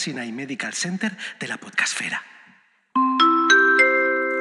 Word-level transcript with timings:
Sinai 0.00 0.32
Medical 0.32 0.72
Center 0.72 1.12
de 1.38 1.46
la 1.46 1.58
podcastfera. 1.58 2.22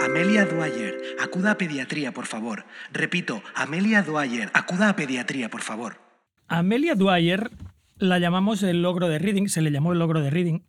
Amelia 0.01 0.45
Dwyer, 0.45 0.97
acuda 1.19 1.51
a 1.51 1.57
pediatría, 1.57 2.13
por 2.13 2.25
favor. 2.25 2.65
Repito, 2.93 3.43
Amelia 3.55 4.01
Dwyer, 4.01 4.49
acuda 4.53 4.87
a 4.87 4.95
pediatría, 4.95 5.49
por 5.49 5.61
favor. 5.61 5.99
Amelia 6.47 6.95
Dwyer 6.95 7.51
la 7.97 8.19
llamamos 8.19 8.63
el 8.63 8.81
logro 8.81 9.09
de 9.09 9.19
Reading, 9.19 9.49
se 9.49 9.61
le 9.61 9.71
llamó 9.71 9.91
el 9.91 9.99
logro 9.99 10.21
de 10.21 10.29
Reading, 10.29 10.61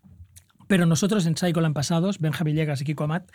pero 0.66 0.86
nosotros 0.86 1.24
en 1.27 1.36
Psycholand 1.36 1.74
pasados, 1.74 2.18
Benja 2.18 2.42
Villegas 2.42 2.80
y 2.80 2.84
Kiko 2.84 3.05
Amat, 3.05 3.30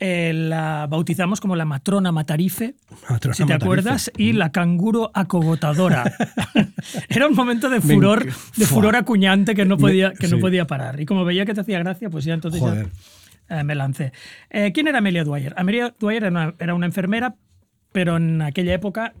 eh, 0.00 0.32
la 0.32 0.86
bautizamos 0.88 1.40
como 1.40 1.56
la 1.56 1.64
matrona 1.64 2.12
matarife, 2.12 2.74
Matrona 3.08 3.34
si 3.34 3.42
te 3.42 3.44
matarife. 3.44 3.64
acuerdas, 3.64 4.12
y 4.16 4.32
la 4.32 4.52
canguro 4.52 5.10
acogotadora. 5.12 6.04
Era 7.08 7.26
un 7.26 7.34
momento 7.34 7.68
de 7.68 7.80
furor, 7.80 8.26
de 8.56 8.66
furor 8.66 8.96
acuñante 8.96 9.54
que 9.54 9.64
no 9.64 9.76
podía, 9.76 10.12
que 10.12 10.28
no 10.28 10.38
podía 10.38 10.66
parar. 10.66 11.00
Y 11.00 11.06
como 11.06 11.24
veía 11.24 11.44
que 11.44 11.54
te 11.54 11.62
hacía 11.62 11.78
gracia, 11.80 12.10
pues 12.10 12.24
ya 12.24 12.34
entonces 12.34 12.60
ya, 12.60 12.86
eh, 13.56 13.64
me 13.64 13.74
lancé. 13.74 14.12
Eh, 14.50 14.72
¿Quién 14.72 14.86
era 14.88 14.98
Amelia 14.98 15.24
Dwyer? 15.24 15.54
Amelia 15.56 15.94
Dwyer 15.98 16.24
era 16.24 16.30
una, 16.30 16.54
era 16.58 16.74
una 16.74 16.86
enfermera, 16.86 17.34
pero 17.92 18.16
en 18.18 18.42
aquella 18.42 18.74
época 18.74 19.14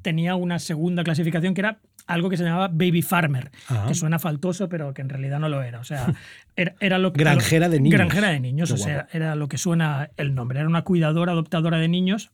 tenía 0.00 0.34
una 0.34 0.58
segunda 0.58 1.04
clasificación 1.04 1.54
que 1.54 1.60
era 1.60 1.78
algo 2.06 2.28
que 2.30 2.36
se 2.36 2.44
llamaba 2.44 2.68
baby 2.68 3.02
farmer, 3.02 3.50
que 3.88 3.94
suena 3.94 4.18
faltoso, 4.18 4.68
pero 4.68 4.92
que 4.94 5.02
en 5.02 5.08
realidad 5.08 5.38
no 5.38 5.48
lo 5.48 5.62
era. 5.62 5.80
O 5.80 5.84
sea, 5.84 6.12
era, 6.56 6.74
era 6.80 6.98
lo 6.98 7.12
que... 7.12 7.20
Granjera 7.20 7.68
de 7.68 7.80
niños. 7.80 7.98
Granjera 7.98 8.28
de 8.30 8.40
niños, 8.40 8.68
Qué 8.70 8.74
o 8.74 8.76
sea, 8.78 9.08
era 9.12 9.34
lo 9.34 9.48
que 9.48 9.58
suena 9.58 10.10
el 10.16 10.34
nombre. 10.34 10.58
Era 10.60 10.68
una 10.68 10.82
cuidadora, 10.82 11.32
adoptadora 11.32 11.78
de 11.78 11.88
niños 11.88 12.30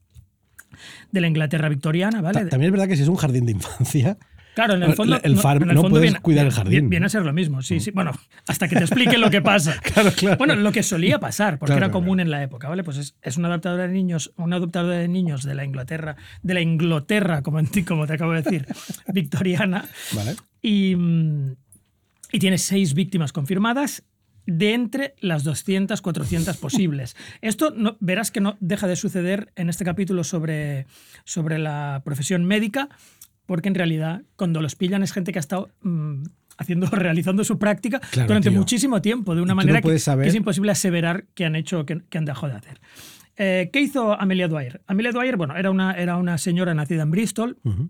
de 1.12 1.20
la 1.20 1.26
Inglaterra 1.28 1.68
victoriana, 1.68 2.20
¿vale? 2.20 2.40
Ta- 2.44 2.48
También 2.50 2.68
es 2.68 2.72
verdad 2.72 2.88
que 2.88 2.96
si 2.96 3.02
es 3.02 3.08
un 3.08 3.16
jardín 3.16 3.46
de 3.46 3.52
infancia, 3.52 4.18
Claro, 4.58 4.74
en 4.74 4.82
el 4.82 4.90
El- 4.90 4.96
fondo. 4.96 5.20
el 5.22 5.36
farm- 5.36 5.62
el 5.68 5.74
no 5.76 5.82
fondo 5.82 6.00
puedes 6.00 6.18
cuidar 6.18 6.44
el 6.44 6.50
jardín. 6.52 6.72
Viene, 6.72 6.88
viene 6.88 7.06
a 7.06 7.08
ser 7.08 7.22
lo 7.22 7.32
mismo, 7.32 7.62
sí, 7.62 7.78
sí. 7.78 7.92
Bueno, 7.92 8.10
hasta 8.48 8.66
que 8.66 8.74
te 8.74 8.82
explique 8.82 9.16
lo 9.16 9.30
que 9.30 9.40
pasa. 9.40 9.76
Claro, 9.94 10.10
claro. 10.16 10.36
Bueno, 10.36 10.56
lo 10.56 10.72
que 10.72 10.82
solía 10.82 11.20
pasar, 11.20 11.60
porque 11.60 11.74
Claro, 11.74 11.86
era 11.86 11.92
común 11.92 12.18
en 12.18 12.28
la 12.32 12.42
época, 12.42 12.68
¿vale? 12.68 12.82
Pues 12.82 12.96
es, 12.96 13.14
es 13.22 13.36
una 13.36 13.46
adoptadora 13.48 13.86
de 13.86 13.92
niños, 13.92 14.32
una 14.36 14.56
adoptadora 14.56 14.96
de 14.98 15.06
niños 15.06 15.44
de 15.44 15.54
la 15.54 15.64
Inglaterra, 15.64 16.16
de 16.42 16.54
la 16.54 16.60
Inglaterra, 16.60 17.42
como, 17.42 17.60
en 17.60 17.66
ti- 17.70 17.84
como 17.84 18.08
te 18.08 18.14
acabo 18.14 18.32
de 18.32 18.42
decir, 18.42 18.66
victoriana. 19.14 19.84
¿vale? 20.12 20.34
Y, 20.60 20.96
mm, 20.96 21.54
y 22.32 22.38
tiene 22.40 22.58
seis 22.58 22.94
víctimas 22.94 23.32
confirmadas 23.32 24.02
de 24.46 24.72
entre 24.74 25.14
las 25.20 25.44
200, 25.44 26.00
400 26.00 26.56
posibles. 26.56 27.14
Esto 27.42 27.70
no, 27.76 27.96
verás 28.00 28.30
que 28.30 28.40
no 28.40 28.56
deja 28.60 28.86
de 28.88 28.96
suceder 28.96 29.52
en 29.56 29.68
este 29.68 29.84
capítulo 29.84 30.24
sobre, 30.24 30.86
sobre 31.24 31.58
la 31.58 32.00
profesión 32.04 32.44
médica, 32.46 32.88
porque 33.48 33.68
en 33.68 33.74
realidad 33.74 34.22
cuando 34.36 34.60
los 34.60 34.76
pillan 34.76 35.02
es 35.02 35.10
gente 35.12 35.32
que 35.32 35.38
ha 35.38 35.40
estado 35.40 35.70
mm, 35.80 36.22
haciendo, 36.58 36.86
realizando 36.92 37.42
su 37.44 37.58
práctica 37.58 37.98
Claro, 38.10 38.28
durante 38.28 38.50
tío. 38.50 38.58
muchísimo 38.58 39.00
tiempo, 39.00 39.34
de 39.34 39.40
una 39.40 39.54
tú 39.54 39.56
no 39.56 39.62
manera 39.64 39.80
que, 39.80 39.98
saber- 39.98 40.24
que 40.24 40.28
es 40.28 40.34
imposible 40.34 40.70
aseverar 40.70 41.24
que 41.34 41.46
han 41.46 41.56
hecho, 41.56 41.86
que, 41.86 42.02
que 42.10 42.18
han 42.18 42.26
dejado 42.26 42.48
de 42.52 42.58
hacer. 42.58 42.80
Eh, 43.38 43.70
¿Qué 43.72 43.80
hizo 43.80 44.12
Amelia 44.20 44.48
Dwyer? 44.48 44.82
Amelia 44.86 45.12
Dwyer, 45.12 45.36
bueno, 45.36 45.56
era 45.56 45.70
una, 45.70 45.92
era 45.94 46.16
una 46.18 46.36
señora 46.36 46.74
nacida 46.74 47.02
en 47.04 47.10
Bristol, 47.10 47.56
Ujú. 47.64 47.88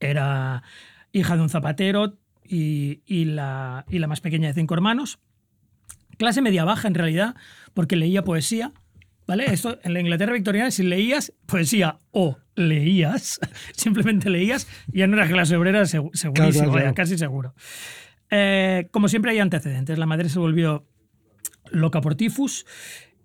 era 0.00 0.62
hija 1.12 1.36
de 1.36 1.42
un 1.42 1.48
zapatero 1.48 2.16
y, 2.44 3.02
y 3.06 3.24
la, 3.26 3.84
y 3.88 3.98
la 4.00 4.06
más 4.08 4.20
pequeña 4.20 4.48
de 4.48 4.54
cinco 4.54 4.74
hermanos. 4.74 5.18
Clase 6.16 6.42
media 6.42 6.64
baja 6.64 6.88
en 6.88 6.94
realidad, 6.94 7.36
porque 7.74 7.94
leía 7.96 8.24
poesía. 8.24 8.72
¿Vale? 9.28 9.44
Esto 9.52 9.78
en 9.84 9.92
la 9.94 10.00
Inglaterra 10.00 10.32
victoriana, 10.32 10.70
si 10.72 10.82
leías 10.82 11.32
poesía 11.46 11.98
o 12.10 12.38
leías, 12.56 13.38
simplemente 13.76 14.30
leías, 14.30 14.66
ya 14.88 15.06
no 15.06 15.16
era 15.16 15.28
clase 15.28 15.54
obrera, 15.54 15.82
segu- 15.82 16.10
segurísimo, 16.14 16.32
Claro, 16.34 16.50
claro, 16.52 16.70
vaya, 16.72 16.82
claro. 16.84 16.94
casi 16.96 17.18
seguro. 17.18 17.54
Eh, 18.30 18.88
como 18.90 19.06
siempre 19.08 19.30
hay 19.30 19.38
antecedentes. 19.38 19.98
La 19.98 20.06
madre 20.06 20.28
se 20.30 20.38
volvió 20.38 20.86
loca 21.70 22.00
por 22.00 22.14
tifus 22.14 22.66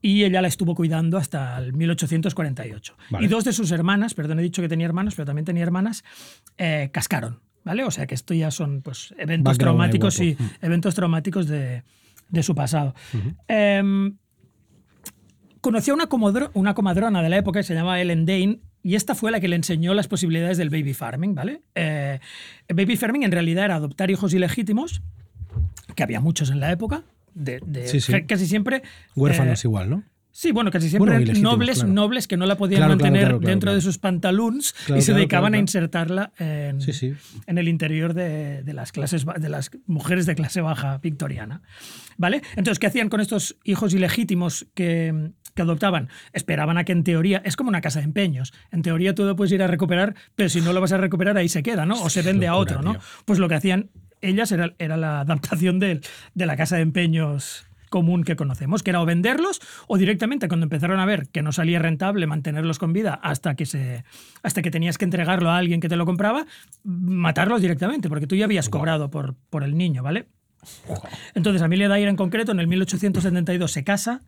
y 0.02 0.24
ella 0.26 0.42
la 0.42 0.50
estuvo 0.50 0.76
cuidando 0.76 1.18
hasta 1.18 1.58
el 1.58 1.72
1848. 1.74 2.98
Vale. 3.10 3.26
Y 3.26 3.30
dos 3.30 3.46
de 3.46 3.54
sus 3.54 3.72
hermanas, 3.72 4.14
perdón, 4.14 4.40
he 4.40 4.44
dicho 4.44 4.62
que 4.62 4.68
tenía 4.70 4.86
hermanos, 4.86 5.16
pero 5.16 5.26
también 5.26 5.46
tenía 5.46 5.64
hermanas, 5.64 6.04
eh, 6.58 6.90
cascaron. 6.92 7.40
¿Vale? 7.64 7.86
O 7.86 7.92
sea 7.92 8.06
que 8.08 8.14
esto 8.16 8.34
ya 8.34 8.52
son 8.52 8.82
pues, 8.82 9.14
eventos 9.18 9.54
Background 9.54 9.78
traumáticos 9.78 10.20
y 10.20 10.34
guapo. 10.34 10.54
eventos 10.62 10.96
traumáticos 10.96 11.48
de, 11.48 11.84
de 12.28 12.44
su 12.44 12.54
pasado. 12.56 12.94
Em, 13.48 14.18
conoció 15.64 15.94
a 15.94 15.96
una, 15.96 16.08
comodro- 16.10 16.52
una 16.54 16.74
comadrona 16.76 17.24
de 17.24 17.30
la 17.30 17.38
época 17.38 17.62
que 17.62 17.64
se 17.64 17.74
llamaba 17.74 18.00
Ellen 18.02 18.26
Dane 18.26 18.60
y 18.84 18.96
esta 18.96 19.16
fue 19.16 19.32
la 19.32 19.40
que 19.40 19.48
le 19.48 19.56
enseñó 19.56 19.94
las 19.94 20.10
posibilidades 20.10 20.58
del 20.58 20.70
baby 20.70 20.94
farming, 20.94 21.34
¿vale? 21.34 21.62
Eh, 21.74 22.20
el 22.68 22.76
baby 22.76 22.98
farming 22.98 23.24
en 23.24 23.32
realidad 23.32 23.64
era 23.66 23.76
adoptar 23.76 24.12
hijos 24.12 24.34
ilegítimos, 24.34 25.02
que 25.96 26.04
había 26.04 26.20
muchos 26.20 26.50
en 26.52 26.60
la 26.60 26.70
época, 26.72 27.04
de, 27.34 27.62
de- 27.66 27.88
Sí, 27.88 28.02
sí. 28.02 28.24
casi 28.26 28.46
siempre... 28.46 28.84
Huérfanos 29.16 29.64
eh, 29.64 29.68
igual, 29.68 29.90
¿no? 29.90 30.04
Sí, 30.36 30.52
bueno, 30.52 30.72
casi 30.72 30.90
siempre 30.90 31.16
Bueno, 31.20 31.42
nobles, 31.42 31.78
claro. 31.80 31.94
nobles 31.94 32.28
que 32.28 32.38
no 32.38 32.48
la 32.48 32.58
podían 32.58 32.80
Claro, 32.80 32.90
mantener 32.96 33.22
claro, 33.26 33.40
dentro 33.40 33.72
de 33.74 33.82
sus 33.82 34.00
pantaloons 34.00 34.74
Claro, 34.88 34.98
y 35.00 35.04
se 35.04 35.14
dedicaban 35.14 35.54
a 35.54 35.60
insertarla 35.60 36.32
en, 36.40 36.82
Sí, 36.82 36.92
sí. 36.92 37.14
en 37.46 37.58
el 37.60 37.68
interior 37.68 38.16
de, 38.16 38.64
de 38.64 38.74
las 38.74 38.92
clases 38.92 39.26
de 39.26 39.50
las 39.50 39.70
mujeres 39.86 40.26
de 40.26 40.34
clase 40.34 40.62
baja 40.62 40.98
victoriana. 40.98 41.62
¿Vale? 42.18 42.42
Entonces, 42.56 42.80
¿qué 42.80 42.88
hacían 42.88 43.10
con 43.10 43.22
estos 43.22 43.58
hijos 43.64 43.94
ilegítimos 43.94 44.66
que, 44.74 45.34
que 45.54 45.62
adoptaban? 45.62 46.10
Esperaban 46.34 46.80
a 46.80 46.84
que 46.84 46.94
en 46.94 47.04
teoría, 47.04 47.44
es 47.46 47.56
como 47.56 47.70
una 47.70 47.82
casa 47.82 48.00
de 48.00 48.06
empeños. 48.06 48.54
En 48.72 48.82
teoría 48.82 49.14
tú 49.14 49.26
lo 49.26 49.36
puedes 49.36 49.52
ir 49.52 49.62
a 49.62 49.68
recuperar, 49.68 50.16
pero 50.36 50.50
si 50.50 50.62
no 50.62 50.74
lo 50.74 50.82
vas 50.82 50.94
a 50.94 50.98
recuperar 50.98 51.38
ahí 51.38 51.48
se 51.48 51.62
queda, 51.62 51.86
¿no? 51.86 52.02
O 52.02 52.10
se 52.10 52.24
vende 52.24 52.48
a 52.48 52.56
otro, 52.56 52.82
¿no? 52.82 52.98
Pues 53.26 53.38
lo 53.38 53.48
que 53.50 53.54
hacían 53.56 53.92
ellas 54.22 54.52
era, 54.52 54.74
era 54.80 54.98
la 54.98 55.20
adaptación 55.20 55.78
de, 55.80 56.02
de 56.34 56.46
la 56.48 56.56
casa 56.58 56.78
de 56.78 56.82
empeños 56.82 57.68
común 57.94 58.24
que 58.24 58.36
conocemos, 58.36 58.82
que 58.82 58.90
era 58.90 59.00
o 59.02 59.06
venderlos 59.06 59.62
o 59.88 60.00
directamente 60.00 60.48
cuando 60.48 60.64
empezaron 60.66 61.00
a 61.00 61.06
ver 61.06 61.28
que 61.30 61.44
no 61.44 61.52
salía 61.52 61.78
rentable 61.78 62.26
mantenerlos 62.26 62.80
con 62.80 62.92
vida 62.92 63.14
hasta 63.22 63.54
que 63.54 63.68
se 63.68 64.04
hasta 64.42 64.64
que 64.64 64.72
tenías 64.72 64.98
que 64.98 65.06
entregarlo 65.06 65.52
a 65.52 65.58
alguien 65.58 65.80
que 65.80 65.90
te 65.90 65.96
lo 65.96 66.06
compraba, 66.08 66.48
matarlos 66.84 67.62
directamente, 67.62 68.10
porque 68.10 68.26
tú 68.26 68.36
ya 68.36 68.46
habías 68.46 68.68
cobrado 68.70 69.12
por, 69.12 69.36
por 69.52 69.64
el 69.64 69.78
niño, 69.78 70.02
¿vale? 70.02 70.26
Entonces, 71.36 71.62
Amelia 71.62 71.88
Dyer 71.88 72.08
en 72.08 72.16
concreto, 72.16 72.52
en 72.52 72.60
el 72.60 72.68
1872 72.68 73.72
se 73.72 73.84
casa. 73.84 74.22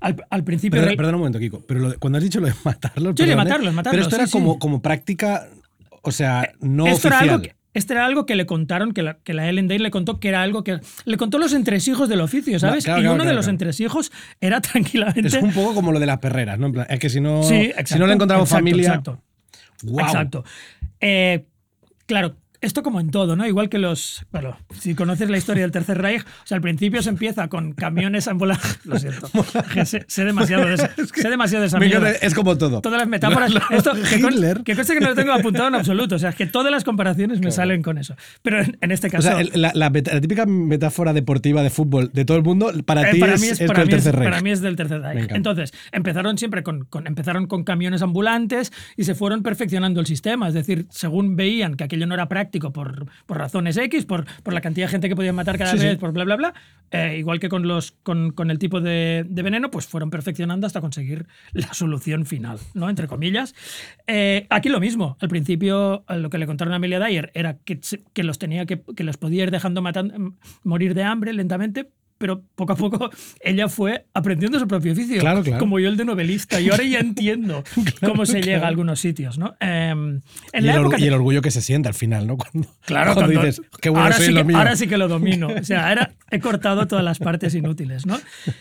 Al, 0.00 0.16
al 0.30 0.44
principio... 0.44 0.80
Perdona 0.80 1.16
un 1.16 1.18
momento, 1.18 1.38
Kiko, 1.40 1.64
pero 1.66 1.80
lo 1.80 1.90
de- 1.90 1.96
cuando 1.98 2.16
has 2.18 2.24
dicho 2.24 2.40
lo 2.40 2.46
de 2.46 2.54
matarlos. 2.64 3.14
Sí, 3.18 3.26
de 3.26 3.36
matarlos, 3.36 3.74
matarlos, 3.74 3.96
Pero 3.98 4.02
esto 4.04 4.16
era 4.16 4.26
sí. 4.26 4.32
como, 4.32 4.58
como 4.58 4.80
práctica, 4.80 5.48
o 6.02 6.12
sea, 6.12 6.52
no 6.60 6.86
esto, 6.86 7.08
oficial. 7.08 7.24
era 7.24 7.32
algo 7.34 7.42
que, 7.42 7.54
esto 7.74 7.92
era 7.92 8.06
algo 8.06 8.26
que 8.26 8.34
le 8.34 8.46
contaron, 8.46 8.92
que 8.92 9.02
la, 9.02 9.18
que 9.18 9.34
la 9.34 9.48
Ellen 9.48 9.68
Day 9.68 9.78
le 9.78 9.90
contó 9.90 10.20
que 10.20 10.28
era 10.28 10.42
algo 10.42 10.64
que. 10.64 10.80
Le 11.04 11.16
contó 11.16 11.38
los 11.38 11.52
entresijos 11.52 12.08
del 12.08 12.20
oficio, 12.20 12.58
¿sabes? 12.58 12.84
Claro, 12.84 13.00
y 13.00 13.02
claro, 13.02 13.14
uno 13.16 13.24
de 13.24 13.34
los 13.34 13.46
entresijos 13.48 14.10
era 14.40 14.60
tranquilamente. 14.62 15.28
Es 15.28 15.34
un 15.34 15.52
poco 15.52 15.74
como 15.74 15.92
lo 15.92 16.00
de 16.00 16.06
las 16.06 16.18
perreras, 16.18 16.58
¿no? 16.58 16.72
Es 16.88 16.98
que 16.98 17.10
si 17.10 17.20
no, 17.20 17.42
Sí, 17.42 17.48
si 17.48 17.64
exacto, 17.66 17.98
no 17.98 18.06
le 18.06 18.14
encontramos 18.14 18.48
exacto, 18.48 18.64
familia. 18.64 18.88
Exacto. 18.88 19.22
Guau. 19.82 20.06
Exacto. 20.06 20.44
Eh, 21.00 21.44
claro, 22.06 22.36
esto 22.60 22.82
como 22.82 23.00
en 23.00 23.10
todo, 23.10 23.36
¿no? 23.36 23.46
Igual 23.46 23.68
que 23.68 23.78
los. 23.78 24.24
Bueno, 24.32 24.56
si 24.78 24.94
conoces 24.94 25.30
la 25.30 25.38
historia 25.38 25.62
del 25.62 25.70
Tercer 25.72 25.98
Reich, 25.98 26.22
o 26.22 26.46
sea, 26.46 26.56
al 26.56 26.60
principio 26.62 27.02
se 27.02 27.10
empieza 27.10 27.48
con 27.48 27.72
camiones 27.72 28.26
ambulatorios. 28.28 28.78
Lo 28.84 28.98
siento. 28.98 29.28
sé, 29.84 30.04
sé 30.08 30.24
demasiado 30.24 30.66
de 30.66 30.74
esa, 30.74 30.90
sé 31.14 31.28
demasiado 31.30 31.62
de 31.62 31.66
esa 31.68 31.78
es 32.26 32.34
como 32.34 32.56
todo. 32.58 32.80
Todas 32.80 32.98
las 32.98 33.08
metáforas. 33.08 33.52
Lo- 33.52 33.60
esto, 33.70 33.92
Hitler. 33.96 34.62
que 34.64 34.74
conste 34.74 34.94
que 34.94 35.00
no 35.00 35.10
lo 35.10 35.14
tengo 35.14 35.32
apuntado 35.32 35.68
en 35.68 35.74
absoluto. 35.76 36.16
O 36.16 36.18
sea, 36.18 36.30
es 36.30 36.36
que 36.36 36.46
todas 36.46 36.72
las 36.72 36.84
comparaciones 36.84 37.40
me 37.40 37.50
salen 37.50 37.82
con 37.82 37.98
eso. 37.98 38.16
Pero 38.42 38.60
en, 38.62 38.76
en 38.80 38.90
este 38.92 39.06
O 39.06 39.10
caso. 39.10 39.28
sea, 39.28 39.40
el- 39.40 39.50
la, 39.54 39.70
la 39.74 39.88
la 39.90 40.20
típica 40.20 40.46
metáfora 40.46 41.12
deportiva 41.12 41.62
de 41.62 41.70
fútbol 41.70 42.10
de 42.12 42.24
todo 42.24 42.36
el 42.36 42.42
mundo, 42.42 42.70
para 42.84 43.08
Eh, 43.08 43.14
ti 43.14 43.20
para, 43.20 43.34
es, 43.34 43.40
mí 43.40 43.46
es, 43.48 43.60
es 43.60 43.66
para, 43.66 43.80
con 43.80 43.82
el 43.82 43.86
mí 43.88 43.94
es- 43.94 44.04
tercer 44.04 44.18
rey. 44.18 44.28
para 44.28 44.40
mí 44.42 44.50
es 44.50 44.60
del 44.60 44.76
tercer 44.76 45.00
Reich. 45.00 45.30
Entonces, 45.32 45.72
empezaron 45.92 46.38
siempre 46.38 46.62
con, 46.62 46.84
con- 46.86 47.06
empezaron 47.06 47.46
con 47.46 47.62
camiones 47.64 48.02
ambulantes 48.02 48.72
y 48.96 49.04
se 49.04 49.14
fueron 49.14 49.42
perfeccionando 49.42 50.00
el 50.00 50.06
sistema. 50.06 50.48
Es 50.48 50.54
decir, 50.54 50.86
según 50.90 51.36
veían 51.36 51.74
que 51.74 51.84
aquello 51.84 52.06
no 52.06 52.14
era 52.14 52.28
práctico 52.28 52.47
por, 52.50 53.06
por 53.26 53.38
razones 53.38 53.76
X, 53.76 54.04
por, 54.06 54.24
por 54.42 54.54
la 54.54 54.60
cantidad 54.60 54.86
de 54.86 54.90
gente 54.90 55.08
que 55.08 55.16
podían 55.16 55.34
matar 55.34 55.58
cada 55.58 55.72
Sí, 55.72 55.78
sí. 55.78 55.84
vez, 55.84 55.98
por 55.98 56.12
bla, 56.12 56.24
bla, 56.24 56.36
bla, 56.36 56.54
eh, 56.90 57.16
igual 57.18 57.38
que 57.40 57.48
con, 57.48 57.66
los, 57.68 57.92
con, 58.02 58.30
con 58.32 58.50
el 58.50 58.58
tipo 58.58 58.80
de, 58.80 59.24
de 59.28 59.42
veneno, 59.42 59.70
pues 59.70 59.86
fueron 59.86 60.10
perfeccionando 60.10 60.66
hasta 60.66 60.80
conseguir 60.80 61.26
la 61.52 61.72
solución 61.74 62.26
final, 62.26 62.58
¿no? 62.74 62.88
Entre 62.90 63.06
comillas. 63.06 63.54
Eh, 64.06 64.46
aquí 64.50 64.68
lo 64.68 64.80
mismo. 64.80 65.16
Al 65.20 65.28
principio, 65.28 66.04
eh, 66.08 66.18
lo 66.18 66.30
que 66.30 66.38
le 66.38 66.46
contaron 66.46 66.72
a 66.72 66.76
Amelia 66.76 66.98
Dyer 66.98 67.30
era 67.34 67.58
que, 67.58 67.80
que 68.12 68.22
los 68.24 68.38
tenía 68.38 68.66
que, 68.66 68.82
que 68.96 69.04
los 69.04 69.16
podía 69.16 69.42
ir 69.44 69.50
dejando 69.50 69.82
matando, 69.82 70.34
morir 70.64 70.94
de 70.94 71.02
hambre 71.02 71.32
lentamente, 71.32 71.90
pero 72.18 72.42
poco 72.56 72.72
a 72.72 72.76
poco 72.76 73.10
ella 73.40 73.68
fue 73.68 74.06
aprendiendo 74.12 74.58
su 74.58 74.66
propio 74.68 74.92
oficio. 74.92 75.20
Claro, 75.20 75.42
claro. 75.42 75.58
Como 75.60 75.78
yo 75.78 75.88
el 75.88 75.96
de 75.96 76.04
novelista. 76.04 76.60
Y 76.60 76.68
ahora 76.68 76.82
ya 76.84 76.98
entiendo 76.98 77.62
cómo 78.04 78.26
se 78.26 78.42
llega 78.42 78.64
a 78.64 78.68
algunos 78.68 79.00
sitios, 79.00 79.38
¿no? 79.38 79.54
Eh, 79.60 79.88
en 79.90 80.22
y, 80.52 80.60
la 80.60 80.74
el, 80.74 80.80
época 80.80 80.98
y 80.98 81.06
el 81.06 81.14
orgullo 81.14 81.40
que 81.40 81.50
se 81.50 81.62
siente 81.62 81.88
al 81.88 81.94
final, 81.94 82.26
¿no? 82.26 82.36
Cuando, 82.38 82.68
Claro, 82.84 83.14
cuando 83.14 83.32
cuando- 83.32 83.46
dices, 83.46 83.62
qué 83.80 83.88
bueno 83.90 84.04
ahora, 84.04 84.16
soy 84.16 84.26
sí 84.26 84.32
que, 84.32 84.38
lo 84.38 84.44
mío. 84.44 84.56
ahora 84.58 84.76
sí 84.76 84.86
que 84.88 84.96
lo 84.98 85.08
domino. 85.08 85.48
O 85.60 85.64
sea, 85.64 85.88
ahora 85.88 86.12
he 86.30 86.40
cortado 86.40 86.86
todas 86.86 87.04
las 87.04 87.18
partes 87.18 87.54
inútiles. 87.54 88.06
¿no? 88.06 88.16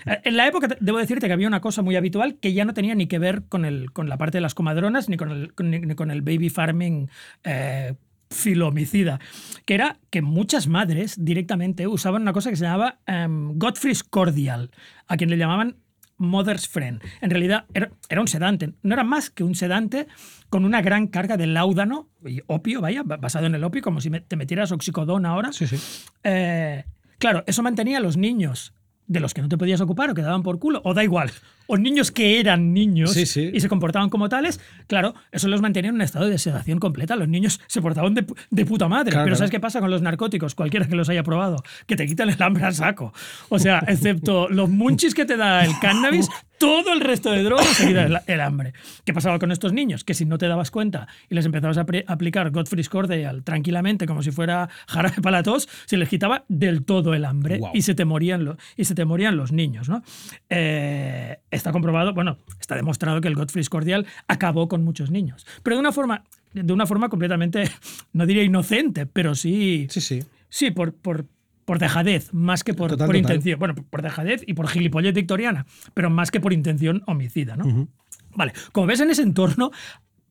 Eh, 0.05 0.19
En 0.23 0.37
la 0.37 0.47
época, 0.47 0.67
debo 0.79 0.97
decirte 0.99 1.27
que 1.27 1.33
había 1.33 1.47
una 1.47 1.61
cosa 1.61 1.81
muy 1.81 1.95
habitual 1.95 2.35
que 2.39 2.53
ya 2.53 2.65
no 2.65 2.73
tenía 2.73 2.95
ni 2.95 3.07
que 3.07 3.19
ver 3.19 3.43
con, 3.49 3.65
el, 3.65 3.91
con 3.91 4.09
la 4.09 4.17
parte 4.17 4.37
de 4.37 4.41
las 4.41 4.53
comadronas 4.53 5.09
ni 5.09 5.17
con 5.17 5.31
el, 5.31 5.53
ni 5.59 5.95
con 5.95 6.11
el 6.11 6.21
baby 6.21 6.49
farming 6.49 7.09
eh, 7.43 7.93
filomicida, 8.29 9.19
que 9.65 9.73
era 9.75 9.97
que 10.09 10.21
muchas 10.21 10.67
madres 10.67 11.15
directamente 11.23 11.87
usaban 11.87 12.21
una 12.21 12.33
cosa 12.33 12.49
que 12.49 12.55
se 12.55 12.63
llamaba 12.65 12.99
em, 13.05 13.57
Godfrey's 13.57 14.03
Cordial, 14.03 14.71
a 15.07 15.17
quien 15.17 15.29
le 15.29 15.37
llamaban 15.37 15.77
Mother's 16.17 16.67
Friend. 16.67 17.01
En 17.21 17.29
realidad 17.29 17.65
era, 17.73 17.91
era 18.09 18.21
un 18.21 18.27
sedante, 18.27 18.73
no 18.81 18.93
era 18.93 19.03
más 19.03 19.29
que 19.29 19.43
un 19.43 19.53
sedante 19.55 20.07
con 20.49 20.65
una 20.65 20.81
gran 20.81 21.07
carga 21.07 21.37
de 21.37 21.47
láudano 21.47 22.09
y 22.25 22.41
opio, 22.47 22.81
vaya, 22.81 23.03
ba- 23.03 23.17
basado 23.17 23.45
en 23.45 23.55
el 23.55 23.63
opio, 23.63 23.81
como 23.81 24.01
si 24.01 24.09
te 24.09 24.35
metieras 24.35 24.71
oxicodón 24.71 25.25
ahora. 25.25 25.51
Sí, 25.53 25.67
sí. 25.67 25.77
Eh, 26.23 26.85
claro, 27.19 27.43
eso 27.47 27.61
mantenía 27.63 27.97
a 27.97 28.01
los 28.01 28.17
niños 28.17 28.73
de 29.07 29.19
los 29.19 29.33
que 29.33 29.41
no 29.41 29.49
te 29.49 29.57
podías 29.57 29.81
ocupar 29.81 30.09
o 30.09 30.13
que 30.13 30.21
daban 30.21 30.43
por 30.43 30.59
culo, 30.59 30.81
o 30.83 30.93
da 30.93 31.03
igual, 31.03 31.31
o 31.67 31.77
niños 31.77 32.11
que 32.11 32.39
eran 32.39 32.73
niños 32.73 33.11
Sí, 33.13 33.25
sí. 33.25 33.49
y 33.53 33.59
se 33.61 33.67
comportaban 33.69 34.09
como 34.09 34.29
tales, 34.29 34.59
claro, 34.87 35.13
eso 35.31 35.47
los 35.47 35.61
mantenía 35.61 35.89
en 35.89 35.95
un 35.95 36.01
estado 36.01 36.27
de 36.27 36.37
sedación 36.37 36.79
completa. 36.79 37.15
Los 37.15 37.27
niños 37.27 37.59
se 37.67 37.81
portaban 37.81 38.13
de, 38.13 38.25
de 38.51 38.65
puta 38.65 38.87
madre. 38.87 39.11
Claro, 39.11 39.25
Pero 39.25 39.35
claro. 39.35 39.37
¿sabes 39.37 39.51
qué 39.51 39.59
pasa 39.59 39.79
con 39.79 39.89
los 39.91 40.01
narcóticos? 40.01 40.55
Cualquiera 40.55 40.87
que 40.87 40.95
los 40.95 41.09
haya 41.09 41.23
probado, 41.23 41.63
que 41.85 41.95
te 41.95 42.05
quitan 42.05 42.29
el 42.29 42.41
hambre 42.41 42.63
a 42.65 42.71
saco. 42.71 43.13
O 43.49 43.59
sea, 43.59 43.79
excepto 43.87 44.47
los 44.49 44.69
munchis 44.69 45.13
que 45.13 45.25
te 45.25 45.35
da 45.37 45.63
el 45.65 45.71
cannabis, 45.79 46.29
todo 46.57 46.91
el 46.93 47.01
resto 47.01 47.31
de 47.31 47.43
drogas 47.43 47.77
te 47.77 47.87
quita 47.87 48.03
el, 48.03 48.17
el 48.25 48.41
hambre. 48.41 48.73
¿Qué 49.05 49.13
pasaba 49.13 49.37
con 49.37 49.51
estos 49.51 49.73
niños? 49.73 50.03
Que 50.03 50.13
si 50.13 50.25
no 50.25 50.37
te 50.37 50.47
dabas 50.47 50.71
cuenta 50.71 51.07
y 51.29 51.35
les 51.35 51.45
empezabas 51.45 51.77
a 51.77 51.85
aplicar 52.07 52.49
Godfrey's 52.51 52.89
Cordial 52.89 53.43
tranquilamente, 53.43 54.05
como 54.07 54.23
si 54.23 54.31
fuera 54.31 54.67
jarabe 54.87 55.21
para 55.21 55.37
la 55.37 55.43
tos, 55.43 55.67
se 55.85 55.97
les 55.97 56.09
quitaba 56.09 56.45
del 56.47 56.83
todo 56.83 57.13
el 57.13 57.25
hambre 57.25 57.59
y 57.73 57.81
se 57.83 57.93
te 57.93 58.05
morían, 58.05 58.43
lo- 58.45 58.57
y 58.75 58.85
se 58.85 58.95
te 58.97 59.05
morían 59.05 59.37
los 59.37 59.51
niños. 59.51 59.87
¿no? 59.89 60.01
Eh, 60.49 61.37
está 61.51 61.71
comprobado, 61.71 62.13
bueno, 62.15 62.37
está 62.59 62.75
demostrado 62.75 63.21
que 63.21 63.27
el 63.27 63.35
Godfrey's 63.35 63.69
Cordial 63.69 64.07
acabó 64.27 64.67
con 64.67 64.83
muchos 64.83 65.11
niños. 65.11 65.45
Pero 65.61 65.75
de 65.75 65.81
una 65.81 65.91
forma, 65.91 66.23
de 66.53 66.73
una 66.73 66.87
forma 66.87 67.09
completamente, 67.09 67.69
no 68.13 68.25
diría 68.25 68.41
inocente, 68.43 69.05
pero 69.05 69.35
sí, 69.35 69.85
Sí, 69.91 70.01
sí. 70.01 70.23
sí 70.49 70.71
por, 70.71 70.93
por, 70.95 71.25
por 71.63 71.77
dejadez, 71.77 72.33
más 72.33 72.63
que 72.63 72.73
por, 72.73 72.89
Total, 72.89 73.05
por 73.07 73.15
total. 73.15 73.31
intención. 73.33 73.59
Bueno, 73.59 73.75
por 73.75 74.01
dejadez 74.01 74.43
y 74.47 74.53
por 74.55 74.67
gilipollez 74.67 75.13
victoriana, 75.13 75.67
pero 75.93 76.09
más 76.09 76.31
que 76.31 76.39
por 76.39 76.51
intención 76.53 77.03
homicida. 77.05 77.55
¿no? 77.55 77.87
Vale, 78.35 78.53
como 78.71 78.87
ves 78.87 78.99
en 79.01 79.11
ese 79.11 79.21
entorno, 79.21 79.71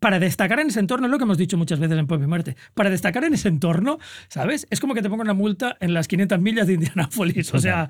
para 0.01 0.19
destacar 0.19 0.61
en 0.61 0.69
ese 0.69 0.81
entorno, 0.81 1.07
es 1.07 1.11
lo 1.11 1.19
que 1.19 1.25
hemos 1.25 1.39
dicho 1.39 1.57
muchas 1.57 1.79
veces 1.81 1.99
en 1.99 2.07
Pop 2.07 2.21
y 2.23 2.27
Muerte, 2.27 2.57
para 2.75 2.91
destacar 2.91 3.25
en 3.25 3.35
ese 3.35 3.49
entorno, 3.49 3.99
¿sabes? 4.29 4.67
Es 4.71 4.81
como 4.81 4.95
que 4.95 5.03
te 5.03 5.09
pongan 5.09 5.27
una 5.27 5.35
multa 5.35 5.77
en 5.81 5.95
las 5.95 6.07
500 6.09 6.39
millas 6.41 6.67
de 6.67 6.75
Indianápolis. 6.75 7.53
O 7.55 7.59
sea, 7.59 7.89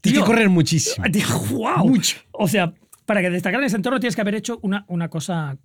Tienes 0.00 0.20
que 0.20 0.26
correr 0.26 0.48
muchísimo. 0.48 1.04
Tío, 1.12 1.26
¡guau! 1.50 1.88
Mucho. 1.88 2.16
O 2.32 2.46
sea, 2.48 2.72
para 3.06 3.20
que 3.22 3.30
destacar 3.30 3.60
en 3.60 3.66
ese 3.66 3.76
entorno 3.76 3.98
tienes 4.00 4.14
que 4.14 4.20
haber 4.20 4.34
hecho 4.36 4.58
una, 4.62 4.84
una 4.88 5.08
cosa 5.08 5.56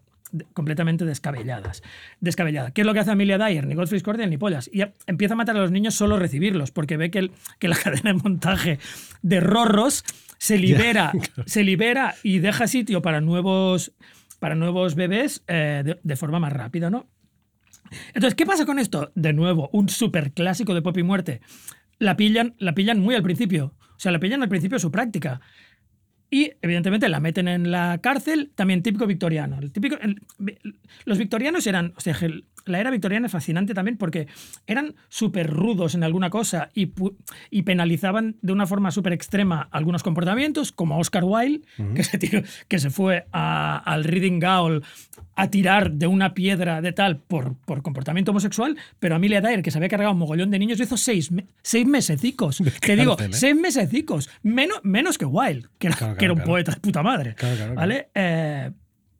completamente 0.53 1.05
descabelladas. 1.05 1.83
Descabellada. 2.19 2.71
¿Qué 2.71 2.81
es 2.81 2.87
lo 2.87 2.93
que 2.93 2.99
hace 3.01 3.11
Amelia 3.11 3.37
Dyer? 3.37 3.67
Ni 3.67 3.75
Godfrey's 3.75 4.01
Cordial 4.03 4.29
ni 4.29 4.37
pollas. 4.37 4.69
Y 4.73 4.81
empieza 5.05 5.35
a 5.35 5.37
matar 5.37 5.55
a 5.57 5.59
los 5.59 5.69
niños 5.71 5.93
solo 5.93 6.17
recibirlos, 6.17 6.71
porque 6.71 6.97
ve 6.97 7.11
que, 7.11 7.19
el- 7.19 7.31
que 7.59 7.67
la 7.67 7.75
cadena 7.83 8.13
de 8.13 8.19
montaje 8.19 8.79
de 9.21 9.39
rorros 9.39 10.03
se 10.39 10.57
libera, 10.57 11.11
se 11.45 11.63
libera 11.63 12.15
y 12.23 12.39
deja 12.39 12.67
sitio 12.67 13.01
para 13.01 13.21
nuevos, 13.21 13.91
para 14.43 14.55
nuevos 14.55 14.95
bebés 14.95 15.41
eh, 15.47 15.95
de, 16.03 16.15
forma 16.17 16.37
más 16.37 16.51
rápida, 16.51 16.89
¿no? 16.89 17.07
Entonces, 18.07 18.35
¿qué 18.35 18.45
pasa 18.45 18.65
con 18.65 18.77
esto? 18.77 19.09
De 19.15 19.31
nuevo, 19.31 19.69
un 19.71 19.87
super 19.87 20.33
clásico 20.33 20.73
de 20.73 20.81
Pop 20.81 20.97
y 20.97 21.03
Muerte. 21.03 21.39
La 21.97 22.17
pillan, 22.17 22.53
la 22.57 22.73
pillan 22.73 22.99
muy 22.99 23.15
al 23.15 23.23
principio. 23.23 23.73
O 23.79 23.99
sea, 23.99 24.11
la 24.11 24.19
pillan 24.19 24.43
al 24.43 24.49
principio 24.49 24.75
de 24.75 24.81
su 24.81 24.91
práctica. 24.91 25.39
Y, 26.29 26.51
evidentemente, 26.61 27.07
la 27.07 27.21
meten 27.21 27.47
en 27.47 27.71
la 27.71 27.99
cárcel, 28.03 28.51
también 28.53 28.83
típico 28.83 29.07
victoriano. 29.07 29.61
Los 31.05 31.17
victorianos 31.17 31.65
eran. 31.65 31.93
O 31.95 32.01
sea, 32.01 32.13
la 32.65 32.79
era 32.79 32.91
victoriana 32.91 33.25
es 33.27 33.31
fascinante 33.31 33.73
también 33.73 33.97
porque 33.97 34.27
eran 34.67 34.95
súper 35.09 35.49
rudos 35.49 35.95
en 35.95 36.03
alguna 36.03 36.29
cosa 36.29 36.69
y, 36.73 36.91
y 37.49 37.63
penalizaban 37.63 38.35
de 38.41 38.53
una 38.53 38.65
forma 38.67 38.91
súper 38.91 39.13
extrema 39.13 39.67
algunos 39.71 40.03
comportamientos, 40.03 40.71
como 40.71 40.97
Oscar 40.99 41.23
Wilde, 41.25 41.61
que, 41.95 42.03
se 42.03 42.17
tiró- 42.17 42.43
que 42.67 42.79
se 42.79 42.89
fue 42.89 43.25
a- 43.31 43.77
al 43.77 44.03
Reading 44.03 44.39
Gaol 44.39 44.83
a 45.35 45.49
tirar 45.49 45.91
de 45.91 46.07
una 46.07 46.33
piedra 46.33 46.81
de 46.81 46.91
tal 46.91 47.17
por, 47.17 47.55
por 47.65 47.81
comportamiento 47.81 48.31
homosexual, 48.31 48.77
pero 48.99 49.15
Amelia 49.15 49.41
Dyer, 49.41 49.63
que 49.63 49.71
se 49.71 49.77
había 49.79 49.89
cargado 49.89 50.11
un 50.13 50.19
mogollón 50.19 50.51
de 50.51 50.59
niños, 50.59 50.79
hizo 50.79 50.95
seis, 50.97 51.31
seis 51.61 51.85
mesecicos. 51.87 52.61
Te 52.81 52.95
digo, 52.95 53.17
¿eh? 53.19 53.29
seis 53.31 53.55
mesecicos. 53.55 54.29
Menos, 54.43 54.79
menos 54.83 55.17
que 55.17 55.25
Wilde, 55.25 55.67
que 55.79 55.87
era, 55.87 55.95
Claro, 55.95 56.17
que 56.17 56.25
era 56.25 56.33
un 56.33 56.39
claro, 56.39 56.51
poeta 56.51 56.71
de 56.73 56.79
puta 56.81 57.01
madre. 57.03 57.33
Claro, 57.35 57.55
claro, 57.55 57.75
¿Vale? 57.75 58.09
Eh, 58.13 58.71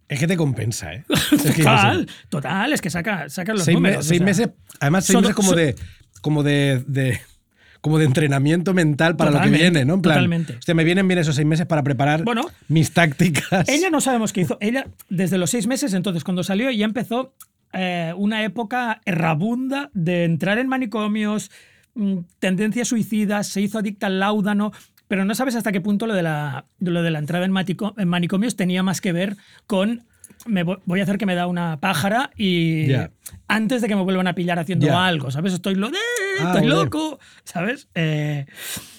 Es 0.09 0.19
que 0.19 0.27
te 0.27 0.35
compensa, 0.37 0.93
¿eh? 0.93 1.03
Es 1.31 1.41
que 1.55 1.63
total, 1.63 2.07
total, 2.29 2.73
es 2.73 2.81
que 2.81 2.89
saca, 2.89 3.29
saca 3.29 3.53
los 3.53 3.63
seis, 3.63 3.75
me- 3.79 3.89
números. 3.89 4.05
o 4.05 4.07
seis 4.09 4.19
sea. 4.19 4.25
meses, 4.25 4.49
además 4.79 5.05
seis 5.05 5.19
meses 5.21 5.35
como 5.35 5.49
so- 5.51 5.55
de 5.55 5.75
como 6.21 6.43
de, 6.43 6.83
de- 6.87 7.19
como 7.81 7.99
de 7.99 8.05
entrenamiento 8.05 8.73
mental 8.73 9.17
para 9.17 9.29
lo 9.31 9.41
que 9.41 9.49
viene, 9.49 9.83
¿no? 9.83 9.95
En 9.95 10.01
plan, 10.01 10.15
totalmente. 10.15 10.55
hostia, 10.57 10.73
me 10.73 10.85
vienen 10.85 11.05
bien 11.07 11.19
esos 11.19 11.35
seis 11.35 11.45
meses 11.47 11.65
para 11.65 11.83
preparar 11.83 12.23
Bueno, 12.23 12.45
mis 12.69 12.91
tácticas. 12.93 13.67
Ella 13.67 13.89
no 13.89 13.99
sabemos 14.01 14.31
qué 14.31 14.41
hizo. 14.41 14.57
Ella, 14.61 14.87
desde 15.09 15.37
los 15.37 15.49
seis 15.49 15.67
meses, 15.67 15.93
entonces, 15.93 16.23
cuando 16.23 16.43
salió, 16.43 16.71
ya 16.71 16.85
empezó 16.85 17.33
eh, 17.73 18.13
una 18.15 18.43
época 18.45 19.01
errabunda 19.05 19.89
de 19.93 20.23
entrar 20.23 20.59
en 20.59 20.67
manicomios, 20.69 21.51
mm, 21.95 22.19
tendencias 22.39 22.87
suicidas, 22.87 23.47
se 23.47 23.59
hizo 23.59 23.79
adicta 23.79 24.07
al 24.07 24.19
láudano, 24.19 24.71
pero 25.13 25.25
no 25.25 25.35
sabes 25.35 25.55
hasta 25.55 25.71
qué 25.71 25.79
punto 25.79 26.07
lo 26.07 26.15
de 26.15 26.23
la, 26.23 26.65
lo 26.79 27.03
de 27.03 27.11
la 27.11 27.19
entrada 27.19 27.45
en, 27.45 27.51
matico- 27.51 27.93
en 27.99 28.07
manicomios 28.07 28.55
tenía 28.55 28.81
más 28.81 28.99
que 28.99 29.11
ver 29.11 29.37
con. 29.67 30.07
Me 30.47 30.65
vo- 30.65 30.81
voy 30.85 31.01
a 31.01 31.03
hacer 31.03 31.19
que 31.19 31.27
me 31.27 31.35
da 31.35 31.45
una 31.45 31.79
pájara 31.79 32.31
y 32.35 32.87
antes 33.47 33.83
de 33.83 33.87
que 33.87 33.95
me 33.95 34.01
vuelvan 34.01 34.25
a 34.25 34.33
pillar 34.33 34.57
haciendo 34.57 34.87
algo, 34.97 35.29
¿sabes? 35.29 35.53
Estoy, 35.53 35.75
lo 35.75 35.91
de, 35.91 35.97
Ah, 36.39 36.45
estoy 36.47 36.61
loco, 36.83 37.19
¿sabes? 37.43 37.89
Eh, 37.93 38.47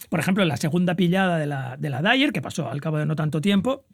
por 0.08 0.20
ejemplo, 0.20 0.44
la 0.44 0.56
segunda 0.56 0.94
pillada 0.94 1.36
de 1.36 1.46
la, 1.46 1.76
de 1.76 1.90
la 1.90 2.00
Dyer, 2.00 2.32
que 2.32 2.40
pasó 2.40 2.70
al 2.70 2.80
cabo 2.80 2.98
de 2.98 3.06
no 3.06 3.16
tanto 3.16 3.40
tiempo, 3.40 3.84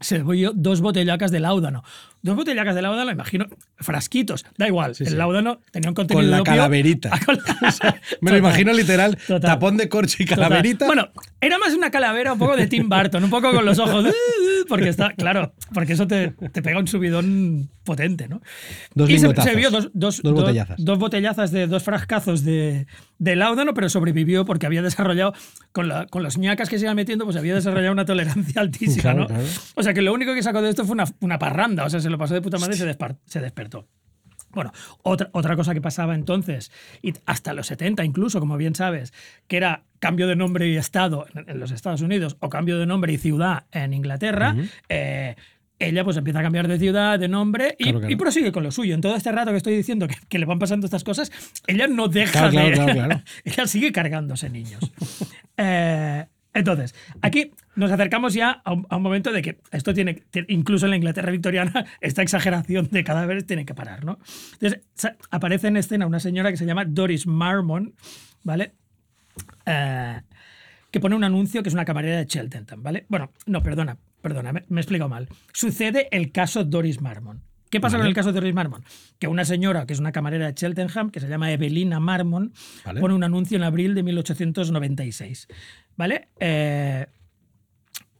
se 0.00 0.22
bebió 0.22 0.52
dos 0.54 0.80
botellacas 0.80 1.30
de 1.30 1.40
láudano. 1.40 1.82
Dos 2.22 2.36
botellacas 2.36 2.74
de 2.74 2.82
láudano, 2.82 3.10
imagino, 3.10 3.46
frasquitos, 3.78 4.44
da 4.58 4.66
igual. 4.66 4.94
Sí, 4.94 5.04
el 5.04 5.10
sí. 5.10 5.16
láudano 5.16 5.60
tenía 5.70 5.88
un 5.88 5.94
contenido 5.94 6.26
Con 6.26 6.30
la 6.38 6.42
calaverita. 6.42 7.10
Con 7.24 7.36
la- 7.36 8.00
Me 8.20 8.30
lo 8.32 8.36
imagino 8.38 8.72
literal, 8.72 9.16
Total. 9.26 9.40
tapón 9.52 9.76
de 9.78 9.88
corcho 9.88 10.16
y 10.22 10.26
Total. 10.26 10.44
calaverita. 10.48 10.86
Bueno, 10.86 11.08
era 11.40 11.58
más 11.58 11.72
una 11.74 11.90
calavera 11.90 12.32
un 12.34 12.38
poco 12.38 12.56
de 12.56 12.66
Tim 12.66 12.88
Burton, 12.88 13.24
un 13.24 13.30
poco 13.30 13.52
con 13.52 13.64
los 13.64 13.78
ojos. 13.78 14.06
Porque 14.68 14.88
está, 14.90 15.12
claro, 15.14 15.52
porque 15.72 15.94
eso 15.94 16.06
te, 16.06 16.28
te 16.30 16.62
pega 16.62 16.78
un 16.78 16.86
subidón 16.86 17.70
potente, 17.82 18.28
¿no? 18.28 18.40
Dos 18.94 19.10
y 19.10 19.18
se, 19.18 19.26
se 19.34 19.60
dos, 19.70 19.72
dos, 19.72 19.90
Dos 19.94 20.20
dos- 20.22 20.32
botellazas. 20.34 20.76
dos 20.78 20.98
botellazas 20.98 21.50
de 21.50 21.66
dos 21.66 21.82
frascazos 21.82 22.44
de, 22.44 22.86
de 23.18 23.36
láudano, 23.36 23.74
pero 23.74 23.88
sobrevivió 23.88 24.44
porque 24.44 24.66
había 24.66 24.82
desarrollado, 24.82 25.32
con, 25.72 25.88
la- 25.88 26.06
con 26.06 26.22
los 26.22 26.38
ñacas 26.38 26.68
que 26.68 26.78
se 26.78 26.84
iban 26.84 26.94
metiendo, 26.94 27.24
pues 27.24 27.36
había 27.36 27.54
desarrollado 27.54 27.92
una 27.92 28.04
tolerancia 28.04 28.60
altísima, 28.60 29.02
Claro, 29.02 29.18
¿no? 29.20 29.26
claro. 29.28 29.44
O 29.74 29.82
sea 29.82 29.89
que 29.94 30.02
lo 30.02 30.12
único 30.12 30.34
que 30.34 30.42
sacó 30.42 30.62
de 30.62 30.70
esto 30.70 30.84
fue 30.84 30.94
una, 30.94 31.04
una 31.20 31.38
parranda, 31.38 31.84
o 31.84 31.90
sea, 31.90 32.00
se 32.00 32.10
lo 32.10 32.18
pasó 32.18 32.34
de 32.34 32.42
puta 32.42 32.58
madre 32.58 32.74
y 32.74 32.78
se, 32.78 33.40
despertó. 33.40 33.88
Bueno, 34.50 34.72
otra, 35.02 35.30
otra 35.32 35.54
cosa 35.54 35.74
que 35.74 35.80
pasaba 35.80 36.14
entonces, 36.14 36.72
y 37.02 37.12
hasta 37.26 37.52
los 37.52 37.68
70 37.68 38.04
incluso, 38.04 38.40
como 38.40 38.56
bien 38.56 38.74
sabes, 38.74 39.12
que 39.46 39.56
era 39.56 39.84
cambio 40.00 40.26
de 40.26 40.34
nombre 40.34 40.68
y 40.68 40.76
estado 40.76 41.26
en, 41.34 41.48
en 41.48 41.60
los 41.60 41.70
Estados 41.70 42.00
Unidos 42.00 42.36
o 42.40 42.48
cambio 42.48 42.78
de 42.78 42.86
nombre 42.86 43.12
y 43.12 43.18
ciudad 43.18 43.64
en 43.70 43.92
Inglaterra, 43.92 44.56
eh, 44.88 45.36
ella 45.80 46.04
pues 46.04 46.16
empieza 46.16 46.40
a 46.40 46.42
cambiar 46.42 46.68
de 46.68 46.78
ciudad, 46.78 47.18
de 47.18 47.28
nombre 47.28 47.74
y, 47.78 47.90
Claro, 47.90 48.10
y 48.10 48.16
prosigue 48.16 48.52
con 48.52 48.62
lo 48.62 48.70
suyo. 48.70 48.94
En 48.94 49.00
todo 49.00 49.16
este 49.16 49.32
rato 49.32 49.50
que 49.50 49.56
estoy 49.56 49.74
diciendo 49.74 50.06
que, 50.06 50.16
que 50.28 50.38
le 50.38 50.44
van 50.44 50.58
pasando 50.58 50.86
estas 50.86 51.04
cosas, 51.04 51.32
ella 51.66 51.88
no 51.88 52.08
deja 52.08 52.50
Claro, 52.50 52.50
de... 52.50 52.72
claro, 52.72 52.92
claro, 52.92 53.08
claro. 53.08 53.22
ella 53.44 53.66
sigue 53.66 53.90
cargándose 53.90 54.50
niños. 54.50 54.80
Eh, 55.56 56.26
entonces, 56.52 56.94
aquí 57.22 57.52
nos 57.76 57.92
acercamos 57.92 58.34
ya 58.34 58.62
a 58.64 58.72
un, 58.72 58.86
a 58.90 58.96
un 58.96 59.02
momento 59.02 59.32
de 59.32 59.42
que 59.42 59.58
esto 59.70 59.94
tiene, 59.94 60.24
incluso 60.48 60.86
en 60.86 60.90
la 60.90 60.96
Inglaterra 60.96 61.30
victoriana, 61.30 61.86
esta 62.00 62.22
exageración 62.22 62.88
de 62.90 63.04
cadáveres 63.04 63.46
tiene 63.46 63.64
que 63.64 63.74
parar, 63.74 64.04
¿no? 64.04 64.18
Entonces, 64.54 64.80
aparece 65.30 65.68
en 65.68 65.76
escena 65.76 66.06
una 66.06 66.20
señora 66.20 66.50
que 66.50 66.56
se 66.56 66.66
llama 66.66 66.84
Doris 66.84 67.26
Marmon, 67.26 67.94
¿vale? 68.42 68.72
Eh, 69.66 70.20
que 70.90 71.00
pone 71.00 71.14
un 71.14 71.24
anuncio 71.24 71.62
que 71.62 71.68
es 71.68 71.74
una 71.74 71.84
camarera 71.84 72.16
de 72.18 72.26
Cheltenham, 72.26 72.82
¿vale? 72.82 73.06
Bueno, 73.08 73.30
no, 73.46 73.62
perdona, 73.62 73.96
perdona, 74.20 74.52
me, 74.52 74.64
me 74.68 74.80
he 74.80 74.82
explicado 74.82 75.08
mal. 75.08 75.28
Sucede 75.52 76.08
el 76.10 76.32
caso 76.32 76.64
Doris 76.64 77.00
Marmon. 77.00 77.42
¿Qué 77.70 77.80
pasa 77.80 77.96
Vale. 77.96 78.02
con 78.02 78.08
el 78.08 78.14
caso 78.14 78.32
de 78.32 78.40
Doris 78.40 78.54
Marmon? 78.54 78.84
Que 79.20 79.28
una 79.28 79.44
señora 79.44 79.86
que 79.86 79.92
es 79.92 80.00
una 80.00 80.10
camarera 80.10 80.46
de 80.46 80.54
Cheltenham, 80.54 81.10
que 81.10 81.20
se 81.20 81.28
llama 81.28 81.52
Evelina 81.52 82.00
Marmon, 82.00 82.52
Vale. 82.84 83.00
pone 83.00 83.14
un 83.14 83.22
anuncio 83.22 83.56
en 83.56 83.62
abril 83.62 83.94
de 83.94 84.02
1896, 84.02 85.46
¿vale? 86.00 86.28
Eh, 86.40 87.06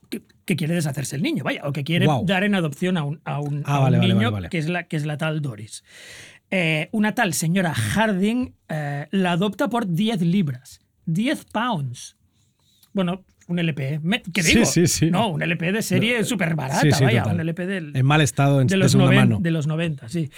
que, 0.09 0.21
que 0.45 0.55
quiere 0.55 0.75
deshacerse 0.75 1.15
el 1.15 1.23
niño, 1.23 1.43
vaya, 1.43 1.61
o 1.65 1.71
que 1.73 1.83
quiere 1.83 2.05
dar 2.25 2.43
en 2.43 2.53
adopción 2.53 2.95
a 2.95 3.03
un, 3.03 3.19
a 3.25 3.39
un- 3.39 3.63
Ah, 3.65 3.75
a 3.75 3.77
un 3.79 3.83
vale, 3.85 3.97
vale, 3.97 4.13
niño 4.13 4.31
vale. 4.31 4.49
Que, 4.49 4.59
es 4.59 4.69
la, 4.69 4.83
que 4.83 4.97
es 4.97 5.05
la 5.05 5.17
tal 5.17 5.41
Doris. 5.41 5.83
Eh, 6.51 6.89
una 6.91 7.15
tal 7.15 7.33
señora 7.33 7.73
Harding 7.73 8.53
eh, 8.69 9.07
la 9.09 9.31
adopta 9.31 9.67
por 9.69 9.87
10 9.87 10.21
libras. 10.21 10.79
10 11.07 11.45
pounds. 11.45 12.17
Bueno, 12.93 13.23
un 13.51 13.59
LP. 13.59 13.99
Me- 14.01 14.21
¿Qué 14.21 14.41
Sí, 14.43 14.53
digo? 14.55 14.65
sí, 14.65 14.87
sí. 14.87 15.11
No, 15.11 15.27
un 15.29 15.41
LP 15.43 15.71
de 15.71 15.81
serie 15.81 16.23
súper 16.23 16.55
barata, 16.55 16.81
Sí, 16.81 16.91
sí, 16.91 17.03
vaya. 17.03 17.21
total. 17.23 17.35
Un 17.35 17.41
LP 17.41 17.65
del, 17.67 17.95
En 17.95 18.05
mal 18.05 18.21
estado, 18.21 18.61
en 18.61 18.67
de 18.67 18.77
los, 18.77 18.95
noven- 18.95 19.15
mano. 19.15 19.37
de 19.41 19.51
los 19.51 19.67
90, 19.67 20.09
sí. 20.09 20.29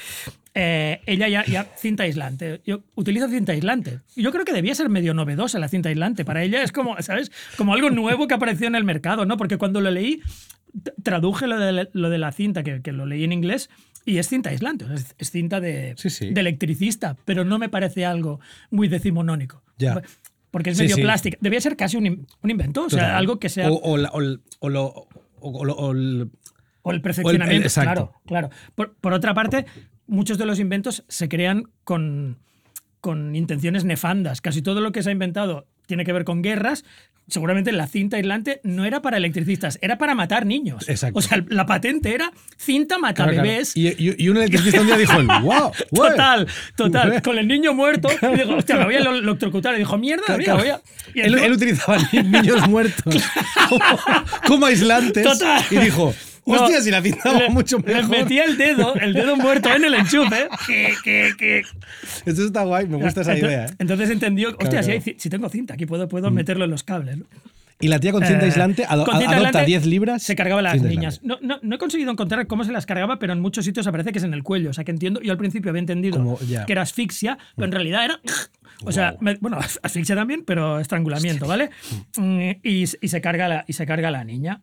Eh, 0.55 1.01
ella 1.05 1.27
ya, 1.27 1.45
ya 1.45 1.65
cinta 1.77 2.03
aislante. 2.03 2.61
Yo 2.65 2.81
utilizo 2.95 3.27
cinta 3.27 3.53
aislante. 3.53 3.99
Yo 4.15 4.31
creo 4.31 4.45
que 4.45 4.53
debía 4.53 4.75
ser 4.75 4.89
medio 4.89 5.13
novedosa 5.13 5.57
la 5.59 5.67
cinta 5.67 5.89
aislante. 5.89 6.25
Para 6.25 6.43
ella 6.43 6.61
es 6.63 6.71
como, 6.71 7.01
¿sabes? 7.01 7.31
Como 7.57 7.73
algo 7.73 7.89
nuevo 7.89 8.27
que 8.27 8.33
apareció 8.35 8.67
en 8.67 8.75
el 8.75 8.83
mercado, 8.83 9.25
¿no? 9.25 9.37
Porque 9.37 9.57
cuando 9.57 9.81
lo 9.81 9.89
leí, 9.89 10.21
traduje 11.03 11.47
lo 11.47 11.59
de, 11.59 11.89
lo 11.93 12.09
de 12.09 12.17
la 12.17 12.31
cinta, 12.31 12.63
que, 12.63 12.81
que 12.81 12.91
lo 12.91 13.05
leí 13.05 13.23
en 13.23 13.31
inglés, 13.31 13.69
y 14.05 14.17
es 14.17 14.27
cinta 14.27 14.49
aislante. 14.49 14.85
es 15.17 15.31
cinta 15.31 15.59
de, 15.61 15.93
Sí, 15.97 16.09
sí. 16.09 16.31
de 16.31 16.41
electricista, 16.41 17.15
pero 17.25 17.45
no 17.45 17.57
me 17.57 17.69
parece 17.69 18.05
algo 18.05 18.39
muy 18.69 18.87
decimonónico. 18.87 19.63
Ya. 19.77 20.01
Porque 20.53 20.69
es 20.69 20.77
Sí, 20.77 20.83
medio 20.83 20.95
sí. 20.97 21.01
plástica. 21.01 21.37
Debía 21.41 21.59
ser 21.59 21.75
casi 21.75 21.97
un, 21.97 22.27
un 22.43 22.49
invento, 22.49 22.85
o 22.85 22.89
sea, 22.89 22.99
Total. 22.99 23.15
algo 23.15 23.39
que 23.39 23.49
sea. 23.49 23.71
O, 23.71 23.81
o 23.81 23.97
la- 23.97 24.09
o 24.11 24.21
el- 24.21 24.39
o 24.59 24.69
lo- 24.69 24.85
o- 24.85 25.07
o 25.41 25.65
lo- 25.65 25.73
o 25.73 25.91
el- 25.91 26.29
O 26.83 26.91
el 26.91 27.01
perfeccionamiento, 27.01 27.67
el- 27.67 27.73
claro, 27.73 28.13
claro. 28.27 28.49
Por, 28.75 28.93
por 28.95 29.13
otra 29.13 29.33
parte, 29.33 29.65
muchos 30.05 30.37
de 30.37 30.45
los 30.45 30.59
inventos 30.59 31.05
se 31.07 31.27
crean 31.27 31.63
con, 31.83 32.37
con 33.03 33.35
intenciones 33.35 33.83
nefandas. 33.83 34.39
Casi 34.39 34.61
todo 34.61 34.79
lo 34.79 34.93
que 34.93 35.03
se 35.03 35.09
ha 35.09 35.11
inventado 35.11 35.67
tiene 35.87 36.05
que 36.05 36.13
ver 36.13 36.23
con 36.23 36.41
guerras. 36.41 36.85
Seguramente 37.27 37.73
la 37.73 37.85
cinta 37.87 38.15
aislante 38.15 38.61
no 38.63 38.85
era 38.85 39.01
para 39.01 39.17
electricistas, 39.17 39.77
era 39.81 39.97
para 39.97 40.15
matar 40.15 40.45
niños. 40.45 40.87
Exacto. 40.87 41.19
O 41.19 41.21
sea, 41.21 41.43
la 41.49 41.65
patente 41.65 42.13
era 42.15 42.31
cinta 42.57 42.97
mata 42.99 43.15
Claro, 43.25 43.31
claro. 43.33 43.47
bebés. 43.49 43.75
Y, 43.75 43.89
y- 43.89 44.15
y 44.17 44.29
un 44.29 44.37
electricista 44.37 44.79
un 44.79 44.87
día 44.87 44.95
dijo, 44.97 45.21
wow, 45.41 45.71
Total, 45.93 46.47
total. 46.77 47.21
Con 47.21 47.37
el 47.37 47.47
niño 47.49 47.73
muerto. 47.73 48.07
Y 48.33 48.37
digo, 48.37 48.55
hostia, 48.55 48.77
me 48.77 48.85
voy 48.85 48.95
a 48.95 48.99
electrocutar. 48.99 49.75
Y 49.75 49.79
dijo, 49.79 49.97
mierda, 49.97 50.37
mira, 50.37 50.53
voy 50.55 50.69
a. 50.69 50.81
Y 51.13 51.19
él, 51.21 51.37
él 51.39 51.51
utilizaba 51.51 51.97
ni- 52.13 52.23
niños 52.23 52.67
muertos 52.69 53.15
como, 53.69 53.99
como 54.47 54.65
aislantes 54.65 55.23
Total. 55.25 55.61
y 55.71 55.75
dijo, 55.77 56.13
No, 56.45 56.53
hostia, 56.63 56.81
si 56.81 56.91
la 56.91 57.01
cinta 57.01 57.31
va 57.31 57.39
le- 57.39 57.49
mucho 57.49 57.77
le 57.79 57.93
mejor. 57.95 58.09
metía 58.09 58.43
el 58.43 58.57
dedo, 58.57 58.95
el 58.95 59.13
dedo 59.13 59.35
muerto 59.37 59.69
en 59.73 59.85
el 59.85 59.93
enchufe. 59.95 60.47
Que, 60.67 60.93
que, 61.03 61.31
que, 61.37 61.59
Esto 62.25 62.45
está 62.45 62.63
guay, 62.63 62.87
me 62.87 62.97
gusta 62.97 63.21
esa 63.21 63.33
Entonces- 63.33 63.57
idea. 63.57 63.65
¿eh? 63.67 63.75
Entonces 63.79 64.09
entendió, 64.09 64.49
hostia, 64.49 64.69
Claro, 64.69 64.85
si, 64.85 64.91
hay 64.91 65.15
si 65.17 65.29
tengo 65.29 65.47
cinta, 65.49 65.73
aquí 65.75 65.85
puedo, 65.85 66.07
puedo 66.07 66.29
meterlo 66.31 66.65
en 66.65 66.71
los 66.71 66.83
cables. 66.83 67.17
¿no? 67.17 67.25
Y 67.79 67.87
la 67.87 67.99
tía 67.99 68.11
con 68.13 68.23
cinta 68.25 68.43
Eh, 68.43 68.45
aislante 68.49 68.85
ado- 68.87 69.03
con 69.05 69.15
cinta 69.19 69.31
adopta 69.35 69.47
aislante 69.59 69.65
10 69.67 69.85
libras. 69.87 70.23
Se 70.23 70.35
cargaba 70.35 70.61
las 70.61 70.81
niñas. 70.81 71.19
No, 71.23 71.37
no, 71.41 71.59
no 71.61 71.75
he 71.75 71.77
conseguido 71.77 72.11
encontrar 72.11 72.45
cómo 72.47 72.63
se 72.63 72.71
las 72.71 72.85
cargaba, 72.85 73.19
pero 73.19 73.33
en 73.33 73.41
muchos 73.41 73.65
sitios 73.65 73.87
aparece 73.87 74.11
que 74.11 74.19
es 74.19 74.23
en 74.23 74.33
el 74.33 74.43
cuello. 74.43 74.69
O 74.69 74.73
sea 74.73 74.83
que 74.83 74.91
entiendo, 74.91 75.19
yo 75.21 75.31
al 75.31 75.37
principio 75.37 75.69
había 75.69 75.79
entendido 75.79 76.17
Como- 76.17 76.37
que 76.39 76.71
era 76.71 76.81
asfixia, 76.83 77.37
pero 77.55 77.65
en 77.65 77.71
realidad 77.73 78.05
era. 78.05 78.19
O 78.85 78.91
sea, 78.91 79.15
me- 79.21 79.35
bueno, 79.35 79.57
asfixia 79.83 80.15
también, 80.15 80.43
pero 80.45 80.79
estrangulamiento, 80.79 81.45
¿vale? 81.47 81.71
Mm, 82.17 82.39
Y, 82.63 82.83
y 83.01 83.07
se 83.07 83.21
carga 83.21 83.47
la, 83.49 83.65
y 83.67 83.73
se 83.73 83.85
carga 83.85 84.11
la 84.11 84.23
niña. 84.23 84.61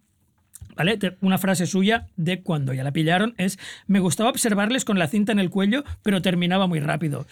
Una 1.20 1.38
frase 1.38 1.66
suya 1.66 2.06
de 2.16 2.42
cuando 2.42 2.72
ya 2.72 2.84
la 2.84 2.92
pillaron 2.92 3.34
es: 3.38 3.58
Me 3.86 4.00
gustaba 4.00 4.30
observarles 4.30 4.84
con 4.84 4.98
la 4.98 5.08
cinta 5.08 5.32
en 5.32 5.38
el 5.38 5.50
cuello, 5.50 5.84
pero 6.02 6.22
terminaba 6.22 6.66
muy 6.66 6.80
rápido. 6.80 7.26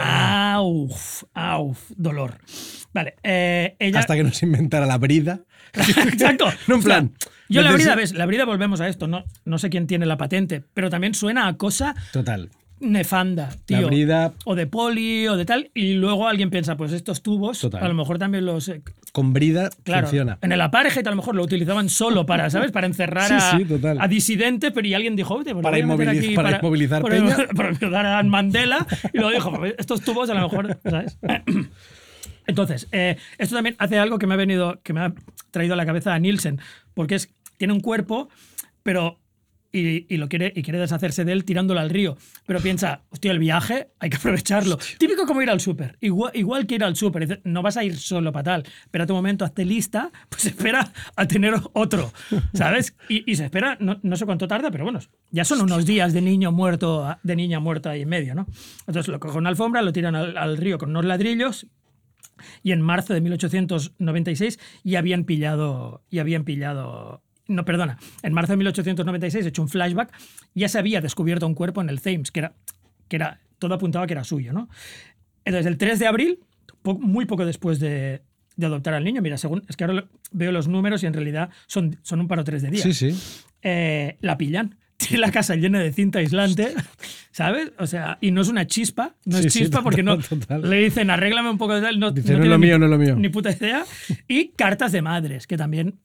¡Auf! 0.00 1.24
¡Auf! 1.34 1.90
Dolor. 1.96 2.38
Vale. 2.92 3.14
eh, 3.22 3.76
ella, 3.78 4.00
Hasta 4.00 4.14
que 4.16 4.24
nos 4.24 4.42
inventara 4.42 4.86
la 4.86 4.98
brida. 4.98 5.40
Exacto. 5.74 6.46
No, 6.66 6.74
en 6.74 6.80
O 6.80 6.82
sea, 6.82 6.88
plan, 6.98 7.12
yo 7.48 7.62
la 7.62 7.72
brida, 7.72 7.94
ves, 7.94 8.12
la 8.14 8.26
brida 8.26 8.44
volvemos 8.44 8.80
a 8.80 8.88
esto, 8.88 9.06
no, 9.06 9.24
no 9.44 9.58
sé 9.58 9.70
quién 9.70 9.86
tiene 9.86 10.06
la 10.06 10.16
patente, 10.16 10.62
pero 10.74 10.90
también 10.90 11.14
suena 11.14 11.46
a 11.46 11.56
cosa 11.56 11.94
Total. 12.12 12.50
Nefanda, 12.80 13.48
tío. 13.64 13.80
La 13.82 13.86
brida 13.86 14.32
O 14.44 14.54
de 14.54 14.66
poli 14.66 15.26
o 15.28 15.36
de 15.36 15.44
tal, 15.44 15.70
y 15.74 15.94
luego 15.94 16.28
alguien 16.28 16.50
piensa, 16.50 16.76
pues 16.76 16.92
estos 16.92 17.22
tubos, 17.22 17.58
Total. 17.60 17.82
a 17.84 17.88
lo 17.88 17.94
mejor 17.94 18.18
también 18.18 18.44
los. 18.46 18.68
eh, 18.68 18.82
con 19.12 19.32
brida 19.32 19.70
Claro, 19.82 20.06
funciona. 20.08 20.38
en 20.42 20.52
el 20.52 20.60
apartheid 20.60 21.06
a 21.06 21.10
lo 21.10 21.16
mejor 21.16 21.34
lo 21.36 21.42
utilizaban 21.42 21.88
solo 21.88 22.26
para, 22.26 22.50
¿sabes? 22.50 22.70
Para 22.72 22.86
encerrar 22.86 23.28
Sí, 23.28 23.34
a, 23.34 23.56
sí, 23.58 23.66
a 23.98 24.08
disidentes, 24.08 24.72
pero 24.72 24.86
y 24.86 24.92
alguien 24.94 25.16
dijo, 25.16 25.34
"Oye, 25.34 25.52
pues 25.52 25.62
Para 25.62 25.78
inmoviliz- 25.78 26.18
aquí 26.18 26.34
para 26.34 26.58
inmovilizar 26.58 27.02
para, 27.02 27.16
peña". 27.16 27.36
para 27.56 27.68
ayudar 27.70 28.06
a 28.06 28.22
Mandela, 28.24 28.86
y 29.12 29.16
luego 29.18 29.32
dijo, 29.32 29.52
"Pues 29.56 29.74
estos 29.78 30.02
tubos 30.02 30.28
a 30.30 30.34
lo 30.34 30.42
mejor, 30.42 30.78
¿sabes? 30.84 31.18
Entonces, 32.46 32.88
eh, 32.92 33.16
esto 33.38 33.56
también 33.56 33.74
hace 33.78 33.98
algo 33.98 34.18
que 34.18 34.26
me 34.26 34.34
ha 34.34 34.36
venido, 34.36 34.80
que 34.82 34.92
me 34.92 35.00
ha 35.00 35.12
traído 35.50 35.74
a 35.74 35.76
la 35.76 35.86
cabeza 35.86 36.14
a 36.14 36.18
Nielsen, 36.18 36.60
porque 36.94 37.16
es, 37.16 37.34
tiene 37.56 37.72
un 37.72 37.80
cuerpo, 37.80 38.28
pero. 38.82 39.18
Y, 39.76 40.06
y 40.08 40.16
lo 40.16 40.28
quiere, 40.28 40.52
y 40.56 40.62
quiere 40.62 40.78
deshacerse 40.78 41.24
de 41.24 41.32
él 41.32 41.44
tirándolo 41.44 41.80
al 41.80 41.90
río. 41.90 42.16
Pero 42.46 42.60
piensa, 42.60 43.02
hostia, 43.10 43.30
el 43.30 43.38
viaje 43.38 43.88
hay 43.98 44.10
que 44.10 44.16
aprovecharlo. 44.16 44.78
Típico 44.98 45.26
como 45.26 45.42
ir 45.42 45.50
al 45.50 45.60
súper. 45.60 45.98
Igual, 46.00 46.32
igual 46.34 46.66
que 46.66 46.76
ir 46.76 46.84
al 46.84 46.96
súper. 46.96 47.40
No 47.44 47.62
vas 47.62 47.76
a 47.76 47.84
ir 47.84 47.96
solo 47.96 48.32
para 48.32 48.44
tal. 48.44 48.64
Espérate 48.84 49.12
un 49.12 49.18
momento, 49.18 49.44
hazte 49.44 49.64
lista, 49.64 50.10
pues 50.28 50.46
espera 50.46 50.92
a 51.14 51.26
tener 51.26 51.54
otro. 51.74 52.12
¿Sabes? 52.54 52.96
Y, 53.08 53.30
y 53.30 53.36
se 53.36 53.44
espera, 53.44 53.76
no, 53.80 53.98
no 54.02 54.16
sé 54.16 54.24
cuánto 54.24 54.48
tarda, 54.48 54.70
pero 54.70 54.84
bueno, 54.84 55.00
ya 55.30 55.44
son 55.44 55.60
unos 55.60 55.84
días 55.84 56.12
de 56.12 56.22
niño 56.22 56.52
muerto, 56.52 57.16
de 57.22 57.36
niña 57.36 57.60
muerta 57.60 57.90
ahí 57.90 58.02
en 58.02 58.08
medio, 58.08 58.34
¿no? 58.34 58.46
Entonces 58.86 59.08
lo 59.08 59.20
cogen 59.20 59.38
una 59.38 59.50
alfombra, 59.50 59.82
lo 59.82 59.92
tiran 59.92 60.14
al, 60.14 60.36
al 60.36 60.56
río 60.56 60.78
con 60.78 60.90
unos 60.90 61.04
ladrillos 61.04 61.66
y 62.62 62.72
en 62.72 62.82
marzo 62.82 63.14
de 63.14 63.20
1896 63.20 64.58
ya 64.84 64.98
habían 64.98 65.24
pillado, 65.24 66.02
ya 66.10 66.22
habían 66.22 66.44
pillado, 66.44 67.22
no, 67.48 67.64
perdona, 67.64 67.98
en 68.22 68.32
marzo 68.32 68.52
de 68.52 68.56
1896, 68.58 69.44
he 69.44 69.48
hecho 69.48 69.62
un 69.62 69.68
flashback, 69.68 70.12
ya 70.54 70.68
se 70.68 70.78
había 70.78 71.00
descubierto 71.00 71.46
un 71.46 71.54
cuerpo 71.54 71.80
en 71.80 71.88
el 71.88 72.00
Thames, 72.00 72.30
que 72.30 72.40
era, 72.40 72.52
que 73.08 73.16
era 73.16 73.40
todo 73.58 73.74
apuntaba 73.74 74.06
que 74.06 74.12
era 74.14 74.24
suyo, 74.24 74.52
¿no? 74.52 74.68
Entonces, 75.44 75.66
el 75.66 75.78
3 75.78 75.98
de 75.98 76.06
abril, 76.06 76.40
po- 76.82 76.98
muy 76.98 77.24
poco 77.24 77.46
después 77.46 77.78
de, 77.78 78.20
de 78.56 78.66
adoptar 78.66 78.94
al 78.94 79.04
niño, 79.04 79.22
mira, 79.22 79.38
según, 79.38 79.62
es 79.68 79.76
que 79.76 79.84
ahora 79.84 80.06
veo 80.32 80.50
los 80.52 80.66
números 80.68 81.02
y 81.02 81.06
en 81.06 81.12
realidad 81.14 81.50
son, 81.66 81.96
son 82.02 82.20
un 82.20 82.28
par 82.28 82.40
o 82.40 82.44
tres 82.44 82.62
de 82.62 82.70
días 82.70 82.82
Sí, 82.82 82.92
sí. 82.92 83.16
eh, 83.62 84.16
la 84.20 84.36
pillan. 84.36 84.76
Tiene 84.96 85.18
la 85.26 85.30
casa 85.30 85.54
llena 85.56 85.78
de 85.80 85.92
cinta 85.92 86.18
aislante, 86.20 86.72
¿sabes? 87.30 87.72
O 87.78 87.86
sea, 87.86 88.16
y 88.20 88.30
no 88.30 88.40
es 88.40 88.48
una 88.48 88.66
chispa, 88.66 89.14
no 89.24 89.38
Sí, 89.38 89.46
es 89.46 89.52
sí, 89.52 89.58
chispa 89.60 89.82
porque 89.82 90.02
no 90.02 90.18
total, 90.18 90.68
le 90.68 90.76
dicen 90.84 91.10
arréglame 91.10 91.50
un 91.50 91.58
poco 91.58 91.74
de 91.74 91.82
tal, 91.82 91.98
no, 91.98 92.10
Dice, 92.10 92.28
no 92.32 92.34
es 92.38 92.40
tiene 92.40 92.48
lo 92.48 92.58
ni- 92.58 92.66
mío, 92.66 92.78
no 92.78 92.86
es 92.86 92.90
lo 92.90 92.98
mío. 92.98 93.14
Ni 93.16 93.28
puta 93.28 93.50
idea. 93.50 93.84
Y 94.26 94.48
cartas 94.48 94.92
de 94.92 95.02
madres, 95.02 95.46
que 95.46 95.56
también, 95.56 95.98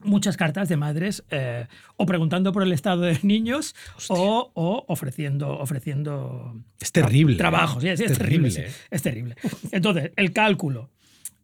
muchas 0.00 0.36
cartas 0.36 0.68
de 0.68 0.76
madres, 0.76 1.24
eh, 1.30 1.66
o 1.96 2.06
preguntando 2.06 2.52
por 2.52 2.62
el 2.62 2.72
estado 2.72 3.02
de 3.02 3.18
niños 3.22 3.74
o, 4.08 4.50
o 4.54 4.84
ofreciendo, 4.88 5.58
ofreciendo 5.58 6.54
Es 6.80 6.92
terrible. 6.92 7.36
trabajos. 7.36 7.82
Sí, 7.82 7.96
sí, 7.96 8.04
es 8.04 8.16
terrible. 8.18 8.68
Es 8.90 9.02
terrible. 9.02 9.34
Entonces, 9.72 10.12
el 10.16 10.32
cálculo. 10.32 10.88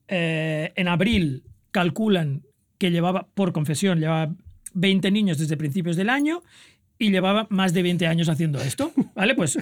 eh, 0.09 0.73
en 0.77 0.87
abril 0.89 1.43
calculan 1.73 2.43
que 2.79 2.91
llevaba, 2.93 3.27
por 3.35 3.53
confesión, 3.53 3.99
llevaba 3.99 4.33
20 4.75 5.11
niños 5.11 5.39
desde 5.39 5.57
principios 5.57 5.97
del 5.97 6.11
año 6.11 6.43
y 6.99 7.11
llevaba 7.11 7.47
más 7.51 7.73
de 7.75 7.83
20 7.83 8.07
años 8.07 8.29
haciendo 8.29 8.61
esto. 8.61 8.93
¿Vale? 9.15 9.35
Pues 9.35 9.59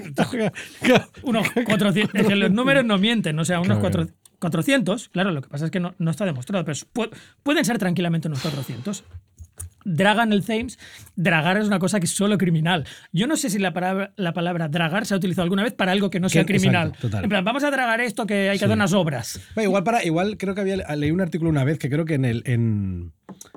unos 1.23 1.47
400. 1.51 2.21
es 2.21 2.27
que 2.27 2.37
los 2.37 2.51
números 2.51 2.85
no 2.85 2.99
mienten, 2.99 3.39
o 3.39 3.45
sea, 3.45 3.59
unos 3.61 3.79
Claro. 3.79 3.81
cuatro- 3.81 4.09
400. 4.41 5.09
Claro, 5.09 5.31
lo 5.31 5.41
que 5.43 5.49
pasa 5.49 5.65
es 5.67 5.71
que 5.71 5.81
no, 5.81 5.95
no 5.99 6.11
está 6.11 6.25
demostrado, 6.27 6.65
pero 6.65 6.77
pu- 6.93 7.11
pueden 7.43 7.65
ser 7.65 7.79
tranquilamente 7.79 8.29
unos 8.29 8.41
400. 8.43 9.05
dragan 9.87 10.33
el 10.33 10.43
Thames, 10.45 10.79
dragar 11.15 11.59
es 11.59 11.67
una 11.67 11.79
cosa 11.79 12.01
que 12.01 12.07
es 12.07 12.11
solo 12.13 12.39
criminal. 12.39 12.87
Yo 13.13 13.27
no 13.27 13.37
sé 13.37 13.51
si 13.51 13.59
la 13.59 13.75
palabra, 13.75 14.13
la 14.17 14.33
palabra 14.33 14.69
dragar 14.69 15.05
se 15.05 15.13
ha 15.13 15.19
utilizado 15.19 15.43
alguna 15.45 15.63
vez 15.63 15.75
para 15.75 15.93
algo 15.93 16.09
que 16.09 16.21
no 16.21 16.31
sea 16.31 16.43
Que- 16.47 16.55
criminal. 16.55 16.89
exacto, 16.89 17.09
total. 17.09 17.25
En 17.25 17.29
plan, 17.31 17.45
vamos 17.45 17.65
a 17.65 17.71
dragar 17.71 18.01
esto 18.01 18.27
que 18.27 18.49
hay 18.49 18.59
que 18.59 18.65
hacer 18.65 18.77
unas 18.77 18.95
obras. 18.95 19.41
Bueno, 19.55 19.69
igual, 19.69 19.85
para, 19.85 20.03
igual 20.03 20.39
creo 20.39 20.55
que 20.55 20.63
había 20.63 20.77
leí 20.97 21.11
un 21.11 21.21
artículo 21.21 21.51
una 21.51 21.65
vez 21.65 21.79
que 21.79 21.91
creo 21.91 22.07
que 22.07 22.15
en, 22.15 22.25
el, 22.25 22.43
en, 22.47 23.13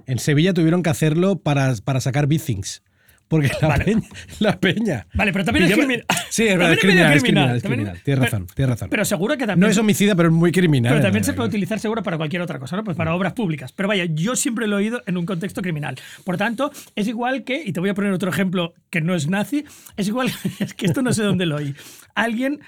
en 0.06 0.20
Sevilla 0.20 0.54
tuvieron 0.54 0.84
que 0.84 0.90
hacerlo 0.90 1.40
para, 1.40 1.74
para 1.84 2.02
sacar 2.02 2.28
bithings. 2.28 2.84
Porque 3.28 3.52
la, 3.62 3.68
Vale. 3.68 3.84
peña, 3.86 4.02
la 4.40 4.60
peña. 4.60 5.08
Vale, 5.14 5.34
pero 5.34 5.44
también 5.44 5.66
es 5.66 5.74
criminal. 5.74 6.06
Sí, 6.30 6.48
es 6.48 6.58
verdad, 6.58 6.74
es 6.74 6.80
criminal, 6.80 7.14
es 7.14 7.24
criminal, 7.24 7.56
es 7.58 7.62
También- 7.64 7.80
criminal. 7.82 8.04
Tienes 8.04 8.24
razón, 8.24 8.48
tienes 8.56 8.70
razón. 8.70 8.90
Pero 8.90 9.06
seguro 9.06 9.34
que 9.36 9.42
no 9.46 9.48
también. 9.54 9.72
es 9.72 9.78
homicida, 9.78 10.16
pero 10.16 10.30
es 10.30 10.34
muy 10.36 10.52
criminal. 10.52 10.92
Pero 10.94 11.02
también 11.04 11.24
se 11.26 11.34
puede 11.34 11.50
utilizar 11.50 11.80
seguro 11.80 12.04
para 12.04 12.18
cualquier 12.18 12.42
otra 12.42 12.58
cosa, 12.60 12.78
¿no? 12.78 12.84
Pues 12.84 12.96
para 12.96 13.14
obras 13.14 13.34
públicas. 13.34 13.72
Pero 13.74 13.90
vaya, 13.90 14.06
yo 14.06 14.36
siempre 14.36 14.66
lo 14.68 14.78
he 14.78 14.84
oído 14.84 15.02
en 15.06 15.18
un 15.18 15.26
contexto 15.26 15.62
criminal. 15.62 15.96
Por 16.24 16.38
tanto, 16.38 16.72
es 16.96 17.08
igual 17.08 17.44
que, 17.44 17.62
y 17.66 17.74
te 17.74 17.80
voy 17.82 17.90
a 17.90 17.94
poner 17.94 18.14
otro 18.14 18.30
ejemplo 18.30 18.74
que 18.90 19.02
no 19.02 19.14
es 19.14 19.28
nazi, 19.28 19.66
es 19.98 20.08
igual, 20.08 20.32
es 20.60 20.74
que 20.74 20.86
esto 20.86 21.02
no 21.02 21.12
sé 21.12 21.24
dónde 21.24 21.46
lo 21.46 21.58
oí. 21.58 21.76
Alguien 22.16 22.62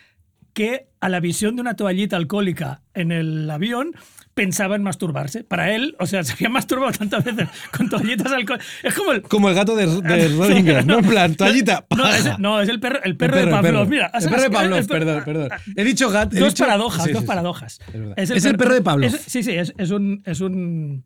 que 0.54 0.88
a 1.00 1.08
la 1.10 1.20
visión 1.22 1.56
de 1.56 1.62
una 1.62 1.75
toallita 1.75 2.18
alcohólica 2.18 2.82
en 2.94 3.12
el 3.13 3.50
avión 3.50 3.94
pensaba 4.39 4.77
en 4.77 4.84
masturbarse. 4.84 5.43
Para 5.43 5.75
él, 5.75 5.98
o 6.00 6.05
sea, 6.08 6.24
se 6.27 6.31
había 6.31 6.48
masturbado 6.48 6.93
tantas 6.93 7.25
veces 7.25 7.50
con 7.75 7.89
toallitas 7.89 8.31
alcohólicas. 8.31 8.65
Es 8.84 8.93
como 8.93 9.12
el... 9.12 9.22
Como 9.24 9.50
el 9.50 9.55
gato 9.55 9.75
de, 9.75 9.86
de 9.86 10.27
Rodinger, 10.38 10.86
¿no? 10.86 11.00
En 11.00 11.05
plan, 11.05 11.36
toallita. 11.36 11.86
No, 11.96 12.08
es, 12.08 12.39
no, 12.39 12.62
es 12.62 12.69
el 12.69 12.79
perro, 12.79 13.00
el 13.03 13.12
El 13.12 13.17
perro, 13.17 13.36
de 13.38 13.48
Pavlov. 13.48 13.89
Mira, 13.89 14.10
el 14.13 14.29
perro 14.29 14.41
de 14.43 14.50
Pavlov, 14.50 14.88
perdón, 14.88 15.24
perdón. 15.25 15.50
He 15.75 15.84
dicho 15.84 16.10
gato. 16.10 16.38
Dos 16.38 16.53
dicho- 16.53 16.63
paradojas, 16.63 17.03
sí, 17.03 17.12
dos 17.12 17.22
sí, 17.22 17.27
paradojas. 17.27 17.79
Es. 18.15 18.29
Es 18.29 18.46
el 18.46 18.58
perro 18.58 18.75
de 18.75 18.81
Pavlov. 18.81 19.12
sí, 19.12 19.43
sí, 19.43 19.51
es, 19.51 19.74
es 19.77 19.91
un. 19.91 20.22
Es 20.25 20.39
un 20.39 21.03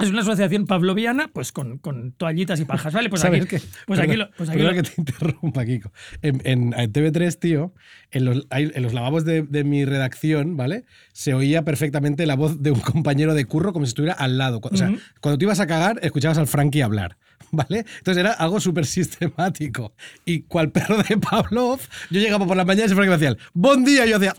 es 0.00 0.10
una 0.10 0.20
asociación 0.22 0.66
pavloviana 0.66 1.28
pues 1.32 1.52
con, 1.52 1.78
con 1.78 2.12
toallitas 2.12 2.58
y 2.60 2.64
pajas, 2.64 2.92
¿vale? 2.94 3.08
Pues 3.08 3.24
aquí, 3.24 3.40
pues 3.86 3.98
aquí, 4.00 4.08
Perdón, 4.08 4.18
lo, 4.18 4.30
pues 4.36 4.48
aquí 4.50 4.58
perdón 4.58 4.76
lo- 4.76 4.82
que 4.82 4.88
te 4.90 4.94
interrumpa, 5.00 5.64
Kiko. 5.64 5.92
En, 6.22 6.40
en- 6.44 6.74
en 6.76 6.92
TV3, 6.92 7.38
tío, 7.38 7.72
en 8.10 8.24
los, 8.24 8.46
hay- 8.50 8.70
en 8.74 8.82
los 8.82 8.92
lavabos 8.92 9.24
de, 9.24 9.42
de 9.42 9.64
mi 9.64 9.84
redacción, 9.84 10.56
¿vale? 10.56 10.84
Se 11.12 11.34
oía 11.34 11.64
perfectamente 11.64 12.26
la 12.26 12.34
voz 12.36 12.62
de 12.62 12.70
un 12.72 12.80
compañero 12.80 13.34
de 13.34 13.44
curro 13.44 13.72
como 13.72 13.86
si 13.86 13.90
estuviera 13.90 14.14
al 14.14 14.36
lado. 14.38 14.60
O 14.62 14.76
sea, 14.76 14.92
cuando 15.20 15.38
te 15.38 15.44
ibas 15.44 15.60
a 15.60 15.66
cagar, 15.66 15.98
escuchabas 16.02 16.38
al 16.38 16.46
Frankie 16.46 16.82
hablar, 16.82 17.16
¿vale? 17.52 17.84
Entonces 17.98 18.20
era 18.20 18.32
algo 18.32 18.60
súper 18.60 18.86
sistemático. 18.86 19.92
Y 20.24 20.42
cual 20.42 20.70
perro 20.70 21.02
de 21.02 21.16
Pavlov, 21.16 21.80
yo 22.10 22.20
llegaba 22.20 22.46
por 22.46 22.56
la 22.56 22.64
mañana 22.64 22.90
y 22.90 22.94
Frankie 22.94 23.08
me 23.10 23.14
hacía 23.16 23.36
¡Buen 23.52 23.84
día! 23.84 24.06
Y 24.06 24.10
yo 24.10 24.16
hacía... 24.16 24.34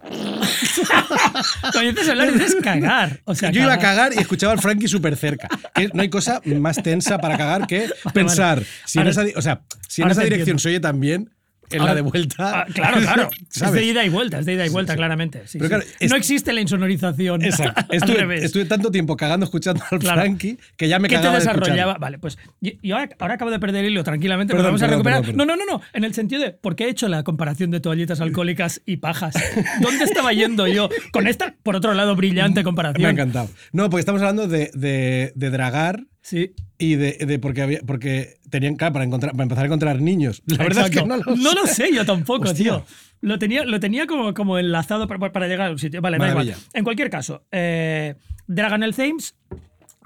Cuando 1.71 1.91
dices 1.91 2.09
hablar 2.09 2.33
dices 2.33 2.55
cagar. 2.61 3.21
O 3.25 3.35
sea, 3.35 3.51
yo 3.51 3.61
iba 3.63 3.73
a 3.73 3.79
cagar 3.79 4.13
y 4.13 4.19
escuchaba 4.19 4.53
al 4.53 4.59
Frankie 4.59 4.87
súper 4.87 5.15
cerca. 5.15 5.47
Que 5.73 5.89
no 5.93 6.01
hay 6.01 6.09
cosa 6.09 6.41
más 6.45 6.81
tensa 6.81 7.17
para 7.19 7.37
cagar 7.37 7.67
que 7.67 7.89
pensar 8.13 8.63
si 8.85 8.99
en 8.99 9.03
Ahora- 9.07 9.11
esa, 9.11 9.23
di- 9.23 9.33
o 9.35 9.41
sea, 9.41 9.61
si 9.87 10.01
en 10.01 10.09
esa 10.11 10.21
dirección 10.21 10.41
entiendo. 10.55 10.59
se 10.61 10.69
oye 10.69 10.79
también, 10.79 11.31
en 11.71 11.85
la 11.85 11.95
de 11.95 12.01
vuelta. 12.01 12.61
Ah, 12.61 12.65
claro, 12.73 13.01
claro. 13.01 13.29
Es 13.55 13.71
de 13.71 13.83
ida 13.85 14.03
y 14.05 14.09
vuelta, 14.09 14.39
es 14.39 14.45
de 14.45 14.53
ida 14.53 14.65
y 14.65 14.69
vuelta, 14.69 14.93
sí. 14.93 14.97
claramente. 14.97 15.41
sí, 15.47 15.57
Pero 15.57 15.65
sí. 15.65 15.69
claro, 15.69 15.83
es- 15.99 16.11
no 16.11 16.17
existe 16.17 16.53
la 16.53 16.61
insonorización. 16.61 17.41
Exacto. 17.45 17.81
al 17.89 17.95
Estuve, 17.97 18.15
revés. 18.17 18.43
estuve 18.43 18.65
tanto 18.65 18.91
tiempo 18.91 19.15
cagando 19.17 19.43
escuchando 19.45 19.83
al 19.91 19.99
Claro. 19.99 20.21
Frankie 20.21 20.57
que 20.77 20.87
ya 20.87 20.99
me 20.99 21.07
¿Qué 21.07 21.15
te 21.15 21.21
cagaba 21.21 21.33
de 21.35 21.39
desarrollaba? 21.45 21.93
Vale, 21.97 22.19
pues 22.19 22.37
yo, 22.61 22.71
yo 22.83 22.95
ahora, 22.97 23.09
ahora 23.19 23.33
acabo 23.35 23.51
de 23.51 23.59
perder 23.59 23.85
el 23.85 23.91
hilo 23.91 24.03
tranquilamente, 24.03 24.51
pero 24.53 24.63
Perdón, 24.63 24.71
vamos 24.79 24.81
a 24.83 24.87
recuperar. 24.87 25.21
perdón, 25.21 25.37
No, 25.37 25.45
no, 25.45 25.55
no, 25.55 25.65
no. 25.65 25.81
En 25.93 26.03
el 26.03 26.13
sentido 26.13 26.41
de 26.41 26.51
por 26.51 26.75
qué 26.75 26.85
he 26.85 26.89
hecho 26.89 27.07
la 27.07 27.23
comparación 27.23 27.71
de 27.71 27.79
toallitas 27.79 28.21
alcohólicas 28.21 28.81
y 28.85 28.97
pajas. 28.97 29.35
¿Dónde 29.81 30.03
estaba 30.05 30.33
yendo 30.33 30.67
yo 30.67 30.89
con 31.11 31.27
esta, 31.27 31.55
por 31.63 31.75
otro 31.75 31.93
lado, 31.93 32.15
brillante 32.15 32.63
comparación? 32.63 33.01
Me 33.03 33.07
ha 33.07 33.11
encantado. 33.11 33.49
No, 33.71 33.89
porque 33.89 34.01
estamos 34.01 34.21
hablando 34.21 34.47
de, 34.47 34.71
de, 34.73 35.31
de 35.35 35.49
dragar 35.49 36.05
Sí. 36.21 36.53
y 36.79 36.95
de, 36.95 37.13
de 37.25 37.37
porque 37.39 37.61
había 37.61 37.79
porque 37.85 38.37
tenían 38.55 38.75
claro, 38.75 38.93
para 38.93 39.05
encontrar 39.05 39.31
para 39.33 39.43
empezar 39.43 39.63
a 39.63 39.67
encontrar 39.67 40.01
niños. 40.01 40.41
La 40.45 40.57
verdad 40.57 40.85
es 40.85 40.91
que 40.91 40.99
Exacto. 40.99 41.35
no 41.35 41.53
lo 41.53 41.67
sé. 41.67 41.87
sé 41.87 41.93
yo 41.93 42.05
tampoco, 42.05 42.49
Hostia. 42.49 42.63
tío. 42.63 42.85
Lo 43.21 43.39
tenía, 43.39 43.63
lo 43.65 43.79
tenía 43.79 44.05
como, 44.07 44.33
como 44.33 44.57
enlazado 44.59 45.07
para, 45.07 45.31
para 45.31 45.47
llegar 45.47 45.69
a 45.69 45.71
un 45.71 45.79
sitio. 45.79 46.01
Vale, 46.01 46.17
da 46.17 46.29
igual. 46.29 46.55
En 46.73 46.83
cualquier 46.83 47.09
caso, 47.09 47.43
eh, 47.51 48.15
dragan 48.47 48.83
el 48.83 48.95
Thames 48.95 49.35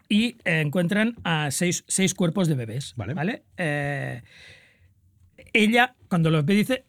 y 0.08 0.38
eh, 0.46 0.62
encuentran 0.62 1.16
a 1.24 1.52
seis, 1.52 1.84
seis 1.88 2.14
cuerpos 2.14 2.48
de 2.48 2.56
bebés. 2.56 2.94
Vale. 2.96 3.44
Eh, 3.58 4.22
ella, 5.54 5.96
cuando 6.08 6.30
los 6.30 6.46
ve, 6.46 6.56
dice. 6.56 6.86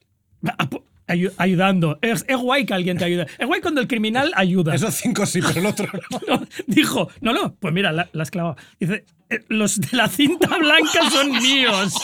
"Apo- 1.11 1.19
ayu- 1.19 1.33
Ayudando. 1.37 1.99
Es, 2.02 2.25
es 2.29 2.37
guay 2.37 2.64
que 2.67 2.75
alguien 2.75 2.97
te 2.99 3.05
ayude. 3.05 3.26
Es 3.38 3.47
guay 3.47 3.61
cuando 3.61 3.81
el 3.81 3.88
criminal 3.88 4.33
ayuda. 4.37 4.75
Esos 4.75 4.95
cinco 4.95 5.26
sí, 5.26 5.40
pero 5.40 5.61
el 5.61 5.67
otro 5.67 5.88
no. 6.29 6.37
No, 6.37 6.46
dijo, 6.66 7.09
no, 7.20 7.33
no, 7.33 7.55
pues 7.55 7.73
mira, 7.75 7.92
la, 7.92 8.09
la 8.12 8.23
has 8.23 8.31
clavado. 8.31 8.57
Dice, 8.79 9.05
"Eh, 9.29 9.40
los 9.49 9.81
de 9.81 9.96
la 9.96 10.09
cinta 10.09 10.57
blanca 10.59 11.11
son 11.11 11.31
míos. 11.42 11.94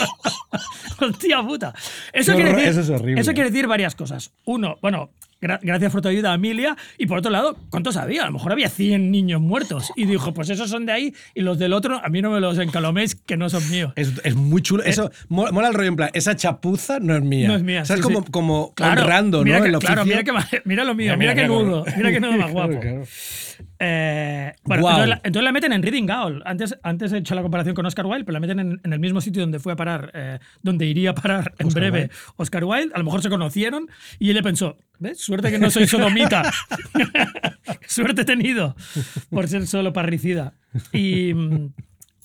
Hostia 1.00 1.42
puta. 1.42 1.74
Eso, 2.12 2.34
quiere 2.34 2.50
decir, 2.52 2.68
eso 2.68 2.80
es 2.80 2.90
horrible. 2.90 3.20
eso 3.20 3.32
quiere 3.34 3.50
decir 3.50 3.66
varias 3.66 3.94
cosas. 3.94 4.32
Uno, 4.44 4.76
bueno, 4.82 5.10
gra- 5.40 5.60
gracias 5.62 5.92
por 5.92 6.00
tu 6.02 6.08
ayuda, 6.08 6.32
Amelia. 6.32 6.76
Y 6.98 7.06
por 7.06 7.18
otro 7.18 7.30
lado, 7.30 7.56
¿cuántos 7.70 7.96
había? 7.96 8.22
A 8.22 8.26
lo 8.26 8.32
mejor 8.32 8.52
había 8.52 8.68
100 8.68 9.10
niños 9.10 9.40
muertos. 9.40 9.92
Y 9.96 10.04
dijo, 10.06 10.32
pues 10.34 10.50
esos 10.50 10.68
son 10.70 10.86
de 10.86 10.92
ahí 10.92 11.14
y 11.34 11.40
los 11.42 11.58
del 11.58 11.72
otro, 11.72 12.00
a 12.04 12.08
mí 12.08 12.22
no 12.22 12.30
me 12.30 12.40
los 12.40 12.58
encaloméis, 12.58 13.14
que 13.14 13.36
no 13.36 13.48
son 13.50 13.68
míos. 13.70 13.92
Es, 13.96 14.12
es 14.24 14.34
muy 14.36 14.62
chulo. 14.62 14.82
Eso 14.84 15.10
mo- 15.28 15.50
mola 15.52 15.68
el 15.68 15.74
rollo 15.74 15.88
en 15.88 15.96
plan, 15.96 16.10
esa 16.12 16.36
chapuza 16.36 16.98
no 17.00 17.14
es 17.16 17.22
mía. 17.22 17.48
No 17.48 17.56
es 17.56 17.62
mía. 17.62 17.84
¿Sabes? 17.84 18.02
sí, 18.02 18.04
como, 18.12 18.24
sí. 18.24 18.30
como 18.30 18.74
Claro, 18.74 19.02
honrando, 19.02 19.42
mira 19.44 19.58
¿no? 19.58 19.64
que- 19.64 19.72
claro, 19.78 20.04
mira, 20.04 20.22
que, 20.24 20.32
lo 20.32 20.38
mío, 20.94 21.16
Mira, 21.16 21.16
mira, 21.16 21.34
qué 21.34 21.42
mira, 21.42 21.48
nudo, 21.48 21.84
mira 21.96 22.10
qué 22.12 22.20
nudo 22.20 22.32
más 22.32 22.50
Claro, 22.50 22.52
guapo. 22.52 22.80
claro. 22.80 23.04
Eh, 23.78 24.54
bueno, 24.64 24.82
Guau. 24.82 24.94
entonces, 24.94 25.08
la, 25.10 25.20
entonces 25.24 25.44
la 25.44 25.52
meten 25.52 25.72
en 25.72 25.82
Reading 25.82 26.06
Gaol. 26.06 26.42
Antes, 26.46 26.78
antes 26.82 27.12
he 27.12 27.18
hecho 27.18 27.34
la 27.34 27.42
comparación 27.42 27.74
con 27.74 27.84
Oscar 27.86 28.06
Wilde, 28.06 28.24
pero 28.24 28.34
la 28.34 28.40
meten 28.40 28.58
en, 28.60 28.80
en 28.82 28.92
el 28.92 28.98
mismo 28.98 29.20
sitio 29.20 29.42
donde 29.42 29.58
fue 29.58 29.72
a 29.74 29.76
parar, 29.76 30.10
eh, 30.14 30.38
donde 30.62 30.86
iría 30.86 31.10
a 31.10 31.14
parar 31.14 31.52
en 31.58 31.66
Oscar 31.66 31.82
breve 31.82 32.00
Wilde. 32.02 32.14
Oscar 32.36 32.64
Wilde. 32.64 32.94
A 32.94 32.98
lo 32.98 33.04
mejor 33.04 33.22
se 33.22 33.28
conocieron 33.28 33.88
y 34.18 34.30
él 34.30 34.36
le 34.36 34.42
pensó, 34.42 34.76
¿ves? 34.98 35.20
Suerte 35.20 35.50
que 35.50 35.58
no 35.58 35.70
soy 35.70 35.86
sodomita. 35.86 36.50
Suerte 37.86 38.22
he 38.22 38.24
tenido 38.24 38.76
por 39.30 39.48
ser 39.48 39.66
solo 39.66 39.92
parricida. 39.92 40.54
Y, 40.92 41.34
mm, 41.34 41.72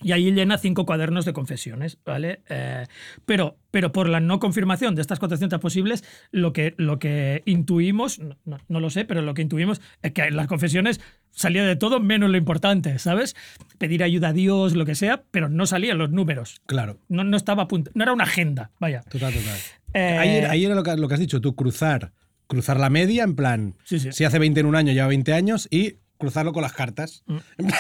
y 0.04 0.12
ahí 0.14 0.32
llena 0.32 0.58
cinco 0.58 0.86
cuadernos 0.86 1.26
de 1.26 1.34
confesiones, 1.34 1.98
¿vale? 2.06 2.42
Eh, 2.50 2.86
pero, 3.26 3.58
pero 3.72 3.92
por 3.92 4.10
la 4.10 4.20
no 4.20 4.40
confirmación 4.40 4.96
de 4.96 5.02
estas 5.02 5.20
400 5.20 5.60
posibles, 5.60 6.04
lo 6.32 6.54
que, 6.54 6.74
lo 6.78 7.00
que 7.00 7.44
intuimos, 7.46 8.20
no, 8.20 8.38
no- 8.46 8.58
no 8.68 8.80
lo 8.80 8.90
sé, 8.90 9.06
pero 9.06 9.22
lo 9.22 9.34
que 9.34 9.42
intuimos 9.42 9.82
es 10.02 10.12
que 10.12 10.24
en 10.24 10.36
las 10.36 10.48
confesiones 10.48 11.00
salía 11.32 11.64
de 11.66 11.76
todo 11.76 12.00
menos 12.00 12.30
lo 12.30 12.38
importante, 12.38 13.00
¿sabes? 13.00 13.36
Pedir 13.78 14.04
ayuda 14.04 14.30
a 14.30 14.34
Dios, 14.34 14.76
lo 14.76 14.86
que 14.86 14.96
sea, 14.96 15.24
pero 15.32 15.48
no 15.50 15.66
salían 15.66 15.98
los 15.98 16.12
números. 16.12 16.62
Claro. 16.66 16.98
No, 17.08 17.24
no 17.24 17.38
estaba 17.38 17.64
a 17.64 17.68
punto, 17.68 17.92
no 17.94 18.04
era 18.04 18.14
una 18.14 18.26
agenda, 18.26 18.72
vaya. 18.80 19.02
Total, 19.04 19.34
total. 19.34 19.58
Eh, 19.94 20.18
ahí, 20.20 20.30
era- 20.38 20.52
ahí 20.52 20.66
era 20.66 20.76
lo 20.76 20.84
que, 20.84 20.96
lo 20.98 21.08
que 21.08 21.14
has 21.14 21.20
dicho, 21.20 21.40
tú 21.42 21.56
cruzar, 21.56 22.12
cruzar 22.48 22.80
la 22.80 22.90
media, 22.90 23.24
en 23.24 23.36
plan, 23.36 23.76
Sí, 23.86 24.00
sí. 24.00 24.10
si 24.12 24.26
hace 24.26 24.38
20 24.40 24.60
en 24.60 24.66
un 24.66 24.76
año, 24.76 24.92
lleva 24.92 25.08
20 25.08 25.34
años, 25.34 25.68
y 25.72 25.96
cruzarlo 26.22 26.54
con 26.54 26.62
las 26.62 26.74
cartas. 26.74 27.24
Mm. 27.28 27.38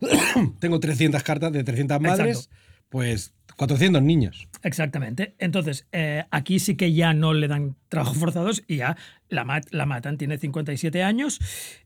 Tengo 0.60 0.78
300 0.80 1.22
cartas 1.22 1.52
de 1.52 1.64
300 1.64 2.00
madres, 2.00 2.36
Exacto. 2.38 2.56
pues 2.88 3.34
400 3.56 4.02
niños. 4.02 4.48
Exactamente. 4.62 5.34
Entonces, 5.38 5.86
eh, 5.92 6.24
aquí 6.30 6.60
sí 6.60 6.76
que 6.76 6.92
ya 6.92 7.12
no 7.14 7.34
le 7.34 7.48
dan 7.48 7.74
trabajo 7.88 8.14
forzados 8.22 8.62
y 8.68 8.76
ya 8.76 8.96
la, 9.28 9.44
mat- 9.44 9.68
la 9.72 9.86
matan. 9.86 10.16
Tiene 10.18 10.38
57 10.38 11.02
años 11.02 11.40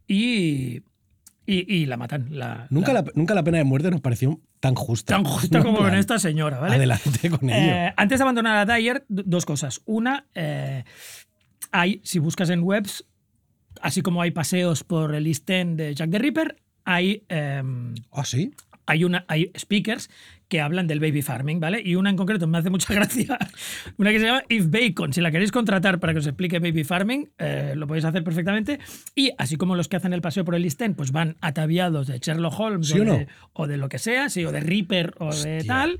y, 0.06 0.82
y, 1.46 1.74
y 1.74 1.86
la 1.86 1.96
matan. 1.96 2.26
La, 2.30 2.66
Nunca 2.70 2.92
la- 2.92 3.02
la, 3.02 3.10
nunca 3.14 3.34
la 3.34 3.42
pena 3.42 3.58
de 3.58 3.64
muerte 3.64 3.90
nos 3.90 4.00
pareció 4.02 4.40
tan 4.60 4.74
justa. 4.74 5.14
tan 5.14 5.24
justa 5.24 5.58
No, 5.58 5.64
como 5.64 5.78
con 5.78 5.94
esta 5.94 6.18
señora, 6.18 6.58
¿vale? 6.60 6.76
Adelante 6.76 7.30
con 7.30 7.48
ello. 7.48 7.72
Eh, 7.72 7.94
antes 7.96 8.18
de 8.18 8.22
abandonar 8.22 8.56
a 8.68 8.74
Dyer, 8.74 9.04
dos 9.08 9.46
cosas. 9.46 9.80
Una, 9.86 10.26
eh, 10.34 10.84
hay, 11.70 12.00
si 12.04 12.18
buscas 12.18 12.50
en 12.50 12.60
webs, 12.62 13.06
así 13.80 14.02
como 14.02 14.22
hay 14.22 14.30
paseos 14.30 14.84
por 14.84 15.14
el 15.14 15.26
East 15.26 15.48
End 15.50 15.78
de 15.78 15.94
Jack 15.94 16.10
the 16.10 16.18
Ripper, 16.18 16.56
hay, 16.84 17.24
em, 17.28 17.94
¿Ah, 18.12 18.24
sí? 18.24 18.52
hay, 18.86 19.04
una, 19.04 19.24
hay 19.28 19.52
speakers 19.56 20.10
que 20.48 20.60
hablan 20.60 20.86
del 20.86 21.00
baby 21.00 21.22
farming, 21.22 21.60
¿vale? 21.60 21.80
Y 21.82 21.94
una 21.94 22.10
en 22.10 22.16
concreto 22.16 22.46
me 22.46 22.58
hace 22.58 22.68
mucha 22.68 22.92
gracia, 22.94 23.38
una 23.96 24.10
que 24.10 24.18
se 24.18 24.26
llama 24.26 24.42
If 24.50 24.68
Bacon. 24.68 25.14
Si 25.14 25.22
la 25.22 25.30
queréis 25.30 25.50
contratar 25.50 25.98
para 25.98 26.12
que 26.12 26.18
os 26.18 26.26
explique 26.26 26.58
baby 26.58 26.84
farming, 26.84 27.30
eh, 27.38 27.72
lo 27.74 27.86
podéis 27.86 28.04
hacer 28.04 28.22
perfectamente. 28.22 28.78
Y 29.14 29.30
así 29.38 29.56
como 29.56 29.76
los 29.76 29.88
que 29.88 29.96
hacen 29.96 30.12
el 30.12 30.20
paseo 30.20 30.44
por 30.44 30.54
el 30.54 30.64
East 30.64 30.82
End, 30.82 30.94
pues 30.94 31.10
van 31.10 31.36
ataviados 31.40 32.06
de 32.06 32.18
Sherlock 32.18 32.60
Holmes 32.60 32.88
¿Sí 32.88 33.00
o 33.00 33.04
no? 33.04 33.16
de, 33.16 33.28
o 33.54 33.66
de 33.66 33.78
lo 33.78 33.88
que 33.88 33.98
sea, 33.98 34.28
sí, 34.28 34.44
o 34.44 34.52
de 34.52 34.60
Reaper 34.60 35.14
o 35.20 35.34
de 35.34 35.64
tal. 35.64 35.98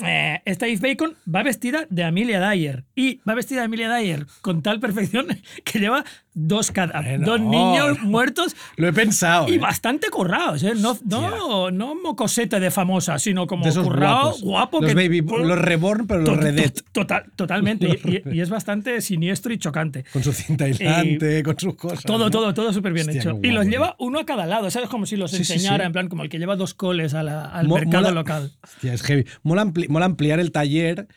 Eh, 0.00 0.40
esta 0.44 0.68
If 0.68 0.80
Bacon 0.80 1.14
va 1.32 1.42
vestida 1.42 1.86
de 1.90 2.04
Amelia 2.04 2.40
Dyer. 2.50 2.84
Y 2.94 3.16
va 3.28 3.34
vestida 3.34 3.60
de 3.60 3.64
Amelia 3.64 3.92
Dyer 3.92 4.26
con 4.42 4.62
tal 4.62 4.78
perfección 4.78 5.26
que 5.64 5.80
lleva 5.80 6.04
dos, 6.34 6.70
cada, 6.70 7.02
Bueno, 7.02 7.26
dos 7.26 7.40
niños 7.40 7.98
no. 8.00 8.08
muertos 8.08 8.54
Lo 8.76 8.86
he 8.86 8.92
pensado. 8.92 9.48
y 9.48 9.54
¿eh? 9.54 9.58
bastante 9.58 10.08
currados, 10.08 10.62
¿eh? 10.62 10.74
No, 10.76 10.96
no, 11.04 11.70
no 11.72 11.96
mocosete 11.96 12.60
de 12.60 12.70
famosa, 12.70 13.18
sino 13.18 13.48
como 13.48 13.64
currado, 13.72 14.36
guapo. 14.40 14.80
Los, 14.80 14.90
que- 14.90 14.94
baby, 14.94 15.20
los 15.20 15.58
reborn, 15.58 16.06
pero 16.06 16.20
los 16.20 16.28
To- 16.30 16.36
to- 16.36 16.40
redet. 16.42 16.84
total- 16.92 17.24
totalmente. 17.34 17.88
Y, 17.88 18.22
y- 18.32 18.36
y 18.36 18.40
es 18.40 18.50
bastante 18.50 19.00
siniestro 19.00 19.52
y 19.52 19.58
chocante. 19.58 20.04
Con 20.12 20.22
su 20.22 20.32
cinta 20.32 20.66
aislante, 20.66 21.42
con 21.42 21.58
sus 21.58 21.74
cosas. 21.74 22.04
Todo, 22.04 22.26
¿no? 22.26 22.30
todo, 22.30 22.54
todo 22.54 22.72
súper 22.72 22.92
bien 22.92 23.08
Hostia, 23.08 23.20
hecho. 23.20 23.40
qué 23.40 23.48
Y 23.48 23.50
los 23.50 23.64
guapo, 23.64 23.70
lleva 23.70 23.96
uno 23.98 24.20
a 24.20 24.24
cada 24.26 24.46
lado, 24.46 24.70
¿sabes? 24.70 24.88
Como 24.88 25.06
si 25.06 25.16
los 25.16 25.32
Sí, 25.32 25.42
sí, 25.44 25.54
enseñara, 25.54 25.82
sí. 25.82 25.86
en 25.86 25.92
plan, 25.92 26.08
como 26.08 26.22
el 26.22 26.28
que 26.28 26.38
lleva 26.38 26.54
dos 26.54 26.74
coles 26.74 27.14
a 27.14 27.24
la- 27.24 27.46
al 27.46 27.66
Mo- 27.66 27.74
mercado 27.74 28.04
mola- 28.04 28.14
local. 28.14 28.52
Hostia, 28.62 28.94
es 28.94 29.02
heavy. 29.02 29.24
Mola, 29.42 29.64
ampli- 29.64 29.87
mola 29.88 30.06
ampliar 30.06 30.40
el 30.40 30.52
taller 30.52 31.08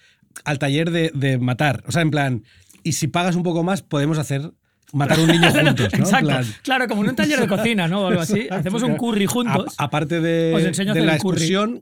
al 0.45 0.59
taller 0.59 0.91
de, 0.91 1.11
de 1.13 1.37
matar. 1.37 1.83
O 1.87 1.91
sea, 1.91 2.01
en 2.01 2.11
plan, 2.11 2.43
y 2.83 2.93
si 2.93 3.07
pagas 3.07 3.35
un 3.35 3.43
poco 3.43 3.63
más, 3.63 3.81
podemos 3.81 4.17
hacer 4.17 4.51
matar 4.93 5.19
a 5.19 5.21
un 5.23 5.27
niño 5.27 5.51
juntos, 5.51 5.89
¿no? 5.93 5.99
Exacto. 6.05 6.27
plan, 6.27 6.45
Claro, 6.63 6.87
como 6.87 7.03
en 7.03 7.09
un 7.11 7.15
taller 7.15 7.39
de 7.39 7.47
cocina, 7.47 7.87
¿no? 7.87 8.01
O 8.03 8.07
algo 8.07 8.21
así. 8.21 8.39
Exacto, 8.41 8.55
Hacemos 8.55 8.83
un 8.83 8.95
curry 8.97 9.25
juntos. 9.25 9.75
A- 9.77 9.83
aparte 9.85 10.19
de, 10.21 10.53
Os 10.55 10.63
enseño 10.63 10.93
de 10.93 11.05
la 11.05 11.13
excursión, 11.15 11.81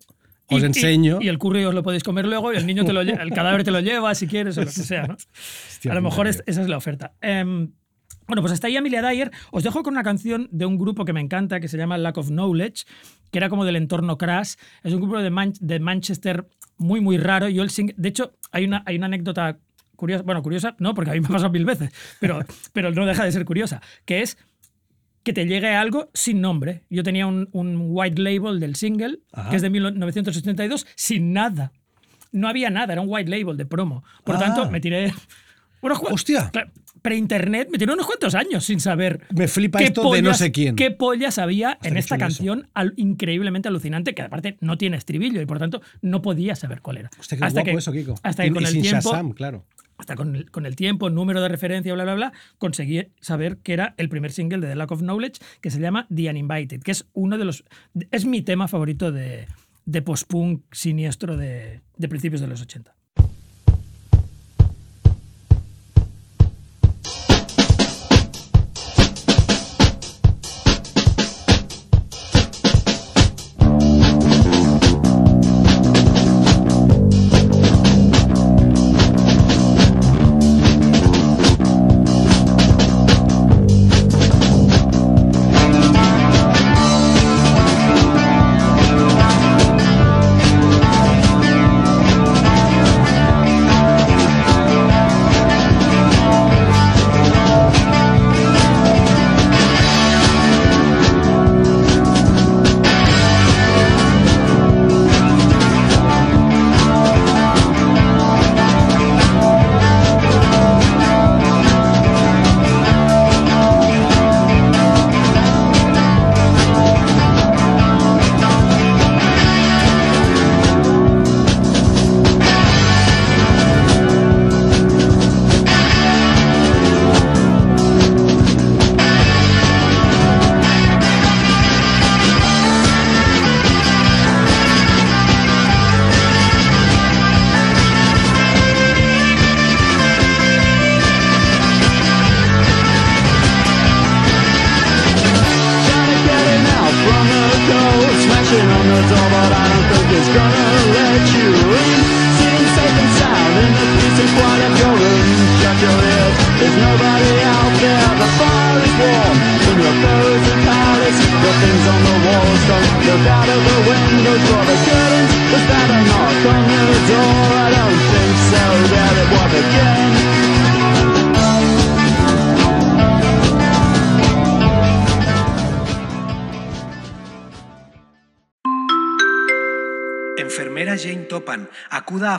Y- 0.50 0.56
os 0.56 0.62
y- 0.64 0.66
enseño. 0.66 1.20
Y, 1.22 1.28
el 1.28 1.38
curry 1.38 1.64
os 1.66 1.74
lo 1.76 1.84
podéis 1.84 2.04
comer 2.04 2.26
luego 2.26 2.52
y 2.54 2.58
el 2.58 2.66
niño 2.66 2.84
te 2.86 2.94
lo 2.94 3.02
el 3.02 3.32
cadáver 3.32 3.64
te 3.64 3.72
lo 3.72 3.80
lleva 3.80 4.14
si 4.16 4.28
quieres 4.28 4.58
o 4.58 4.62
lo 4.62 4.68
que 4.68 4.72
sea, 4.74 5.04
¿no? 5.08 5.16
Hostia, 5.16 5.92
a 5.92 5.96
lo 5.96 6.02
mejor 6.02 6.28
es- 6.28 6.44
esa 6.48 6.62
es 6.64 6.68
la 6.68 6.78
oferta. 6.78 7.14
Em, 7.22 7.72
bueno, 8.28 8.42
pues 8.42 8.54
hasta 8.54 8.68
ahí 8.68 8.78
Amelia 8.78 9.02
Dyer. 9.02 9.32
Os 9.52 9.64
dejo 9.64 9.82
con 9.84 9.94
una 9.94 10.04
canción 10.04 10.48
de 10.52 10.66
un 10.66 10.78
grupo 10.78 11.06
que 11.06 11.14
me 11.14 11.22
encanta 11.22 11.60
que 11.60 11.68
se 11.68 11.78
llama 11.78 11.98
Lack 12.00 12.18
of 12.18 12.28
Knowledge, 12.30 12.86
que 13.32 13.38
era 13.40 13.50
como 13.50 13.64
del 13.66 13.76
entorno 13.76 14.18
Crash. 14.20 14.54
Es 14.84 14.94
un 14.94 15.02
grupo 15.02 15.20
de, 15.20 15.30
Man- 15.32 15.54
de 15.60 15.80
Manchester 15.80 16.48
muy, 16.80 17.00
muy 17.02 17.18
raro. 17.18 17.48
Yo 17.50 17.62
el 17.62 17.70
sing- 17.70 17.94
de 17.96 18.10
hecho, 18.10 18.34
hay 18.52 18.66
una, 18.66 18.82
hay 18.88 18.96
una 18.96 19.06
anécdota 19.06 19.60
curiosa, 19.96 20.24
bueno, 20.24 20.42
curiosa, 20.42 20.76
no, 20.80 20.94
porque 20.96 21.12
a 21.12 21.14
mí 21.14 21.20
me 21.20 21.28
ha 21.28 21.30
pasado 21.30 21.52
mil 21.52 21.66
veces, 21.66 21.92
pero, 22.20 22.40
pero 22.74 22.92
no 22.92 23.06
deja 23.06 23.24
de 23.26 23.32
ser 23.32 23.46
curiosa, 23.46 23.82
que 24.06 24.22
es 24.22 24.38
que 25.24 25.34
te 25.34 25.46
llegue 25.46 25.76
algo 25.76 26.10
sin 26.14 26.40
nombre. 26.42 26.84
Yo 26.90 27.04
tenía 27.04 27.28
un, 27.28 27.50
un 27.52 27.76
white 27.90 28.20
label 28.22 28.60
del 28.60 28.76
single, 28.76 29.20
Ajá. 29.34 29.50
que 29.50 29.58
es 29.58 29.62
de 29.62 29.70
1982, 29.70 30.88
sin 30.96 31.34
nada. 31.34 31.72
No 32.32 32.48
había 32.48 32.70
nada, 32.70 32.94
era 32.94 33.02
un 33.02 33.08
white 33.10 33.30
label 33.30 33.58
de 33.58 33.66
promo. 33.66 34.04
Por 34.24 34.38
Ah. 34.38 34.40
tanto, 34.40 34.70
me 34.72 34.80
tiré 34.80 35.12
cua- 35.82 36.00
Hostia. 36.12 36.50
Claro, 36.52 36.72
Pre-internet, 37.02 37.70
me 37.72 37.78
tiré 37.78 37.94
unos 37.94 38.06
cuantos 38.06 38.36
años 38.36 38.66
sin 38.66 38.80
saber. 38.80 39.22
Me 39.34 39.48
flipa 39.48 39.80
esto 39.80 40.12
de 40.12 40.22
no 40.22 40.34
sé 40.34 40.52
quién. 40.52 40.76
¿Qué 40.76 40.92
pollas 40.92 41.38
había 41.38 41.78
en 41.84 41.94
qué 41.94 42.00
esta 42.00 42.18
canción 42.18 42.68
al- 42.74 42.94
increíblemente 42.98 43.68
alucinante 43.70 44.14
que 44.14 44.22
aparte 44.22 44.58
no 44.62 44.78
tiene 44.78 44.98
estribillo 44.98 45.42
y 45.42 45.46
por 45.46 45.60
tanto 45.60 45.82
no 46.02 46.22
podía 46.22 46.56
saber 46.56 46.82
cuál 46.82 46.98
era. 46.98 47.10
Hostia, 47.20 47.38
qué 47.38 47.50
guapo 47.50 47.78
eso, 47.78 47.92
Kiko. 47.92 48.16
Hasta 48.24 48.46
y, 48.46 48.50
que 48.50 48.54
con 48.54 48.64
y 48.64 48.66
el 48.66 48.72
sin 48.72 48.82
tiempo, 48.82 49.10
Shazam, 49.12 49.32
claro. 49.32 49.66
hasta 49.98 50.16
con 50.16 50.36
el, 50.36 50.52
con 50.52 50.66
el 50.66 50.76
tiempo, 50.76 51.10
número 51.10 51.42
de 51.42 51.48
referencia, 51.50 51.94
bla, 51.94 52.04
bla, 52.04 52.16
bla, 52.16 52.34
conseguí 52.58 53.08
saber 53.22 53.58
que 53.58 53.74
era 53.74 53.94
el 53.98 54.10
primer 54.10 54.32
single 54.32 54.60
de 54.60 54.68
The 54.68 54.76
Lack 54.76 54.92
of 54.92 55.02
Knowledge, 55.02 55.40
que 55.62 55.70
se 55.72 55.80
llama 55.80 56.08
The 56.14 56.30
Uninvited, 56.30 56.82
que 56.82 56.92
es 56.92 57.06
uno 57.14 57.38
de 57.38 57.46
los. 57.46 57.64
Es 58.12 58.26
mi 58.26 58.42
tema 58.42 58.68
favorito 58.68 59.12
de, 59.12 59.48
de 59.86 60.02
post-punk 60.02 60.64
siniestro 60.72 61.38
de, 61.38 61.82
de 61.98 62.08
principios 62.08 62.42
de 62.42 62.48
los 62.48 62.62
80. 62.62 62.94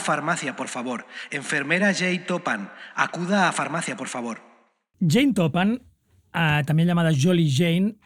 A 0.01 0.03
farmacia, 0.03 0.57
por 0.57 0.69
favor. 0.69 1.07
Enfermera 1.31 1.93
Jane 1.95 2.21
Topan, 2.21 2.71
acuda 2.95 3.49
a 3.49 3.53
farmacia, 3.53 3.97
por 3.97 4.09
favor. 4.09 4.41
Jane 5.01 5.33
Topan, 5.35 5.83
ah, 6.33 6.63
también 6.67 6.89
llamada 6.89 7.11
Jolly 7.19 7.51
Jane. 7.55 7.97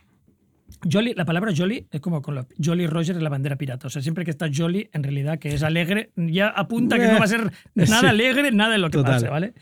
Jolly, 0.90 1.14
la 1.14 1.24
palabra 1.24 1.52
Jolly 1.56 1.86
es 1.90 2.00
como 2.00 2.20
con 2.20 2.34
la 2.34 2.46
Jolly 2.62 2.86
Roger 2.86 3.16
es 3.16 3.22
la 3.22 3.28
bandera 3.30 3.56
pirata. 3.56 3.86
O 3.86 3.90
sea, 3.90 4.02
siempre 4.02 4.24
que 4.24 4.30
está 4.30 4.48
Jolly, 4.54 4.90
en 4.92 5.02
realidad 5.02 5.38
que 5.38 5.54
es 5.54 5.62
alegre, 5.62 6.10
ya 6.16 6.48
apunta 6.48 6.98
que 6.98 7.06
no 7.06 7.18
va 7.18 7.24
a 7.24 7.28
ser 7.28 7.52
nada 7.74 8.10
alegre, 8.10 8.50
nada 8.50 8.72
de 8.72 8.78
lo 8.78 8.90
que 8.90 8.98
Total. 8.98 9.14
pase, 9.14 9.28
¿vale? 9.28 9.54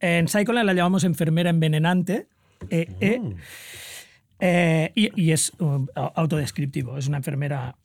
En 0.00 0.28
Psycholand 0.28 0.66
la 0.66 0.72
llamamos 0.74 1.04
enfermera 1.04 1.50
envenenante. 1.50 2.26
eh, 2.68 2.88
eh, 3.00 3.20
eh, 4.40 4.92
y, 4.94 5.22
y 5.22 5.32
es 5.32 5.52
um, 5.58 5.86
autodescriptivo. 5.94 6.96
Es 6.98 7.06
una 7.08 7.18
enfermera 7.18 7.76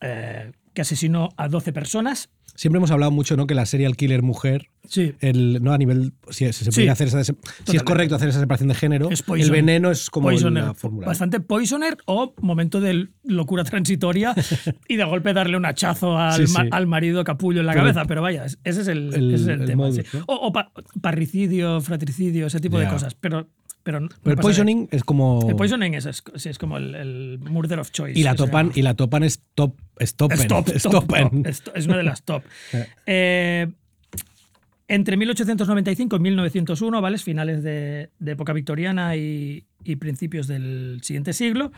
eh, 0.00 0.52
que 0.72 0.82
asesinó 0.82 1.30
a 1.36 1.48
12 1.48 1.72
personas. 1.72 2.30
Siempre 2.56 2.78
hemos 2.78 2.90
hablado 2.92 3.10
mucho, 3.10 3.36
¿no? 3.36 3.46
Que 3.46 3.54
la 3.54 3.66
serial 3.66 3.96
killer 3.96 4.22
mujer, 4.22 4.68
Sí. 4.86 5.14
el, 5.20 5.62
no 5.62 5.72
a 5.72 5.78
nivel. 5.78 6.12
Si, 6.30 6.44
si 6.52 6.64
se 6.64 6.70
Sí, 6.72 6.86
hacer 6.88 7.08
esa, 7.08 7.24
si 7.24 7.32
es 7.76 7.82
correcto 7.82 8.14
hacer 8.14 8.28
esa 8.28 8.38
separación 8.38 8.68
de 8.68 8.74
género, 8.76 9.08
el 9.10 9.50
veneno 9.50 9.90
es 9.90 10.08
como 10.10 10.30
la 10.30 10.74
fórmula. 10.74 11.06
Bastante 11.06 11.40
poisoner 11.40 11.96
o 12.06 12.32
momento 12.40 12.80
de 12.80 13.08
locura 13.24 13.64
transitoria 13.64 14.34
y 14.88 14.96
de 14.96 15.04
golpe 15.04 15.32
darle 15.32 15.56
un 15.56 15.66
hachazo 15.66 16.16
al, 16.16 16.46
Sí, 16.46 16.52
ma- 16.52 16.66
al 16.70 16.86
marido 16.86 17.24
capullo 17.24 17.60
en 17.60 17.66
la 17.66 17.74
cabeza. 17.74 18.04
Pero 18.04 18.22
vaya, 18.22 18.44
ese 18.44 18.56
es 18.64 18.86
el, 18.88 19.12
El- 19.14 19.34
ese 19.34 19.42
es 19.42 19.48
el 19.48 19.60
el 19.62 19.66
tema. 19.66 19.84
modus, 19.84 19.96
sí. 19.96 20.16
¿no? 20.18 20.24
O, 20.28 20.46
o 20.48 20.52
pa- 20.52 20.70
parricidio, 21.00 21.80
fratricidio, 21.80 22.46
ese 22.46 22.60
tipo 22.60 22.78
de 22.78 22.86
cosas. 22.88 23.14
Pero, 23.14 23.48
pero, 23.84 24.00
no 24.00 24.08
Pero 24.22 24.34
el 24.34 24.40
poisoning 24.40 24.88
es 24.90 25.04
como. 25.04 25.46
El 25.48 25.56
poisoning 25.56 25.94
es, 25.94 26.06
es, 26.06 26.22
es 26.46 26.58
como 26.58 26.78
el, 26.78 26.94
el 26.94 27.38
murder 27.38 27.78
of 27.78 27.90
choice. 27.90 28.18
y 28.18 28.22
la 28.22 28.34
topan, 28.34 28.72
y 28.74 28.80
la 28.80 28.94
topan 28.94 29.22
es 29.22 29.42
top. 29.54 29.76
Stop, 29.98 30.32
stop, 30.32 30.68
Stoppen. 30.70 31.42
top. 31.42 31.46
Es, 31.46 31.62
es 31.74 31.86
una 31.86 31.98
de 31.98 32.02
las 32.02 32.22
top. 32.24 32.42
Eh, 33.06 33.70
entre 34.88 35.16
1895 35.16 36.16
y 36.16 36.18
1901, 36.18 37.00
¿vale? 37.00 37.18
Finales 37.18 37.62
de, 37.62 38.10
de 38.18 38.32
época 38.32 38.52
victoriana 38.52 39.16
y, 39.16 39.66
y 39.84 39.96
principios 39.96 40.46
del 40.46 41.00
siguiente 41.02 41.32
siglo, 41.32 41.72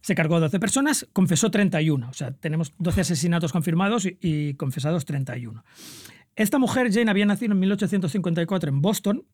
se 0.00 0.14
cargó 0.14 0.36
a 0.36 0.40
12 0.40 0.58
personas, 0.60 1.06
confesó 1.12 1.50
31. 1.50 2.08
O 2.08 2.12
sea, 2.12 2.32
tenemos 2.32 2.72
12 2.78 3.02
asesinatos 3.02 3.52
confirmados 3.52 4.06
y, 4.06 4.18
y 4.20 4.54
confesados 4.54 5.04
31. 5.04 5.62
Esta 6.36 6.58
mujer, 6.58 6.92
Jane, 6.92 7.10
había 7.10 7.26
nacido 7.26 7.52
en 7.52 7.60
1854 7.60 8.70
en 8.70 8.80
Boston. 8.80 9.24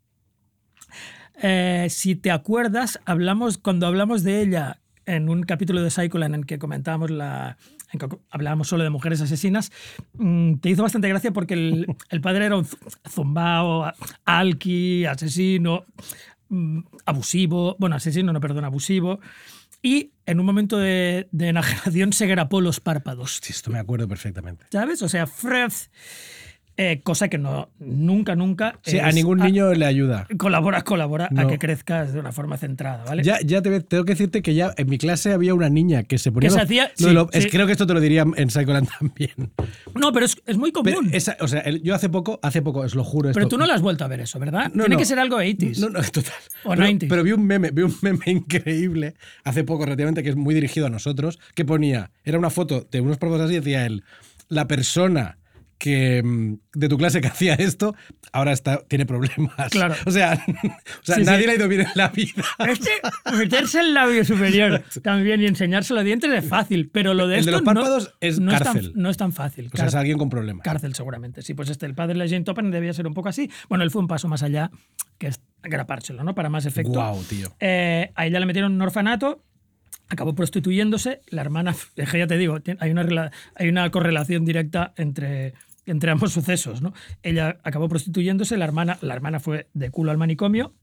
Eh, 1.43 1.87
si 1.91 2.17
te 2.17 2.31
acuerdas, 2.31 3.01
hablamos, 3.05 3.59
cuando 3.59 3.87
hablamos 3.87 4.23
de 4.23 4.43
ella 4.43 4.81
en 5.07 5.29
un 5.29 5.43
capítulo 5.43 5.83
de 5.83 5.91
Psycholand 5.91 6.35
en 6.35 6.45
que 6.45 6.59
comentábamos 6.59 7.11
la, 7.11 7.57
en 7.93 7.99
que 7.99 8.09
hablábamos 8.31 8.69
solo 8.69 8.85
de 8.85 8.91
mujeres 8.91 9.21
asesinas, 9.21 9.73
mm, 10.15 10.57
te 10.57 10.71
hizo 10.71 10.83
bastante 10.83 11.09
gracia 11.09 11.33
porque 11.33 11.55
el, 11.55 11.87
el 12.11 12.21
padre 12.21 12.47
era 12.47 12.57
un 12.57 12.67
zumbao, 13.09 13.91
alki, 14.25 15.07
asesino, 15.07 15.85
mm, 16.49 16.81
abusivo, 17.07 17.77
bueno, 17.79 17.97
asesino, 17.97 18.33
no, 18.33 18.41
perdón, 18.41 18.65
abusivo, 18.65 19.21
y 19.83 20.13
en 20.27 20.41
un 20.41 20.47
momento 20.47 20.77
de, 20.77 21.29
de 21.33 21.49
enajenación 21.49 22.13
se 22.13 22.27
grapó 22.27 22.61
los 22.61 22.81
párpados. 22.81 23.41
Sí, 23.43 23.53
esto 23.53 23.71
me 23.71 23.79
acuerdo 23.79 24.07
perfectamente. 24.07 24.67
¿Sabes? 24.71 25.01
O 25.01 25.09
sea, 25.09 25.27
Fred, 25.27 25.73
eh, 26.83 27.01
cosa 27.03 27.29
que 27.29 27.37
no, 27.37 27.69
nunca, 27.79 28.35
nunca. 28.35 28.79
Sí, 28.83 28.99
a 28.99 29.13
ningún 29.13 29.39
niño 29.41 29.75
le 29.75 29.85
ayuda. 29.85 30.27
Colabora, 30.39 30.81
colabora 30.83 31.29
a 31.37 31.47
que 31.47 31.59
crezcas 31.59 32.15
de 32.15 32.21
una 32.21 32.33
forma 32.33 32.57
centrada, 32.57 33.05
¿vale? 33.05 33.23
Ya, 33.23 33.39
ya 33.45 33.61
te, 33.61 33.81
tengo 33.83 34.05
que 34.07 34.13
decirte 34.13 34.41
que 34.41 34.55
ya 34.55 34.73
en 34.79 34.89
mi 34.89 34.97
clase 34.97 35.33
había 35.33 35.53
una 35.53 35.69
niña 35.69 36.05
que 36.05 36.17
se 36.17 36.33
ponía. 36.33 36.49
Que 36.49 36.55
se 36.55 36.61
hacía- 36.63 36.85
lo 36.85 36.89
de 36.89 37.09
sí, 37.09 37.13
lo- 37.15 37.29
es- 37.33 37.47
creo 37.49 37.67
que 37.67 37.73
esto 37.73 37.87
te 37.87 37.93
lo 37.93 38.01
diría 38.01 38.25
en 38.35 38.49
Psycholand 38.51 38.89
también. 38.99 39.53
No, 39.95 40.11
pero 40.13 40.25
es, 40.25 40.37
es 40.47 40.57
muy 40.57 40.73
común. 40.73 40.85
Pero 40.87 41.01
Pero, 41.03 41.17
esa- 41.17 41.37
o 41.41 41.49
sea, 41.49 41.63
yo 41.69 41.95
hace 41.95 42.09
poco, 42.09 42.41
hace 42.43 42.63
poco, 42.63 42.81
os 42.81 42.95
lo 42.95 43.05
juro. 43.05 43.29
Esto, 43.29 43.47
tú 43.47 43.59
no 43.59 43.67
lo 43.67 43.75
has 43.75 43.83
vuelto 43.83 44.05
a 44.05 44.09
ver 44.09 44.21
eso, 44.21 44.39
¿verdad? 44.39 44.71
No, 44.73 44.85
Tiene 44.85 44.95
no. 44.95 44.99
que 44.99 45.05
ser 45.05 45.19
algo 45.19 45.37
80s. 45.39 45.79
No, 45.81 45.91
no, 45.91 46.01
total. 46.11 46.33
O 46.65 46.71
pero, 46.71 46.83
90s. 46.85 47.07
pero 47.11 47.23
vi 47.23 47.33
un 47.33 47.45
meme, 47.47 47.71
vi 47.73 47.83
un 47.83 47.95
meme 48.01 48.21
increíble 48.27 49.15
hace 49.45 49.65
poco 49.65 49.85
relativamente 49.85 50.23
que 50.23 50.31
es 50.31 50.37
muy 50.37 50.55
dirigido 50.55 50.87
a 50.87 50.91
nosotros, 50.91 51.39
que 51.55 51.67
ponía, 51.67 52.11
era 52.25 52.39
una 52.39 52.49
foto 52.49 52.87
de 52.91 53.01
unos 53.03 53.19
profesores 53.19 53.47
así 53.49 53.55
y 53.57 53.59
decía 53.59 53.85
él, 53.85 54.03
la 54.49 54.67
persona 54.67 55.37
que 55.81 56.23
mm, 56.23 56.55
de 56.75 56.89
tu 56.91 56.99
clase 56.99 57.21
que 57.23 57.29
hacía 57.29 57.55
esto 57.55 57.97
ahora 58.33 58.53
está 58.53 58.83
tiene 58.87 59.07
problemas. 59.07 59.71
Claro. 59.71 59.95
O 60.07 60.11
sea, 60.13 60.45
o 60.47 61.03
sea 61.03 61.17
Sí, 61.17 61.23
nadie 61.25 61.41
sí. 61.41 61.47
le 61.47 61.53
ha 61.53 61.55
ido 61.57 61.69
bien 61.69 61.81
en 61.81 61.89
la 61.95 62.09
vida. 62.09 62.45
Meterse 63.37 63.81
el 63.81 63.95
labio 63.95 64.25
superior 64.25 64.83
también 65.03 65.41
y 65.41 65.47
enseñarse 65.47 65.95
los 65.95 66.05
dientes 66.05 66.31
es 66.33 66.45
fácil, 66.49 66.91
pero 66.93 67.15
lo 67.15 67.27
de 67.27 67.39
El 67.39 67.45
de 67.47 67.51
esto 67.51 67.53
los 67.53 67.61
no- 67.63 67.65
párpados 67.81 68.15
es 68.21 68.39
no 68.41 68.53
cárcel. 68.53 68.87
Es 68.87 68.93
tan, 68.93 69.03
no 69.03 69.11
es 69.11 69.17
tan 69.17 69.33
fácil. 69.33 69.71
O 69.73 69.77
sea, 69.77 69.87
es 69.87 69.95
alguien 69.95 70.19
con 70.19 70.29
problemas. 70.31 70.63
Cárcel, 70.65 70.95
seguramente. 70.95 71.43
Sí, 71.43 71.55
pues 71.55 71.71
este, 71.71 71.87
el 71.87 71.95
padre 71.95 72.19
de 72.19 72.29
Jane 72.29 72.45
Toppen 72.45 72.71
debía 72.71 72.93
ser 72.93 73.07
un 73.07 73.15
poco 73.15 73.29
así. 73.31 73.51
Bueno, 73.69 73.83
él 73.85 73.91
fue 73.91 74.03
un 74.03 74.09
paso 74.09 74.29
más 74.29 74.43
allá, 74.43 74.71
que 75.19 75.29
es 75.29 75.41
grapárselo, 75.63 76.23
¿no? 76.25 76.35
Para 76.35 76.49
más 76.51 76.67
efecto. 76.67 76.93
Guau, 76.93 77.23
tío. 77.25 77.49
Eh, 77.61 78.13
a 78.15 78.27
ella 78.27 78.39
le 78.41 78.47
metieron 78.47 78.73
un 78.73 78.83
orfanato, 78.83 79.43
acabó 80.09 80.35
prostituyéndose. 80.35 81.21
La 81.29 81.41
hermana, 81.43 81.75
es 81.97 82.11
que 82.11 82.19
ya 82.19 82.27
te 82.27 82.37
digo, 82.37 82.59
hay 82.81 82.91
una, 82.91 83.31
hay 83.55 83.69
una 83.69 83.91
correlación 83.91 84.45
directa 84.45 84.93
entre, 84.97 85.55
entre 85.91 86.11
ambos 86.11 86.33
sucesos. 86.33 86.83
¿no? 86.83 86.93
Ella 87.23 87.59
acabó 87.63 87.89
prostituyéndose, 87.89 88.57
la 88.57 88.65
hermana, 88.65 88.99
la 89.01 89.15
hermana 89.15 89.41
fue 89.41 89.69
de 89.75 89.91
culo 89.91 90.11
al 90.11 90.19
manicomio 90.19 90.75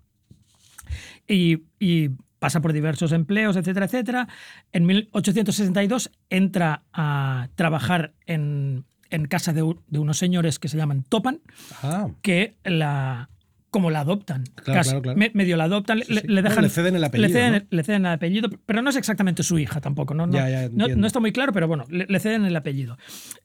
y, 1.28 1.64
y 1.80 2.10
pasa 2.40 2.62
por 2.62 2.74
diversos 2.74 3.12
empleos, 3.12 3.56
etcétera, 3.56 3.86
etcétera. 3.86 4.28
En 4.72 4.86
1862 4.86 6.12
entra 6.30 6.84
a 6.94 7.50
trabajar 7.56 8.14
en, 8.26 8.86
en 9.10 9.26
casa 9.26 9.54
de 9.54 9.64
unos 9.64 10.18
señores 10.18 10.60
que 10.60 10.68
se 10.68 10.78
llaman 10.78 11.04
Topan, 11.04 11.42
Ah, 11.82 12.10
que 12.22 12.58
la 12.64 13.30
como 13.78 13.90
la 13.92 14.02
adoptan. 14.02 14.44
Claro, 14.56 14.80
Casi, 14.80 14.90
claro, 14.90 15.02
claro. 15.04 15.18
me- 15.20 15.32
medio 15.34 15.58
la 15.58 15.66
adoptan, 15.66 16.00
le, 16.00 16.06
sí. 16.06 16.14
le 16.14 16.22
Bueno, 16.22 16.42
dejan. 16.50 16.64
le 16.64 16.70
ceden 16.70 16.96
el 16.96 17.04
apellido, 17.04 17.28
Le 17.28 17.34
ceden, 17.34 17.54
¿no? 17.54 17.60
le 17.70 17.84
ceden 17.84 18.06
el 18.06 18.12
apellido, 18.12 18.50
pero 18.66 18.82
no 18.82 18.90
es 18.90 18.96
exactamente 18.96 19.44
su 19.44 19.58
hija 19.60 19.80
tampoco. 19.82 20.14
No, 20.14 20.28
no, 20.28 20.34
Ya, 20.34 20.50
ya, 20.50 20.70
no, 20.72 20.88
no 20.88 21.08
está 21.08 21.20
muy 21.20 21.32
claro, 21.32 21.54
pero 21.54 21.68
bueno, 21.68 21.86
le, 21.90 22.20
ceden 22.20 22.46
el 22.46 22.56
apellido. 22.56 22.98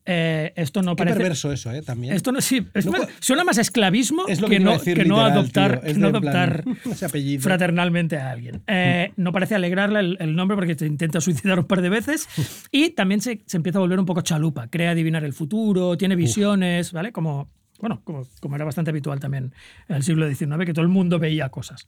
Eh, 0.05 0.53
esto 0.57 0.83
no 0.83 0.97
qué 0.97 1.01
parece. 1.05 1.17
perverso 1.19 1.53
eso, 1.53 1.71
¿eh? 1.73 1.83
También. 1.83 2.15
Esto 2.15 2.33
no, 2.33 2.41
sí, 2.41 2.67
es 2.75 2.87
No 2.87 2.93
más- 2.93 3.09
suena 3.21 3.45
más 3.45 3.59
esclavismo 3.59 4.25
es 4.27 4.41
que, 4.41 4.47
que, 4.47 4.61
no, 4.61 4.73
decir 4.73 4.97
que 4.97 5.05
no 5.05 5.17
literal, 5.17 5.33
adoptar, 5.33 5.81
tío. 5.81 5.89
Es 5.89 5.95
que 5.95 6.01
no 6.01 6.21
plan, 6.21 6.37
adoptar 6.37 6.65
apellido. 7.05 7.43
fraternalmente 7.43 8.17
a 8.17 8.31
alguien. 8.31 8.63
Eh, 8.75 9.13
no 9.17 9.33
parece 9.33 9.55
alegrarle 9.55 10.01
el, 10.01 10.17
el 10.19 10.35
nombre 10.35 10.57
porque 10.57 10.77
intenta 10.87 11.21
suicidar 11.21 11.59
un 11.59 11.67
par 11.67 11.83
de 11.83 11.89
veces 11.91 12.27
y 12.71 12.91
también 12.91 13.21
se, 13.21 13.43
se 13.47 13.57
empieza 13.59 13.79
a 13.79 13.81
volver 13.81 13.99
un 13.99 14.07
poco 14.07 14.23
chalupa. 14.23 14.69
Crea 14.69 14.91
adivinar 14.93 15.25
el 15.25 15.33
futuro, 15.35 15.97
tiene 15.97 16.17
visiones, 16.17 16.93
¿vale? 16.93 17.13
Como, 17.13 17.51
bueno, 17.83 18.01
como, 18.05 18.27
como 18.41 18.57
era 18.57 18.65
bastante 18.65 18.91
habitual 18.91 19.21
también 19.21 19.53
en 19.89 19.97
el 19.97 20.03
siglo 20.03 20.27
XIX, 20.27 20.65
que 20.65 20.73
todo 20.73 20.83
el 20.85 20.89
mundo 20.89 21.19
veía 21.19 21.51
cosas. 21.51 21.87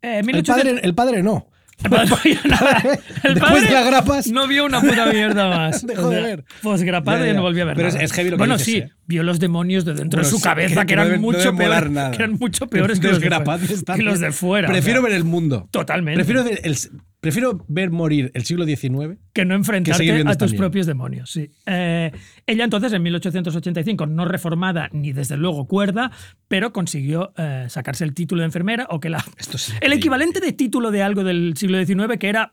Eh, 0.00 0.20
el, 0.20 0.24
1800 0.24 0.46
padre, 0.64 0.80
el 0.88 0.94
padre 0.94 1.22
no. 1.22 1.48
el 1.84 1.90
padre 1.90 2.06
no 2.08 2.18
veía 2.24 2.40
nada. 2.44 2.82
El 3.24 3.34
Después 3.34 3.52
padre 3.64 3.74
de 3.76 3.84
grapas. 3.84 4.28
no 4.32 4.46
vio 4.48 4.64
una 4.64 4.80
puta 4.80 5.06
mierda 5.12 5.48
más. 5.48 5.86
Dejó 5.86 6.08
de 6.08 6.22
ver. 6.22 6.44
Pues 6.62 6.82
grapado 6.82 7.26
y 7.26 7.32
no 7.34 7.42
volvió 7.42 7.64
a 7.64 7.66
ver 7.66 7.76
Pero 7.76 7.88
es- 7.88 7.94
nada. 7.94 8.04
es 8.04 8.12
heavy 8.12 8.30
lo 8.30 8.36
que 8.36 8.38
Bueno, 8.38 8.56
dices, 8.56 8.72
sí, 8.72 8.78
¿eh? 8.78 8.90
vio 9.06 9.22
los 9.24 9.38
demonios 9.40 9.84
de 9.84 9.94
dentro 9.94 10.20
Bueno, 10.22 10.28
de 10.34 10.36
su 10.38 10.42
cabeza, 10.42 10.86
que, 10.86 10.96
no 10.96 11.02
eran, 11.02 11.14
no 11.16 11.20
mucho 11.20 11.52
nada. 11.52 12.10
que 12.12 12.16
eran 12.16 12.32
mucho 12.38 12.66
peores 12.68 13.00
que 13.00 13.08
los, 13.08 13.20
de 13.20 13.28
que 13.28 14.02
los 14.02 14.20
de 14.20 14.32
fuera. 14.32 14.68
Prefiero 14.68 15.00
o 15.00 15.02
sea, 15.02 15.08
ver 15.10 15.16
el 15.18 15.24
mundo. 15.24 15.68
Totalmente. 15.70 16.16
Prefiero 16.16 16.44
ver, 16.44 16.60
el- 16.62 16.76
prefiero 17.20 17.64
ver 17.68 17.90
morir 17.90 18.30
el 18.34 18.44
siglo 18.44 18.64
XIX. 18.64 19.18
que 19.32 19.44
no 19.44 19.50
que 19.54 19.56
enfrentarte 19.56 20.02
viendo 20.12 20.30
a 20.32 20.36
tus 20.36 20.54
propios 20.54 20.86
demonios. 20.86 21.30
Sí. 21.30 21.50
Eh, 21.66 22.12
ella 22.46 22.64
entonces, 22.64 22.92
en 22.92 23.02
1885, 23.02 24.06
no 24.06 24.24
reformada 24.24 24.88
ni 24.92 25.12
desde 25.12 25.36
luego 25.36 25.66
cuerda, 25.66 26.10
pero 26.48 26.72
consiguió 26.72 27.32
eh, 27.36 27.66
sacarse 27.68 28.04
el 28.04 28.14
título 28.14 28.42
de 28.42 28.46
enfermera 28.46 28.86
o 28.90 29.00
que 29.00 29.08
la... 29.10 29.24
Esto 29.38 29.56
es 29.56 29.74
el 29.80 29.92
equivalente 29.92 30.40
de 30.40 30.52
título 30.52 30.90
de 30.90 31.02
algo 31.02 31.24
del 31.24 31.54
siglo 31.56 31.84
XIX 31.84 32.18
que 32.18 32.28
era, 32.28 32.52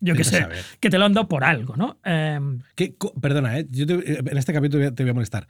yo 0.00 0.14
qué 0.14 0.24
sé, 0.24 0.46
que 0.80 0.90
te 0.90 0.98
lo 0.98 1.04
han 1.04 1.14
dado 1.14 1.28
por 1.28 1.44
algo, 1.44 1.76
¿no? 1.76 1.98
Eh, 2.04 2.38
¿Qué- 2.74 2.94
perdona, 3.20 3.58
¿eh? 3.58 3.66
Yo 3.70 3.86
te- 3.86 4.20
en 4.20 4.36
este 4.36 4.52
capítulo 4.52 4.92
te 4.92 5.02
voy 5.04 5.10
a- 5.10 5.14
molestar. 5.14 5.46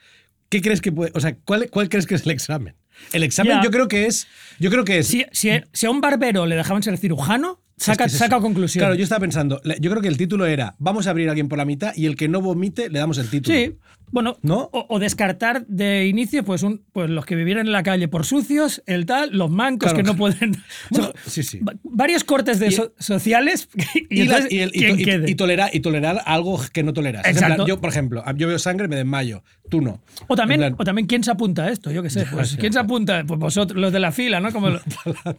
¿Qué 0.50 0.60
crees 0.60 0.80
que 0.80 0.90
puede.? 0.90 1.12
O 1.14 1.20
sea, 1.20 1.36
¿cuál, 1.36 1.70
cuál 1.70 1.88
crees 1.88 2.06
que 2.08 2.16
es 2.16 2.24
el 2.26 2.32
examen? 2.32 2.74
El 3.12 3.22
examen 3.22 3.58
Ya. 3.58 3.62
yo 3.62 3.70
creo 3.70 3.86
que 3.86 4.06
es. 4.06 4.26
Yo 4.58 4.68
creo 4.70 4.84
que 4.84 4.98
es. 4.98 5.06
si, 5.06 5.24
si, 5.30 5.48
si 5.72 5.86
a 5.86 5.90
un 5.92 6.00
barbero 6.00 6.44
le 6.46 6.56
dejaban 6.56 6.82
ser 6.82 6.98
cirujano, 6.98 7.62
saca, 7.80 8.04
Es 8.04 8.12
que 8.12 8.14
es 8.16 8.18
saca 8.18 8.36
eso. 8.36 8.42
conclusión. 8.42 8.80
Claro, 8.80 8.94
yo 8.94 9.02
estaba 9.02 9.20
pensando. 9.20 9.60
Yo 9.80 9.90
creo 9.90 10.02
que 10.02 10.08
el 10.08 10.16
título 10.16 10.46
era: 10.46 10.76
Vamos 10.78 11.06
a 11.06 11.10
abrir 11.10 11.28
a 11.28 11.32
alguien 11.32 11.48
por 11.48 11.58
la 11.58 11.64
mitad 11.64 11.92
y 11.96 12.06
el 12.06 12.16
que 12.16 12.28
no 12.28 12.40
vomite 12.40 12.88
le 12.90 12.98
damos 12.98 13.18
el 13.18 13.28
título. 13.28 13.56
Sí, 13.56 13.76
bueno, 14.10 14.36
¿No? 14.42 14.68
o, 14.72 14.86
o 14.88 14.98
descartar 14.98 15.66
de 15.66 16.06
inicio 16.06 16.44
pues, 16.44 16.62
un, 16.62 16.82
pues 16.92 17.08
los 17.10 17.24
que 17.26 17.34
vivieran 17.36 17.66
en 17.66 17.72
la 17.72 17.82
calle 17.82 18.08
por 18.08 18.24
sucios, 18.26 18.82
el 18.86 19.06
tal, 19.06 19.30
los 19.36 19.50
mancos 19.50 19.92
Claro, 19.92 19.96
que 19.96 20.02
no 20.02 20.16
claro. 20.16 20.36
pueden... 20.38 20.56
Bueno, 20.90 21.12
sí, 21.26 21.42
sí. 21.42 21.58
va- 21.60 21.74
Varios 21.82 22.24
cortes 22.24 22.58
de 22.58 22.68
Y- 22.68 22.72
so- 22.72 22.92
sociales 22.98 23.68
y, 24.10 24.18
Y, 24.18 24.20
entonces, 24.22 24.52
y 24.52 24.58
el- 24.60 25.36
tolerar, 25.36 25.70
y 25.74 25.80
tolerar 25.80 26.20
algo 26.26 26.60
que 26.72 26.82
no 26.82 26.92
toleras. 26.92 27.24
Exacto. 27.26 27.54
plan, 27.56 27.66
yo, 27.68 27.80
por 27.80 27.90
ejemplo, 27.90 28.22
yo 28.36 28.48
veo 28.48 28.58
sangre, 28.58 28.88
me 28.88 28.96
desmayo. 28.96 29.42
Tú 29.68 29.80
no. 29.80 30.02
o, 30.26 30.34
también, 30.34 30.58
plan, 30.60 30.74
o 30.78 30.84
también, 30.84 31.06
¿quién 31.06 31.22
se 31.22 31.30
apunta 31.30 31.64
a 31.64 31.70
esto? 31.70 31.92
Yo 31.92 32.02
qué 32.02 32.10
sé. 32.10 32.26
Pues. 32.30 32.56
¿Quién 32.56 32.72
se 32.72 32.80
apunta? 32.80 33.22
Pues 33.24 33.38
vosotros, 33.38 33.80
los 33.80 33.92
de 33.92 34.00
la 34.00 34.10
fila, 34.10 34.40
¿no? 34.40 34.52
Como, 34.52 34.68
lo- 34.70 34.80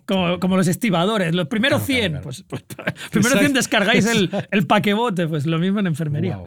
como, 0.06 0.40
como 0.40 0.56
los 0.56 0.68
estibadores. 0.70 1.36
Los 1.36 1.48
primeros 1.48 1.84
100. 1.84 2.22
Pues, 2.24 2.44
pues, 2.48 2.64
primero 3.12 3.32
100 3.38 3.52
Exacto. 3.52 3.54
descargáis 3.54 4.06
el, 4.06 4.30
el 4.52 4.66
paquebote. 4.68 5.28
Pues 5.28 5.46
lo 5.46 5.60
mismo 5.60 5.82
en 5.82 5.88
enfermería. 5.88 6.40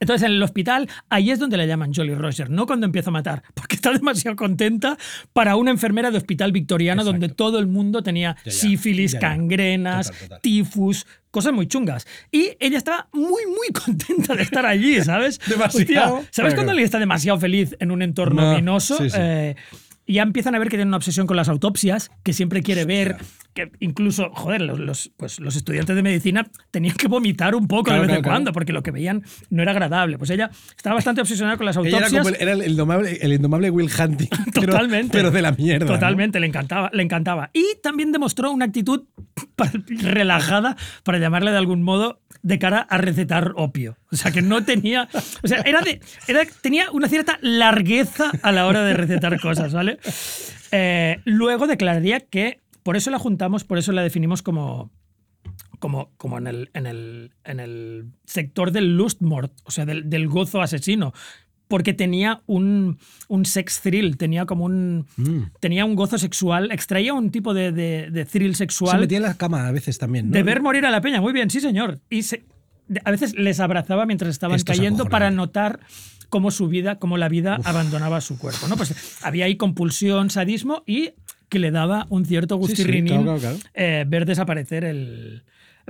Entonces, 0.00 0.26
en 0.26 0.32
el 0.34 0.42
hospital, 0.42 0.88
ahí 1.08 1.30
es 1.30 1.38
donde 1.38 1.56
la 1.56 1.66
llaman 1.66 1.92
Jolly 1.94 2.14
Roger, 2.14 2.50
no 2.50 2.66
cuando 2.66 2.86
empieza 2.86 3.10
a 3.10 3.12
matar, 3.12 3.42
porque 3.54 3.76
está 3.76 3.92
demasiado 3.92 4.36
contenta 4.36 4.96
para 5.32 5.56
una 5.56 5.70
enfermera 5.70 6.10
de 6.10 6.18
hospital 6.18 6.52
victoriano 6.52 7.02
Exacto. 7.02 7.12
donde 7.12 7.28
todo 7.34 7.58
el 7.58 7.66
mundo 7.66 8.02
tenía 8.02 8.36
Ya, 8.44 8.44
ya. 8.44 8.50
sífilis, 8.52 9.12
Ya, 9.12 9.20
cangrenas, 9.20 10.06
Total, 10.08 10.20
total. 10.22 10.40
tifus, 10.42 11.06
cosas 11.30 11.52
muy 11.52 11.66
chungas. 11.66 12.06
Y 12.30 12.50
ella 12.60 12.78
estaba 12.78 13.08
muy, 13.12 13.42
muy 13.46 13.68
contenta 13.84 14.34
de 14.34 14.42
estar 14.42 14.64
allí, 14.66 15.00
¿sabes? 15.02 15.38
Demasiado. 15.46 16.16
Hostia, 16.16 16.28
¿Sabes 16.30 16.32
Pero- 16.36 16.54
cuando 16.54 16.70
alguien 16.72 16.84
está 16.84 16.98
demasiado 16.98 17.38
feliz 17.38 17.76
en 17.80 17.90
un 17.90 18.02
entorno 18.02 18.60
No, 18.60 18.80
sí, 18.80 18.94
sí. 19.10 19.16
Eh, 19.18 19.56
ya 20.14 20.22
empiezan 20.22 20.54
a 20.54 20.58
ver 20.58 20.68
que 20.68 20.76
tienen 20.76 20.88
una 20.88 20.96
obsesión 20.96 21.26
con 21.26 21.36
las 21.36 21.48
autopsias, 21.48 22.10
que 22.22 22.32
siempre 22.32 22.62
quiere 22.62 22.84
ver, 22.84 23.16
que 23.54 23.70
incluso, 23.80 24.30
joder, 24.32 24.62
los, 24.62 24.78
los- 24.78 25.10
pues 25.16 25.38
los 25.40 25.54
estudiantes 25.56 25.94
de 25.96 26.02
medicina 26.02 26.46
tenían 26.70 26.96
que 26.96 27.08
vomitar 27.08 27.54
un 27.54 27.68
poco 27.68 27.84
Claro, 27.84 28.02
de 28.02 28.06
vez 28.08 28.16
en 28.16 28.22
claro, 28.22 28.34
cuando, 28.34 28.52
porque 28.52 28.72
lo 28.72 28.82
que 28.82 28.90
veían 28.90 29.22
no 29.50 29.62
era 29.62 29.72
agradable. 29.72 30.18
Pues 30.18 30.30
ella 30.30 30.50
estaba 30.76 30.94
bastante 30.94 31.20
obsesionada 31.20 31.56
con 31.56 31.66
las 31.66 31.76
Ella 31.76 31.88
era, 31.88 31.96
autopsias. 32.06 32.22
como 32.24 32.34
el, 32.36 32.42
era 32.42 32.52
el, 32.52 32.62
el 32.62 32.70
indomable, 32.72 33.18
el 33.20 33.32
indomable 33.32 33.70
Will 33.70 33.90
Hunting. 33.98 34.28
Totalmente. 34.54 35.10
Pero, 35.12 35.30
de 35.30 35.42
la 35.42 35.52
mierda. 35.52 35.86
¿no? 35.86 35.92
Totalmente, 35.92 36.40
le 36.40 36.46
encantaba, 36.46 36.90
le 36.92 37.02
encantaba. 37.02 37.50
Y 37.52 37.64
también 37.82 38.12
demostró 38.12 38.50
una 38.52 38.64
actitud 38.66 39.04
relajada, 39.88 40.76
para 41.04 41.18
llamarle 41.18 41.50
de 41.50 41.58
algún 41.58 41.82
modo, 41.82 42.20
de 42.42 42.58
cara 42.58 42.80
a 42.80 42.98
recetar 42.98 43.52
opio. 43.56 43.96
O 44.10 44.16
sea, 44.16 44.30
que 44.30 44.42
no 44.42 44.64
tenía. 44.64 45.08
O 45.42 45.48
sea, 45.48 45.60
era 45.60 45.80
de, 45.80 46.00
era, 46.26 46.42
tenía 46.60 46.90
una 46.90 47.08
cierta 47.08 47.38
largueza 47.42 48.30
a 48.42 48.52
la 48.52 48.66
hora 48.66 48.84
de 48.84 48.94
recetar 48.94 49.40
cosas, 49.40 49.72
¿vale? 49.72 49.98
Eh, 50.72 51.20
luego 51.24 51.66
declararía 51.66 52.20
que. 52.20 52.60
Por 52.82 52.96
eso 52.96 53.10
la 53.10 53.18
juntamos, 53.18 53.64
por 53.64 53.78
eso 53.78 53.92
la 53.92 54.02
definimos 54.02 54.42
como. 54.42 54.90
Como, 55.78 56.10
como 56.16 56.38
en, 56.38 56.48
el, 56.48 56.70
en, 56.74 56.86
el, 56.86 57.32
en 57.44 57.60
el 57.60 58.06
sector 58.24 58.72
del 58.72 58.96
lustmord, 58.96 59.50
o 59.62 59.70
sea, 59.70 59.86
del, 59.86 60.10
del 60.10 60.26
gozo 60.26 60.60
asesino. 60.60 61.12
Porque 61.68 61.92
tenía 61.92 62.40
un, 62.46 62.98
un 63.28 63.44
sex 63.44 63.80
thrill, 63.82 64.16
tenía 64.16 64.46
como 64.46 64.64
un. 64.64 65.06
Tenía 65.60 65.84
un 65.84 65.94
gozo 65.94 66.16
sexual, 66.18 66.72
extraía 66.72 67.12
un 67.12 67.30
tipo 67.30 67.52
de, 67.52 67.72
de, 67.72 68.10
de 68.10 68.24
thrill 68.24 68.52
Se 68.54 68.58
sexual 68.64 69.00
metía 69.00 69.18
en 69.18 69.24
la 69.24 69.34
cama 69.36 69.68
a 69.68 69.70
veces 69.72 69.98
también. 69.98 70.26
¿no? 70.28 70.32
de 70.32 70.42
ver 70.42 70.62
morir 70.62 70.86
a 70.86 70.90
la 70.90 71.00
peña. 71.02 71.20
Muy 71.20 71.32
bien, 71.34 71.50
sí, 71.50 71.60
señor. 71.60 72.00
Y 72.08 72.22
se- 72.22 72.44
a 73.04 73.10
veces 73.10 73.34
les 73.36 73.60
abrazaba 73.60 74.06
mientras 74.06 74.30
estaban 74.30 74.56
Esto 74.56 74.72
es 74.72 74.78
cayendo 74.78 75.04
para 75.10 75.30
notar 75.30 75.80
cómo 76.30 76.50
su 76.50 76.68
vida, 76.68 76.98
cómo 76.98 77.18
la 77.18 77.28
vida 77.28 77.58
abandonaba 77.64 78.20
su 78.22 78.38
cuerpo. 78.38 78.66
¿no? 78.68 78.76
Pues 78.76 79.18
había 79.22 79.44
ahí 79.44 79.56
compulsión, 79.56 80.30
sadismo 80.30 80.82
y 80.86 81.10
que 81.50 81.58
le 81.58 81.70
daba 81.70 82.06
un 82.08 82.24
cierto 82.24 82.54
Sí, 82.56 82.62
sí, 82.62 82.68
gustirrinín 82.82 83.06
claro, 83.24 83.24
claro, 83.24 83.40
claro. 83.40 83.58
eh, 83.74 84.04
ver 84.08 84.24
desaparecer 84.24 84.84
el. 84.84 85.42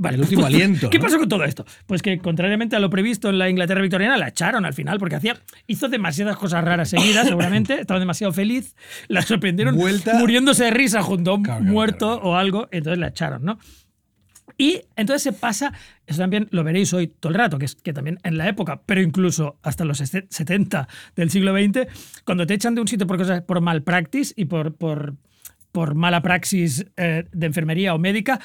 El 0.02 0.20
último 0.20 0.46
aliento, 0.46 0.88
¿Qué 0.90 0.98
¿no? 0.98 1.04
pasó 1.04 1.18
con 1.18 1.28
todo 1.28 1.44
esto? 1.44 1.64
Pues 1.86 2.02
que, 2.02 2.18
contrariamente 2.18 2.76
a 2.76 2.80
lo 2.80 2.90
previsto 2.90 3.28
en 3.30 3.38
la 3.38 3.48
Inglaterra 3.50 3.80
victoriana, 3.82 4.16
la 4.16 4.28
echaron 4.28 4.64
al 4.64 4.74
final 4.74 4.98
porque 4.98 5.16
hacía, 5.16 5.36
hizo 5.66 5.88
demasiadas 5.88 6.36
cosas 6.36 6.62
raras 6.64 6.88
seguidas, 6.90 7.26
seguramente. 7.28 7.80
Estaba 7.80 8.00
demasiado 8.00 8.32
feliz. 8.32 8.74
La 9.08 9.22
sorprendieron 9.22 9.76
Vuelta- 9.76 10.14
muriéndose 10.18 10.64
de 10.64 10.70
risa 10.70 11.02
junto 11.02 11.32
a 11.32 11.34
un 11.34 11.42
Claro, 11.42 11.64
muerto 11.64 11.98
claro, 12.06 12.20
claro. 12.20 12.28
o 12.30 12.36
algo. 12.36 12.68
Entonces 12.70 12.98
la 12.98 13.08
echaron, 13.08 13.44
¿no? 13.44 13.58
Y 14.60 14.80
entonces 14.96 15.22
se 15.22 15.32
pasa, 15.32 15.72
eso 16.06 16.18
también 16.20 16.48
lo 16.50 16.64
veréis 16.64 16.92
hoy 16.92 17.06
todo 17.06 17.30
el 17.30 17.38
rato, 17.38 17.58
que 17.58 17.66
es 17.66 17.76
que 17.76 17.92
también 17.92 18.18
en 18.24 18.36
la 18.38 18.48
época, 18.48 18.80
pero 18.86 19.00
incluso 19.00 19.56
hasta 19.62 19.84
los 19.84 20.00
este- 20.00 20.26
70 20.30 20.88
del 21.14 21.30
siglo 21.30 21.52
XX, 21.56 21.86
cuando 22.24 22.44
te 22.44 22.54
echan 22.54 22.74
de 22.74 22.80
un 22.80 22.88
sitio 22.88 23.06
por 23.06 23.18
cosas 23.18 23.42
por 23.42 23.60
mal 23.60 23.82
practice 23.84 24.32
y 24.36 24.46
por, 24.46 24.74
por, 24.74 25.14
por 25.78 25.94
mala 25.94 26.22
praxis 26.22 26.84
eh, 26.96 27.24
de 27.30 27.46
enfermería 27.46 27.94
o 27.94 28.00
médica, 28.00 28.40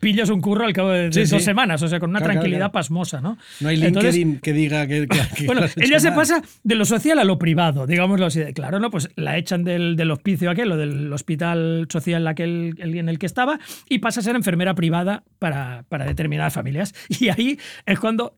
pillas 0.00 0.30
un 0.30 0.40
curro 0.40 0.64
al 0.64 0.72
cabo 0.72 0.88
de, 0.88 1.10
de 1.10 1.12
Sí, 1.26 1.30
dos 1.30 1.42
sí. 1.42 1.44
semanas, 1.44 1.82
o 1.82 1.88
sea, 1.88 2.00
con 2.00 2.08
una 2.08 2.20
Claro, 2.20 2.32
tranquilidad 2.32 2.60
claro. 2.60 2.72
pasmosa, 2.72 3.20
¿no? 3.20 3.36
No 3.60 3.68
hay 3.68 3.76
Entonces, 3.84 4.14
LinkedIn 4.16 4.40
que 4.40 4.52
diga 4.54 4.86
que. 4.86 5.06
bueno, 5.44 5.66
ella 5.76 6.00
se 6.00 6.08
mal. 6.08 6.16
pasa 6.16 6.42
de 6.64 6.74
lo 6.76 6.86
social 6.86 7.18
a 7.18 7.24
lo 7.24 7.38
privado, 7.38 7.86
digámoslo 7.86 8.24
así. 8.24 8.40
de 8.40 8.54
Claro, 8.54 8.80
¿no? 8.80 8.90
Pues 8.90 9.10
la 9.16 9.36
echan 9.36 9.64
del, 9.64 9.96
del 9.96 10.10
hospicio 10.10 10.50
aquel 10.50 10.72
o 10.72 10.78
del 10.78 11.12
hospital 11.12 11.86
social 11.90 12.26
aquel, 12.26 12.74
el- 12.78 12.96
en 12.96 13.10
el 13.10 13.18
que 13.18 13.26
estaba 13.26 13.58
y 13.90 13.98
pasa 13.98 14.20
a 14.20 14.22
ser 14.22 14.34
enfermera 14.34 14.74
privada 14.74 15.24
para, 15.38 15.84
para 15.90 16.06
determinadas 16.06 16.54
familias. 16.54 16.94
Y 17.20 17.28
ahí 17.28 17.58
es 17.84 17.98
cuando 18.00 18.34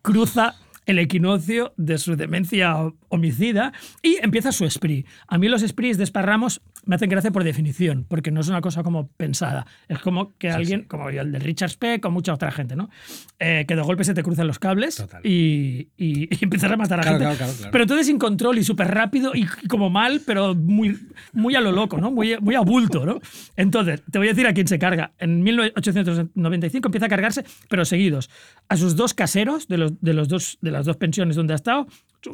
cruza 0.00 0.54
el 0.86 0.98
equinoccio 0.98 1.72
de 1.76 1.98
su 1.98 2.16
demencia 2.16 2.74
homicida 3.10 3.72
y 4.02 4.16
empieza 4.22 4.50
su 4.50 4.68
spree. 4.68 5.04
A 5.28 5.38
mí 5.38 5.46
los 5.48 5.62
sprees 5.62 5.98
de 5.98 6.04
esparramos 6.04 6.62
me 6.86 6.96
hacen 6.96 7.08
gracia 7.10 7.30
por 7.30 7.44
definición, 7.44 8.04
porque 8.08 8.30
no 8.30 8.40
es 8.40 8.48
una 8.48 8.60
cosa 8.60 8.82
como 8.82 9.08
pensada. 9.08 9.66
Es 9.88 9.98
como 9.98 10.36
que 10.38 10.50
alguien, 10.50 10.84
como 10.84 11.08
el 11.08 11.32
de 11.32 11.38
Richard 11.38 11.70
Speck 11.70 12.04
o 12.04 12.10
mucha 12.10 12.32
otra 12.34 12.50
gente, 12.50 12.76
¿no? 12.76 12.90
Eh, 13.38 13.64
que 13.66 13.76
de 13.76 13.82
golpe 13.82 14.04
se 14.04 14.14
te 14.14 14.22
cruzan 14.22 14.46
los 14.46 14.58
cables 14.58 15.04
y, 15.24 15.88
y, 15.96 16.28
y 16.34 16.38
empiezas 16.44 16.70
a 16.70 16.76
matar 16.76 17.00
a 17.00 17.02
Claro, 17.02 17.18
gente. 17.18 17.36
claro. 17.36 17.70
Pero 17.72 17.84
entonces 17.84 18.06
sin 18.06 18.18
control 18.18 18.58
y 18.58 18.64
súper 18.64 18.88
rápido 18.88 19.32
y 19.34 19.46
como 19.68 19.90
mal, 19.90 20.20
pero 20.26 20.54
muy, 20.54 20.98
muy 21.32 21.54
a 21.54 21.60
lo 21.60 21.72
loco, 21.72 21.98
¿no? 21.98 22.10
Muy, 22.10 22.38
muy 22.40 22.54
a 22.54 22.60
bulto, 22.60 23.04
¿no? 23.06 23.20
Entonces, 23.56 24.02
te 24.10 24.18
voy 24.18 24.28
a 24.28 24.30
decir 24.32 24.46
a 24.46 24.52
quién 24.54 24.66
se 24.68 24.78
carga. 24.78 25.12
En 25.18 25.42
1895 25.42 26.88
empieza 26.88 27.06
a 27.06 27.08
cargarse, 27.08 27.44
pero 27.68 27.84
seguidos, 27.84 28.30
a 28.68 28.76
sus 28.76 28.96
dos 28.96 29.14
caseros 29.14 29.68
de, 29.68 29.78
los, 29.78 30.00
de, 30.00 30.14
los 30.14 30.28
dos, 30.28 30.58
de 30.60 30.70
las 30.70 30.86
dos 30.86 30.96
pensiones 30.96 31.36
donde 31.36 31.52
ha 31.54 31.56
estado, 31.56 31.86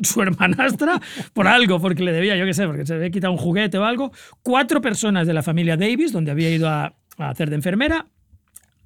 su, 0.03 0.23
hermanastra, 0.23 1.01
por 1.33 1.47
algo, 1.47 1.81
porque 1.81 2.03
le 2.03 2.13
debía, 2.13 2.37
yo 2.37 2.45
qué 2.45 2.55
sé, 2.55 2.67
porque 2.67 2.87
se 2.87 2.95
le 2.95 2.99
había 2.99 3.11
quitado 3.11 3.33
un 3.33 3.39
juguete 3.39 3.79
o 3.79 3.85
algo, 3.85 4.13
cuatro 4.43 4.81
personas 4.81 5.27
de 5.27 5.35
la 5.35 5.43
familia 5.43 5.77
Davis, 5.77 6.13
donde 6.13 6.31
había 6.31 6.51
ido 6.51 6.69
a, 6.69 6.95
a 7.19 7.31
hacer 7.31 7.51
de 7.51 7.57
enfermera, 7.57 8.07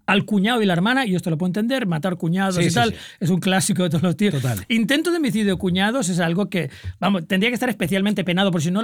al 0.07 0.25
cuñado 0.25 0.61
y 0.61 0.67
la 0.67 0.73
hermana, 0.73 1.07
y 1.07 1.15
esto 1.15 1.31
lo 1.31 1.39
puedo 1.39 1.49
entender, 1.49 1.87
matar 1.87 2.17
cuñados 2.17 2.57
Sí, 2.57 2.63
y 2.63 2.69
sí, 2.71 2.75
tal, 2.75 2.91
sí. 2.91 2.97
es 3.21 3.31
un 3.31 3.39
clásico 3.39 3.85
de 3.85 3.91
todos 3.91 4.03
los 4.03 4.17
tíos. 4.17 4.35
Total. 4.35 4.65
Intento 4.69 5.13
de 5.13 5.19
homicidio 5.19 5.53
de 5.53 5.59
cuñados 5.59 6.09
es 6.09 6.19
algo 6.19 6.51
que, 6.51 6.69
vamos, 6.99 7.29
tendría 7.29 7.51
que 7.51 7.55
estar 7.55 7.69
especialmente 7.69 8.25
penado, 8.25 8.51
por 8.51 8.61
si 8.61 8.73
no, 8.73 8.83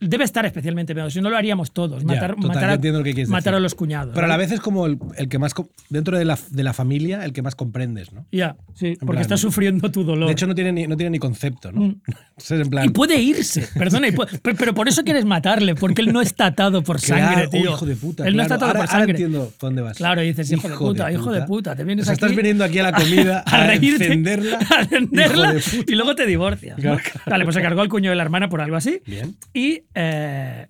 debe 0.00 0.24
estar 0.24 0.44
especialmente 0.46 0.94
penado, 0.94 1.10
si 1.10 1.20
no 1.20 1.30
lo 1.30 1.36
haríamos 1.36 1.72
todos, 1.72 2.02
Ya, 2.02 2.06
matar, 2.06 2.34
total, 2.36 2.48
matar, 2.48 2.70
a, 2.70 2.74
entiendo 2.74 3.02
que 3.02 3.26
matar 3.26 3.54
a 3.54 3.60
los 3.60 3.74
cuñados. 3.74 4.14
Pero 4.14 4.24
a 4.26 4.28
la 4.28 4.36
vez 4.36 4.50
es 4.52 4.60
como 4.60 4.86
el, 4.86 4.98
el 5.16 5.28
que 5.28 5.38
más. 5.38 5.52
Dentro 5.88 6.16
de 6.18 6.24
la, 6.24 6.38
de 6.50 6.62
la 6.62 6.72
familia, 6.72 7.24
el 7.24 7.32
que 7.32 7.42
más 7.42 7.54
comprendes, 7.54 8.12
¿no? 8.12 8.26
Ya, 8.32 8.56
sí, 8.74 8.96
porque 8.98 9.12
plan- 9.12 9.20
estás 9.22 9.40
sufriendo 9.40 9.90
tu 9.90 10.04
dolor. 10.04 10.26
De 10.26 10.32
hecho, 10.32 10.46
no 10.46 10.54
tiene 10.54 10.72
ni, 10.72 10.86
no 10.86 10.96
tiene 10.96 11.10
ni 11.10 11.18
concepto, 11.18 11.70
¿no? 11.72 11.94
Es 12.36 12.50
en 12.50 12.70
plan. 12.70 12.86
Mm. 12.86 12.88
y 12.88 12.92
puede 12.92 13.20
irse, 13.20 13.68
perdona, 13.76 14.08
puede- 14.14 14.38
pero, 14.42 14.74
por 14.74 14.88
eso 14.88 15.02
quieres 15.04 15.24
matarle, 15.26 15.74
porque 15.74 16.00
él 16.02 16.12
no 16.12 16.20
está 16.22 16.46
atado 16.46 16.82
por 16.82 16.98
Claro, 17.00 17.26
sangre, 17.26 17.46
oh, 17.46 17.50
tío. 17.50 17.70
hijo 17.74 17.86
de 17.86 17.96
puta. 17.96 18.26
Él 18.26 18.36
no 18.36 18.42
está 18.42 18.56
claro. 18.56 18.70
atado 18.70 18.78
ahora, 18.80 18.86
por 18.86 18.94
ahora 18.94 19.06
sangre. 19.06 19.10
entiendo 19.24 19.52
por 19.58 19.68
dónde 19.68 19.82
vas. 19.82 19.96
Claro, 19.98 20.22
y 20.22 20.28
dices, 20.28 20.50
hijo 20.52 20.68
de 20.68 20.76
puta, 20.76 21.12
hijo 21.12 21.30
de 21.30 21.42
puta, 21.42 21.76
te 21.76 21.84
vienes 21.84 22.04
O 22.04 22.06
sea, 22.06 22.14
estás 22.14 22.30
aquí 22.30 22.36
viniendo 22.36 22.64
aquí 22.64 22.78
a 22.78 22.84
la 22.84 22.92
comida 22.92 23.40
a, 23.46 23.66
reírte, 23.66 24.04
encenderla. 24.06 24.58
a 24.76 24.84
de 24.84 25.00
puta. 25.06 25.58
y 25.86 25.94
luego 25.94 26.14
te 26.14 26.26
divorcias. 26.26 26.76
Claro, 26.80 26.98
claro. 27.02 27.20
Vale, 27.30 27.44
pues 27.44 27.54
se 27.56 27.62
cargó 27.62 27.82
al 27.82 27.88
cuño 27.88 28.10
de 28.10 28.16
la 28.16 28.22
hermana 28.22 28.48
por 28.48 28.60
algo 28.60 28.76
así. 28.76 29.00
Bien. 29.06 29.36
Y, 29.52 29.82
eh, 29.94 30.66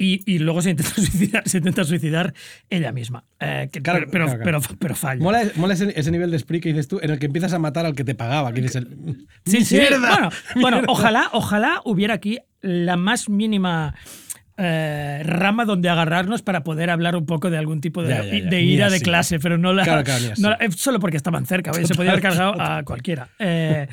y, 0.00 0.20
y 0.32 0.38
luego 0.38 0.62
se 0.62 0.70
intenta 0.70 0.92
suicidar, 0.94 1.42
se 1.48 1.58
intenta 1.58 1.84
suicidar 1.84 2.34
ella 2.70 2.92
misma. 2.92 3.24
Eh, 3.40 3.68
que- 3.72 3.82
Claro, 3.82 4.00
pero, 4.00 4.10
pero, 4.10 4.24
claro, 4.26 4.42
claro. 4.42 4.60
pero- 4.60 4.78
pero 4.78 4.94
falla. 4.94 5.22
Mola, 5.22 5.42
mola 5.56 5.74
ese, 5.74 5.92
ese 5.98 6.10
nivel 6.10 6.30
de 6.30 6.38
spree 6.38 6.60
que 6.60 6.68
dices 6.70 6.88
tú, 6.88 6.98
en 7.02 7.10
el 7.10 7.18
que 7.18 7.26
empiezas 7.26 7.52
a 7.52 7.58
matar 7.58 7.84
al 7.86 7.94
que 7.94 8.04
te 8.04 8.14
pagaba. 8.14 8.52
Que 8.52 8.60
el. 8.60 9.26
Sí, 9.44 9.64
sí. 9.64 9.78
Bueno, 10.00 10.30
bueno, 10.60 10.82
ojalá, 10.88 11.28
ojalá 11.32 11.80
hubiera 11.84 12.14
aquí 12.14 12.38
la 12.60 12.96
más 12.96 13.28
mínima 13.28 13.94
eh, 14.58 15.22
rama 15.24 15.64
donde 15.64 15.88
agarrarnos 15.88 16.42
para 16.42 16.64
poder 16.64 16.90
hablar 16.90 17.14
un 17.16 17.24
poco 17.26 17.48
de 17.48 17.56
algún 17.58 17.80
tipo 17.80 18.02
de, 18.02 18.08
Ya, 18.10 18.24
ya, 18.24 18.38
ya. 18.38 18.50
de 18.50 18.60
ira 18.62 18.90
de 18.90 19.00
clase, 19.00 19.38
pero 19.38 19.56
no 19.56 19.72
la. 19.72 19.84
Claro, 19.84 20.02
no 20.38 20.50
la- 20.50 20.56
eh, 20.56 20.70
solo 20.72 20.98
porque 21.00 21.16
estaban 21.16 21.46
cerca, 21.46 21.70
¿vale? 21.70 21.86
se 21.86 21.94
podía 21.94 22.10
haber 22.10 22.22
cargado 22.22 22.60
a 22.60 22.82
cualquiera. 22.82 23.28
Eh, 23.38 23.86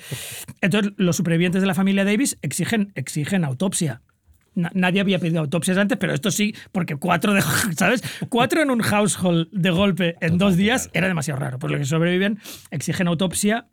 entonces, 0.62 0.94
los 0.98 1.16
supervivientes 1.16 1.62
de 1.62 1.68
la 1.68 1.76
familia 1.76 2.04
Davis 2.04 2.38
exigen, 2.42 2.92
exigen 2.96 3.46
autopsia. 3.46 4.02
Na- 4.56 4.72
Nadie 4.74 5.02
había 5.02 5.20
pedido 5.20 5.42
autopsias 5.42 5.78
antes, 5.78 5.98
pero 5.98 6.14
esto 6.14 6.32
sí, 6.32 6.56
porque 6.72 6.96
cuatro, 6.96 7.34
de, 7.34 7.42
¿sabes? 7.78 8.02
Cuatro 8.30 8.62
en 8.62 8.72
un 8.72 8.82
household 8.82 9.50
de 9.52 9.70
golpe 9.70 10.16
en 10.22 10.38
dos 10.38 10.56
días 10.58 10.90
era 10.94 11.08
demasiado 11.08 11.40
raro. 11.40 11.60
Por 11.60 11.72
lo 11.72 11.78
que 11.78 11.86
sobreviven, 11.86 12.40
exigen 12.72 13.08
autopsia 13.08 13.68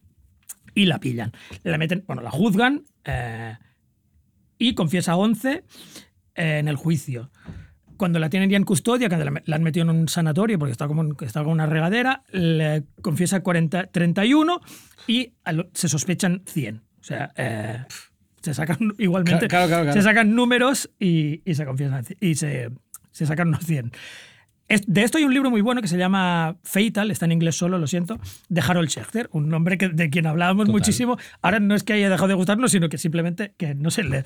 y 0.75 0.87
la 0.87 0.99
pillan. 1.01 1.33
La 1.63 1.79
meten, 1.79 2.05
bueno, 2.07 2.21
la 2.21 2.31
juzgan 2.31 2.83
eh, 3.05 3.57
y 4.59 4.75
confiesa 4.75 5.17
11 5.17 5.65
eh, 6.35 6.59
en 6.59 6.69
el 6.69 6.77
juicio. 6.77 7.31
Cuando 7.97 8.19
la 8.19 8.29
tienen 8.31 8.51
ya 8.51 8.57
en 8.57 8.65
custodia, 8.65 9.09
cuando 9.09 9.31
la, 9.31 9.43
la 9.45 9.57
han 9.57 9.63
metido 9.63 9.89
en 9.89 9.97
un 9.97 10.09
sanatorio 10.09 10.59
porque 10.59 10.73
está 10.73 10.89
como, 10.89 11.05
está 11.21 11.41
como 11.41 11.53
una 11.53 11.67
regadera, 11.67 12.25
le 12.33 12.85
confiesa 13.01 13.41
40, 13.41 13.87
31 13.89 14.61
y 15.07 15.35
al- 15.45 15.69
se 15.75 15.89
sospechan 15.89 16.43
100. 16.47 16.77
O 17.01 17.05
sea, 17.05 17.33
eh, 17.37 17.79
se 18.41 18.55
sacan 18.55 18.79
igualmente, 18.99 19.47
Claro, 19.49 19.69
claro, 19.69 19.85
claro. 19.85 19.93
se 20.01 20.03
sacan 20.03 20.35
números 20.35 20.91
y, 20.99 21.43
y 21.49 21.55
se 21.55 21.65
confiesan 21.65 22.05
y 22.21 22.35
se, 22.35 22.71
se 23.13 23.27
sacan 23.27 23.49
unos 23.49 23.65
100. 23.65 23.93
Es- 24.73 24.87
de 24.87 25.03
esto 25.03 25.19
hay 25.19 25.25
un 25.25 25.35
libro 25.35 25.51
muy 25.51 25.61
bueno 25.61 25.83
que 25.83 25.89
se 25.89 25.99
llama 25.99 26.57
Fatal, 26.65 27.11
está 27.11 27.27
en 27.27 27.33
inglés 27.33 27.57
solo, 27.57 27.79
lo 27.79 27.87
siento, 27.87 28.19
de 28.49 28.61
Harold 28.61 28.89
Schechter, 28.89 29.29
un 29.33 29.49
nombre 29.49 29.77
que, 29.79 29.89
de 29.89 30.11
quien 30.11 30.27
hablábamos 30.27 30.67
Total. 30.67 30.73
muchísimo. 30.81 31.19
Ahora 31.43 31.61
no 31.61 31.75
es 31.75 31.83
que 31.83 31.93
haya 31.93 32.09
dejado 32.11 32.29
de 32.29 32.35
gustarnos, 32.35 32.71
sino 32.73 32.89
que 32.89 32.99
simplemente 32.99 33.55
que, 33.57 33.75
no 33.75 33.91
sé, 33.91 34.03
le, 34.05 34.25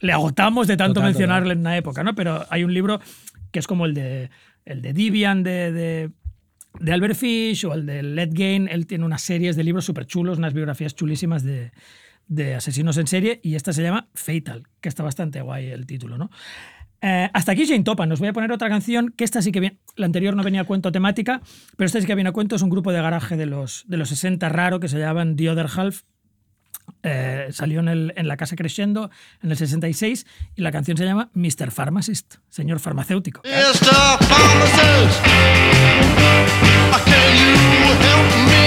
le 0.00 0.12
agotamos 0.12 0.66
de 0.68 0.76
tanto 0.76 0.94
Total, 0.94 1.10
mencionarle 1.10 1.52
en 1.54 1.60
una 1.60 1.76
época, 1.76 2.02
¿no? 2.04 2.14
Pero 2.14 2.46
hay 2.50 2.64
un 2.64 2.72
libro 2.72 3.00
que 3.50 3.58
es 3.58 3.66
como 3.66 3.86
el 3.86 3.94
de, 3.94 4.30
el 4.64 4.82
de 4.82 4.92
Divian 4.92 5.42
de, 5.42 5.72
de, 5.72 6.10
de 6.80 6.92
Albert 6.92 7.16
Fish 7.16 7.64
o 7.66 7.74
el 7.74 7.86
de 7.86 8.02
Let 8.02 8.30
Gain. 8.32 8.68
Él 8.68 8.86
tiene 8.86 9.04
unas 9.04 9.22
series 9.22 9.56
de 9.56 9.64
libros 9.64 9.84
súper 9.84 10.06
chulos, 10.06 10.38
unas 10.38 10.52
biografías 10.54 10.94
chulísimas 10.94 11.42
de, 11.42 11.72
de 12.26 12.54
asesinos 12.54 12.98
en 12.98 13.06
serie 13.06 13.40
y 13.42 13.54
esta 13.56 13.72
se 13.72 13.82
llama 13.82 14.08
Fatal, 14.14 14.64
que 14.80 14.88
está 14.88 15.02
bastante 15.02 15.40
guay 15.40 15.66
el 15.66 15.86
título, 15.86 16.18
¿no? 16.18 16.30
Eh, 17.00 17.30
hasta 17.32 17.52
aquí 17.52 17.66
Jane 17.66 17.84
Topan. 17.84 18.10
Os 18.12 18.18
voy 18.18 18.28
a 18.28 18.32
poner 18.32 18.50
otra 18.52 18.68
canción 18.68 19.12
que 19.16 19.24
esta 19.24 19.40
sí 19.42 19.52
que 19.52 19.60
viene. 19.60 19.78
La 19.96 20.06
anterior 20.06 20.34
no 20.34 20.42
venía 20.42 20.62
a 20.62 20.64
cuento 20.64 20.90
temática, 20.92 21.40
pero 21.76 21.86
esta 21.86 22.00
sí 22.00 22.06
que 22.06 22.14
viene 22.14 22.30
a 22.30 22.32
cuento. 22.32 22.56
Es 22.56 22.62
un 22.62 22.70
grupo 22.70 22.90
de 22.92 23.00
garaje 23.00 23.36
de 23.36 23.46
los, 23.46 23.84
de 23.86 23.96
los 23.96 24.08
60 24.08 24.48
raro 24.48 24.80
que 24.80 24.88
se 24.88 24.98
llaman 24.98 25.36
The 25.36 25.50
Other 25.50 25.66
Half. 25.74 26.02
Eh, 27.02 27.48
salió 27.50 27.80
en, 27.80 27.88
el- 27.88 28.12
en 28.16 28.26
la 28.28 28.36
casa 28.38 28.56
Crescendo 28.56 29.10
en 29.42 29.50
el 29.50 29.56
66 29.58 30.26
y 30.56 30.62
la 30.62 30.72
canción 30.72 30.96
se 30.96 31.04
llama 31.04 31.30
Mr. 31.34 31.70
Pharmacist, 31.70 32.36
señor 32.48 32.80
farmacéutico. 32.80 33.42
Mr. 33.44 34.24
Pharmacist, 34.24 35.22
can 37.04 37.36
you 37.36 37.54
help 38.02 38.57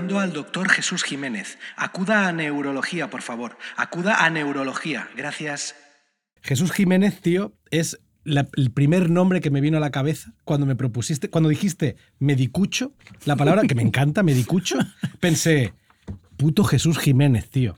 al 0.00 0.32
doctor 0.32 0.70
Jesús 0.70 1.04
Jiménez. 1.04 1.58
Acuda 1.76 2.26
a 2.26 2.32
neurología, 2.32 3.10
por 3.10 3.20
favor. 3.20 3.58
Acuda 3.76 4.24
a 4.24 4.30
neurología. 4.30 5.08
Gracias. 5.14 5.76
Jesús 6.40 6.72
Jiménez, 6.72 7.20
tío, 7.20 7.52
es 7.70 8.00
el 8.24 8.70
primer 8.70 9.10
nombre 9.10 9.42
que 9.42 9.50
me 9.50 9.60
vino 9.60 9.76
a 9.76 9.80
la 9.80 9.90
cabeza 9.90 10.32
cuando 10.44 10.64
me 10.64 10.74
propusiste, 10.74 11.28
cuando 11.28 11.50
dijiste 11.50 11.96
medicucho, 12.18 12.94
la 13.26 13.36
palabra 13.36 13.62
que 13.68 13.74
me 13.74 13.82
encanta, 13.82 14.22
medicucho, 14.22 14.78
pensé, 15.20 15.74
puto 16.38 16.64
Jesús 16.64 16.98
Jiménez, 16.98 17.50
tío. 17.50 17.76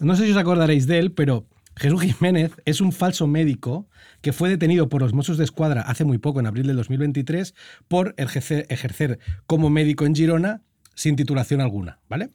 No 0.00 0.16
sé 0.16 0.24
si 0.24 0.32
os 0.32 0.38
acordaréis 0.38 0.88
de 0.88 0.98
él, 0.98 1.12
pero 1.12 1.46
Jesús 1.76 2.02
Jiménez 2.02 2.50
es 2.64 2.80
un 2.80 2.90
falso 2.90 3.28
médico 3.28 3.88
que 4.22 4.32
fue 4.32 4.48
detenido 4.48 4.88
por 4.88 5.02
los 5.02 5.14
Mossos 5.14 5.38
de 5.38 5.44
Escuadra 5.44 5.82
hace 5.82 6.04
muy 6.04 6.18
poco, 6.18 6.40
en 6.40 6.48
abril 6.48 6.66
del 6.66 6.76
2023, 6.76 7.54
por 7.86 8.16
ejercer 8.16 9.20
como 9.46 9.70
médico 9.70 10.04
en 10.04 10.16
Girona 10.16 10.62
sin 10.94 11.16
titulación 11.16 11.60
alguna, 11.60 11.98
¿vale? 12.08 12.30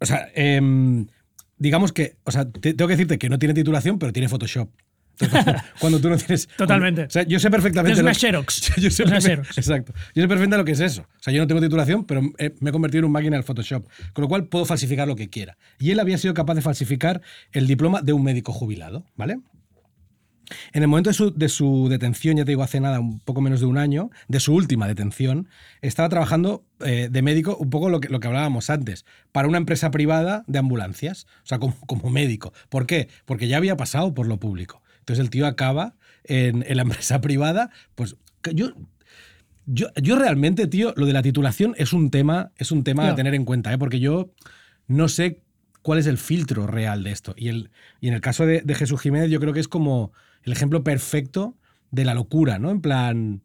O 0.00 0.06
sea, 0.06 0.28
em, 0.34 1.06
digamos 1.58 1.92
que, 1.92 2.16
o 2.24 2.30
sea, 2.30 2.44
te- 2.50 2.74
tengo 2.74 2.88
que 2.88 2.94
decirte 2.94 3.18
que 3.18 3.28
no 3.28 3.38
tiene 3.38 3.54
titulación, 3.54 3.98
pero 3.98 4.12
tiene 4.12 4.28
Photoshop. 4.28 4.68
Entonces, 5.20 5.54
cuando, 5.80 6.00
tú 6.00 6.08
no 6.08 6.16
tienes. 6.16 6.48
Totalmente. 6.56 7.02
cuando- 7.02 7.08
o 7.08 7.12
sea, 7.12 7.22
yo 7.24 7.38
sé 7.38 7.50
perfectamente. 7.50 7.92
Es 7.98 8.02
una 8.02 8.14
Xerox. 8.14 8.72
Yo 8.80 8.90
sé 8.90 9.04
una 9.04 9.20
Xerox. 9.20 9.58
Exacto. 9.58 9.92
Yo 10.14 10.22
sé 10.22 10.28
perfectamente 10.28 10.56
lo 10.56 10.64
que 10.64 10.72
es 10.72 10.80
eso. 10.80 11.02
O 11.02 11.22
sea, 11.22 11.32
yo 11.32 11.40
no 11.42 11.46
tengo 11.46 11.60
titulación, 11.60 12.04
pero 12.04 12.22
me 12.22 12.70
he 12.70 12.72
convertido 12.72 13.00
en 13.00 13.04
un 13.06 13.12
máquina 13.12 13.36
del 13.36 13.44
Photoshop. 13.44 13.86
Con 14.14 14.22
lo 14.22 14.28
cual 14.28 14.46
puedo 14.48 14.64
falsificar 14.64 15.06
lo 15.06 15.16
que 15.16 15.28
quiera. 15.28 15.58
Y 15.78 15.90
él 15.90 16.00
había 16.00 16.16
sido 16.16 16.32
capaz 16.32 16.54
de 16.54 16.62
falsificar 16.62 17.20
el 17.52 17.66
diploma 17.66 18.00
de 18.00 18.14
un 18.14 18.24
médico 18.24 18.52
jubilado, 18.52 19.04
¿vale? 19.16 19.40
En 20.72 20.82
el 20.82 20.88
momento 20.88 21.10
de 21.10 21.14
su, 21.14 21.32
de 21.34 21.48
su 21.48 21.88
detención, 21.88 22.36
ya 22.36 22.44
te 22.44 22.52
digo, 22.52 22.62
hace 22.62 22.80
nada, 22.80 23.00
un 23.00 23.20
poco 23.20 23.40
menos 23.40 23.60
de 23.60 23.66
un 23.66 23.78
año, 23.78 24.10
de 24.28 24.40
su 24.40 24.54
última 24.54 24.86
detención, 24.88 25.48
estaba 25.82 26.08
trabajando 26.08 26.64
eh, 26.84 27.08
de 27.10 27.22
médico, 27.22 27.56
un 27.56 27.70
poco 27.70 27.88
lo 27.88 28.00
que, 28.00 28.08
lo 28.08 28.20
que 28.20 28.28
hablábamos 28.28 28.70
antes, 28.70 29.04
para 29.32 29.48
una 29.48 29.58
empresa 29.58 29.90
privada 29.90 30.44
de 30.46 30.58
ambulancias, 30.58 31.26
o 31.44 31.46
sea, 31.46 31.58
como, 31.58 31.74
como 31.86 32.10
médico. 32.10 32.52
¿Por 32.68 32.86
qué? 32.86 33.08
Porque 33.24 33.48
ya 33.48 33.56
había 33.56 33.76
pasado 33.76 34.14
por 34.14 34.26
lo 34.26 34.38
público. 34.38 34.82
Entonces 35.00 35.22
el 35.24 35.30
tío 35.30 35.46
acaba 35.46 35.94
en, 36.24 36.64
en 36.66 36.76
la 36.76 36.82
empresa 36.82 37.20
privada, 37.22 37.70
pues 37.94 38.16
yo... 38.54 38.72
Yo, 39.66 39.86
yo 40.02 40.18
realmente, 40.18 40.66
tío, 40.66 40.92
lo 40.96 41.06
de 41.06 41.12
la 41.12 41.22
titulación 41.22 41.74
es 41.78 41.92
un 41.92 42.10
tema, 42.10 42.50
es 42.56 42.72
un 42.72 42.82
tema 42.82 43.02
a 43.02 43.06
Claro. 43.06 43.16
tener 43.16 43.34
en 43.34 43.44
cuenta, 43.44 43.72
¿eh? 43.72 43.78
porque 43.78 44.00
yo 44.00 44.32
no 44.88 45.06
sé 45.06 45.42
cuál 45.82 46.00
es 46.00 46.06
el 46.08 46.18
filtro 46.18 46.66
real 46.66 47.04
de 47.04 47.12
esto. 47.12 47.34
Y, 47.36 47.48
el, 47.48 47.70
y 48.00 48.08
en 48.08 48.14
el 48.14 48.20
caso 48.20 48.46
de, 48.46 48.62
de 48.62 48.74
Jesús 48.74 49.00
Jiménez, 49.00 49.30
yo 49.30 49.38
creo 49.38 49.52
que 49.52 49.60
es 49.60 49.68
como 49.68 50.12
el 50.44 50.52
ejemplo 50.52 50.82
perfecto 50.82 51.54
de 51.90 52.04
la 52.04 52.14
locura, 52.14 52.58
¿no? 52.58 52.70
En 52.70 52.80
plan. 52.80 53.42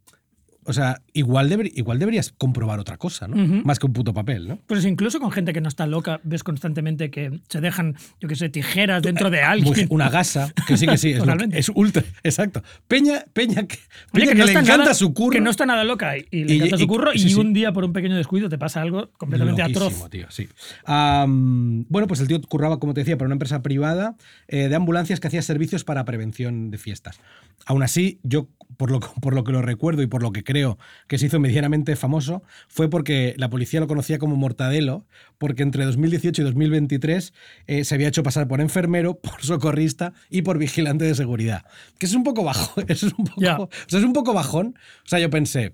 O 0.67 0.73
sea, 0.73 1.01
igual, 1.13 1.49
deber- 1.49 1.71
igual 1.75 1.99
deberías 1.99 2.33
comprobar 2.37 2.79
otra 2.79 2.97
cosa, 2.97 3.27
¿no? 3.27 3.35
Más 3.63 3.77
que 3.79 3.85
un 3.85 3.93
puto 3.93 4.13
papel, 4.13 4.47
¿no? 4.47 4.59
Pues 4.65 4.83
incluso 4.85 5.19
con 5.19 5.31
gente 5.31 5.53
que 5.53 5.61
no 5.61 5.67
está 5.67 5.85
loca, 5.85 6.19
ves 6.23 6.43
constantemente 6.43 7.11
que 7.11 7.39
se 7.49 7.61
dejan, 7.61 7.95
yo 8.19 8.27
qué 8.27 8.35
sé, 8.35 8.49
tijeras 8.49 9.03
dentro 9.03 9.29
de 9.29 9.37
Muy- 9.37 9.45
alguien. 9.45 9.87
una 9.91 10.09
gasa, 10.09 10.51
que 10.67 10.75
sí, 10.77 10.87
que 10.87 10.97
sí, 10.97 11.11
es, 11.11 11.21
que- 11.23 11.57
es 11.59 11.69
ultra. 11.73 12.03
Exacto. 12.23 12.63
Peña, 12.87 13.23
Peña, 13.33 13.67
que, 13.67 13.77
Peña 14.11 14.27
que, 14.31 14.35
no 14.35 14.45
le 14.45 14.51
encanta 14.53 14.77
nada- 14.77 14.93
su 14.95 15.13
curro. 15.13 15.31
Que 15.31 15.41
no 15.41 15.51
está 15.51 15.65
nada 15.67 15.83
loca 15.83 16.17
y, 16.17 16.25
y 16.31 16.43
le 16.45 16.53
Y- 16.53 16.57
encanta 16.57 16.75
y- 16.77 16.79
su 16.79 16.87
curro 16.87 17.13
y, 17.13 17.19
sí. 17.19 17.35
un 17.35 17.53
día 17.53 17.71
por 17.71 17.85
un 17.85 17.93
pequeño 17.93 18.15
descuido 18.15 18.49
te 18.49 18.57
pasa 18.57 18.81
algo 18.81 19.11
completamente 19.17 19.61
Loquísimo, 19.61 19.85
atroz. 19.87 20.09
tío, 20.09 20.25
sí. 20.31 20.47
Am, 20.99 21.85
bueno, 21.89 22.07
pues 22.07 22.19
el 22.21 22.27
tío 22.27 22.41
curraba, 22.41 22.79
como 22.79 22.93
te 22.93 23.01
decía, 23.01 23.17
para 23.17 23.27
una 23.27 23.35
empresa 23.35 23.61
privada 23.61 24.15
eh, 24.47 24.67
de 24.69 24.75
ambulancias 24.75 25.19
que 25.19 25.27
hacía 25.27 25.41
servicios 25.41 25.83
para 25.83 26.05
prevención 26.05 26.71
de 26.71 26.77
fiestas. 26.77 27.19
Aún 27.65 27.83
así, 27.83 28.19
yo, 28.23 28.47
por 28.77 28.91
lo, 28.91 28.99
que- 28.99 29.07
por 29.21 29.33
lo 29.33 29.43
que 29.43 29.51
lo 29.51 29.61
recuerdo 29.61 30.01
y 30.01 30.07
por 30.07 30.21
lo 30.21 30.31
que 30.31 30.43
creo 30.43 30.77
que 31.07 31.17
se 31.17 31.25
hizo 31.27 31.39
medianamente 31.39 31.95
famoso, 31.95 32.43
fue 32.67 32.89
porque 32.89 33.33
la 33.37 33.49
policía 33.49 33.79
lo 33.79 33.87
conocía 33.87 34.17
como 34.19 34.35
Mortadelo, 34.35 35.05
porque 35.37 35.63
entre 35.63 35.85
2018 35.85 36.41
y 36.41 36.45
2023 36.45 37.33
eh, 37.67 37.83
se 37.83 37.95
había 37.95 38.07
hecho 38.07 38.23
pasar 38.23 38.47
por 38.47 38.61
enfermero, 38.61 39.19
por 39.19 39.41
socorrista 39.43 40.13
y 40.29 40.41
por 40.43 40.57
vigilante 40.57 41.05
de 41.05 41.15
seguridad. 41.15 41.65
Que 41.97 42.05
es 42.05 42.13
un 42.13 42.23
poco 42.23 42.43
bajo, 42.43 42.81
eso 42.87 43.07
es 43.07 43.13
un 43.17 43.25
poco, 43.25 43.41
Ya. 43.41 43.57
o 43.57 43.69
sea, 43.87 43.99
es 43.99 44.05
un 44.05 44.13
poco 44.13 44.33
bajón. 44.33 44.75
O 45.05 45.07
sea, 45.07 45.19
yo 45.19 45.29
pensé, 45.29 45.73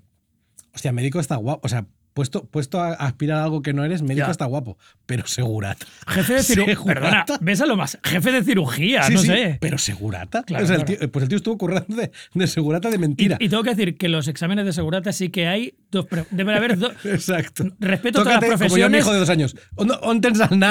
hostia, 0.74 0.92
médico 0.92 1.20
está 1.20 1.36
guapo. 1.36 1.66
O 1.66 1.68
sea, 1.68 1.86
puesto, 2.14 2.44
puesto 2.44 2.80
a 2.80 2.92
aspirar 2.92 3.38
a 3.38 3.44
algo 3.44 3.62
que 3.62 3.72
no 3.72 3.84
eres, 3.84 4.02
médico 4.02 4.26
Ya. 4.26 4.30
está 4.32 4.44
guapo. 4.46 4.76
Pero 5.06 5.26
segurata. 5.26 5.86
Jefe 6.08 6.34
de 6.34 6.42
cirugía. 6.42 6.74
Perdona, 6.84 7.10
Segurata. 7.10 7.38
ves 7.40 7.60
a 7.60 7.66
lo 7.66 7.76
más. 7.76 7.98
Jefe 8.04 8.32
de 8.32 8.42
cirugía, 8.44 9.02
Sí, 9.04 9.14
no 9.14 9.20
sí, 9.20 9.26
sé. 9.26 9.58
Pero 9.60 9.78
segurata. 9.78 10.42
Claro, 10.42 10.64
O 10.64 10.66
sea, 10.66 10.76
el 10.76 10.84
claro. 10.84 10.98
tío- 11.00 11.10
pues 11.12 11.22
el 11.24 11.28
tío 11.28 11.36
estuvo 11.36 11.58
currando 11.58 11.96
de, 11.96 12.10
de 12.34 12.46
segurata 12.46 12.90
de 12.90 12.98
mentira. 12.98 13.36
Y, 13.40 13.46
y 13.46 13.48
tengo 13.48 13.62
que 13.62 13.70
decir 13.70 13.96
que 13.96 14.08
los 14.08 14.28
exámenes 14.28 14.64
de 14.64 14.72
seguridad 14.72 15.02
sí 15.12 15.30
que 15.30 15.46
hay 15.48 15.74
dos. 15.90 16.06
Deben 16.30 16.56
haber 16.56 16.78
dos. 16.78 16.92
Exacto. 17.04 17.64
Respeto 17.80 18.22
todas 18.22 18.34
las 18.40 18.44
Tócate, 18.50 18.68
Como 18.68 18.76
yo, 18.78 18.88
mi 18.90 18.98
profesiones. 18.98 19.00
hijo 19.00 19.12
de 19.12 19.18
dos 19.18 19.28
años. 19.30 19.56
¿On, 19.76 19.90
on? 20.02 20.22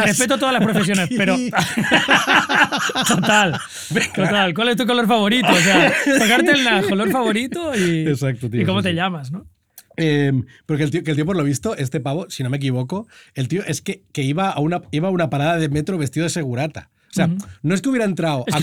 Respeto 0.03 0.37
todas 0.37 0.53
las 0.53 0.63
profesiones, 0.63 1.09
pero. 1.17 1.35
Total. 3.07 3.59
Total. 4.15 4.53
¿Cuál 4.53 4.69
es 4.69 4.77
tu 4.77 4.85
color 4.85 5.07
favorito? 5.07 5.47
O 5.51 5.55
sea, 5.55 5.93
tocarte 6.19 6.51
el 6.51 6.85
color 6.89 7.11
favorito 7.11 7.75
y. 7.75 8.07
Exacto, 8.07 8.49
tío, 8.49 8.61
Y 8.61 8.65
cómo 8.65 8.79
sí, 8.81 8.89
te 8.89 8.93
llamas, 8.93 9.31
¿no? 9.31 9.45
Eh, 9.97 10.31
porque 10.65 10.83
el 10.83 10.91
tío, 10.91 11.03
que 11.03 11.11
el 11.11 11.17
tío, 11.17 11.25
por 11.25 11.35
lo 11.37 11.43
visto, 11.43 11.75
este 11.75 11.99
pavo, 11.99 12.29
si 12.29 12.43
no 12.43 12.49
me 12.49 12.57
equivoco, 12.57 13.07
el 13.35 13.47
tío 13.47 13.63
es 13.65 13.81
que, 13.81 14.03
que 14.13 14.23
iba, 14.23 14.49
a 14.49 14.59
una, 14.59 14.81
iba 14.91 15.07
a 15.07 15.11
una 15.11 15.29
parada 15.29 15.57
de 15.57 15.69
metro 15.69 15.97
vestido 15.97 16.23
de 16.25 16.29
segurata. 16.29 16.89
O 17.09 17.13
sea, 17.13 17.29
no 17.61 17.75
es 17.75 17.81
que 17.81 17.89
hubiera 17.89 18.05
entrado. 18.05 18.45
a- 18.51 18.59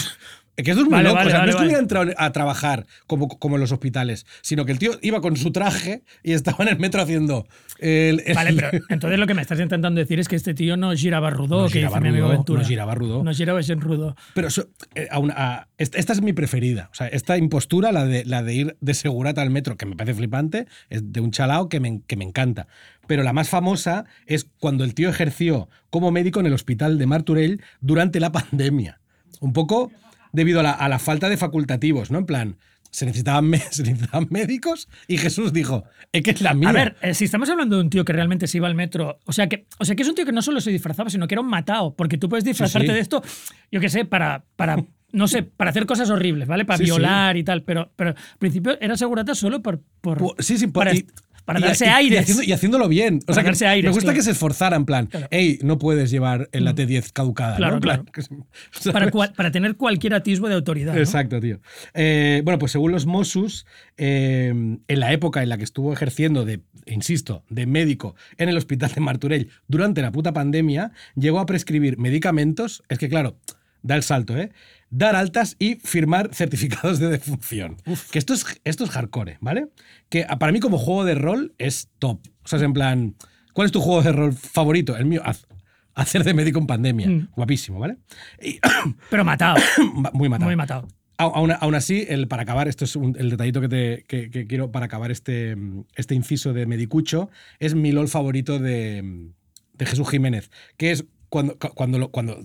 que 0.62 0.70
esto 0.70 0.82
es 0.82 0.88
muy 0.88 0.92
Vale, 0.92 1.04
loco. 1.04 1.16
vale, 1.16 1.28
o 1.28 1.30
sea, 1.30 1.38
vale, 1.40 1.52
no 1.52 1.56
es 1.56 1.60
que 1.60 1.66
hubiera 1.66 1.80
entrado 1.80 2.10
a 2.16 2.32
trabajar 2.32 2.86
como, 3.06 3.28
como 3.28 3.56
en 3.56 3.60
los 3.60 3.72
hospitales, 3.72 4.26
sino 4.42 4.64
que 4.64 4.72
el 4.72 4.78
tío 4.78 4.92
iba 5.02 5.20
con 5.20 5.36
su 5.36 5.52
traje 5.52 6.02
y 6.22 6.32
estaba 6.32 6.64
en 6.64 6.68
el 6.70 6.78
metro 6.78 7.00
haciendo. 7.02 7.46
el- 7.78 8.22
el- 8.26 8.34
Vale, 8.34 8.52
pero 8.54 8.70
entonces 8.88 9.18
lo 9.20 9.26
que 9.28 9.34
me 9.34 9.42
estás 9.42 9.60
intentando 9.60 10.00
decir 10.00 10.18
es 10.18 10.26
que 10.28 10.34
este 10.36 10.52
tío 10.54 10.76
no 10.76 10.92
giraba 10.96 11.30
rudo, 11.30 11.62
No 11.62 11.66
que 11.68 11.74
giraba 11.74 11.96
dice 11.98 12.02
mi 12.02 12.08
amigo 12.08 12.26
rudo, 12.26 12.36
Ventura. 12.36 12.62
no 12.62 12.66
giraba 12.68 12.94
rudo. 12.96 13.22
No 13.24 13.32
giraba 13.34 13.60
en 13.60 13.80
rudo. 13.80 14.16
Pero 14.34 14.48
eso, 14.48 14.68
eh, 14.96 15.06
aún- 15.10 15.30
a- 15.30 15.68
esta, 15.78 16.12
es 16.12 16.22
mi 16.22 16.32
preferida. 16.32 16.88
O 16.90 16.94
sea, 16.94 17.06
esta 17.08 17.36
impostura, 17.38 17.92
la 17.92 18.04
de, 18.04 18.24
la 18.24 18.42
de 18.42 18.54
ir 18.54 18.76
de 18.80 18.94
segurata 18.94 19.42
al 19.42 19.50
metro, 19.50 19.76
que 19.76 19.86
me 19.86 19.94
parece 19.94 20.14
flipante, 20.18 20.66
es 20.90 21.12
de 21.12 21.20
un 21.20 21.30
chalao 21.30 21.68
que 21.68 21.78
me, 21.78 22.00
que 22.06 22.16
me 22.16 22.24
encanta. 22.24 22.66
Pero 23.06 23.22
la 23.22 23.32
más 23.32 23.48
famosa 23.48 24.04
es 24.26 24.48
cuando 24.58 24.82
el 24.84 24.94
tío 24.94 25.08
ejerció 25.08 25.68
como 25.90 26.10
médico 26.10 26.40
en 26.40 26.46
el 26.46 26.52
hospital 26.54 26.98
de 26.98 27.06
Martorell 27.06 27.62
durante 27.80 28.18
la 28.20 28.32
pandemia. 28.32 28.98
Un 29.40 29.52
poco 29.52 29.92
debido 30.32 30.60
a 30.60 30.62
la, 30.62 30.72
a 30.72 30.88
la 30.88 30.98
falta 30.98 31.28
de 31.28 31.36
facultativos, 31.36 32.10
¿no? 32.10 32.18
En 32.18 32.26
plan, 32.26 32.56
se 32.90 33.04
necesitaban, 33.06 33.50
se 33.70 33.82
necesitaban 33.82 34.26
médicos 34.30 34.88
y 35.06 35.18
Jesús 35.18 35.52
dijo, 35.52 35.84
es 36.12 36.22
que 36.22 36.30
es 36.30 36.40
la 36.40 36.54
mía. 36.54 36.70
A 36.70 36.72
ver, 36.72 36.96
eh, 37.02 37.14
si 37.14 37.24
estamos 37.26 37.48
hablando 37.50 37.76
de 37.76 37.82
un 37.82 37.90
tío 37.90 38.04
que 38.04 38.12
realmente 38.12 38.46
se 38.46 38.56
iba 38.58 38.66
al 38.66 38.74
metro, 38.74 39.18
o 39.26 39.32
sea 39.32 39.48
que, 39.48 39.66
o 39.78 39.84
sea 39.84 39.94
que 39.94 40.02
es 40.02 40.08
un 40.08 40.14
tío 40.14 40.24
que 40.24 40.32
no 40.32 40.42
solo 40.42 40.60
se 40.60 40.70
disfrazaba, 40.70 41.10
sino 41.10 41.28
que 41.28 41.34
era 41.34 41.42
un 41.42 41.48
matado, 41.50 41.94
porque 41.94 42.16
tú 42.18 42.28
puedes 42.28 42.44
disfrazarte 42.44 42.88
sí. 42.88 42.94
de 42.94 43.00
esto, 43.00 43.22
yo 43.70 43.80
qué 43.80 43.88
sé, 43.90 44.04
para, 44.06 44.44
para, 44.56 44.82
no 45.12 45.28
sé, 45.28 45.42
para 45.42 45.70
hacer 45.70 45.84
cosas 45.86 46.08
horribles, 46.10 46.48
¿vale? 46.48 46.64
Para 46.64 46.78
Sí, 46.78 46.84
violar 46.84 47.36
y 47.36 47.44
tal, 47.44 47.62
pero, 47.62 47.90
pero 47.96 48.10
al 48.10 48.16
principio 48.38 48.78
era 48.80 48.96
segurata 48.96 49.34
solo 49.34 49.60
por, 49.62 49.80
por 50.00 50.34
Sí, 50.38 50.56
sí, 50.58 50.66
por- 50.66 50.84
para, 50.84 50.94
y- 50.94 51.06
para 51.48 51.60
y- 51.60 51.62
darse 51.62 51.86
y- 51.86 51.88
aires. 51.88 52.12
Y, 52.18 52.22
haciendo- 52.22 52.42
y 52.44 52.52
haciéndolo 52.52 52.88
bien. 52.88 53.20
O 53.26 53.32
sea, 53.32 53.42
que 53.42 53.48
aires, 53.66 53.84
me 53.84 53.90
gusta 53.90 54.02
claro. 54.04 54.16
que 54.16 54.22
se 54.22 54.30
esforzara 54.32 54.76
en 54.76 54.84
plan, 54.84 55.06
Claro. 55.06 55.28
hey, 55.30 55.58
no 55.62 55.78
puedes 55.78 56.10
llevar 56.10 56.48
en 56.52 56.64
la 56.64 56.74
T10 56.74 57.10
caducada. 57.12 57.52
¿no? 57.52 57.56
Claro, 57.56 57.74
En 57.76 57.80
plan, 57.80 58.04
claro. 58.12 58.46
para, 58.92 59.10
cual- 59.10 59.32
para 59.36 59.50
tener 59.50 59.76
cualquier 59.76 60.12
atisbo 60.14 60.48
de 60.48 60.54
autoridad. 60.54 60.92
¿no? 60.94 61.00
Exacto, 61.00 61.40
tío. 61.40 61.60
Eh, 61.94 62.42
bueno, 62.44 62.58
pues 62.58 62.72
según 62.72 62.92
los 62.92 63.06
Mossos, 63.06 63.66
eh, 63.96 64.48
en 64.86 65.00
la 65.00 65.12
época 65.12 65.42
en 65.42 65.48
la 65.48 65.56
que 65.56 65.64
estuvo 65.64 65.92
ejerciendo 65.92 66.44
de, 66.44 66.60
insisto, 66.86 67.42
de 67.48 67.66
médico 67.66 68.14
en 68.36 68.48
el 68.50 68.56
hospital 68.58 68.92
de 68.94 69.00
Martorell 69.00 69.48
durante 69.68 70.02
la 70.02 70.12
puta 70.12 70.32
pandemia, 70.32 70.92
llegó 71.16 71.40
a 71.40 71.46
prescribir 71.46 71.96
medicamentos, 71.98 72.82
es 72.90 72.98
que 72.98 73.08
claro, 73.08 73.38
da 73.82 73.96
el 73.96 74.02
salto, 74.02 74.36
¿eh? 74.36 74.50
Dar 74.90 75.14
altas 75.16 75.56
y 75.58 75.76
firmar 75.76 76.30
certificados 76.34 76.98
de 76.98 77.08
defunción. 77.08 77.76
Que 78.10 78.18
esto 78.18 78.32
es, 78.34 78.46
esto 78.64 78.84
es 78.84 78.90
hardcore, 78.90 79.36
¿vale? 79.40 79.68
Que 80.08 80.26
para 80.38 80.50
mí 80.52 80.60
como 80.60 80.78
juego 80.78 81.04
de 81.04 81.14
rol 81.14 81.54
es 81.58 81.90
top. 81.98 82.20
O 82.44 82.48
sea, 82.48 82.56
es 82.58 82.62
en 82.62 82.72
plan, 82.72 83.14
¿cuál 83.52 83.66
es 83.66 83.72
tu 83.72 83.80
juego 83.80 84.02
de 84.02 84.12
rol 84.12 84.32
favorito? 84.32 84.96
El 84.96 85.04
mío, 85.06 85.20
haz- 85.24 85.46
hacer 85.94 86.24
de 86.24 86.32
médico 86.32 86.58
en 86.58 86.66
pandemia. 86.66 87.08
Mm. 87.08 87.28
Guapísimo, 87.36 87.78
¿vale? 87.78 87.96
Y- 88.42 88.58
Pero 89.10 89.24
matado, 89.24 89.56
muy 90.14 90.28
matado. 90.28 90.46
muy 90.48 90.56
matado. 90.56 90.88
Aún, 91.20 91.50
aún 91.50 91.74
así, 91.74 92.06
el, 92.08 92.28
para 92.28 92.42
acabar, 92.44 92.68
esto 92.68 92.84
es 92.84 92.94
un- 92.96 93.16
el 93.18 93.28
detallito 93.30 93.60
que, 93.60 93.68
te, 93.68 94.04
que- 94.08 94.30
que 94.30 94.46
quiero 94.46 94.70
para 94.70 94.86
acabar 94.86 95.10
este, 95.10 95.56
este 95.96 96.14
inciso 96.14 96.52
de 96.54 96.64
Medicucho, 96.64 97.28
es 97.58 97.74
mi 97.74 97.90
LOL 97.92 98.08
favorito 98.08 98.58
de, 98.60 99.32
de 99.74 99.86
Jesús 99.86 100.08
Jiménez, 100.08 100.50
que 100.76 100.92
es 100.92 101.04
cuando, 101.28 101.58
cuando, 101.58 102.10
cuando, 102.10 102.38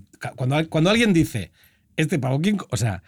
cuando 0.69 0.89
alguien 0.89 1.13
dice, 1.13 1.51
este 1.97 2.19
pavo, 2.19 2.39
¿quién? 2.41 2.57
co-?" 2.57 2.67
O 2.71 2.77
sea, 2.77 3.03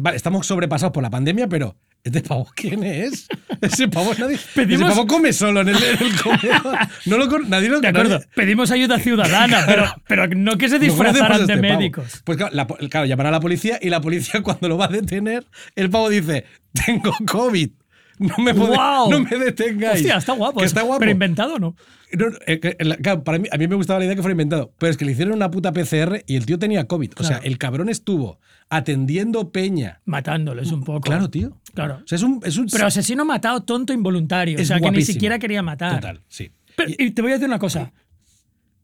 vale, 0.00 0.16
estamos 0.16 0.46
sobrepasados 0.46 0.92
por 0.92 1.02
la 1.02 1.10
pandemia, 1.10 1.48
pero 1.48 1.76
¿este 2.04 2.20
pavo 2.22 2.48
quién 2.54 2.84
es? 2.84 3.26
Ese 3.60 3.88
pavo, 3.88 4.12
nadie, 4.18 4.36
ese 4.36 4.46
Pedimos- 4.54 4.90
pavo 4.90 5.06
come 5.08 5.32
solo 5.32 5.62
en 5.62 5.68
el, 5.70 5.76
en 5.82 5.98
el 6.06 6.22
comedor. 6.22 6.78
No 7.06 7.18
lo, 7.18 7.38
nadie 7.40 7.68
lo 7.68 7.80
De 7.80 7.88
acuerdo, 7.88 8.18
nadie- 8.20 8.28
pedimos 8.36 8.70
ayuda 8.70 8.98
ciudadana, 9.00 9.64
pero, 9.66 9.84
pero 10.06 10.28
no 10.28 10.56
que 10.56 10.68
se 10.68 10.76
no 10.76 10.84
disfrazaran 10.84 11.32
a 11.32 11.38
de 11.38 11.52
este 11.52 11.56
pavo. 11.56 11.78
médicos. 11.78 12.22
Pues 12.24 12.38
claro, 12.38 12.54
la 12.54 12.66
claro, 12.88 13.06
llaman 13.06 13.26
a 13.26 13.30
la 13.32 13.40
policía 13.40 13.78
y 13.82 13.88
la 13.90 14.00
policía 14.00 14.42
cuando 14.44 14.68
lo 14.68 14.78
va 14.78 14.84
a 14.84 14.88
detener, 14.88 15.44
el 15.74 15.90
pavo 15.90 16.08
dice, 16.08 16.44
tengo 16.72 17.12
COVID. 17.26 17.70
No 18.36 18.36
me, 18.38 18.52
podéis- 18.54 18.74
¡Guau! 18.76 19.10
no 19.10 19.20
me 19.20 19.36
detengáis. 19.36 19.96
Hostia, 20.00 20.16
está 20.16 20.32
guapo. 20.32 20.60
Que 20.60 20.66
está 20.66 20.82
guapo. 20.82 21.00
Pero 21.00 21.10
inventado, 21.12 21.58
¿no? 21.58 21.76
No, 22.12 22.26
eh, 22.46 22.58
que 22.58 22.76
la- 22.80 22.96
claro, 22.96 23.22
para 23.22 23.38
mí, 23.38 23.48
a 23.52 23.58
mí 23.58 23.68
me 23.68 23.74
gustaba 23.74 23.98
la 23.98 24.06
idea 24.06 24.14
que 24.16 24.22
fuera 24.22 24.32
inventado, 24.32 24.72
pero 24.78 24.90
es 24.90 24.96
que 24.96 25.04
le 25.04 25.12
hicieron 25.12 25.34
una 25.34 25.50
puta 25.50 25.72
PCR 25.72 26.22
y 26.26 26.36
el 26.36 26.46
tío 26.46 26.58
tenía 26.58 26.86
COVID. 26.86 27.12
O 27.18 27.22
sea, 27.24 27.36
el 27.38 27.58
cabrón 27.58 27.88
estuvo 27.90 28.38
atendiendo 28.70 29.50
peña. 29.52 30.00
Matándoles 30.04 30.72
un 30.72 30.84
poco. 30.84 31.00
Claro, 31.00 31.28
tío. 31.30 31.58
Claro. 31.74 32.00
O 32.04 32.06
sea, 32.08 32.16
es 32.16 32.22
un. 32.22 32.40
Es 32.44 32.56
un 32.56 32.66
Pero 32.68 32.86
asesino 32.86 33.24
matado, 33.24 33.62
tonto, 33.62 33.92
involuntario. 33.92 34.56
Es 34.58 34.62
o 34.62 34.66
sea, 34.68 34.76
que 34.76 34.82
ni 34.82 34.88
guapísimo. 34.88 35.12
siquiera 35.14 35.38
quería 35.38 35.62
matar. 35.62 35.96
Total, 35.96 36.20
sí. 36.28 36.50
Pero- 36.76 36.90
y 36.96 37.10
te 37.10 37.22
voy 37.22 37.32
a 37.32 37.34
decir 37.34 37.48
una 37.48 37.58
cosa. 37.58 37.92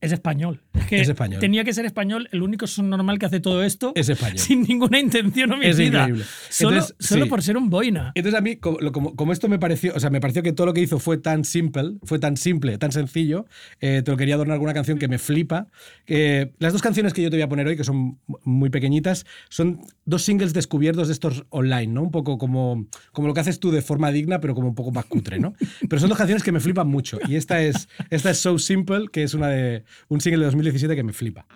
Es 0.05 0.12
español. 0.12 0.61
Es, 0.74 0.86
que 0.86 1.00
Es 1.00 1.09
español. 1.09 1.40
Tenía 1.40 1.64
que 1.64 1.72
ser 1.72 1.84
español. 1.86 2.28
El 2.32 2.42
único 2.42 2.66
normal 2.82 3.18
que 3.18 3.26
hace 3.26 3.40
todo 3.40 3.62
esto 3.62 3.92
Es 3.94 4.09
español. 4.09 4.38
sin 4.38 4.62
ninguna 4.62 4.98
intención 4.98 5.50
homicida. 5.52 6.00
increíble. 6.02 6.24
Solo, 6.50 6.70
Entonces, 6.76 6.96
solo 7.00 7.24
sí. 7.24 7.30
por 7.30 7.42
ser 7.42 7.57
un 7.57 7.70
boina. 7.70 8.12
Entonces 8.14 8.38
a 8.38 8.42
mí, 8.42 8.57
como, 8.57 8.78
lo- 8.80 8.92
como- 8.92 9.16
como 9.16 9.32
esto 9.32 9.48
me 9.48 9.59
pareció, 9.59 9.92
o 9.94 10.00
sea, 10.00 10.11
me 10.11 10.20
pareció 10.20 10.42
que 10.42 10.52
todo 10.52 10.66
lo 10.66 10.74
que 10.74 10.80
hizo 10.82 10.98
fue 10.98 11.18
tan 11.18 11.44
simple, 11.44 11.94
fue 12.05 12.18
tan 12.18 12.36
simple, 12.36 12.76
tan 12.78 12.92
sencillo, 12.92 13.46
eh, 13.80 14.02
te 14.05 14.11
lo 14.11 14.16
quería 14.16 14.34
adornar 14.34 14.59
con 14.59 14.64
una 14.64 14.74
canción 14.74 14.98
que 14.98 15.09
me 15.09 15.18
flipa. 15.18 15.68
Eh, 16.07 16.52
las 16.59 16.72
dos 16.72 16.82
canciones 16.82 17.12
que 17.12 17.22
yo 17.22 17.30
te 17.30 17.36
voy 17.36 17.42
a 17.42 17.48
poner 17.48 17.66
hoy, 17.66 17.76
que 17.76 17.84
son 17.84 18.18
muy 18.44 18.70
pequeñitas, 18.70 19.24
son 19.48 19.80
dos 20.05 20.22
singles 20.22 20.52
descubiertos 20.52 21.09
de 21.09 21.14
estos 21.14 21.44
online, 21.50 21.86
¿no? 21.92 22.02
Un 22.02 22.11
poco 22.11 22.36
como, 22.38 22.86
como 23.12 23.28
lo 23.28 23.34
que 23.34 23.40
haces 23.40 23.59
tú 23.61 23.70
de 23.70 23.80
forma 23.82 24.11
digna, 24.12 24.40
pero 24.40 24.55
como 24.55 24.68
un 24.68 24.74
poco 24.74 24.90
más 24.92 25.05
cutre, 25.07 25.38
¿no? 25.40 25.55
Pero 25.88 25.98
son 26.00 26.09
dos 26.09 26.18
canciones 26.18 26.42
que 26.42 26.52
me 26.52 26.61
flipan 26.61 26.86
mucho. 26.88 27.18
Y 27.28 27.36
esta 27.36 27.62
es, 27.62 27.88
esta 28.11 28.30
es 28.30 28.38
So 28.38 28.59
Simple, 28.59 29.07
que 29.12 29.22
es 29.22 29.34
una 29.34 29.48
de, 29.48 29.84
un 30.09 30.20
single 30.20 30.40
de 30.40 30.47
2017 30.47 30.97
que 30.97 31.03
me 31.03 31.12
flipa. 31.12 31.47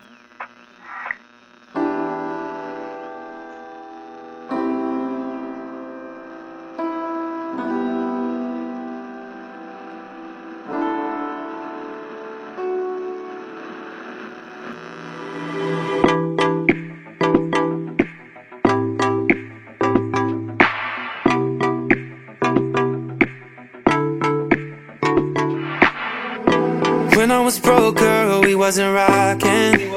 When 27.28 27.36
I 27.36 27.40
was 27.40 27.58
broke, 27.58 27.96
girl, 27.96 28.40
we 28.40 28.54
wasn't 28.54 28.94
rocking. 28.94 29.90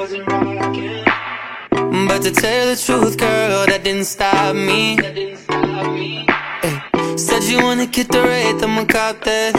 But 2.09 2.23
to 2.23 2.31
tell 2.31 2.65
the 2.67 2.75
truth, 2.75 3.17
girl, 3.17 3.65
that 3.67 3.85
didn't 3.85 4.03
stop 4.03 4.53
me. 4.53 4.97
Ay, 5.47 7.15
said 7.15 7.43
you 7.45 7.63
wanna 7.63 7.85
get 7.85 8.09
the 8.09 8.21
rate, 8.21 8.61
I'ma 8.61 8.83
cop 8.83 9.23
that. 9.23 9.53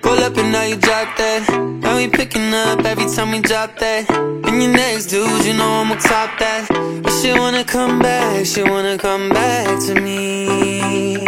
Pull 0.00 0.18
up 0.24 0.38
and 0.38 0.52
now 0.52 0.62
you 0.62 0.76
drop 0.76 1.14
that. 1.18 1.50
And 1.50 1.96
we 1.96 2.08
picking 2.08 2.54
up 2.54 2.82
every 2.86 3.14
time 3.14 3.32
we 3.32 3.40
drop 3.40 3.78
that. 3.80 4.08
And 4.10 4.62
your 4.62 4.72
next 4.72 5.08
dude, 5.08 5.44
you 5.44 5.52
know 5.52 5.82
I'ma 5.82 5.96
top 5.96 6.30
that. 6.38 6.66
But 7.02 7.12
she 7.20 7.38
wanna 7.38 7.64
come 7.64 7.98
back, 7.98 8.46
she 8.46 8.62
wanna 8.62 8.96
come 8.96 9.28
back 9.28 9.68
to 9.80 10.00
me. 10.00 11.26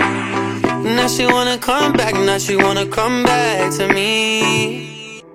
Now 0.96 1.08
she 1.08 1.26
wanna 1.26 1.58
come 1.58 1.92
back, 1.92 2.14
now 2.14 2.38
she 2.38 2.56
wanna 2.56 2.86
come 2.86 3.22
back 3.22 3.70
to 3.76 3.92
me. 3.92 4.85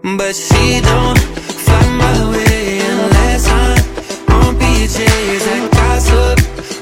But 0.03 0.35
she 0.35 0.81
don't 0.81 1.19
fly 1.61 1.87
my 2.01 2.31
way 2.31 2.79
unless 2.81 3.47
I'm 3.47 3.77
on 4.33 4.57
PJs 4.57 5.69
gossip. 5.69 6.39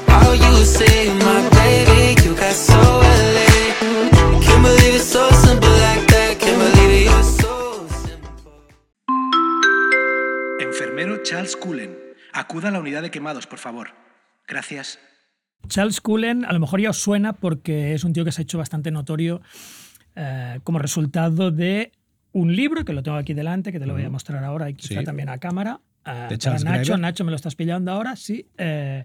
All 0.08 0.34
you 0.34 0.64
say, 0.64 1.12
my 1.20 1.48
baby, 1.50 2.16
you 2.24 2.34
got 2.34 2.54
so 2.54 2.80
LA. 2.80 3.76
Can't 4.40 4.62
believe 4.62 4.94
it's 4.94 5.04
so 5.04 5.28
simple 5.32 5.68
like 5.68 6.06
that. 6.12 6.38
Can't 6.40 6.58
believe 6.58 6.92
it, 6.96 7.04
you're 7.10 7.22
so 7.22 7.86
simple. 8.04 8.52
Enfermero 10.60 11.22
Charles 11.22 11.56
Cullen. 11.56 11.98
Acuda 12.32 12.68
a 12.68 12.70
la 12.70 12.80
unidad 12.80 13.02
de 13.02 13.10
quemados, 13.10 13.46
por 13.46 13.58
favor. 13.58 13.88
Gracias. 14.48 14.98
Charles 15.68 16.00
Cullen, 16.00 16.46
a 16.46 16.54
lo 16.54 16.60
mejor 16.60 16.80
ya 16.80 16.88
os 16.88 16.96
suena 16.96 17.34
porque 17.34 17.92
es 17.92 18.04
un 18.04 18.14
tío 18.14 18.24
que 18.24 18.32
se 18.32 18.40
ha 18.40 18.44
hecho 18.44 18.56
bastante 18.56 18.90
notorio 18.90 19.42
eh, 20.16 20.60
como 20.64 20.78
resultado 20.78 21.50
de 21.50 21.92
un 22.32 22.54
libro, 22.54 22.84
que 22.84 22.92
lo 22.92 23.02
tengo 23.02 23.16
aquí 23.16 23.34
delante, 23.34 23.72
que 23.72 23.80
te 23.80 23.86
lo 23.86 23.94
voy 23.94 24.04
a 24.04 24.10
mostrar 24.10 24.44
ahora 24.44 24.70
y 24.70 24.74
quizá 24.74 25.00
Sí. 25.00 25.04
también 25.04 25.28
a 25.28 25.38
cámara. 25.38 25.80
para 26.02 26.38
Charles 26.38 26.64
Nacho. 26.64 26.96
Nacho 26.96 27.24
me 27.24 27.30
lo 27.30 27.36
estás 27.36 27.54
pillando 27.54 27.92
ahora, 27.92 28.16
sí. 28.16 28.46
eh, 28.56 29.04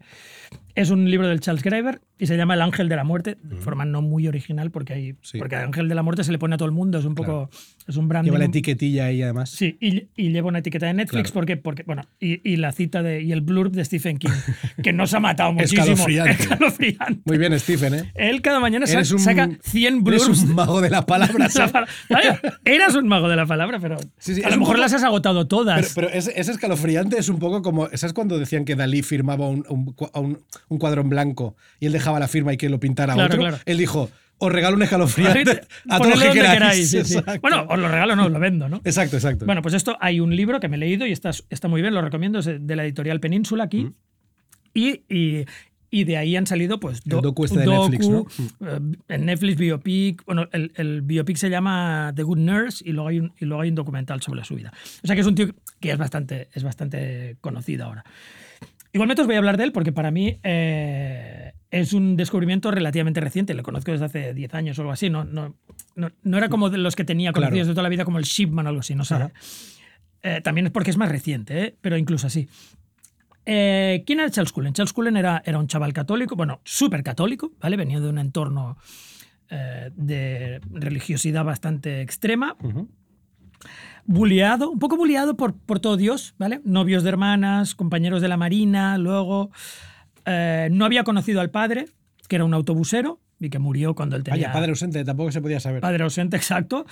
es 0.75 0.89
un 0.89 1.09
libro 1.09 1.27
del 1.27 1.39
Charles 1.39 1.63
Graeber 1.63 2.01
y 2.17 2.27
se 2.27 2.35
llama 2.37 2.53
El 2.53 2.61
Ángel 2.61 2.87
de 2.89 2.95
la 2.95 3.03
Muerte, 3.03 3.37
de 3.43 3.55
forma 3.57 3.85
no 3.85 4.01
muy 4.01 4.27
original 4.27 4.71
porque, 4.71 4.93
hay, 4.93 5.15
Sí. 5.21 5.37
porque 5.37 5.55
Ángel 5.55 5.87
de 5.89 5.95
la 5.95 6.03
Muerte 6.03 6.23
se 6.23 6.31
le 6.31 6.37
pone 6.39 6.55
a 6.55 6.57
todo 6.57 6.65
el 6.67 6.73
mundo, 6.73 6.97
es 6.99 7.05
un 7.05 7.15
poco, 7.15 7.49
es 7.87 7.95
un 7.97 8.07
branding. 8.07 8.31
Lleva 8.31 8.39
la 8.39 8.45
etiquetilla 8.45 9.05
ahí 9.05 9.21
además. 9.21 9.49
Sí, 9.49 9.77
y, 9.81 10.07
y 10.15 10.31
lleva 10.31 10.47
una 10.49 10.59
etiqueta 10.59 10.85
de 10.85 10.93
Netflix 10.93 11.23
Claro. 11.31 11.33
porque, 11.33 11.57
porque 11.57 11.83
bueno, 11.83 12.03
y, 12.19 12.39
y 12.49 12.57
la 12.57 12.71
cita 12.71 13.01
de, 13.03 13.21
y 13.21 13.31
el 13.31 13.41
blurb 13.41 13.71
de 13.71 13.83
Stephen 13.85 14.17
King, 14.17 14.29
que 14.83 14.93
nos 14.93 15.13
ha 15.13 15.19
matado 15.19 15.53
muchísimo. 15.53 15.81
Escalofriante. 15.83 16.31
Escalofriante. 16.43 17.21
Muy 17.25 17.37
bien, 17.37 17.57
Stephen, 17.59 17.93
¿eh? 17.95 18.11
Él 18.15 18.41
cada 18.41 18.59
mañana 18.59 18.85
Eres 18.85 19.11
un- 19.11 19.19
saca 19.19 19.49
100 19.61 19.93
Eres 19.93 20.03
blurbs. 20.03 20.43
un 20.43 20.55
mago 20.55 20.81
de 20.81 20.89
la 20.89 21.05
palabra. 21.05 21.33
de 21.33 21.39
la 21.43 21.49
¿sabes? 21.49 21.71
pala- 21.71 21.87
Vaya, 22.09 22.39
eras 22.65 22.95
un 22.95 23.07
mago 23.07 23.27
de 23.29 23.35
la 23.35 23.45
palabra, 23.45 23.79
pero 23.79 23.97
Sí, 24.17 24.35
sí, 24.35 24.41
a 24.43 24.49
lo 24.49 24.57
mejor 24.57 24.75
poco- 24.75 24.81
las 24.81 24.93
has 24.93 25.03
agotado 25.03 25.47
todas. 25.47 25.93
Pero, 25.95 26.07
pero 26.09 26.17
ese, 26.19 26.33
ese 26.39 26.51
escalofriante 26.51 27.17
es 27.17 27.29
un 27.29 27.39
poco 27.39 27.61
como. 27.61 27.87
¿Sabes 27.93 28.13
cuando 28.13 28.37
decían 28.39 28.63
que 28.65 28.75
Dalí 28.75 29.01
firmaba 29.03 29.47
un, 29.49 29.65
un 29.69 29.95
un- 30.13 30.39
un 30.69 30.77
cuadro 30.79 31.01
en 31.01 31.09
blanco 31.09 31.55
y 31.79 31.85
él 31.87 31.91
dejaba 31.93 32.19
la 32.19 32.27
firma 32.27 32.53
y 32.53 32.57
que 32.57 32.69
lo 32.69 32.79
pintara 32.79 33.13
Claro, 33.13 33.27
otro? 33.27 33.39
claro. 33.39 33.57
Él 33.65 33.77
dijo: 33.77 34.09
Os 34.37 34.51
regalo 34.51 34.75
un 34.75 34.83
escalofriante 34.83 35.61
a 35.89 35.97
todos 35.97 36.11
Ponedlo 36.11 36.15
los 36.25 36.33
que 36.33 36.39
queráis. 36.41 36.53
queráis, 36.57 36.89
sí, 36.91 37.03
sí. 37.05 37.17
Exacto. 37.17 37.41
Bueno, 37.41 37.65
os 37.69 37.79
lo 37.79 37.87
regalo, 37.87 38.15
no, 38.15 38.25
os 38.25 38.31
lo 38.31 38.39
vendo, 38.39 38.67
¿no? 38.69 38.81
exacto, 38.83 39.15
exacto. 39.17 39.45
Bueno, 39.45 39.61
pues 39.61 39.73
esto 39.73 39.97
hay 39.99 40.19
un 40.19 40.35
libro 40.35 40.59
que 40.59 40.67
me 40.67 40.75
he 40.75 40.79
leído 40.79 41.05
y 41.05 41.11
está, 41.11 41.31
está 41.49 41.67
muy 41.67 41.81
bien, 41.81 41.93
lo 41.93 42.01
recomiendo, 42.01 42.39
es 42.39 42.45
de 42.45 42.75
la 42.75 42.83
editorial 42.83 43.19
Península 43.19 43.63
aquí. 43.65 43.91
Y, 44.73 45.03
y, 45.07 45.45
y 45.89 46.03
de 46.03 46.17
ahí 46.17 46.35
han 46.35 46.45
salido, 46.47 46.81
pues, 46.81 46.99
El 47.05 47.21
docu 47.21 47.45
este 47.45 47.59
de 47.59 47.65
Netflix, 47.67 48.09
¿no? 48.09 48.25
eh, 48.67 48.79
en 49.07 49.25
Netflix 49.25 49.57
Biopic. 49.57 50.25
Bueno, 50.25 50.49
el, 50.51 50.73
el 50.75 51.01
biopic 51.01 51.37
se 51.37 51.49
llama 51.49 52.11
The 52.13 52.23
Good 52.23 52.39
Nurse 52.39 52.83
y 52.85 52.91
luego, 52.91 53.07
hay 53.07 53.19
un, 53.21 53.33
y 53.39 53.45
luego 53.45 53.61
hay 53.61 53.69
un 53.69 53.75
documental 53.75 54.21
sobre 54.21 54.43
su 54.43 54.55
vida. 54.55 54.73
O 55.01 55.07
sea 55.07 55.15
que 55.15 55.21
es 55.21 55.27
un 55.27 55.35
tío 55.35 55.47
que 55.79 55.91
es 55.91 55.97
bastante, 55.97 56.49
es 56.53 56.63
bastante 56.63 57.37
conocido 57.39 57.85
ahora. 57.85 58.03
Igualmente 58.95 59.23
os 59.23 59.27
voy 59.27 59.35
a 59.35 59.39
hablar 59.39 59.57
de 59.57 59.65
él 59.65 59.73
porque 59.73 59.91
para 59.91 60.09
mí 60.09 60.39
eh, 60.41 61.51
es 61.69 61.91
un 61.91 62.15
descubrimiento 62.15 62.71
relativamente 62.71 63.19
reciente. 63.19 63.53
Lo 63.53 63.61
conozco 63.61 63.91
desde 63.91 64.05
hace 64.05 64.33
10 64.33 64.53
años 64.53 64.79
o 64.79 64.83
algo 64.83 64.93
así. 64.93 65.09
No, 65.09 65.25
no, 65.25 65.53
no, 65.97 66.11
no 66.23 66.37
era 66.37 66.47
como 66.47 66.69
de 66.69 66.77
los 66.77 66.95
que 66.95 67.03
tenía 67.03 67.33
Claro. 67.33 67.47
conocidos 67.47 67.67
de 67.67 67.73
toda 67.73 67.83
la 67.83 67.89
vida, 67.89 68.05
como 68.05 68.19
el 68.19 68.23
Shipman 68.23 68.65
o 68.67 68.69
algo 68.69 68.79
así. 68.79 68.95
No 68.95 69.03
sé. 69.03 69.15
Eh, 70.23 70.39
también 70.41 70.67
es 70.67 70.71
porque 70.71 70.91
es 70.91 70.97
más 70.97 71.09
reciente, 71.09 71.61
¿eh? 71.61 71.75
pero 71.81 71.97
incluso 71.97 72.27
así. 72.27 72.47
Eh, 73.45 74.03
¿Quién 74.07 74.21
era 74.21 74.31
Charles 74.31 74.53
Cullen? 74.53 74.71
Charles 74.71 74.93
Cullen 74.93 75.17
era, 75.17 75.43
era 75.45 75.59
un 75.59 75.67
chaval 75.67 75.91
católico, 75.91 76.37
bueno, 76.37 76.61
súper 76.63 77.03
católico, 77.03 77.51
¿vale? 77.59 77.75
Venía 77.75 77.99
de 77.99 78.07
un 78.07 78.17
entorno 78.17 78.77
eh, 79.49 79.91
de 79.93 80.61
religiosidad 80.71 81.43
bastante 81.43 82.01
extrema. 82.01 82.55
Bulleado, 84.05 84.69
un 84.71 84.79
poco 84.79 84.97
bulleado 84.97 85.35
por, 85.35 85.55
por 85.57 85.79
todo 85.79 85.97
Dios, 85.97 86.35
¿vale? 86.37 86.61
Novios 86.63 87.03
de 87.03 87.09
hermanas, 87.09 87.73
compañeros 87.75 88.21
de 88.21 88.27
la 88.27 88.37
marina, 88.37 88.97
luego 88.97 89.49
eh, 90.25 90.69
no 90.71 90.85
había 90.85 91.03
conocido 91.03 91.41
al 91.41 91.49
padre, 91.49 91.87
que 92.27 92.35
era 92.35 92.45
un 92.45 92.53
autobusero 92.53 93.19
y 93.39 93.49
que 93.49 93.59
murió 93.59 93.95
cuando 93.95 94.15
él 94.15 94.23
tenía... 94.23 94.47
Vaya, 94.47 94.53
padre 94.53 94.69
ausente, 94.71 95.03
tampoco 95.03 95.31
se 95.31 95.41
podía 95.41 95.59
saber. 95.59 95.81
Padre 95.81 96.03
ausente, 96.03 96.37
exacto. 96.37 96.85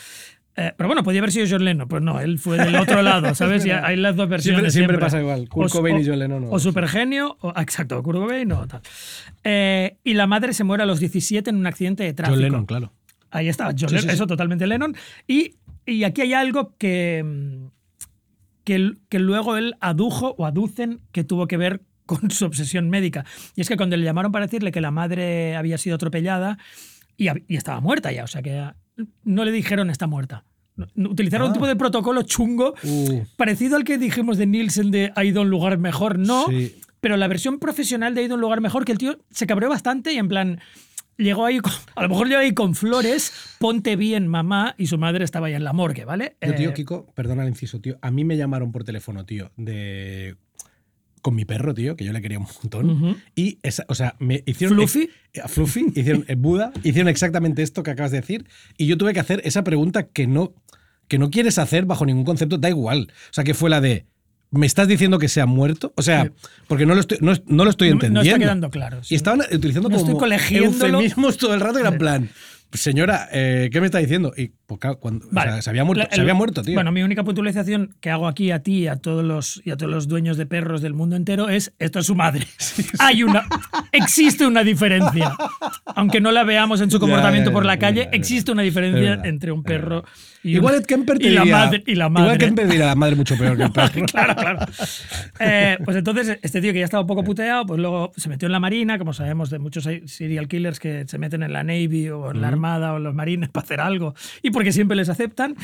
Eh, 0.56 0.72
pero 0.78 0.88
bueno, 0.88 1.04
podía 1.04 1.20
haber 1.20 1.32
sido 1.32 1.48
John 1.50 1.66
Lennon. 1.66 1.88
Pues 1.88 2.02
no, 2.04 2.20
él 2.20 2.38
fue 2.38 2.58
del 2.58 2.76
otro 2.76 3.02
lado, 3.02 3.34
¿sabes? 3.36 3.66
Y 3.66 3.72
hay 3.72 3.96
las 3.96 4.16
dos 4.16 4.30
versiones. 4.30 4.72
Siempre- 4.72 4.72
siempre 4.72 4.98
pasa 5.00 5.20
igual. 5.20 5.50
Kurt 5.50 5.70
O- 5.72 5.78
Cobain 5.78 5.98
y 5.98 6.02
o- 6.04 6.06
John 6.12 6.20
Lennon, 6.20 6.42
no. 6.44 6.50
O 6.52 6.60
supergenio, 6.60 7.38
o, 7.42 7.54
exacto, 7.60 8.02
Kurt 8.04 8.20
Cobain 8.20 8.52
o 8.52 8.68
tal. 8.68 8.82
Eh, 9.44 9.98
y 10.04 10.14
la 10.14 10.28
madre 10.28 10.54
se 10.54 10.64
muere 10.64 10.84
a 10.84 10.86
los 10.86 11.00
17 11.00 11.50
en 11.50 11.56
un 11.58 11.66
accidente 11.66 12.04
de 12.04 12.14
tráfico. 12.14 12.36
John 12.36 12.44
Lennon, 12.44 12.66
claro. 12.66 12.92
Ahí 13.32 13.50
está, 13.50 13.66
John 13.70 13.78
Sí, 13.90 13.96
Lennon, 13.96 14.02
sí, 14.02 14.08
sí. 14.10 14.14
eso 14.14 14.28
totalmente 14.28 14.68
Lennon. 14.68 14.96
Y, 15.28 15.56
y 15.86 16.04
aquí 16.04 16.22
hay 16.22 16.34
algo 16.34 16.76
que, 16.78 17.24
mm, 17.26 17.68
que, 18.64 18.94
que 19.10 19.20
luego 19.20 19.58
él 19.58 19.76
adujo 19.82 20.36
o 20.38 20.46
aducen 20.46 21.02
que 21.12 21.24
tuvo 21.24 21.48
que 21.48 21.58
ver 21.58 21.82
con 22.06 22.30
su 22.32 22.46
obsesión 22.46 22.90
médica. 22.90 23.26
Y 23.56 23.62
es 23.62 23.68
que 23.70 23.78
cuando 23.78 23.96
le 23.98 24.04
llamaron 24.04 24.32
para 24.32 24.46
decirle 24.46 24.72
que 24.72 24.82
la 24.82 24.92
madre 24.92 25.56
había 25.56 25.78
sido 25.78 25.96
atropellada 25.96 26.58
y, 27.18 27.28
estaba 27.56 27.80
muerta 27.80 28.12
ya, 28.12 28.24
o 28.24 28.28
sea 28.28 28.42
que 28.42 28.72
no 29.24 29.46
le 29.46 29.52
dijeron 29.52 29.90
está 29.90 30.08
muerta. 30.08 30.44
Utilizaron 30.96 31.48
un 31.48 31.52
Ah. 31.52 31.54
tipo 31.54 31.68
de 31.68 31.76
protocolo 31.76 32.24
chungo 32.24 32.74
Uh. 32.84 33.24
parecido 33.38 33.76
al 33.78 33.84
que 33.84 33.98
dijimos 34.00 34.38
de 34.38 34.48
Nielsen 34.48 34.90
de 34.92 35.12
ha 35.16 35.24
ido 35.24 35.42
a 35.42 35.44
un 35.44 35.50
lugar 35.52 35.78
mejor, 35.78 36.18
no. 36.18 36.48
Sí. 36.48 36.76
Pero 37.00 37.16
la 37.18 37.28
versión 37.28 37.60
profesional 37.60 38.16
de 38.16 38.22
ha 38.22 38.24
ido 38.24 38.34
a 38.34 38.36
un 38.36 38.42
lugar 38.42 38.60
mejor, 38.62 38.84
que 38.86 38.92
el 38.94 38.98
tío 38.98 39.20
se 39.30 39.46
cabreó 39.46 39.70
bastante 39.70 40.14
y 40.14 40.18
en 40.18 40.28
plan, 40.30 40.60
llegó 41.18 41.46
ahí, 41.46 41.60
con- 41.60 41.72
a 41.96 42.04
lo 42.04 42.10
mejor 42.10 42.28
llegó 42.28 42.40
ahí 42.42 42.54
con 42.54 42.76
flores, 42.76 43.32
ponte 43.60 43.96
bien 43.96 44.28
mamá, 44.28 44.76
y 44.78 44.88
su 44.88 44.98
madre 44.98 45.24
estaba 45.26 45.48
ahí 45.48 45.54
en 45.54 45.64
la 45.64 45.74
morgue, 45.74 46.06
¿vale? 46.06 46.36
Yo, 46.42 46.56
tío, 46.56 46.70
Eh, 46.70 46.74
Kiko, 46.74 47.06
perdona 47.16 47.44
el 47.44 47.50
inciso, 47.50 47.80
tío. 47.80 47.98
A 48.02 48.12
mí 48.12 48.24
me 48.24 48.38
llamaron 48.38 48.72
por 48.72 48.84
teléfono, 48.84 49.26
tío, 49.26 49.52
de. 49.58 50.36
con 51.22 51.36
mi 51.36 51.46
perro, 51.46 51.74
tío, 51.74 51.96
que 51.96 52.04
yo 52.04 52.12
le 52.12 52.22
quería 52.22 52.38
un 52.40 52.48
montón. 52.62 53.18
Y, 53.36 53.58
esa, 53.64 53.86
o 53.88 53.96
sea, 53.96 54.16
me 54.20 54.44
hicieron. 54.46 54.76
¿Fluffy? 54.78 55.10
eh, 55.34 55.42
Fluffy, 55.48 55.86
hicieron 55.96 56.26
eh, 56.28 56.36
Buda, 56.36 56.74
hicieron 56.84 57.08
exactamente 57.08 57.62
esto 57.64 57.82
que 57.82 57.92
acabas 57.92 58.12
de 58.12 58.20
decir. 58.20 58.46
Y 58.78 58.88
yo 58.88 58.98
tuve 58.98 59.14
que 59.14 59.22
hacer 59.22 59.42
esa 59.46 59.64
pregunta 59.64 60.04
que 60.08 60.28
no, 60.28 60.54
que 61.08 61.18
no 61.20 61.30
quieres 61.30 61.58
hacer 61.60 61.86
bajo 61.86 62.06
ningún 62.06 62.26
concepto, 62.26 62.58
da 62.58 62.68
igual. 62.70 63.08
O 63.30 63.34
sea, 63.34 63.44
que 63.46 63.54
fue 63.54 63.70
la 63.70 63.80
de. 63.80 64.06
¿Me 64.54 64.66
estás 64.66 64.88
diciendo 64.88 65.20
que 65.20 65.28
se 65.28 65.42
ha 65.42 65.46
muerto? 65.46 65.94
O 65.98 66.02
sea, 66.02 66.32
porque 66.68 66.86
no 66.86 66.94
lo 66.96 67.02
estoy, 67.02 67.18
no, 67.22 67.34
no 67.48 67.64
lo 67.66 67.70
estoy 67.72 67.90
No 67.90 67.96
me- 67.96 68.02
no 68.02 68.08
entendiendo. 68.08 68.30
está 68.30 68.40
quedando 68.40 68.70
claro, 68.70 69.04
sí. 69.04 69.14
Y 69.14 69.18
estaban 69.18 69.42
utilizando 69.52 69.90
No 69.90 69.98
como 70.00 70.26
eufemismos 70.26 71.38
todo 71.38 71.54
el 71.54 71.60
rato 71.60 71.80
era 71.80 71.90
en 71.90 71.98
plan. 71.98 72.30
Señora, 72.72 73.30
eh, 73.32 73.70
¿qué 73.72 73.80
me 73.82 73.86
está 73.86 74.00
diciendo? 74.00 74.34
Y 74.36 74.52
pues, 74.66 74.80
claro, 74.80 74.98
cuando, 75.00 75.28
o 75.28 75.30
Vale. 75.32 75.52
sea, 75.52 75.62
se 75.62 75.70
había 75.70 75.84
muerto, 75.84 76.04
La- 76.06 76.10
se 76.10 76.16
el- 76.16 76.22
había 76.22 76.34
muerto, 76.34 76.64
tío. 76.64 76.74
Bueno, 76.74 76.92
mi 76.92 77.04
única 77.04 77.24
puntualización 77.24 77.96
que 78.02 78.10
hago 78.10 78.28
aquí 78.28 78.50
a 78.50 78.64
ti 78.64 78.80
y 78.80 78.88
a 78.88 78.96
todos 78.96 79.24
los, 79.24 79.62
y 79.64 79.70
a 79.70 79.78
todos 79.78 79.92
los 79.92 80.08
dueños 80.08 80.38
de 80.38 80.48
perros 80.48 80.82
del 80.82 80.96
mundo 80.96 81.16
entero 81.16 81.50
es 81.50 81.74
esto 81.78 82.00
es 82.00 82.08
su 82.08 82.16
madre. 82.16 82.48
Hay 83.00 83.22
una, 83.22 83.46
existe 83.92 84.48
una 84.48 84.64
diferencia. 84.64 85.36
Aunque 85.96 86.20
no 86.20 86.32
la 86.32 86.44
veamos 86.44 86.82
en 86.82 86.90
su 86.90 86.98
Ya, 86.98 87.02
comportamiento 87.02 87.52
ya, 87.52 87.54
por 87.54 87.66
la 87.66 87.76
ya, 87.76 87.80
calle, 87.80 88.06
ya, 88.06 88.12
ya. 88.12 88.18
existe 88.18 88.52
una 88.52 88.64
diferencia 88.64 89.20
entre 89.24 89.52
un 89.52 89.62
perro. 89.62 90.04
Y, 90.44 90.56
Igual 90.56 90.76
es 90.76 90.86
Kemper 90.86 91.18
te 91.20 91.28
y 91.28 91.30
la 91.32 91.42
diría- 91.42 91.58
madre. 91.58 91.84
Y 91.86 91.96
la 91.96 92.10
madre. 92.10 92.26
Igual 92.26 92.38
Kemper 92.38 92.68
diría 92.68 92.86
la 92.88 92.96
madre 92.96 93.16
mucho 93.16 93.38
peor 93.38 93.56
que 93.58 93.64
el 93.64 93.72
perro. 93.74 94.06
claro, 94.06 94.36
claro. 94.36 94.60
Eh, 95.40 95.78
pues 95.84 95.98
entonces, 95.98 96.38
este 96.42 96.62
tío 96.62 96.74
que 96.74 96.80
ya 96.80 96.86
estaba 96.86 97.02
un 97.02 97.08
poco 97.08 97.24
puteado, 97.24 97.66
pues 97.66 97.80
luego 97.80 98.12
se 98.16 98.30
metió 98.30 98.46
en 98.48 98.52
la 98.52 98.60
marina, 98.60 98.98
como 98.98 99.14
sabemos 99.14 99.50
de 99.50 99.60
muchos 99.60 99.88
serial 100.06 100.48
killers 100.48 100.80
que 100.80 101.06
se 101.08 101.18
meten 101.18 101.44
en 101.44 101.54
la 101.54 101.64
Navy 101.64 102.10
o 102.10 102.32
en 102.32 102.42
la 102.42 102.48
Armada 102.50 102.94
o 102.94 102.98
en 102.98 103.04
los 103.04 103.14
marines 103.16 103.50
para 103.50 103.64
hacer 103.66 103.80
algo 103.80 104.14
y 104.42 104.52
porque 104.52 104.72
siempre 104.72 104.96
les 104.96 105.10
aceptan. 105.10 105.56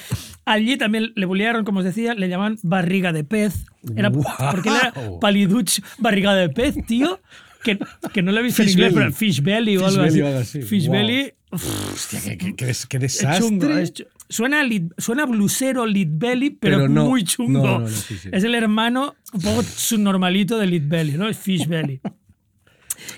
Allí 0.45 0.77
también 0.77 1.11
le 1.15 1.25
bullearon, 1.25 1.65
como 1.65 1.79
os 1.79 1.85
decía, 1.85 2.13
le 2.15 2.29
llaman 2.29 2.57
barriga 2.63 3.13
de 3.13 3.23
pez. 3.23 3.65
Era, 3.95 4.09
Guau. 4.09 4.25
Porque 4.51 4.69
él 4.69 4.75
era 4.81 4.93
paliduch, 5.21 5.79
barriga 5.99 6.33
de 6.35 6.49
pez, 6.49 6.75
tío. 6.87 7.19
Que, 7.63 7.77
que 8.13 8.21
no 8.21 8.31
lo 8.31 8.39
he 8.39 8.43
visto 8.43 8.63
Fish 8.63 8.71
en 8.73 8.79
inglés, 8.79 8.93
belly. 8.93 9.05
pero 9.05 9.15
fish 9.17 9.41
belly 9.41 9.77
o 9.77 9.79
Fish 9.81 9.89
algo 9.89 10.01
belly 10.03 10.21
así. 10.21 10.61
Fish 10.61 10.87
Guau. 10.87 10.97
belly. 10.99 11.33
Hostia, 11.51 12.21
qué, 12.23 12.37
qué- 12.37 12.55
qué 12.55 12.65
qué 12.65 12.69
Es 12.71 12.87
desastre. 12.89 13.39
chungo. 13.39 13.69
es 13.77 13.93
chu- 13.93 14.05
suena, 14.29 14.63
lead- 14.63 14.93
suena 14.97 15.25
blusero 15.25 15.85
Lead 15.85 16.07
Belly, 16.11 16.51
pero, 16.51 16.77
Pero 16.77 16.89
no. 16.89 17.05
muy 17.05 17.23
chungo. 17.23 17.61
No, 17.63 17.79
no, 17.79 17.79
no, 17.79 17.87
sí, 17.89 18.15
sí. 18.17 18.29
Es 18.31 18.43
el 18.43 18.55
hermano 18.55 19.15
un 19.33 19.41
poco 19.41 19.63
subnormalito 19.63 20.57
de 20.57 20.67
Lead 20.67 20.83
Belly, 20.85 21.13
¿no? 21.13 21.27
Es 21.27 21.37
Fish 21.37 21.67
Belly. 21.67 21.99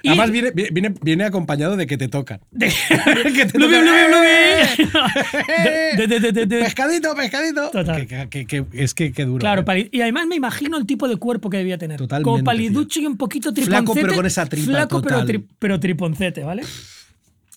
Y- 0.03 0.09
Además, 0.09 0.29
viene, 0.31 0.51
viene, 0.51 0.93
viene 1.01 1.23
acompañado 1.23 1.75
de 1.75 1.87
que 1.87 1.97
te 1.97 2.07
tocan. 2.07 2.39
pescadito, 5.89 7.15
pescadito. 7.15 7.69
Total. 7.71 8.05
Que, 8.07 8.27
que- 8.29 8.45
que- 8.45 8.65
es 8.73 8.93
que, 8.93 9.11
que 9.11 9.25
duro. 9.25 9.39
Claro, 9.39 9.63
¿eh? 9.73 9.89
y 9.91 10.01
además 10.01 10.27
me 10.27 10.35
imagino 10.35 10.77
el 10.77 10.85
tipo 10.85 11.07
de 11.07 11.15
cuerpo 11.17 11.49
que 11.49 11.57
debía 11.57 11.77
tener. 11.77 11.97
Totalmente, 11.97 12.23
Como 12.29 12.43
paliducho 12.43 12.99
y 12.99 13.05
un 13.05 13.17
poquito 13.17 13.53
triponcete. 13.53 13.83
Flaco, 13.83 13.93
pero 13.93 14.13
con 14.15 14.25
esa 14.25 14.45
tripa 14.45 14.65
Flaco, 14.71 15.01
pero, 15.01 15.19
total. 15.21 15.35
tri- 15.35 15.43
pero 15.59 15.79
triponcete, 15.79 16.43
¿vale? 16.43 16.63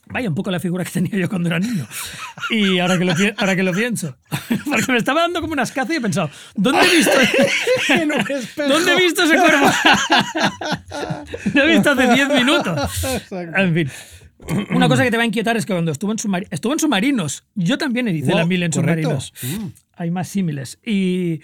Vaya, 0.06 0.28
un 0.28 0.34
poco 0.34 0.50
la 0.50 0.60
figura 0.60 0.84
que 0.84 0.90
tenía 0.90 1.18
yo 1.18 1.28
cuando 1.28 1.48
era 1.48 1.58
niño. 1.58 1.86
Y 2.50 2.78
ahora 2.78 2.98
que 2.98 3.04
lo, 3.04 3.14
ahora 3.38 3.56
que 3.56 3.62
lo 3.62 3.72
pienso. 3.72 4.16
Porque 4.64 4.92
me 4.92 4.98
estaba 4.98 5.22
dando 5.22 5.40
como 5.40 5.52
unas 5.54 5.72
cazas 5.72 5.92
y 5.94 5.96
he 5.96 6.00
pensado, 6.00 6.30
¿dónde 6.54 6.80
he 6.86 6.96
visto. 6.96 7.12
¿dónde 8.68 8.92
he 8.92 8.96
visto 8.96 9.22
ese 9.22 9.36
cuerpo? 9.36 9.66
lo 11.54 11.62
he 11.62 11.74
visto 11.74 11.90
hace 11.90 12.12
10 12.14 12.28
minutos. 12.28 13.02
En 13.32 13.74
fin. 13.74 13.90
Una 14.70 14.88
cosa 14.88 15.04
que 15.04 15.10
te 15.10 15.16
va 15.16 15.22
a 15.22 15.26
inquietar 15.26 15.56
es 15.56 15.64
que 15.64 15.72
cuando 15.72 15.90
estuvo 15.92 16.12
en, 16.12 16.18
submari- 16.18 16.46
estuvo 16.50 16.72
en 16.74 16.78
submarinos, 16.78 17.44
yo 17.54 17.78
también 17.78 18.08
hice 18.08 18.28
Wow, 18.30 18.38
la 18.40 18.44
mil 18.46 18.62
en 18.62 18.72
correcto. 18.72 19.20
submarinos. 19.20 19.32
Mm. 19.42 19.66
Hay 19.96 20.10
más 20.10 20.28
símiles. 20.28 20.78
Y, 20.84 21.40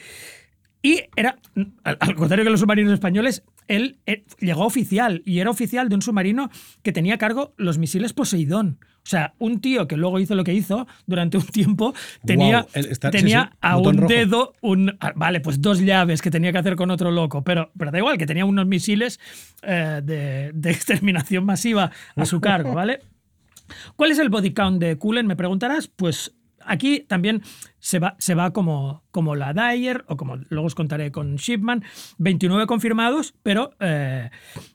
y 0.83 1.03
era, 1.17 1.37
al, 1.85 2.15
contrario 2.15 2.45
que 2.45 2.51
los 2.51 2.61
submarinos 2.61 2.93
españoles, 2.93 3.43
él, 3.69 3.99
eh, 4.07 4.25
llegó 4.39 4.65
oficial 4.65 5.23
y 5.27 5.41
era 5.41 5.51
oficial 5.51 5.89
de 5.89 5.95
un 5.95 6.03
submarino 6.03 6.51
que 6.83 6.93
tenía 6.93 7.15
a 7.15 7.19
cargo 7.19 7.53
los 7.57 7.79
misiles 7.79 8.13
Poseidón. 8.13 8.79
O 9.03 9.09
sea, 9.11 9.35
un 9.39 9.61
tío 9.61 9.89
que 9.89 9.97
luego 9.97 10.19
hizo 10.21 10.35
lo 10.35 10.45
que 10.45 10.53
hizo 10.53 10.87
durante 11.07 11.39
un 11.39 11.45
tiempo 11.47 11.95
tenía, 12.25 12.67
está- 12.75 13.11
tenía 13.11 13.51
sí, 13.53 13.59
a 13.63 13.79
un 13.79 13.97
rojo. 13.97 14.13
dedo, 14.13 14.53
un, 14.61 14.97
ah, 15.01 15.13
vale, 15.17 15.41
pues 15.41 15.61
dos 15.63 15.81
llaves 15.81 16.21
que 16.23 16.31
tenía 16.31 16.53
que 16.53 16.59
hacer 16.59 16.77
con 16.77 16.91
otro 16.91 17.11
loco, 17.11 17.43
pero, 17.43 17.71
pero 17.79 17.91
da 17.91 17.99
igual, 17.99 18.19
que 18.19 18.27
tenía 18.27 18.45
unos 18.45 18.67
misiles 18.67 19.19
eh, 19.63 20.01
de, 20.05 20.51
de 20.55 20.71
exterminación 20.71 21.45
masiva 21.45 21.91
a 22.17 22.25
su 22.27 22.41
cargo, 22.41 22.75
¿vale? 22.75 23.01
¿Cuál 23.97 24.11
es 24.11 24.19
el 24.19 24.29
body 24.29 24.53
count 24.53 24.81
de 24.81 24.97
Cullen? 24.99 25.27
Me 25.27 25.37
preguntarás. 25.37 25.89
Pues 25.89 26.35
aquí 26.65 27.01
también 27.01 27.43
se 27.79 27.99
va, 27.99 28.17
se 28.19 28.35
va 28.35 28.53
como, 28.53 29.03
como 29.11 29.35
la 29.37 29.53
Dyer, 29.55 30.05
o 30.09 30.17
como 30.17 30.37
luego 30.49 30.67
os 30.67 30.75
contaré 30.75 31.11
con 31.13 31.37
Shipman, 31.37 31.83
29 32.19 32.67
confirmados, 32.67 33.35
pero 33.43 33.73
eh, 33.81 34.31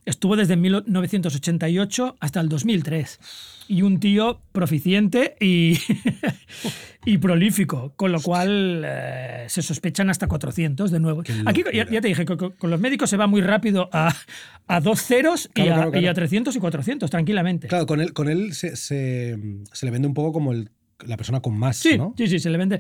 estuvo 0.06 0.36
desde 0.36 0.56
1988 0.58 2.18
hasta 2.20 2.40
el 2.42 2.50
2003. 2.50 3.20
Y 3.68 3.82
un 3.82 4.00
tío 4.00 4.42
proficiente 4.52 5.36
y, 5.40 5.78
y 7.06 7.18
prolífico, 7.18 7.94
con 7.96 8.12
lo 8.12 8.22
cual 8.22 8.84
eh, 8.86 9.46
se 9.48 9.62
sospechan 9.62 10.10
hasta 10.10 10.28
400 10.28 10.92
de 10.92 11.00
nuevo. 11.00 11.24
Aquí 11.46 11.64
ya, 11.74 11.90
ya 11.90 12.02
te 12.02 12.08
dije, 12.08 12.26
que 12.26 12.38
con, 12.38 12.52
con 12.52 12.70
los 12.70 12.80
médicos 12.80 13.10
se 13.10 13.18
va 13.18 13.26
muy 13.28 13.42
rápido 13.42 13.90
a, 13.92 14.14
a 14.68 14.80
dos 14.82 15.02
ceros 15.02 15.50
y, 15.56 15.62
a, 15.62 15.66
claro, 15.66 15.92
claro. 15.92 16.06
y 16.06 16.08
a 16.08 16.14
300 16.14 16.56
y 16.56 16.60
400, 16.60 17.10
tranquilamente. 17.10 17.68
Claro, 17.68 17.86
con 17.88 18.02
él, 18.02 18.14
con 18.14 18.30
él 18.30 18.54
se, 18.54 18.76
se, 18.76 19.38
se 19.72 19.86
le 19.86 19.92
vende 19.92 20.08
un 20.08 20.14
poco 20.14 20.32
como 20.34 20.52
el- 20.52 20.70
la 21.06 21.18
persona 21.18 21.42
con 21.42 21.58
más, 21.58 21.78
Sí, 21.78 21.98
¿no? 21.98 22.14
sí, 22.18 22.28
sí, 22.28 22.40
se 22.40 22.50
le 22.50 22.58
vende. 22.58 22.80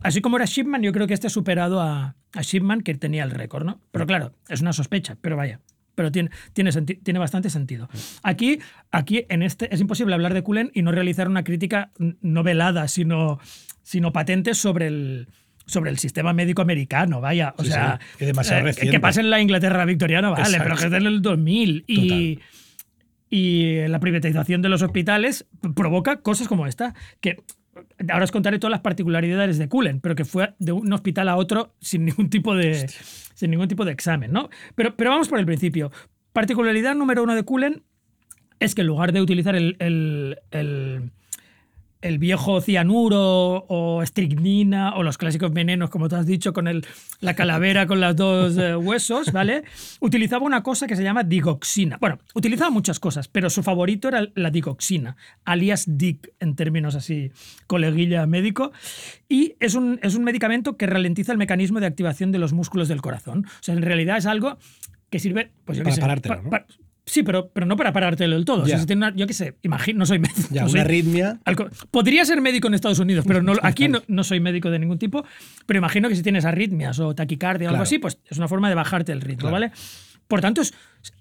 Así 0.00 0.20
como 0.20 0.36
era 0.36 0.44
Shipman, 0.44 0.82
yo 0.82 0.92
creo 0.92 1.06
que 1.06 1.14
este 1.14 1.26
ha 1.28 1.30
superado 1.30 1.80
a, 1.80 2.14
a 2.34 2.42
Shipman, 2.42 2.82
que 2.82 2.94
tenía 2.94 3.24
el 3.24 3.30
récord, 3.30 3.64
¿no? 3.64 3.80
Pero 3.92 4.06
claro, 4.06 4.32
es 4.48 4.60
una 4.60 4.72
sospecha, 4.72 5.16
pero 5.20 5.36
vaya. 5.36 5.60
Pero 5.94 6.12
tiene, 6.12 6.28
tiene, 6.52 6.70
tiene 6.72 7.18
bastante 7.18 7.48
sentido. 7.48 7.88
Aquí, 8.22 8.58
aquí, 8.90 9.24
en 9.30 9.42
este, 9.42 9.74
es 9.74 9.80
imposible 9.80 10.14
hablar 10.14 10.34
de 10.34 10.42
Cullen 10.42 10.70
y 10.74 10.82
no 10.82 10.92
realizar 10.92 11.26
una 11.28 11.42
crítica 11.42 11.90
no 12.20 12.42
velada, 12.42 12.86
sino, 12.88 13.38
sino 13.82 14.12
patente 14.12 14.52
sobre 14.52 14.88
el, 14.88 15.28
sobre 15.64 15.90
el 15.90 15.98
sistema 15.98 16.34
médico 16.34 16.60
americano, 16.60 17.22
vaya. 17.22 17.54
O 17.56 17.62
Sí, 17.64 17.70
sea, 17.70 17.98
sí, 18.12 18.18
que 18.18 18.26
demasiado 18.26 18.68
eh, 18.68 18.74
que- 18.74 19.00
pasa 19.00 19.22
en 19.22 19.30
la 19.30 19.40
Inglaterra 19.40 19.86
victoriana, 19.86 20.28
vale, 20.28 20.42
Exacto. 20.42 20.64
pero 20.64 20.76
que 20.76 20.86
es 20.94 21.00
en 21.00 21.06
el 21.06 21.22
2000. 21.22 21.84
Y, 21.86 22.40
y 23.30 23.86
la 23.88 24.00
privatización 24.00 24.62
de 24.62 24.68
los 24.68 24.82
hospitales 24.82 25.46
provoca 25.74 26.20
cosas 26.22 26.48
como 26.48 26.66
esta, 26.66 26.94
que 27.20 27.36
ahora 28.08 28.24
os 28.24 28.32
contaré 28.32 28.58
todas 28.58 28.70
las 28.72 28.80
particularidades 28.80 29.58
de 29.58 29.68
Cullen, 29.68 30.00
pero 30.00 30.14
que 30.14 30.24
fue 30.24 30.54
de 30.58 30.72
un 30.72 30.92
hospital 30.92 31.28
a 31.28 31.36
otro 31.36 31.74
sin 31.80 32.04
ningún 32.04 32.30
tipo 32.30 32.54
de, 32.54 32.88
sin 33.34 33.50
ningún 33.50 33.68
tipo 33.68 33.84
de 33.84 33.92
examen, 33.92 34.32
¿no? 34.32 34.48
Pero, 34.74 34.96
pero 34.96 35.10
vamos 35.10 35.28
por 35.28 35.38
el 35.38 35.46
principio. 35.46 35.90
Particularidad 36.32 36.94
número 36.94 37.22
uno 37.22 37.34
de 37.34 37.42
Cullen 37.42 37.82
es 38.60 38.74
que 38.74 38.80
en 38.82 38.86
lugar 38.86 39.12
de 39.12 39.20
utilizar 39.20 39.56
el, 39.56 39.76
el- 39.80 40.38
el- 40.50 41.10
el 42.06 42.18
viejo 42.18 42.60
cianuro 42.60 43.64
o 43.68 44.02
estricnina 44.02 44.94
o 44.96 45.02
los 45.02 45.18
clásicos 45.18 45.52
venenos, 45.52 45.90
como 45.90 46.08
tú 46.08 46.16
has 46.16 46.26
dicho, 46.26 46.52
con 46.52 46.68
el, 46.68 46.84
la 47.20 47.34
calavera 47.34 47.86
con 47.86 48.00
los 48.00 48.14
dos 48.16 48.56
eh, 48.56 48.76
huesos, 48.76 49.32
¿vale? 49.32 49.64
Utilizaba 50.00 50.44
una 50.44 50.62
cosa 50.62 50.86
que 50.86 50.96
se 50.96 51.02
llama 51.02 51.22
digoxina. 51.24 51.98
Bueno, 52.00 52.18
utilizaba 52.34 52.70
muchas 52.70 53.00
cosas, 53.00 53.28
pero 53.28 53.50
su 53.50 53.62
favorito 53.62 54.08
era 54.08 54.26
la 54.34 54.50
digoxina, 54.50 55.16
alias 55.44 55.84
DIC 55.86 56.32
en 56.40 56.54
términos 56.56 56.94
así, 56.94 57.30
coleguilla 57.66 58.26
médico. 58.26 58.72
Y 59.28 59.54
es 59.60 59.74
un, 59.74 59.98
es 60.02 60.14
un 60.14 60.24
medicamento 60.24 60.76
que 60.76 60.86
ralentiza 60.86 61.32
el 61.32 61.38
mecanismo 61.38 61.80
de 61.80 61.86
activación 61.86 62.32
de 62.32 62.38
los 62.38 62.52
músculos 62.52 62.88
del 62.88 63.02
corazón. 63.02 63.46
O 63.46 63.62
sea, 63.62 63.74
en 63.74 63.82
realidad 63.82 64.16
es 64.18 64.26
algo 64.26 64.58
que 65.10 65.18
sirve, 65.18 65.50
pues 65.64 65.78
Para 65.80 65.94
sé, 65.94 66.00
parártelo, 66.00 66.36
pa- 66.36 66.42
¿no? 66.42 66.50
pa- 66.50 66.66
sí, 67.06 67.22
pero, 67.22 67.48
pero 67.50 67.64
no 67.66 67.76
para 67.76 67.92
parártelo 67.92 68.34
del 68.36 68.44
todo. 68.44 68.62
O 68.64 68.66
sea, 68.66 68.78
si 68.78 68.86
tiene 68.86 69.06
una- 69.06 69.16
yo 69.16 69.26
qué 69.26 69.32
sé, 69.32 69.54
imagino, 69.62 70.00
no 70.00 70.06
soy 70.06 70.18
médico. 70.18 70.48
Ya, 70.50 70.64
no 70.64 70.70
una 70.70 70.80
arritmia. 70.82 71.40
Podría 71.90 72.24
ser 72.24 72.40
médico 72.40 72.68
en 72.68 72.74
Estados 72.74 72.98
Unidos, 72.98 73.24
pero 73.26 73.42
no, 73.42 73.52
aquí 73.62 73.88
no, 73.88 74.02
no 74.08 74.24
soy 74.24 74.40
médico 74.40 74.70
de 74.70 74.78
ningún 74.78 74.98
tipo. 74.98 75.24
Pero 75.66 75.78
imagino 75.78 76.08
que 76.08 76.16
si 76.16 76.22
tienes 76.22 76.44
arritmias 76.44 76.98
o 76.98 77.14
taquicardia 77.14 77.68
o 77.68 77.70
algo 77.70 77.82
así, 77.84 77.98
pues 77.98 78.18
es 78.28 78.36
una 78.38 78.48
forma 78.48 78.68
de 78.68 78.74
bajarte 78.74 79.12
el 79.12 79.20
ritmo, 79.20 79.48
Claro. 79.48 79.52
¿vale? 79.54 79.72
Por 80.28 80.40
tanto, 80.40 80.60
es- 80.60 80.74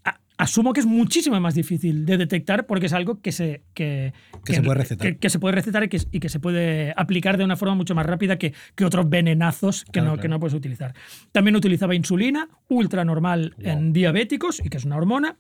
a- 0.04 0.20
asumo 0.38 0.74
que 0.74 0.80
es 0.82 0.86
muchísimo 0.86 1.40
más 1.40 1.54
difícil 1.56 2.06
de 2.06 2.18
detectar 2.18 2.66
porque 2.66 2.88
es 2.88 2.94
algo 2.94 3.22
que 3.22 3.32
se, 3.32 3.62
que, 3.74 4.12
Que 4.44 4.56
se 4.56 4.62
puede 4.64 4.80
recetar. 4.80 5.08
Que, 5.08 5.18
que 5.18 5.30
se 5.30 5.40
puede 5.40 5.56
recetar 5.56 5.84
y 5.84 5.88
que, 5.88 6.02
y 6.12 6.20
que 6.20 6.28
se 6.30 6.40
puede 6.42 6.94
aplicar 6.98 7.38
de 7.38 7.46
una 7.46 7.56
forma 7.56 7.76
mucho 7.76 7.94
más 7.96 8.06
rápida 8.06 8.38
que, 8.38 8.54
que 8.76 8.84
otros 8.84 9.08
venenazos 9.08 9.86
que, 9.86 9.92
Claro, 9.92 10.08
no, 10.08 10.12
claro. 10.14 10.22
que 10.24 10.28
no 10.30 10.40
puedes 10.40 10.56
utilizar. 10.56 10.94
También 11.32 11.56
utilizaba 11.56 11.94
insulina, 11.96 12.50
ultra 12.68 13.06
normal 13.06 13.56
en 13.60 13.94
diabéticos 13.94 14.60
y 14.60 14.70
que 14.70 14.78
es 14.78 14.84
una 14.86 14.98
hormona. 14.98 15.38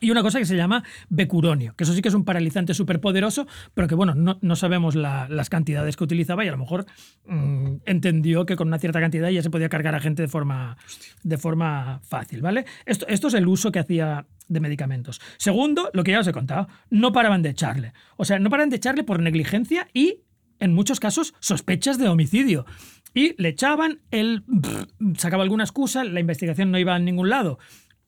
Y 0.00 0.10
una 0.10 0.22
cosa 0.22 0.38
que 0.38 0.44
se 0.46 0.56
llama 0.56 0.82
becuronio, 1.08 1.74
que 1.76 1.84
eso 1.84 1.92
sí 1.92 2.00
que 2.02 2.08
es 2.08 2.14
un 2.14 2.24
paralizante 2.24 2.74
súper 2.74 3.00
poderoso, 3.00 3.46
pero 3.74 3.86
que 3.88 3.94
bueno, 3.94 4.14
no, 4.14 4.38
no 4.40 4.56
sabemos 4.56 4.94
la- 4.94 5.28
las 5.28 5.50
cantidades 5.50 5.96
que 5.96 6.04
utilizaba 6.04 6.44
y 6.44 6.48
a 6.48 6.52
lo 6.52 6.58
mejor 6.58 6.86
mm, 7.26 7.76
entendió 7.86 8.46
que 8.46 8.56
con 8.56 8.68
una 8.68 8.78
cierta 8.78 9.00
cantidad 9.00 9.28
ya 9.28 9.42
se 9.42 9.50
podía 9.50 9.68
cargar 9.68 9.94
a 9.94 10.00
gente 10.00 10.22
de 10.22 10.28
forma, 10.28 10.76
de 11.22 11.38
forma 11.38 12.00
fácil, 12.02 12.40
¿vale? 12.42 12.64
Esto, 12.86 13.06
esto 13.08 13.28
es 13.28 13.34
el 13.34 13.46
uso 13.46 13.70
que 13.72 13.78
hacía 13.78 14.26
de 14.48 14.60
medicamentos. 14.60 15.20
Segundo, 15.36 15.90
lo 15.92 16.02
que 16.02 16.10
ya 16.12 16.20
os 16.20 16.26
he 16.26 16.32
contado, 16.32 16.66
no 16.90 17.12
paraban 17.12 17.42
de 17.42 17.50
echarle. 17.50 17.92
O 18.16 18.24
sea, 18.24 18.38
no 18.38 18.50
paraban 18.50 18.70
de 18.70 18.76
echarle 18.76 19.04
por 19.04 19.20
negligencia 19.20 19.86
y 19.94 20.20
en 20.58 20.74
muchos 20.74 21.00
casos 21.00 21.34
sospechas 21.40 21.98
de 21.98 22.08
homicidio. 22.08 22.66
y 23.12 23.34
le 23.42 23.48
echaban, 23.48 24.00
él 24.12 24.44
pff, 24.62 24.84
sacaba 25.18 25.42
alguna 25.42 25.64
excusa, 25.64 26.04
la 26.04 26.20
investigación 26.20 26.70
no 26.70 26.78
iba 26.78 26.94
a 26.94 26.98
ningún 27.00 27.28
lado 27.28 27.58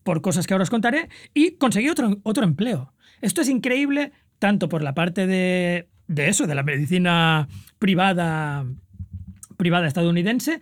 por 0.03 0.21
cosas 0.23 0.47
que 0.47 0.55
ahora 0.55 0.65
os 0.65 0.71
contaré, 0.71 1.09
y 1.35 1.53
conseguí 1.53 1.89
otro, 1.89 2.19
otro 2.23 2.45
empleo. 2.45 2.93
Esto 3.21 3.41
es 3.41 3.49
increíble 3.49 4.13
tanto 4.39 4.69
por 4.69 4.83
la 4.83 4.95
parte 4.95 5.27
de, 5.27 5.89
de 6.09 6.29
eso, 6.29 6.47
de 6.47 6.55
la 6.55 6.63
medicina 6.63 7.49
privada, 7.79 8.67
privada 9.57 9.87
estadounidense, 9.87 10.61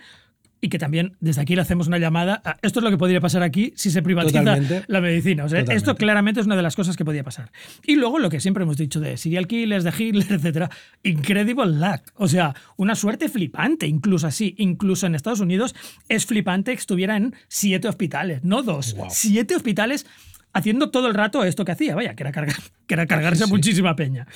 y 0.60 0.68
que 0.68 0.78
también 0.78 1.16
desde 1.20 1.40
aquí 1.40 1.54
le 1.56 1.62
hacemos 1.62 1.86
una 1.88 1.98
llamada. 1.98 2.42
a- 2.44 2.56
esto 2.62 2.80
es 2.80 2.84
lo 2.84 2.90
que 2.90 2.98
podría 2.98 3.20
pasar 3.20 3.42
aquí 3.42 3.72
si 3.76 3.90
se 3.90 4.02
privatiza 4.02 4.40
Totalmente. 4.40 4.84
la 4.88 5.00
medicina. 5.00 5.44
O 5.44 5.48
sea, 5.48 5.60
esto 5.60 5.94
claramente 5.94 6.40
es 6.40 6.46
una 6.46 6.56
de 6.56 6.62
las 6.62 6.76
cosas 6.76 6.96
que 6.96 7.04
podía 7.04 7.24
pasar. 7.24 7.50
Y 7.86 7.96
luego 7.96 8.18
lo 8.18 8.28
que 8.30 8.40
siempre 8.40 8.64
hemos 8.64 8.76
dicho 8.76 9.00
de 9.00 9.16
serial 9.16 9.46
killers, 9.46 9.84
de 9.84 9.92
Hitler, 9.96 10.26
etcétera, 10.30 10.70
incredible 11.02 11.66
luck. 11.66 12.02
O 12.16 12.28
sea, 12.28 12.54
una 12.76 12.94
suerte 12.94 13.28
flipante, 13.28 13.86
incluso 13.86 14.26
así. 14.26 14.54
Incluso 14.58 15.06
en 15.06 15.14
Estados 15.14 15.40
Unidos 15.40 15.74
es 16.08 16.26
flipante 16.26 16.72
que 16.72 16.78
estuviera 16.80 17.16
en 17.16 17.34
siete 17.48 17.88
hospitales, 17.88 18.44
no 18.44 18.62
dos, 18.62 18.96
siete 19.08 19.54
hospitales 19.56 20.06
haciendo 20.52 20.90
todo 20.90 21.06
el 21.06 21.14
rato 21.14 21.44
esto 21.44 21.64
que 21.64 21.72
hacía, 21.72 21.94
vaya, 21.94 22.14
que 22.14 22.22
era, 22.24 22.32
cargar, 22.32 22.56
que 22.86 22.94
era 22.94 23.06
cargarse 23.06 23.44
Sí. 23.44 23.50
muchísima 23.50 23.94
peña. 23.96 24.26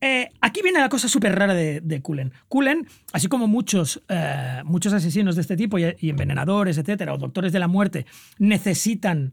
Eh, 0.00 0.28
aquí 0.40 0.60
viene 0.62 0.80
la 0.80 0.88
cosa 0.88 1.08
súper 1.08 1.34
rara 1.34 1.54
de, 1.54 1.80
de 1.80 2.02
Cullen. 2.02 2.32
Cullen, 2.48 2.86
así 3.12 3.28
como 3.28 3.46
muchos, 3.48 4.02
eh, 4.08 4.62
muchos 4.64 4.92
asesinos 4.92 5.36
de 5.36 5.40
este 5.40 5.56
tipo 5.56 5.78
y, 5.78 5.94
envenenadores, 6.02 6.78
etcétera, 6.78 7.14
o 7.14 7.18
doctores 7.18 7.52
de 7.52 7.58
la 7.58 7.68
muerte, 7.68 8.06
necesitan 8.38 9.32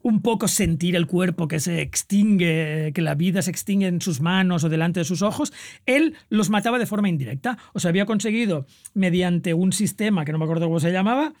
un 0.00 0.22
poco 0.22 0.48
sentir 0.48 0.96
el 0.96 1.06
cuerpo 1.06 1.48
que 1.48 1.60
se 1.60 1.82
extingue, 1.82 2.92
que 2.94 3.02
la 3.02 3.14
vida 3.14 3.42
se 3.42 3.50
extingue 3.50 3.88
en 3.88 4.00
sus 4.00 4.20
manos 4.20 4.64
o 4.64 4.68
delante 4.68 5.00
de 5.00 5.04
sus 5.04 5.22
ojos, 5.22 5.52
él 5.86 6.14
los 6.30 6.50
mataba 6.50 6.78
de 6.78 6.86
forma 6.86 7.08
indirecta. 7.08 7.58
O 7.74 7.80
sea, 7.80 7.90
había 7.90 8.06
conseguido, 8.06 8.64
mediante 8.94 9.54
un 9.54 9.72
sistema 9.72 10.24
que 10.24 10.32
no 10.32 10.38
me 10.38 10.44
acuerdo 10.44 10.66
cómo 10.66 10.80
se 10.80 10.92
llamaba, 10.92 11.34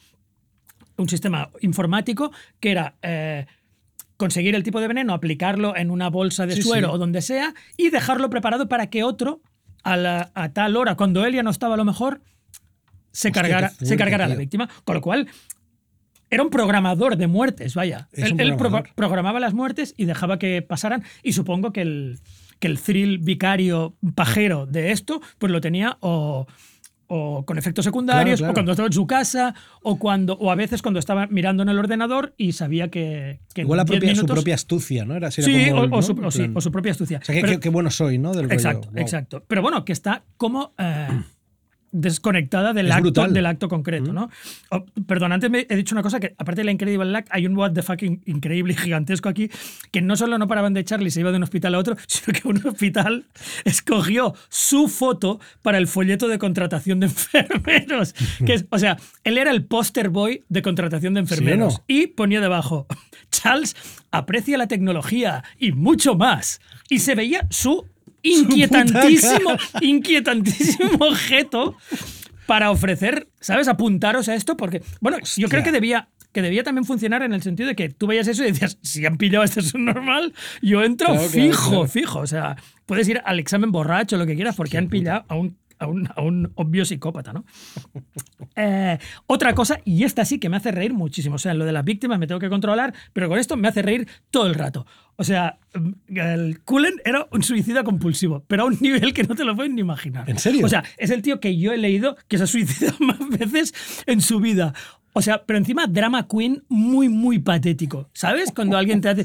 un 0.96 1.08
sistema 1.08 1.50
informático 1.60 2.32
que 2.60 2.72
era 2.72 2.96
eh, 3.02 3.46
conseguir 4.18 4.54
el 4.54 4.62
tipo 4.62 4.80
de 4.80 4.88
veneno, 4.88 5.14
aplicarlo 5.14 5.74
en 5.74 5.90
una 5.90 6.10
bolsa 6.10 6.44
de 6.44 6.56
Sí, 6.56 6.62
suero 6.62 6.88
sí. 6.88 6.94
o 6.94 6.98
donde 6.98 7.22
sea 7.22 7.54
y 7.78 7.88
dejarlo 7.88 8.28
preparado 8.28 8.68
para 8.68 8.88
que 8.90 9.02
otro, 9.04 9.40
a, 9.82 9.96
la- 9.96 10.30
a 10.34 10.50
tal 10.52 10.76
hora, 10.76 10.96
cuando 10.96 11.24
él 11.24 11.32
ya 11.34 11.42
no 11.42 11.50
estaba 11.50 11.74
a 11.74 11.76
lo 11.78 11.84
mejor, 11.86 12.20
se 13.12 13.28
Hostia, 13.28 13.32
cargara, 13.42 13.70
se 13.70 13.96
cargara 13.96 14.26
a 14.26 14.28
la 14.28 14.34
víctima. 14.34 14.68
Con 14.84 14.96
lo 14.96 15.00
cual, 15.00 15.28
era 16.30 16.42
un 16.42 16.50
programador 16.50 17.16
de 17.16 17.26
muertes, 17.26 17.74
vaya. 17.74 18.08
Es 18.12 18.32
él 18.36 18.56
pro- 18.56 18.82
programaba 18.94 19.40
las 19.40 19.54
muertes 19.54 19.94
y 19.96 20.04
dejaba 20.04 20.38
que 20.38 20.60
pasaran. 20.62 21.02
Y 21.22 21.32
supongo 21.32 21.72
que 21.72 21.80
el, 21.82 22.18
que 22.58 22.66
el 22.68 22.78
thrill 22.80 23.18
vicario 23.18 23.96
pajero 24.14 24.66
de 24.66 24.92
esto, 24.92 25.22
pues 25.38 25.50
lo 25.52 25.60
tenía 25.60 25.96
o, 26.00 26.46
o 27.08 27.44
con 27.44 27.58
efectos 27.58 27.84
secundarios, 27.84 28.38
Claro, 28.38 28.38
claro. 28.38 28.50
o 28.52 28.54
cuando 28.54 28.72
estaba 28.72 28.86
en 28.86 28.92
su 28.92 29.06
casa, 29.06 29.54
o 29.82 29.98
cuando 29.98 30.34
o 30.34 30.50
a 30.50 30.54
veces 30.54 30.82
cuando 30.82 31.00
estaba 31.00 31.26
mirando 31.26 31.62
en 31.62 31.70
el 31.70 31.78
ordenador 31.78 32.34
y 32.36 32.52
sabía 32.52 32.88
que, 32.88 33.40
Igual 33.56 33.78
la 33.78 33.84
10 33.84 33.98
propia, 34.00 34.14
su 34.14 34.26
propia 34.26 34.54
astucia, 34.54 35.04
¿no? 35.04 35.14
Era, 35.16 35.30
Sí, 35.30 35.42
como 35.70 35.96
o, 35.96 36.02
su, 36.02 36.12
En 36.12 36.24
o 36.24 36.30
sí, 36.30 36.38
plan- 36.40 36.56
o 36.56 36.60
su 36.60 36.70
propia 36.70 36.92
astucia. 36.92 37.18
O 37.22 37.24
sea, 37.24 37.58
qué, 37.58 37.68
bueno 37.70 37.90
soy, 37.90 38.18
¿no? 38.18 38.32
Del 38.32 38.44
rollo. 38.44 38.54
Exacto, 38.54 38.88
Wow. 38.92 39.00
exacto. 39.00 39.44
Pero 39.48 39.62
bueno, 39.62 39.84
que 39.84 39.92
está 39.92 40.24
como 40.36 40.74
eh, 40.78 41.08
desconectada 41.92 42.72
del 42.72 42.86
Es 42.86 42.92
acto, 42.92 43.02
brutal. 43.04 43.32
del 43.32 43.46
acto 43.46 43.68
concreto, 43.68 44.12
¿no? 44.12 44.30
Oh, 44.70 44.84
perdón, 45.06 45.32
antes 45.32 45.50
me 45.50 45.66
he 45.68 45.76
dicho 45.76 45.94
una 45.94 46.02
cosa 46.02 46.20
que, 46.20 46.34
aparte 46.38 46.60
de 46.60 46.64
la 46.66 46.72
Incredible 46.72 47.10
Luck, 47.10 47.26
hay 47.30 47.46
un 47.46 47.56
what 47.56 47.72
the 47.72 47.82
fuck 47.82 48.02
in- 48.02 48.22
increíble 48.26 48.74
y 48.74 48.76
gigantesco 48.82 49.28
aquí, 49.28 49.50
que 49.90 50.00
no 50.02 50.16
solo 50.16 50.38
no 50.38 50.46
paraban 50.48 50.74
de 50.74 50.80
echarle 50.80 51.08
y 51.08 51.10
se 51.10 51.20
iba 51.20 51.30
de 51.30 51.36
un 51.38 51.42
hospital 51.42 51.74
a 51.74 51.78
otro, 51.78 51.96
sino 52.06 52.38
que 52.38 52.46
un 52.48 52.66
hospital 52.66 53.26
escogió 53.64 54.34
su 54.48 54.88
foto 54.88 55.40
para 55.62 55.78
el 55.78 55.86
folleto 55.86 56.28
de 56.28 56.38
contratación 56.38 57.00
de 57.00 57.06
enfermeros. 57.08 58.14
Que 58.44 58.54
es, 58.54 58.66
o 58.70 58.78
sea, 58.78 58.96
él 59.24 59.38
era 59.38 59.50
el 59.50 59.64
poster 59.64 60.08
boy 60.10 60.44
de 60.48 60.62
contratación 60.62 61.14
de 61.14 61.20
enfermeros. 61.20 61.74
no? 61.78 61.84
Y 61.88 62.08
ponía 62.08 62.40
debajo, 62.40 62.86
Charles 63.30 63.76
aprecia 64.10 64.56
la 64.58 64.68
tecnología 64.68 65.44
y 65.58 65.72
mucho 65.72 66.14
más. 66.14 66.60
Y 66.88 67.00
se 67.00 67.14
veía 67.14 67.46
su 67.50 67.86
inquietantísimo, 68.22 69.56
inquietantísimo 69.80 70.90
objeto 71.06 71.76
para 72.46 72.70
ofrecer, 72.70 73.28
¿sabes? 73.40 73.68
Apuntaros 73.68 74.28
a 74.28 74.34
esto 74.34 74.56
porque, 74.56 74.82
bueno, 75.00 75.18
yo 75.18 75.48
creo 75.48 75.60
Hostia. 75.60 75.62
que 75.64 75.72
debía 75.72 76.08
que 76.32 76.42
debía 76.42 76.62
también 76.62 76.84
funcionar 76.84 77.22
en 77.22 77.32
el 77.32 77.42
sentido 77.42 77.68
de 77.68 77.74
que 77.74 77.88
tú 77.88 78.06
veías 78.06 78.28
eso 78.28 78.42
y 78.44 78.48
decías, 78.52 78.78
si 78.82 79.04
han 79.06 79.16
pillado 79.16 79.42
a 79.42 79.44
este 79.46 79.62
subnormal, 79.62 80.34
yo 80.60 80.84
entro 80.84 81.06
Claro, 81.08 81.22
fijo, 81.28 81.70
claro. 81.70 81.86
fijo. 81.88 82.18
O 82.20 82.26
sea, 82.26 82.56
puedes 82.84 83.08
ir 83.08 83.22
al 83.24 83.38
examen 83.38 83.72
borracho, 83.72 84.18
lo 84.18 84.26
que 84.26 84.34
quieras, 84.36 84.54
porque 84.54 84.76
han 84.76 84.88
pillado 84.88 85.24
a 85.28 85.34
un, 85.36 85.56
a 85.78 85.86
un, 85.86 86.06
a 86.14 86.20
un 86.20 86.52
obvio 86.54 86.84
psicópata, 86.84 87.32
¿no? 87.32 87.44
Eh, 88.60 88.98
otra 89.26 89.54
cosa, 89.54 89.78
y 89.84 90.02
esta 90.02 90.24
sí 90.24 90.40
que 90.40 90.48
me 90.48 90.56
hace 90.56 90.72
reír 90.72 90.92
muchísimo. 90.92 91.36
O 91.36 91.38
sea, 91.38 91.54
lo 91.54 91.64
de 91.64 91.70
las 91.70 91.84
víctimas 91.84 92.18
me 92.18 92.26
tengo 92.26 92.40
que 92.40 92.48
controlar, 92.48 92.92
pero 93.12 93.28
con 93.28 93.38
esto 93.38 93.56
me 93.56 93.68
hace 93.68 93.82
reír 93.82 94.08
todo 94.30 94.46
el 94.48 94.54
rato. 94.54 94.84
O 95.20 95.24
sea, 95.24 95.58
el 96.14 96.60
Cullen 96.64 96.94
era 97.04 97.26
un 97.32 97.42
suicida 97.42 97.82
compulsivo, 97.82 98.44
pero 98.46 98.62
a 98.62 98.66
un 98.66 98.78
nivel 98.80 99.12
que 99.12 99.24
no 99.24 99.34
te 99.34 99.44
lo 99.44 99.56
puedes 99.56 99.72
ni 99.72 99.80
imaginar. 99.80 100.30
¿En 100.30 100.38
serio? 100.38 100.64
O 100.64 100.68
sea, 100.68 100.84
es 100.96 101.10
el 101.10 101.22
tío 101.22 101.40
que 101.40 101.58
yo 101.58 101.72
he 101.72 101.76
leído 101.76 102.16
que 102.28 102.38
se 102.38 102.44
ha 102.44 102.46
suicidado 102.46 102.96
más 103.00 103.18
veces 103.28 103.74
en 104.06 104.20
su 104.20 104.38
vida. 104.38 104.74
O 105.14 105.20
sea, 105.22 105.44
pero 105.44 105.58
encima 105.58 105.88
drama 105.88 106.28
queen 106.28 106.62
muy, 106.68 107.08
muy 107.08 107.40
patético. 107.40 108.08
¿Sabes? 108.12 108.52
Cuando 108.54 108.76
alguien 108.76 109.00
te 109.00 109.08
hace... 109.08 109.22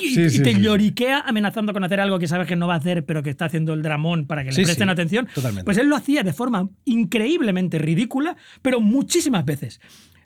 y 0.00 0.14
Sí, 0.14 0.30
sí, 0.30 0.42
te 0.42 0.54
sí. 0.54 0.60
lloriquea 0.60 1.20
amenazando 1.26 1.72
con 1.72 1.82
hacer 1.82 1.98
algo 1.98 2.20
que 2.20 2.28
sabes 2.28 2.46
que 2.46 2.54
no 2.54 2.68
va 2.68 2.74
a 2.74 2.78
hacer, 2.78 3.04
pero 3.04 3.24
que 3.24 3.30
está 3.30 3.46
haciendo 3.46 3.74
el 3.74 3.82
dramón 3.82 4.26
para 4.28 4.44
que 4.44 4.50
le 4.52 4.62
presten 4.62 4.86
sí, 4.86 4.92
atención. 4.92 5.26
totalmente. 5.34 5.64
Pues 5.64 5.78
él 5.78 5.88
lo 5.88 5.96
hacía 5.96 6.22
de 6.22 6.32
forma 6.32 6.68
increíblemente 6.84 7.78
ridícula, 7.78 8.36
pero 8.62 8.80
muchísimas 8.80 9.44
veces. 9.44 9.80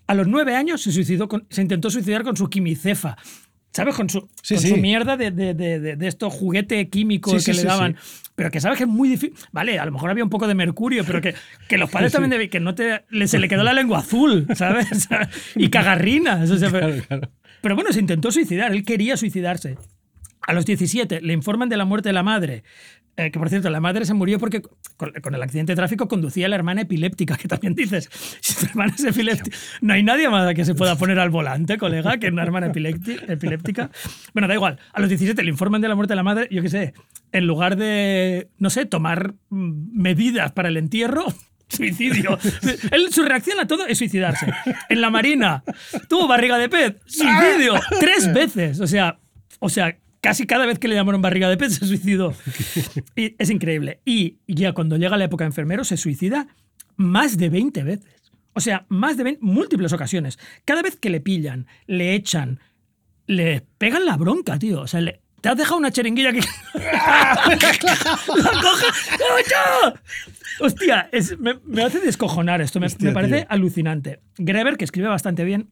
A 0.06 0.14
los 0.14 0.26
nueve 0.28 0.54
años 0.56 0.82
se, 0.82 0.92
suicidó 0.92 1.28
con- 1.28 1.46
se 1.48 1.62
intentó 1.62 1.88
suicidar 1.90 2.22
con 2.24 2.36
su 2.36 2.50
quimicefa. 2.50 3.16
¿Sabes? 3.78 3.94
Con 3.94 4.10
su, 4.10 4.28
Sí, 4.42 4.54
con 4.56 4.62
sí. 4.62 4.68
su 4.68 4.76
mierda 4.76 5.16
de, 5.16 5.30
de, 5.30 5.54
de, 5.54 5.96
de- 5.96 6.06
estos 6.06 6.32
juguete 6.34 6.88
químico 6.88 7.38
Sí, 7.38 7.44
que 7.50 7.56
le 7.56 7.64
daban. 7.64 7.96
sí. 8.00 8.28
Pero 8.34 8.50
que 8.50 8.60
sabes 8.60 8.76
que 8.78 8.84
es 8.84 8.88
muy 8.90 9.08
difícil. 9.08 9.36
Vale, 9.52 9.78
a 9.78 9.84
lo 9.86 9.92
mejor 9.92 10.10
había 10.10 10.22
un 10.24 10.30
poco 10.30 10.46
de 10.46 10.54
mercurio, 10.54 11.04
pero 11.04 11.20
que, 11.20 11.34
que 11.68 11.78
los 11.78 11.90
padres 11.90 12.12
también 12.12 12.30
debían. 12.30 12.50
que 12.50 12.60
no 12.60 12.74
te. 12.74 13.02
se 13.26 13.38
le 13.38 13.48
quedó 13.48 13.62
la 13.64 13.72
lengua 13.72 13.98
azul, 13.98 14.46
¿sabes? 14.54 15.08
y 15.56 15.70
cagarrinas. 15.70 16.50
o 16.50 16.56
sea, 16.58 16.70
pero- 16.70 16.86
Claro, 16.88 17.04
claro. 17.08 17.30
pero 17.60 17.74
bueno, 17.74 17.92
se 17.92 18.00
intentó 18.00 18.30
suicidar, 18.30 18.72
él 18.72 18.84
quería 18.84 19.16
suicidarse. 19.16 19.76
A 20.46 20.52
los 20.54 20.64
17 20.64 21.20
le 21.20 21.32
informan 21.34 21.68
de 21.68 21.76
la 21.76 21.84
muerte 21.84 22.08
de 22.10 22.12
la 22.14 22.22
madre. 22.22 22.62
Eh, 23.18 23.32
que 23.32 23.38
por 23.40 23.48
cierto, 23.48 23.68
la 23.68 23.80
madre 23.80 24.04
se 24.04 24.14
murió 24.14 24.38
porque 24.38 24.62
con, 24.96 25.10
con 25.20 25.34
el 25.34 25.42
accidente 25.42 25.72
de 25.72 25.76
tráfico 25.76 26.06
conducía 26.06 26.46
a 26.46 26.48
la 26.48 26.54
hermana 26.54 26.82
epiléptica, 26.82 27.36
que 27.36 27.48
también 27.48 27.74
dices, 27.74 28.08
si 28.40 28.54
tu 28.54 28.66
hermana 28.66 28.94
es 28.96 29.04
epiléptica, 29.04 29.56
no 29.80 29.92
hay 29.92 30.04
nadie 30.04 30.28
más 30.28 30.54
que 30.54 30.64
se 30.64 30.76
pueda 30.76 30.96
poner 30.96 31.18
al 31.18 31.28
volante, 31.28 31.78
colega, 31.78 32.18
que 32.18 32.28
una 32.28 32.44
hermana 32.44 32.68
epiléptica. 32.68 33.90
Bueno, 34.32 34.46
da 34.46 34.54
igual, 34.54 34.78
a 34.92 35.00
los 35.00 35.08
17 35.08 35.42
le 35.42 35.50
informan 35.50 35.80
de 35.80 35.88
la 35.88 35.96
muerte 35.96 36.12
de 36.12 36.16
la 36.16 36.22
madre, 36.22 36.46
yo 36.52 36.62
qué 36.62 36.68
sé, 36.68 36.94
en 37.32 37.44
lugar 37.44 37.76
de, 37.76 38.50
no 38.58 38.70
sé, 38.70 38.86
tomar 38.86 39.34
mm, 39.50 40.00
medidas 40.00 40.52
para 40.52 40.68
el 40.68 40.76
entierro, 40.76 41.26
Suicidio. 41.68 42.38
Él, 42.92 43.12
su 43.12 43.24
reacción 43.24 43.60
a 43.60 43.66
todo 43.66 43.86
es 43.86 43.98
suicidarse. 43.98 44.46
En 44.88 45.00
la 45.02 45.10
marina, 45.10 45.62
tuvo 46.08 46.26
barriga 46.26 46.56
de 46.56 46.68
pez. 46.70 46.96
Suicidio. 47.04 47.74
Tres 48.00 48.32
veces. 48.32 48.80
O 48.80 48.86
sea, 48.86 49.18
o 49.58 49.68
sea, 49.68 49.98
casi 50.20 50.46
cada 50.46 50.66
vez 50.66 50.78
que 50.78 50.88
le 50.88 50.94
llamaron 50.94 51.22
barriga 51.22 51.48
de 51.48 51.56
pez 51.56 51.74
se 51.78 51.86
suicidó. 51.86 52.34
Y 53.16 53.34
es 53.38 53.50
increíble. 53.50 54.00
Y 54.04 54.38
ya 54.46 54.72
cuando 54.72 54.96
llega 54.96 55.16
la 55.16 55.24
época 55.24 55.44
de 55.44 55.48
enfermero, 55.48 55.84
se 55.84 55.96
suicida 55.96 56.48
más 56.96 57.36
de 57.38 57.48
20 57.48 57.82
veces. 57.84 58.32
O 58.54 58.60
sea, 58.60 58.86
más 58.88 59.16
de 59.16 59.24
20, 59.24 59.40
múltiples 59.42 59.92
ocasiones. 59.92 60.38
Cada 60.64 60.82
vez 60.82 60.96
que 60.96 61.10
le 61.10 61.20
pillan, 61.20 61.66
le 61.86 62.14
echan, 62.14 62.58
le 63.26 63.64
pegan 63.78 64.04
la 64.04 64.16
bronca, 64.16 64.58
tío. 64.58 64.80
O 64.80 64.86
sea, 64.88 65.00
le- 65.00 65.20
te 65.40 65.48
has 65.48 65.56
dejado 65.56 65.76
una 65.78 65.92
cheringuilla 65.92 66.32
que. 66.32 66.40
¡La! 66.74 67.42
¡Ocho! 69.36 70.00
Hostia, 70.60 71.08
es- 71.12 71.38
me, 71.38 71.54
me 71.64 71.82
hace 71.84 72.00
descojonar 72.00 72.60
esto. 72.60 72.80
Me, 72.80 72.86
Hostia, 72.86 73.08
me 73.08 73.14
parece 73.14 73.36
tío. 73.38 73.46
alucinante. 73.48 74.20
Greber, 74.36 74.76
que 74.76 74.84
escribe 74.84 75.08
bastante 75.08 75.44
bien. 75.44 75.70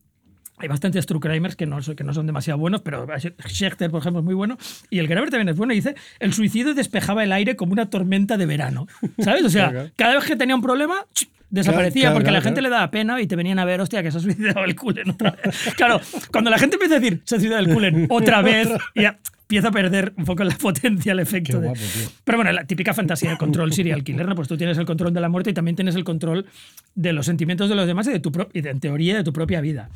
Hay 0.58 0.68
bastantes 0.68 1.04
true 1.06 1.20
crimers 1.20 1.54
que 1.56 1.66
no, 1.66 1.78
que 1.80 2.02
no 2.04 2.14
son 2.14 2.26
demasiado 2.26 2.58
buenos, 2.58 2.80
pero 2.82 3.06
Schechter, 3.46 3.90
por 3.90 4.00
ejemplo, 4.00 4.20
es 4.20 4.24
muy 4.24 4.34
bueno. 4.34 4.56
Y 4.90 4.98
el 5.00 5.06
Greber 5.08 5.28
también 5.30 5.48
es 5.50 5.56
bueno. 5.56 5.72
Y 5.72 5.76
dice: 5.76 5.94
el 6.18 6.32
suicidio 6.32 6.72
despejaba 6.74 7.24
el 7.24 7.32
aire 7.32 7.56
como 7.56 7.72
una 7.72 7.90
tormenta 7.90 8.36
de 8.38 8.46
verano. 8.46 8.86
¿Sabes? 9.18 9.44
O 9.44 9.50
sea, 9.50 9.70
Claro. 9.70 9.90
cada 9.96 10.14
vez 10.14 10.24
que 10.24 10.36
tenía 10.36 10.54
un 10.54 10.62
problema, 10.62 11.04
desaparecía 11.50 12.02
Claro, 12.04 12.14
porque 12.16 12.30
a 12.30 12.32
la 12.32 12.38
claro, 12.40 12.44
gente 12.44 12.60
claro. 12.60 12.70
le 12.72 12.76
daba 12.76 12.90
pena 12.90 13.20
y 13.20 13.26
te 13.26 13.36
venían 13.36 13.58
a 13.58 13.64
ver, 13.64 13.80
hostia, 13.80 14.02
que 14.02 14.10
se 14.10 14.18
ha 14.18 14.20
suicidado 14.20 14.64
el 14.64 14.74
culen 14.74 15.10
otra 15.10 15.32
vez. 15.32 15.74
Claro, 15.76 16.00
cuando 16.32 16.48
la 16.50 16.58
gente 16.58 16.76
empieza 16.76 16.96
a 16.96 17.00
decir, 17.00 17.20
se 17.24 17.36
ha 17.36 17.38
suicidado 17.38 17.62
el 17.64 17.72
culen 17.74 18.06
otra 18.10 18.40
vez, 18.42 18.68
ya 18.94 19.18
empieza 19.42 19.68
a 19.68 19.70
perder 19.70 20.12
un 20.16 20.24
poco 20.24 20.42
la 20.42 20.56
potencia, 20.56 21.12
el 21.12 21.20
efecto. 21.20 21.60
De- 21.60 21.66
guapo, 21.68 21.80
tío. 21.80 22.08
Pero 22.24 22.38
bueno, 22.38 22.50
la 22.52 22.64
típica 22.64 22.94
fantasía 22.94 23.30
de 23.30 23.36
control 23.36 23.72
serial 23.72 24.02
killer, 24.02 24.26
¿no? 24.26 24.34
Pues 24.34 24.48
tú 24.48 24.56
tienes 24.56 24.76
el 24.78 24.86
control 24.86 25.12
de 25.14 25.20
la 25.20 25.28
muerte 25.28 25.50
y 25.50 25.54
también 25.54 25.76
tienes 25.76 25.94
el 25.94 26.02
control 26.04 26.46
de 26.94 27.12
los 27.12 27.26
sentimientos 27.26 27.68
de 27.68 27.74
los 27.76 27.86
demás 27.86 28.08
y, 28.08 28.12
de 28.12 28.20
tu 28.20 28.32
pro- 28.32 28.48
y 28.52 28.62
de, 28.62 28.70
en 28.70 28.80
teoría 28.80 29.16
de 29.16 29.22
tu 29.22 29.32
propia 29.32 29.60
vida. 29.60 29.88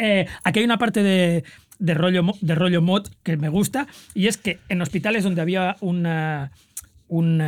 Eh, 0.00 0.26
aquí 0.44 0.60
hay 0.60 0.64
una 0.64 0.78
parte 0.78 1.02
de, 1.02 1.44
de 1.78 1.94
rollo, 1.94 2.24
de 2.40 2.54
rollo 2.54 2.80
mod 2.80 3.08
que 3.22 3.36
me 3.36 3.48
gusta 3.48 3.86
y 4.14 4.28
es 4.28 4.36
que 4.38 4.58
en 4.68 4.80
hospitales 4.80 5.24
donde 5.24 5.42
había 5.42 5.76
una, 5.80 6.52
un, 7.10 7.42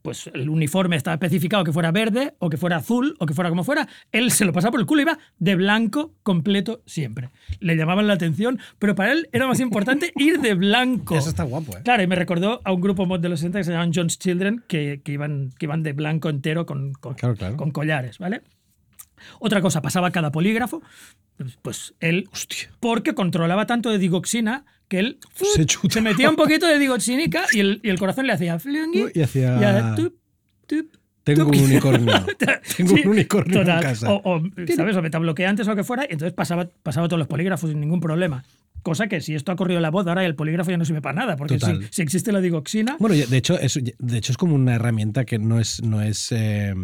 pues 0.00 0.30
el 0.32 0.48
uniforme 0.48 0.96
estaba 0.96 1.14
especificado 1.14 1.64
que 1.64 1.72
fuera 1.72 1.90
verde 1.90 2.34
o 2.38 2.48
que 2.48 2.56
fuera 2.56 2.76
azul 2.76 3.16
o 3.18 3.26
que 3.26 3.34
fuera 3.34 3.50
como 3.50 3.64
fuera, 3.64 3.88
él 4.12 4.30
se 4.30 4.44
lo 4.44 4.52
pasaba 4.52 4.70
por 4.70 4.80
el 4.80 4.86
culo 4.86 5.00
y 5.00 5.02
iba 5.02 5.18
de 5.38 5.56
blanco 5.56 6.14
completo 6.22 6.82
siempre. 6.86 7.30
Le 7.58 7.76
llamaban 7.76 8.06
la 8.06 8.14
atención, 8.14 8.58
pero 8.78 8.94
para 8.94 9.12
él 9.12 9.28
era 9.32 9.46
más 9.46 9.60
importante 9.60 10.12
ir 10.16 10.40
de 10.40 10.54
blanco. 10.54 11.16
Eso 11.16 11.28
está 11.28 11.42
guapo, 11.42 11.76
¿eh? 11.76 11.80
Claro, 11.82 12.02
y 12.02 12.06
me 12.06 12.14
recordó 12.16 12.60
a 12.64 12.72
un 12.72 12.80
grupo 12.80 13.06
mod 13.06 13.20
de 13.20 13.28
los 13.28 13.40
60 13.40 13.58
que 13.58 13.64
se 13.64 13.72
llamaban 13.72 13.92
John's 13.92 14.18
Children, 14.18 14.62
que, 14.68 15.02
que 15.04 15.12
iban, 15.12 15.50
que 15.58 15.66
iban 15.66 15.82
de 15.82 15.92
blanco 15.92 16.28
entero 16.30 16.64
con, 16.64 16.92
con, 16.94 17.14
Claro, 17.14 17.34
claro. 17.34 17.56
con 17.56 17.72
collares, 17.72 18.18
¿vale? 18.18 18.42
Otra 19.40 19.60
cosa, 19.60 19.80
pasaba 19.82 20.10
cada 20.10 20.30
polígrafo, 20.32 20.82
pues- 21.36 21.58
pues 21.62 21.94
él, 22.00 22.28
porque 22.80 23.14
controlaba 23.14 23.66
tanto 23.66 23.90
de 23.90 23.98
digoxina 23.98 24.64
que 24.88 24.98
él 25.00 25.18
Se 25.34 25.66
chuta. 25.66 25.94
se 25.94 26.00
metía 26.00 26.30
un 26.30 26.36
poquito 26.36 26.66
de 26.66 26.78
digoxínica 26.78 27.44
y 27.52 27.60
el, 27.60 27.80
y 27.82 27.90
el 27.90 27.98
corazón 27.98 28.26
le 28.26 28.32
hacía 28.32 28.54
Y 28.54 29.20
hacía- 29.20 29.94
tup, 29.96 30.14
tup, 30.66 30.96
Tengo 31.24 31.46
un 31.50 31.58
unicornio. 31.58 32.12
Tengo 32.38 32.96
Sí, 32.96 33.02
un 33.04 33.08
unicornio 33.10 33.58
total. 33.60 33.76
en 33.76 33.82
casa. 33.82 34.10
O, 34.10 34.22
o, 34.36 34.42
¿sabes? 34.74 34.96
O 34.96 35.02
metabloqueantes 35.02 35.66
o 35.66 35.70
lo 35.70 35.76
que 35.76 35.84
fuera, 35.84 36.04
y 36.04 36.12
entonces 36.14 36.32
pasaba, 36.32 36.66
pasaba 36.82 37.06
todos 37.06 37.18
los 37.18 37.28
polígrafos 37.28 37.68
sin 37.68 37.80
ningún 37.80 38.00
problema. 38.00 38.44
Cosa 38.88 39.06
que 39.08 39.20
si 39.20 39.34
esto 39.34 39.52
ha 39.52 39.56
corrido 39.56 39.80
la 39.80 39.90
voz, 39.90 40.06
ahora 40.06 40.24
el 40.24 40.34
polígrafo 40.34 40.70
ya 40.70 40.76
no 40.78 40.84
sirve 40.84 41.00
para 41.02 41.14
nada, 41.14 41.36
porque 41.36 41.58
si, 41.90 42.02
existe 42.02 42.32
la 42.32 42.40
digoxina, 42.40 42.96
Bueno, 42.98 43.14
de 43.16 43.36
hecho, 43.36 43.58
es, 43.58 43.78
de 43.98 44.18
hecho 44.18 44.32
es 44.32 44.38
como 44.38 44.54
una 44.54 44.74
herramienta 44.74 45.24
que 45.24 45.38
no 45.38 45.60
es, 45.60 45.82
no 45.82 46.00
es 46.02 46.32
eh, 46.32 46.74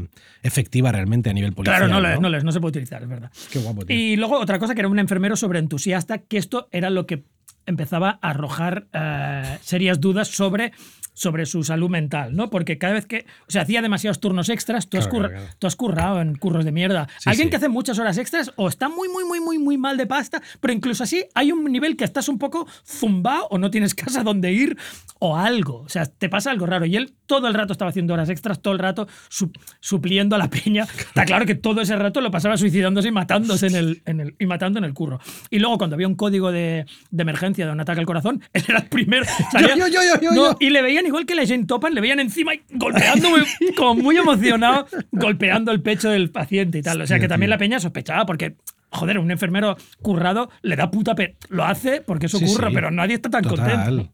efectiva 0.43 0.93
realmente 0.93 1.31
a 1.31 1.33
nivel 1.33 1.53
policial. 1.53 1.79
claro, 1.79 1.93
no, 1.93 2.01
le- 2.01 2.15
¿no? 2.21 2.29
no, 2.29 2.41
no 2.41 2.53
se 2.53 2.61
puede 2.61 2.71
utilizar, 2.71 3.03
es 3.03 3.09
verdad. 3.09 3.31
Qué 3.53 3.59
guapo, 3.59 3.85
tío. 3.85 3.97
Y 3.97 4.17
luego 4.17 4.39
otra 4.39 4.59
cosa 4.59 4.75
que 4.75 4.81
era 4.81 4.89
un 4.89 4.99
enfermero 4.99 5.37
sobreentusiasta, 5.37 6.19
que 6.19 6.39
esto 6.39 6.69
era 6.73 6.91
lo 6.91 7.07
que 7.07 7.25
empezaba 7.67 8.19
a 8.23 8.31
arrojar 8.31 8.87
eh, 8.93 9.59
serias 9.63 10.01
dudas 10.01 10.29
sobre, 10.29 10.73
sobre 11.13 11.47
su 11.47 11.63
salud 11.63 11.89
mental, 11.91 12.35
¿no? 12.35 12.51
Porque 12.51 12.77
cada 12.79 12.95
vez 12.95 13.07
que, 13.07 13.25
o 13.47 13.51
sea, 13.51 13.63
hacía 13.63 13.83
demasiados 13.83 14.19
turnos 14.21 14.49
extras, 14.49 14.89
tú, 14.89 14.99
has, 14.99 15.05
Claro, 15.07 15.17
curra- 15.17 15.29
claro, 15.29 15.43
claro. 15.45 15.57
tú 15.61 15.67
has 15.69 15.77
currado 15.77 16.21
en 16.21 16.35
curros 16.37 16.65
de 16.65 16.73
mierda. 16.73 17.07
Sí, 17.19 17.31
Alguien 17.31 17.47
sí. 17.47 17.51
que 17.51 17.57
hace 17.57 17.69
muchas 17.69 17.99
horas 17.99 18.19
extras 18.19 18.53
o 18.57 18.69
está 18.69 18.89
muy, 18.89 19.09
muy, 19.09 19.25
muy, 19.25 19.41
muy, 19.41 19.59
muy 19.59 19.79
mal 19.79 19.97
de 19.97 20.07
pasta, 20.07 20.43
pero 20.61 20.73
incluso 20.75 21.05
así 21.05 21.25
hay 21.35 21.53
un 21.53 21.65
nivel 21.71 21.97
que 21.97 22.05
estás 22.05 22.29
un 22.29 22.39
poco 22.39 22.67
zumbado 22.85 23.47
o 23.51 23.59
no 23.59 23.71
tienes 23.71 23.95
casa 23.95 24.23
donde 24.25 24.53
ir 24.53 24.77
o 25.21 25.37
algo. 25.37 25.83
O 25.83 25.89
sea, 25.89 26.07
te 26.07 26.29
pasa 26.29 26.51
algo 26.51 26.67
raro. 26.67 26.85
Y 26.85 26.97
él 26.97 27.15
todo 27.27 27.47
el 27.49 27.55
rato 27.55 27.73
estaba 27.73 27.89
haciendo 27.91 28.13
horas 28.13 28.29
extras, 28.29 28.61
todo 28.61 28.75
el 28.75 28.81
rato 28.81 29.07
su- 29.29 29.53
supliendo 29.81 30.35
a 30.35 30.39
la 30.39 30.51
peña. 30.51 30.83
Está 30.83 31.25
claro 31.25 31.47
que 31.47 31.55
todo 31.55 31.81
ese 31.81 31.95
rato 31.97 32.21
lo 32.21 32.31
pasaba 32.31 32.57
suicidándose 32.57 33.09
y 33.09 33.13
matándose 33.13 33.69
en 33.69 33.77
el, 33.77 34.03
en 34.05 34.21
el- 34.21 34.35
y 34.39 34.47
matando 34.47 34.79
en 34.81 34.85
el 34.85 34.93
curro. 34.93 35.21
Y 35.49 35.61
luego 35.61 35.79
cuando 35.79 35.95
había 35.95 36.09
un 36.09 36.17
código 36.17 36.51
de, 36.51 36.87
de 37.11 37.23
emergencia 37.23 37.54
de 37.63 37.71
un 37.71 37.81
ataque 37.81 38.01
al 38.01 38.07
corazón, 38.07 38.43
él 38.53 38.65
era 38.69 38.79
el 38.79 38.87
primero. 38.87 39.25
salía- 39.53 39.77
yo, 39.77 39.87
yo, 39.89 40.01
yo, 40.03 40.21
yo, 40.21 40.31
No, 40.33 40.51
yo. 40.53 40.57
y 40.61 40.71
le 40.71 40.83
veían 40.83 41.07
igual 41.07 41.27
que 41.27 41.35
la 41.35 41.47
Jane 41.47 41.67
Topan, 41.67 41.95
le 41.95 42.01
veían 42.01 42.21
encima 42.21 42.55
y 42.55 42.63
golpeando, 42.73 43.31
muy- 43.31 43.45
como 43.77 43.95
muy 44.03 44.17
emocionado, 44.17 44.87
golpeando 45.13 45.71
el 45.73 45.81
pecho 45.83 46.09
del 46.11 46.31
paciente 46.31 46.79
y 46.79 46.83
tal. 46.83 47.01
O 47.01 47.07
sea 47.07 47.19
que 47.21 47.29
también 47.29 47.51
la 47.51 47.59
peña 47.59 47.79
sospechaba 47.81 48.27
porque. 48.27 48.57
Joder, 48.91 49.19
un 49.19 49.29
enfermero 49.33 49.77
currado 50.03 50.51
le 50.63 50.77
da 50.77 50.89
puta 50.89 51.17
pe 51.17 51.35
Lo 51.49 51.65
hace 51.65 52.01
porque 52.01 52.27
eso 52.27 52.39
Sí, 52.39 52.47
pero 52.73 52.93
nadie 52.93 53.17
está 53.17 53.29
tan 53.29 53.43
Total. 53.43 53.73
contento. 53.87 54.13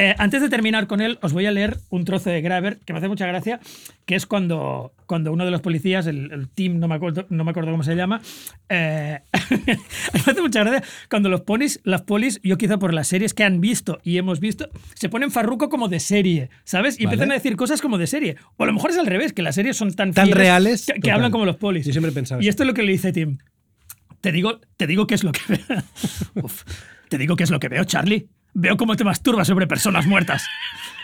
Eh, 0.00 0.14
antes 0.18 0.40
de 0.40 0.48
terminar 0.48 0.86
con 0.86 1.00
él, 1.00 1.18
os 1.22 1.32
voy 1.32 1.46
a 1.46 1.50
leer 1.50 1.78
un 1.90 2.04
trozo 2.04 2.30
de 2.30 2.40
Graver 2.40 2.78
que 2.84 2.92
me 2.92 3.00
hace 3.00 3.08
mucha 3.08 3.26
gracia, 3.26 3.58
que 4.06 4.14
es 4.14 4.26
cuando, 4.26 4.92
cuando 5.06 5.32
uno 5.32 5.44
de 5.44 5.50
los 5.50 5.60
policías, 5.60 6.06
el, 6.06 6.30
el 6.30 6.48
team, 6.48 6.78
no 6.78 6.86
me, 6.86 6.94
acuerdo, 6.94 7.26
no 7.30 7.42
me 7.42 7.50
acuerdo 7.50 7.72
cómo 7.72 7.82
se 7.82 7.96
llama, 7.96 8.20
eh, 8.68 9.18
me 10.14 10.20
hace 10.32 10.40
mucha 10.40 10.62
gracia 10.62 10.84
cuando 11.10 11.28
los 11.28 11.40
polis, 11.40 11.80
las 11.82 12.02
polis, 12.02 12.38
yo 12.44 12.56
quizá 12.56 12.78
por 12.78 12.94
las 12.94 13.08
series 13.08 13.34
que 13.34 13.42
han 13.42 13.60
visto 13.60 13.98
y 14.04 14.18
hemos 14.18 14.38
visto, 14.38 14.70
se 14.94 15.08
ponen 15.08 15.32
farruco 15.32 15.68
como 15.68 15.88
de 15.88 15.98
serie, 15.98 16.48
¿sabes? 16.62 16.94
Y 16.94 17.04
Vale. 17.04 17.14
empiezan 17.14 17.32
a 17.32 17.34
decir 17.34 17.56
cosas 17.56 17.82
como 17.82 17.98
de 17.98 18.06
serie. 18.06 18.36
O 18.56 18.62
a 18.62 18.66
lo 18.68 18.72
mejor 18.74 18.92
es 18.92 18.98
al 18.98 19.06
revés, 19.06 19.32
que 19.32 19.42
las 19.42 19.56
series 19.56 19.76
son 19.76 19.92
tan, 19.94 20.12
Tan 20.12 20.30
reales, 20.30 20.86
que, 20.86 21.00
que 21.00 21.10
hablan 21.10 21.32
como 21.32 21.44
los 21.44 21.56
polis. 21.56 21.84
Yo 21.84 21.90
siempre 21.90 22.12
he 22.12 22.14
pensado 22.14 22.40
Y 22.40 22.46
esto 22.46 22.62
es 22.62 22.68
lo 22.68 22.74
que 22.74 22.84
le 22.84 22.92
dice 22.92 23.12
Tim. 23.12 23.38
Te 24.20 24.30
digo, 24.30 24.60
te 24.76 24.86
digo 24.86 25.08
qué 25.08 25.16
es 25.16 25.24
lo 25.24 25.32
que 25.32 25.40
veo. 25.48 25.82
Uf. 26.36 26.62
te 27.08 27.18
digo 27.18 27.34
qué 27.34 27.42
es 27.42 27.50
lo 27.50 27.58
que 27.58 27.68
veo, 27.68 27.82
Charlie. 27.82 28.28
Veo 28.60 28.76
cómo 28.76 28.96
te 28.96 29.04
masturbas 29.04 29.46
sobre 29.46 29.68
personas 29.68 30.04
muertas. 30.04 30.44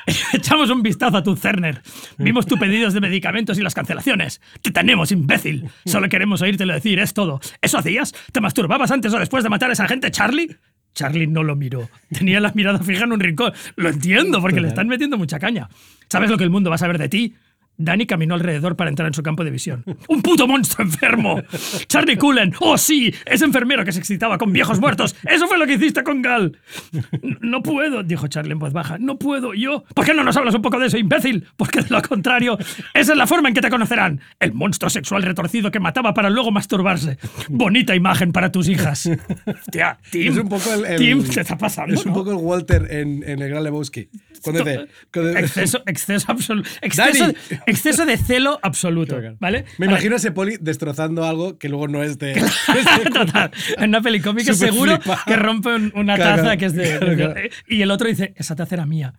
Echamos 0.33 0.71
un 0.71 0.83
vistazo 0.83 1.19
a 1.19 1.23
tu 1.23 1.37
Cerner. 1.37 1.83
Vimos 2.19 2.47
tus 2.47 2.59
pedidos 2.59 2.95
de 2.95 3.01
medicamentos 3.01 3.57
y 3.57 3.63
las 3.63 3.75
cancelaciones. 3.75 4.41
Te 4.61 4.73
tenemos, 4.73 5.13
imbécil. 5.13 5.71
Solo 5.87 6.09
queremos 6.09 6.43
oírtelo 6.43 6.75
decir, 6.75 6.99
es 6.99 7.15
todo. 7.15 7.41
¿Eso 7.63 7.79
hacías? 7.79 8.13
¿Te 8.33 8.41
masturbabas 8.41 8.91
antes 8.91 9.15
o 9.15 9.21
después 9.21 9.45
de 9.45 9.51
matar 9.51 9.71
a 9.71 9.75
esa 9.75 9.87
gente, 9.87 10.11
Charlie? 10.11 10.57
Charlie 10.95 11.29
no 11.29 11.45
lo 11.45 11.55
miró. 11.55 11.89
Tenía 12.11 12.41
la 12.41 12.51
mirada 12.55 12.81
fija 12.81 13.05
en 13.05 13.13
un 13.13 13.21
rincón. 13.21 13.53
Lo 13.77 13.89
entiendo, 13.89 14.41
porque 14.41 14.61
le 14.61 14.67
están 14.67 14.89
metiendo 14.89 15.17
mucha 15.17 15.39
caña. 15.39 15.69
¿Sabes 16.09 16.31
lo 16.31 16.37
que 16.37 16.45
el 16.45 16.51
mundo 16.51 16.71
va 16.71 16.75
a 16.75 16.79
saber 16.79 16.99
de 16.99 17.09
ti? 17.09 17.35
Danny 17.77 18.07
caminó 18.07 18.35
alrededor 18.35 18.77
para 18.77 18.91
entrar 18.91 19.07
en 19.09 19.14
su 19.14 19.22
campo 19.22 19.45
de 19.45 19.51
visión. 19.51 19.85
¡Un 20.09 20.22
puto 20.22 20.47
monstruo 20.47 20.87
enfermo! 20.87 21.43
¡Charlie 21.89 22.16
Cullen! 22.16 22.55
¡Oh, 22.61 22.79
sí! 22.79 23.12
Ese 23.27 23.45
enfermero 23.45 23.85
que 23.85 23.93
se 23.93 23.99
excitaba 23.99 24.39
con 24.39 24.53
viejos 24.53 24.81
muertos. 24.81 25.16
¡Eso 25.25 25.47
fue 25.47 25.59
lo 25.59 25.66
que 25.66 25.75
hiciste 25.75 26.03
con 26.03 26.22
Gal! 26.22 26.57
No 27.41 27.62
puedo, 27.62 28.03
dijo 28.03 28.27
Charlie 28.27 28.53
en 28.53 28.59
voz 28.59 28.72
baja. 28.72 28.97
No 28.99 29.18
puedo, 29.18 29.55
yo. 29.55 29.85
¿Por 29.95 30.05
qué 30.05 30.14
no 30.14 30.25
nos 30.25 30.37
hablas 30.37 30.55
un 30.55 30.62
poco 30.62 30.79
de 30.79 30.87
eso, 30.87 30.97
imbécil? 30.99 31.47
Porque 31.57 31.83
de 31.83 31.91
lo 31.91 32.01
contrario, 32.03 32.57
esa 32.95 33.12
es 33.12 33.18
la 33.18 33.27
forma 33.27 33.49
en 33.49 33.55
que 33.55 33.61
te 33.61 33.70
conocerán. 33.70 34.20
El 34.41 34.53
monstruo 34.55 34.89
sexual 34.91 35.22
retorcido 35.22 35.70
que 35.70 35.79
mataba 35.81 36.14
para 36.14 36.31
luego 36.31 36.51
masturbarse. 36.51 37.18
Bonita 37.49 37.95
imagen 37.95 38.33
para 38.33 38.51
tus 38.51 38.68
hijas. 38.68 39.09
Hostia, 39.47 39.99
Tim. 40.11 40.33
Es 40.33 40.39
un 40.39 40.49
poco 40.49 40.72
el, 40.72 40.85
el- 40.87 40.99
Tim, 40.99 41.25
te 41.25 41.41
está 41.43 41.57
pasando. 41.59 41.95
Es 41.95 42.05
un 42.07 42.12
¿no? 42.12 42.18
poco 42.18 42.31
el 42.31 42.37
Walter 42.39 42.87
en, 42.91 43.22
en 43.29 43.41
el 43.43 43.49
Gran 43.49 43.62
Lebowski. 43.62 44.09
Cuando 44.43 44.64
dice. 44.64 44.87
cuando- 45.12 45.39
Exceso, 45.39 45.83
exceso 45.87 46.33
absoluto. 46.33 46.68
Exceso. 46.83 47.27
exceso 47.67 48.05
de 48.07 48.17
celo 48.17 48.59
absoluto. 48.62 49.21
¿Vale? 49.41 49.65
Me 49.79 49.87
imagino 49.87 50.15
a 50.15 50.19
ese 50.19 50.33
poli 50.33 50.57
destrozando 50.61 51.25
algo 51.25 51.59
que 51.59 51.69
luego 51.69 51.89
no 51.89 52.03
es 52.03 52.19
de. 52.19 52.35
Total. 53.12 53.51
En 53.79 53.91
una 53.91 54.01
peli 54.01 54.21
cómica 54.21 54.53
seguro 54.55 54.99
que 55.27 55.37
rompe 55.37 55.75
un- 55.75 55.93
una 55.95 56.17
taza 56.17 56.57
que 56.57 56.67
es 56.67 56.75
de. 56.75 57.51
Y 57.69 57.83
el 57.83 57.91
otro 57.91 58.09
dice, 58.09 58.35
esa 58.37 58.55
taza 58.57 58.75
era 58.75 58.87
mía. 58.87 59.15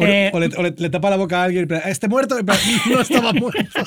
O, 0.00 0.04
Eh, 0.06 0.30
o 0.32 0.38
le, 0.38 0.46
o 0.56 0.62
le- 0.62 0.74
le 0.78 0.90
tapa 0.90 1.10
la 1.10 1.16
boca 1.16 1.40
a 1.40 1.44
alguien, 1.44 1.66
pero 1.66 1.84
este 1.84 2.06
muerto, 2.06 2.36
no 2.90 3.00
estaba 3.00 3.32
muerto. 3.32 3.80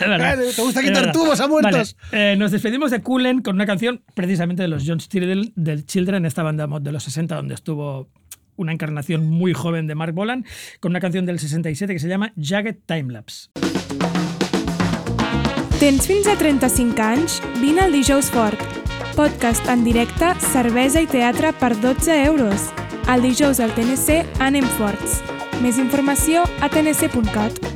Es. 0.00 0.56
¿Te 0.56 0.62
gusta 0.62 0.82
quitar 0.82 1.12
tubos 1.12 1.40
a 1.40 1.46
muertos? 1.48 1.96
Vale, 2.10 2.32
eh, 2.32 2.36
nos 2.36 2.52
despedimos 2.52 2.90
de 2.90 3.00
Cullen 3.02 3.42
con 3.42 3.56
una 3.56 3.66
canción 3.66 4.02
precisamente 4.14 4.62
de 4.62 4.68
los 4.68 4.84
John 4.86 4.98
Children, 4.98 5.52
del 5.56 5.84
Children, 5.86 6.24
esta 6.26 6.42
banda 6.42 6.66
mod 6.66 6.80
de 6.82 6.92
los 6.92 7.02
60, 7.04 7.34
donde 7.34 7.54
estuvo 7.54 8.08
una 8.56 8.72
encarnación 8.72 9.26
muy 9.26 9.52
joven 9.52 9.86
de 9.86 9.94
Mark 9.94 10.14
Bolan, 10.14 10.44
con 10.80 10.92
una 10.92 11.00
canción 11.00 11.26
del 11.26 11.38
67 11.38 11.92
que 11.92 12.00
se 12.00 12.08
llama 12.08 12.32
Jagged 12.36 12.76
Timelapse. 12.86 13.50
Tens 15.78 16.06
fins 16.06 16.26
a 16.26 16.36
35 16.36 17.02
anys? 17.02 17.42
Vine 17.60 17.82
al 17.82 17.92
Dijous 17.92 18.30
Fort. 18.30 18.58
Podcast 19.14 19.66
en 19.68 19.84
directe, 19.84 20.32
cervesa 20.40 21.02
i 21.04 21.06
teatre 21.06 21.52
per 21.52 21.74
12 21.80 22.24
euros. 22.24 22.70
El 23.12 23.22
dijous 23.22 23.60
al 23.60 23.74
TNC 23.76 24.24
anem 24.40 24.64
forts. 24.80 25.20
Més 25.60 25.78
informació 25.78 26.48
a 26.60 26.72
tnc.cat. 26.72 27.75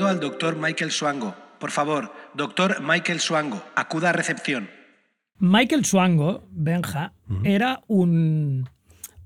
Llamando 0.00 0.16
al 0.16 0.30
doctor 0.30 0.56
Michael 0.56 0.92
Swango. 0.92 1.34
Por 1.58 1.70
favor, 1.70 2.10
doctor 2.32 2.80
Michael 2.80 3.20
Swango, 3.20 3.62
acuda 3.74 4.08
a 4.08 4.12
recepción. 4.14 4.70
Michael 5.38 5.84
Swango, 5.84 6.48
Benja, 6.50 7.12
era 7.44 7.82
un, 7.86 8.66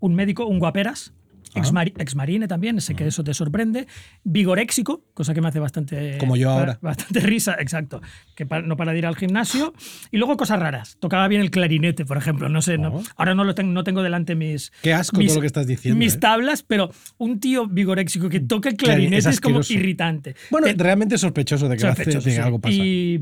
un 0.01 0.15
médico, 0.17 0.47
un 0.47 0.59
guaperas, 0.59 1.15
Exmari- 1.55 1.93
exmarine 1.99 2.49
también, 2.49 2.81
sé 2.81 2.95
que 2.95 3.07
eso 3.07 3.23
te 3.25 3.33
sorprende. 3.35 3.87
Vigoréxico, 4.25 5.05
cosa 5.15 5.35
que 5.35 5.41
me 5.41 5.49
hace 5.49 5.61
bastante. 5.61 6.19
Como 6.19 6.37
yo 6.37 6.51
ahora. 6.51 6.79
Bastante 6.83 7.21
risa, 7.21 7.57
exacto. 7.61 8.01
Que 8.35 8.45
no 8.65 8.77
para 8.77 8.93
de 8.93 8.99
ir 8.99 9.07
al 9.07 9.17
gimnasio. 9.17 9.73
Y 10.11 10.17
luego 10.19 10.37
cosas 10.37 10.59
raras. 10.59 10.97
Tocaba 11.01 11.29
bien 11.29 11.41
el 11.41 11.51
clarinete, 11.51 12.05
por 12.05 12.17
ejemplo. 12.17 12.49
No 12.49 12.63
sé, 12.63 12.79
no- 12.79 12.95
Oh. 12.97 13.03
ahora 13.17 13.35
no, 13.35 13.45
lo 13.45 13.55
tengo, 13.55 13.73
no 13.73 13.85
tengo 13.85 14.03
delante 14.03 14.35
mis. 14.35 14.73
Qué 14.83 14.93
asco 14.93 15.17
mis- 15.19 15.29
todo 15.29 15.37
lo 15.37 15.41
que 15.43 15.47
estás 15.49 15.67
diciendo, 15.67 15.99
Mis 15.99 16.15
¿eh? 16.15 16.19
tablas, 16.19 16.63
pero 16.63 16.91
un 17.19 17.39
tío 17.41 17.67
vigoréxico 17.67 18.29
que 18.29 18.41
toca 18.41 18.69
el 18.69 18.77
Clari- 18.77 18.85
clarinete 18.87 19.17
es 19.19 19.27
es, 19.27 19.41
como 19.41 19.61
irritante. 19.69 20.35
Bueno, 20.51 20.67
Te- 20.67 20.75
realmente 20.75 21.19
sospechoso 21.19 21.69
de 21.69 21.77
que, 21.77 21.87
hace- 21.87 21.97
sospechoso, 22.05 22.25
que 22.25 22.31
sí. 22.33 22.41
algo 22.41 22.59
pasa. 22.61 22.75
Y 22.75 23.21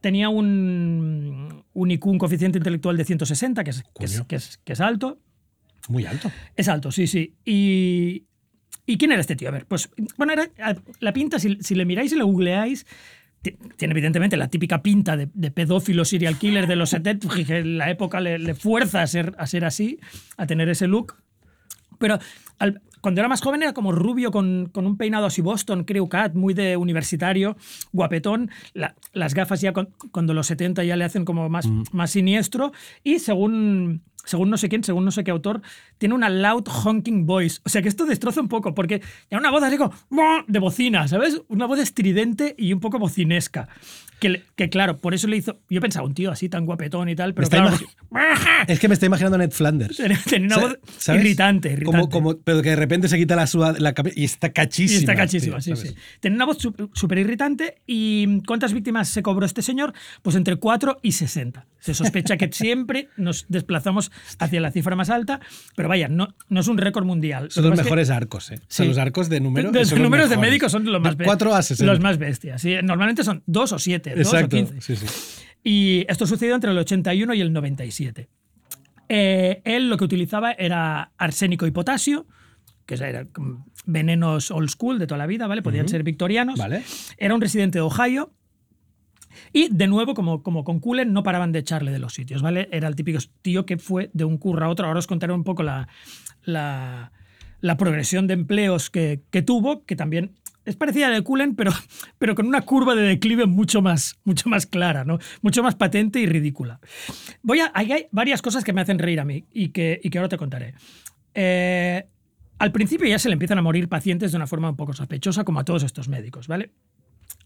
tenía 0.00 0.28
un, 0.30 1.62
un 1.72 1.90
IQ, 1.90 2.06
un 2.06 2.18
coeficiente 2.18 2.58
intelectual 2.58 2.96
de 2.96 3.04
160, 3.04 3.64
que 3.64 3.70
es, 3.70 3.82
que 3.98 4.04
es, 4.04 4.12
Coño. 4.12 4.26
que 4.26 4.36
es- 4.36 4.58
que 4.64 4.72
es 4.72 4.80
alto. 4.80 5.18
Muy 5.88 6.06
alto. 6.06 6.30
Es 6.56 6.68
alto, 6.68 6.90
sí, 6.92 7.06
sí. 7.06 7.34
Y, 7.44 8.24
¿y 8.86 8.98
quién 8.98 9.12
era 9.12 9.20
este 9.20 9.36
tío? 9.36 9.48
A 9.48 9.52
ver, 9.52 9.66
pues, 9.66 9.90
bueno, 10.16 10.32
era, 10.32 10.48
la 11.00 11.12
pinta, 11.12 11.38
si, 11.38 11.56
si 11.60 11.74
le 11.74 11.84
miráis 11.84 12.12
y 12.12 12.16
le 12.16 12.22
googleáis, 12.22 12.86
ti- 13.42 13.56
tiene 13.76 13.92
evidentemente 13.92 14.36
la 14.36 14.48
típica 14.48 14.82
pinta 14.82 15.16
de, 15.16 15.28
de 15.32 15.50
pedófilo 15.50 16.04
serial 16.04 16.38
killer 16.38 16.66
de 16.66 16.76
los 16.76 16.90
70, 16.90 17.28
que 17.46 17.64
la 17.64 17.90
época 17.90 18.20
le, 18.20 18.38
le 18.38 18.54
fuerza 18.54 19.02
a 19.02 19.06
ser, 19.06 19.34
a 19.38 19.46
ser 19.46 19.64
así, 19.64 19.98
a 20.36 20.46
tener 20.46 20.68
ese 20.68 20.86
look. 20.86 21.14
Pero 21.98 22.18
al- 22.58 22.80
cuando 23.02 23.22
era 23.22 23.28
más 23.28 23.40
joven 23.40 23.62
era 23.62 23.72
como 23.72 23.92
rubio 23.92 24.30
con, 24.30 24.68
con 24.72 24.86
un 24.86 24.98
peinado 24.98 25.24
así 25.24 25.40
Boston, 25.40 25.84
creo 25.84 26.08
cat, 26.10 26.34
muy 26.34 26.52
de 26.52 26.76
universitario, 26.76 27.56
guapetón. 27.92 28.50
La- 28.74 28.94
las 29.14 29.32
gafas 29.34 29.60
ya 29.62 29.72
con- 29.72 29.88
cuando 30.12 30.34
los 30.34 30.46
70 30.48 30.84
ya 30.84 30.96
le 30.96 31.04
hacen 31.04 31.24
como 31.24 31.48
más, 31.48 31.66
más 31.92 32.10
siniestro. 32.10 32.72
Y 33.02 33.18
según, 33.20 34.02
según 34.24 34.50
no 34.50 34.56
sé 34.56 34.68
quién, 34.68 34.84
según 34.84 35.04
no 35.04 35.10
sé 35.10 35.24
qué 35.24 35.30
autor, 35.30 35.62
tiene 35.98 36.14
una 36.14 36.28
loud 36.28 36.64
honking 36.68 37.26
voice. 37.26 37.60
O 37.64 37.68
sea 37.68 37.82
que 37.82 37.88
esto 37.88 38.06
destroza 38.06 38.40
un 38.40 38.48
poco, 38.48 38.74
porque 38.74 39.02
ya 39.30 39.38
una 39.38 39.50
voz 39.50 39.62
así 39.62 39.76
como 39.76 39.92
de 40.46 40.58
bocina, 40.58 41.08
¿sabes? 41.08 41.40
Una 41.48 41.66
voz 41.66 41.78
estridente 41.78 42.54
y 42.58 42.72
un 42.72 42.80
poco 42.80 42.98
bocinesca. 42.98 43.68
Que, 44.20 44.42
que 44.54 44.68
claro, 44.68 44.98
por 44.98 45.14
eso 45.14 45.26
le 45.26 45.36
hizo. 45.38 45.58
Yo 45.70 45.80
pensaba, 45.80 46.06
un 46.06 46.14
tío 46.14 46.30
así 46.30 46.48
tan 46.48 46.66
guapetón 46.66 47.08
y 47.08 47.16
tal, 47.16 47.34
pero 47.34 47.48
claro. 47.48 47.76
Es 48.66 48.78
que 48.78 48.86
me 48.88 48.94
estoy 48.94 49.06
imaginando 49.06 49.36
a 49.36 49.38
Ned 49.38 49.50
Flanders. 49.50 49.96
Tenía 50.28 50.46
una 50.46 50.58
voz 50.58 50.78
¿sabes? 50.98 51.22
irritante, 51.24 51.72
irritante. 51.72 51.84
Como, 51.84 52.08
como, 52.10 52.38
pero 52.38 52.60
que 52.62 52.70
de 52.70 52.76
repente 52.76 53.08
se 53.08 53.16
quita 53.16 53.34
la 53.36 53.46
la 53.78 53.94
y 54.14 54.24
está 54.24 54.50
cachísima. 54.52 54.98
Y 54.98 55.00
está 55.00 55.14
cachísima, 55.16 55.58
tío, 55.58 55.74
sí, 55.76 55.88
sí. 55.88 55.94
Tiene 56.20 56.36
una 56.36 56.44
voz 56.44 56.58
súper 56.92 57.18
irritante. 57.18 57.76
¿Y 57.86 58.42
cuántas 58.42 58.72
víctimas 58.72 59.08
se 59.08 59.22
cobró 59.22 59.46
este 59.46 59.62
señor? 59.62 59.92
Pues 60.22 60.36
entre 60.36 60.56
4 60.56 60.98
y 61.02 61.12
60. 61.12 61.66
Se 61.80 61.94
sospecha 61.94 62.36
que 62.36 62.48
siempre 62.52 63.08
nos 63.16 63.46
desplazamos 63.48 64.12
hacia 64.38 64.60
la 64.60 64.70
cifra 64.70 64.96
más 64.96 65.08
alta, 65.08 65.40
pero 65.76 65.88
vaya, 65.88 66.08
no, 66.08 66.34
no 66.48 66.60
es 66.60 66.68
un 66.68 66.76
récord 66.76 67.06
mundial. 67.06 67.50
Son 67.50 67.64
Lo 67.64 67.70
los 67.70 67.78
que- 67.78 67.84
mejores 67.84 68.10
arcos, 68.10 68.50
¿eh? 68.50 68.60
Sí. 68.68 68.84
los 68.84 68.98
arcos 68.98 69.28
de 69.28 69.40
número. 69.40 69.70
de, 69.72 69.84
son 69.86 69.94
de 69.96 70.00
los 70.00 70.02
números 70.10 70.28
de 70.30 70.36
médicos 70.36 70.72
son 70.72 70.84
los 70.84 71.00
más 71.00 71.16
De 71.16 71.24
4 71.24 71.54
a 71.54 71.62
60. 71.62 71.90
Los 71.90 72.00
más 72.00 72.18
bestias. 72.18 72.60
sí. 72.60 72.74
Normalmente 72.82 73.24
son 73.24 73.42
2 73.46 73.72
o 73.72 73.78
7, 73.78 74.09
2 74.14 74.26
o 74.26 74.36
Exacto. 74.36 74.56
15. 74.56 74.80
Sí, 74.80 74.96
sí. 74.96 75.06
Y 75.62 76.06
esto 76.08 76.26
sucedió 76.26 76.54
entre 76.54 76.70
el 76.70 76.78
81 76.78 77.34
y 77.34 77.40
el 77.40 77.52
97. 77.52 78.28
Eh, 79.08 79.60
él 79.64 79.90
lo 79.90 79.96
que 79.96 80.04
utilizaba 80.04 80.52
era 80.52 81.12
arsénico 81.18 81.66
y 81.66 81.70
potasio, 81.70 82.26
que 82.86 82.94
eran 82.94 83.28
venenos 83.84 84.50
old 84.50 84.70
school 84.70 84.98
de 84.98 85.06
toda 85.06 85.18
la 85.18 85.26
vida, 85.26 85.46
¿vale? 85.46 85.62
Podían 85.62 85.88
ser 85.88 86.02
victorianos. 86.02 86.58
Vale. 86.58 86.82
Era 87.18 87.34
un 87.34 87.40
residente 87.40 87.78
de 87.78 87.82
Ohio. 87.82 88.32
Y 89.52 89.68
de 89.72 89.86
nuevo, 89.86 90.14
como, 90.14 90.42
como 90.42 90.64
con 90.64 90.80
Cullen, 90.80 91.12
no 91.12 91.22
paraban 91.22 91.52
de 91.52 91.60
echarle 91.60 91.92
de 91.92 91.98
los 91.98 92.14
sitios, 92.14 92.42
¿vale? 92.42 92.68
Era 92.72 92.88
el 92.88 92.96
típico 92.96 93.18
tío 93.42 93.64
que 93.64 93.78
fue 93.78 94.10
de 94.12 94.24
un 94.24 94.38
curro 94.38 94.64
a 94.64 94.68
otro. 94.68 94.86
Ahora 94.86 94.98
os 94.98 95.06
contaré 95.06 95.32
un 95.32 95.44
poco 95.44 95.62
la, 95.62 95.88
la, 96.42 97.12
la 97.60 97.76
progresión 97.76 98.26
de 98.26 98.34
empleos 98.34 98.90
que, 98.90 99.22
que 99.30 99.42
tuvo, 99.42 99.84
que 99.84 99.96
también 99.96 100.32
es 100.64 100.76
parecida 100.76 101.06
a 101.06 101.10
la 101.10 101.16
de 101.16 101.22
Cullen, 101.22 101.54
pero, 101.54 101.72
pero 102.18 102.34
con 102.34 102.46
una 102.46 102.62
curva 102.62 102.94
de 102.94 103.02
declive 103.02 103.46
mucho 103.46 103.82
más, 103.82 104.18
mucho 104.24 104.48
más 104.48 104.66
clara, 104.66 105.04
¿no? 105.04 105.18
Mucho 105.42 105.62
más 105.62 105.74
patente 105.74 106.20
y 106.20 106.26
ridícula. 106.26 106.80
Voy 107.42 107.60
a, 107.60 107.70
hay, 107.74 108.06
varias 108.12 108.42
cosas 108.42 108.64
que 108.64 108.72
me 108.72 108.80
hacen 108.80 108.98
reír 108.98 109.20
a 109.20 109.24
mí 109.24 109.46
y 109.52 109.68
que, 109.70 110.00
y 110.02 110.10
que 110.10 110.18
ahora 110.18 110.28
te 110.28 110.36
contaré. 110.36 110.74
Eh, 111.34 112.06
al 112.58 112.72
principio 112.72 113.08
ya 113.08 113.18
se 113.18 113.28
le 113.28 113.34
empiezan 113.34 113.58
a 113.58 113.62
morir 113.62 113.88
pacientes 113.88 114.32
de 114.32 114.36
una 114.36 114.46
forma 114.46 114.68
un 114.68 114.76
poco 114.76 114.92
sospechosa, 114.92 115.44
como 115.44 115.60
a 115.60 115.64
todos 115.64 115.82
estos 115.82 116.08
médicos, 116.08 116.46
¿vale? 116.46 116.72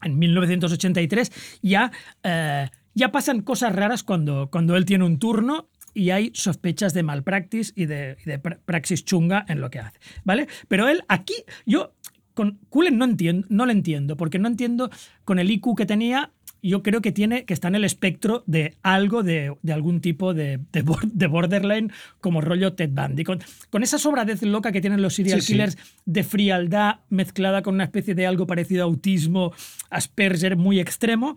En 0.02 0.18
1983 0.18 1.58
ya, 1.62 1.92
eh, 2.22 2.68
ya 2.94 3.12
pasan 3.12 3.42
cosas 3.42 3.74
raras 3.74 4.02
cuando, 4.02 4.48
cuando 4.50 4.76
él 4.76 4.84
tiene 4.84 5.04
un 5.04 5.18
turno 5.18 5.68
y 5.94 6.10
hay 6.10 6.32
sospechas 6.34 6.92
de 6.94 7.04
malpractice 7.04 7.72
y 7.76 7.86
de, 7.86 8.16
y 8.24 8.28
de 8.28 8.42
pra- 8.42 8.58
praxis 8.64 9.04
chunga 9.04 9.44
en 9.48 9.60
lo 9.60 9.70
que 9.70 9.78
hace, 9.78 9.98
¿vale? 10.24 10.48
Pero 10.66 10.88
él 10.88 11.04
aquí, 11.08 11.34
yo 11.64 11.94
con 12.34 12.58
Cullen 12.68 12.98
no 12.98 13.04
entiendo, 13.04 13.46
no 13.50 13.64
lo 13.66 13.72
entiendo, 13.72 14.16
porque 14.16 14.38
no 14.38 14.48
entiendo 14.48 14.90
con 15.24 15.38
el 15.38 15.50
IQ 15.50 15.76
que 15.76 15.86
tenía, 15.86 16.30
yo 16.62 16.82
creo 16.82 17.00
que 17.02 17.12
tiene 17.12 17.44
que 17.44 17.52
está 17.54 17.68
en 17.68 17.74
el 17.74 17.84
espectro 17.84 18.42
de 18.46 18.74
algo 18.82 19.22
de, 19.22 19.54
de 19.62 19.72
algún 19.72 20.00
tipo 20.00 20.32
de, 20.34 20.58
de, 20.72 20.82
bor- 20.84 21.10
de 21.12 21.26
borderline 21.26 21.92
como 22.20 22.40
rollo 22.40 22.72
Ted 22.72 22.90
Bundy. 22.90 23.22
Con, 23.22 23.40
con 23.70 23.82
esa 23.82 23.98
sobradez 23.98 24.42
loca 24.42 24.72
que 24.72 24.80
tienen 24.80 25.02
los 25.02 25.14
serial 25.14 25.40
Sí, 25.42 25.46
sí. 25.48 25.52
killers 25.52 25.76
de 26.06 26.24
frialdad 26.24 27.00
mezclada 27.10 27.60
con 27.62 27.74
una 27.74 27.84
especie 27.84 28.14
de 28.14 28.26
algo 28.26 28.46
parecido 28.46 28.82
a 28.82 28.86
autismo, 28.86 29.52
Asperger 29.90 30.56
muy 30.56 30.80
extremo, 30.80 31.36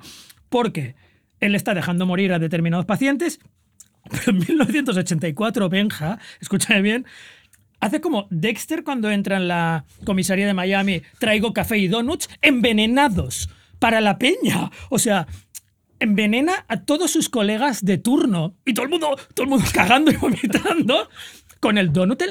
porque 0.50 0.96
él 1.42 1.56
está 1.56 1.74
dejando 1.74 2.06
morir 2.06 2.32
a 2.34 2.40
determinados 2.40 2.86
pacientes, 2.86 3.40
pero 4.10 4.32
en 4.32 4.38
1984 4.40 5.68
Benja, 5.70 6.20
escúchame 6.40 6.82
bien, 6.82 7.06
hace 7.80 8.02
como 8.02 8.28
Dexter 8.30 8.84
cuando 8.84 9.12
entra 9.12 9.38
en 9.38 9.48
la 9.48 9.86
comisaría 10.06 10.48
de 10.48 10.54
Miami, 10.54 11.02
traigo 11.20 11.54
café 11.54 11.78
y 11.78 11.88
donuts 11.88 12.30
envenenados 12.42 13.50
para 13.80 14.02
la 14.02 14.18
peña. 14.18 14.72
O 14.90 15.00
sea, 15.00 15.28
envenena 16.00 16.66
a 16.68 16.82
todos 16.82 17.12
sus 17.12 17.30
colegas 17.30 17.84
de 17.84 17.98
turno 17.98 18.56
y 18.66 18.74
todo 18.74 18.86
el 18.86 18.92
mundo, 18.92 19.18
todo 19.34 19.44
el 19.44 19.50
mundo 19.50 19.66
cagando 19.74 20.12
y 20.12 20.16
vomitando 20.16 21.10
con 21.60 21.78
el 21.78 21.92
donut. 21.92 22.22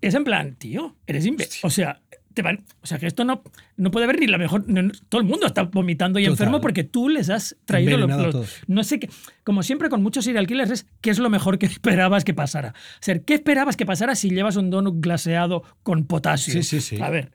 Es 0.00 0.14
en 0.14 0.24
plan, 0.24 0.54
tío, 0.56 0.96
eres 1.06 1.26
imbécil. 1.26 1.60
O 1.64 1.70
sea, 1.70 2.00
te 2.38 2.42
van, 2.42 2.62
o 2.82 2.86
sea, 2.86 3.00
que 3.00 3.08
esto 3.08 3.24
no, 3.24 3.42
no 3.76 3.90
puede 3.90 4.04
haber 4.04 4.20
ni 4.20 4.28
la 4.28 4.38
mejor. 4.38 4.62
no- 4.68 4.92
todo 5.08 5.20
el 5.20 5.26
mundo 5.26 5.44
está 5.44 5.64
vomitando 5.64 6.20
y 6.20 6.22
Total. 6.22 6.32
enfermo 6.34 6.60
porque 6.60 6.84
tú 6.84 7.08
les 7.08 7.30
has 7.30 7.56
traído 7.64 7.96
lo- 7.96 8.04
Envenenado 8.04 8.22
a 8.22 8.26
lo- 8.26 8.32
todos. 8.32 8.60
no 8.68 8.84
sé 8.84 9.00
qué. 9.00 9.10
Como 9.42 9.64
siempre 9.64 9.88
con 9.88 10.02
muchos 10.04 10.24
serial 10.24 10.46
killers 10.46 10.70
es 10.70 10.86
qué 11.00 11.10
es 11.10 11.18
lo 11.18 11.30
mejor 11.30 11.58
que 11.58 11.66
esperabas 11.66 12.22
que 12.24 12.32
pasara. 12.34 12.74
O 12.76 12.98
sea, 13.02 13.18
¿qué 13.18 13.34
esperabas 13.34 13.76
que 13.76 13.84
pasara 13.86 14.14
si 14.14 14.30
llevas 14.30 14.54
un 14.54 14.70
donut 14.70 14.94
glaseado 15.00 15.64
con 15.82 16.04
potasio? 16.04 16.52
Sí, 16.54 16.62
sí, 16.62 16.80
sí. 16.80 17.02
A 17.02 17.10
ver, 17.10 17.32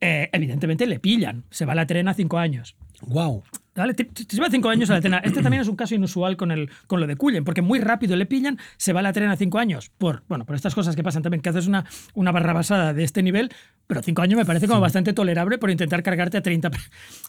eh, 0.00 0.30
evidentemente 0.32 0.86
le 0.86 0.98
pillan. 0.98 1.44
Se 1.50 1.66
va 1.66 1.72
a 1.72 1.76
la 1.76 1.86
trena 1.86 2.14
cinco 2.14 2.38
años. 2.38 2.74
Wow. 3.02 3.42
¿Vale? 3.76 3.94
Te, 3.94 4.04
te- 4.04 4.24
lleva 4.24 4.50
cinco 4.50 4.68
años 4.70 4.90
a 4.90 4.94
la 4.94 5.00
trena. 5.00 5.18
Este 5.18 5.40
también 5.40 5.60
es 5.62 5.68
un 5.68 5.76
caso 5.76 5.94
inusual 5.94 6.36
con, 6.36 6.50
el, 6.50 6.68
con 6.88 6.98
lo 6.98 7.06
de 7.06 7.14
Cullen, 7.14 7.44
porque 7.44 7.62
muy 7.62 7.78
rápido 7.78 8.16
le 8.16 8.26
pillan, 8.26 8.58
se 8.76 8.92
va 8.92 8.98
a 8.98 9.02
la 9.04 9.12
trena 9.12 9.36
cinco 9.36 9.58
años. 9.60 9.92
Por, 9.98 10.24
bueno, 10.28 10.44
por 10.44 10.56
estas 10.56 10.74
cosas 10.74 10.96
que 10.96 11.04
pasan 11.04 11.22
también, 11.22 11.40
que 11.40 11.48
haces 11.50 11.68
una, 11.68 11.84
una 12.14 12.32
barra 12.32 12.52
basada 12.52 12.92
de 12.92 13.04
este 13.04 13.22
nivel, 13.22 13.52
pero 13.86 14.02
cinco 14.02 14.22
años 14.22 14.36
me 14.36 14.44
parece 14.44 14.66
como 14.66 14.80
bastante 14.80 15.12
tolerable 15.12 15.58
por 15.58 15.70
intentar 15.70 16.02
cargarte 16.02 16.38
a 16.38 16.42
30, 16.42 16.70
pe- 16.70 16.78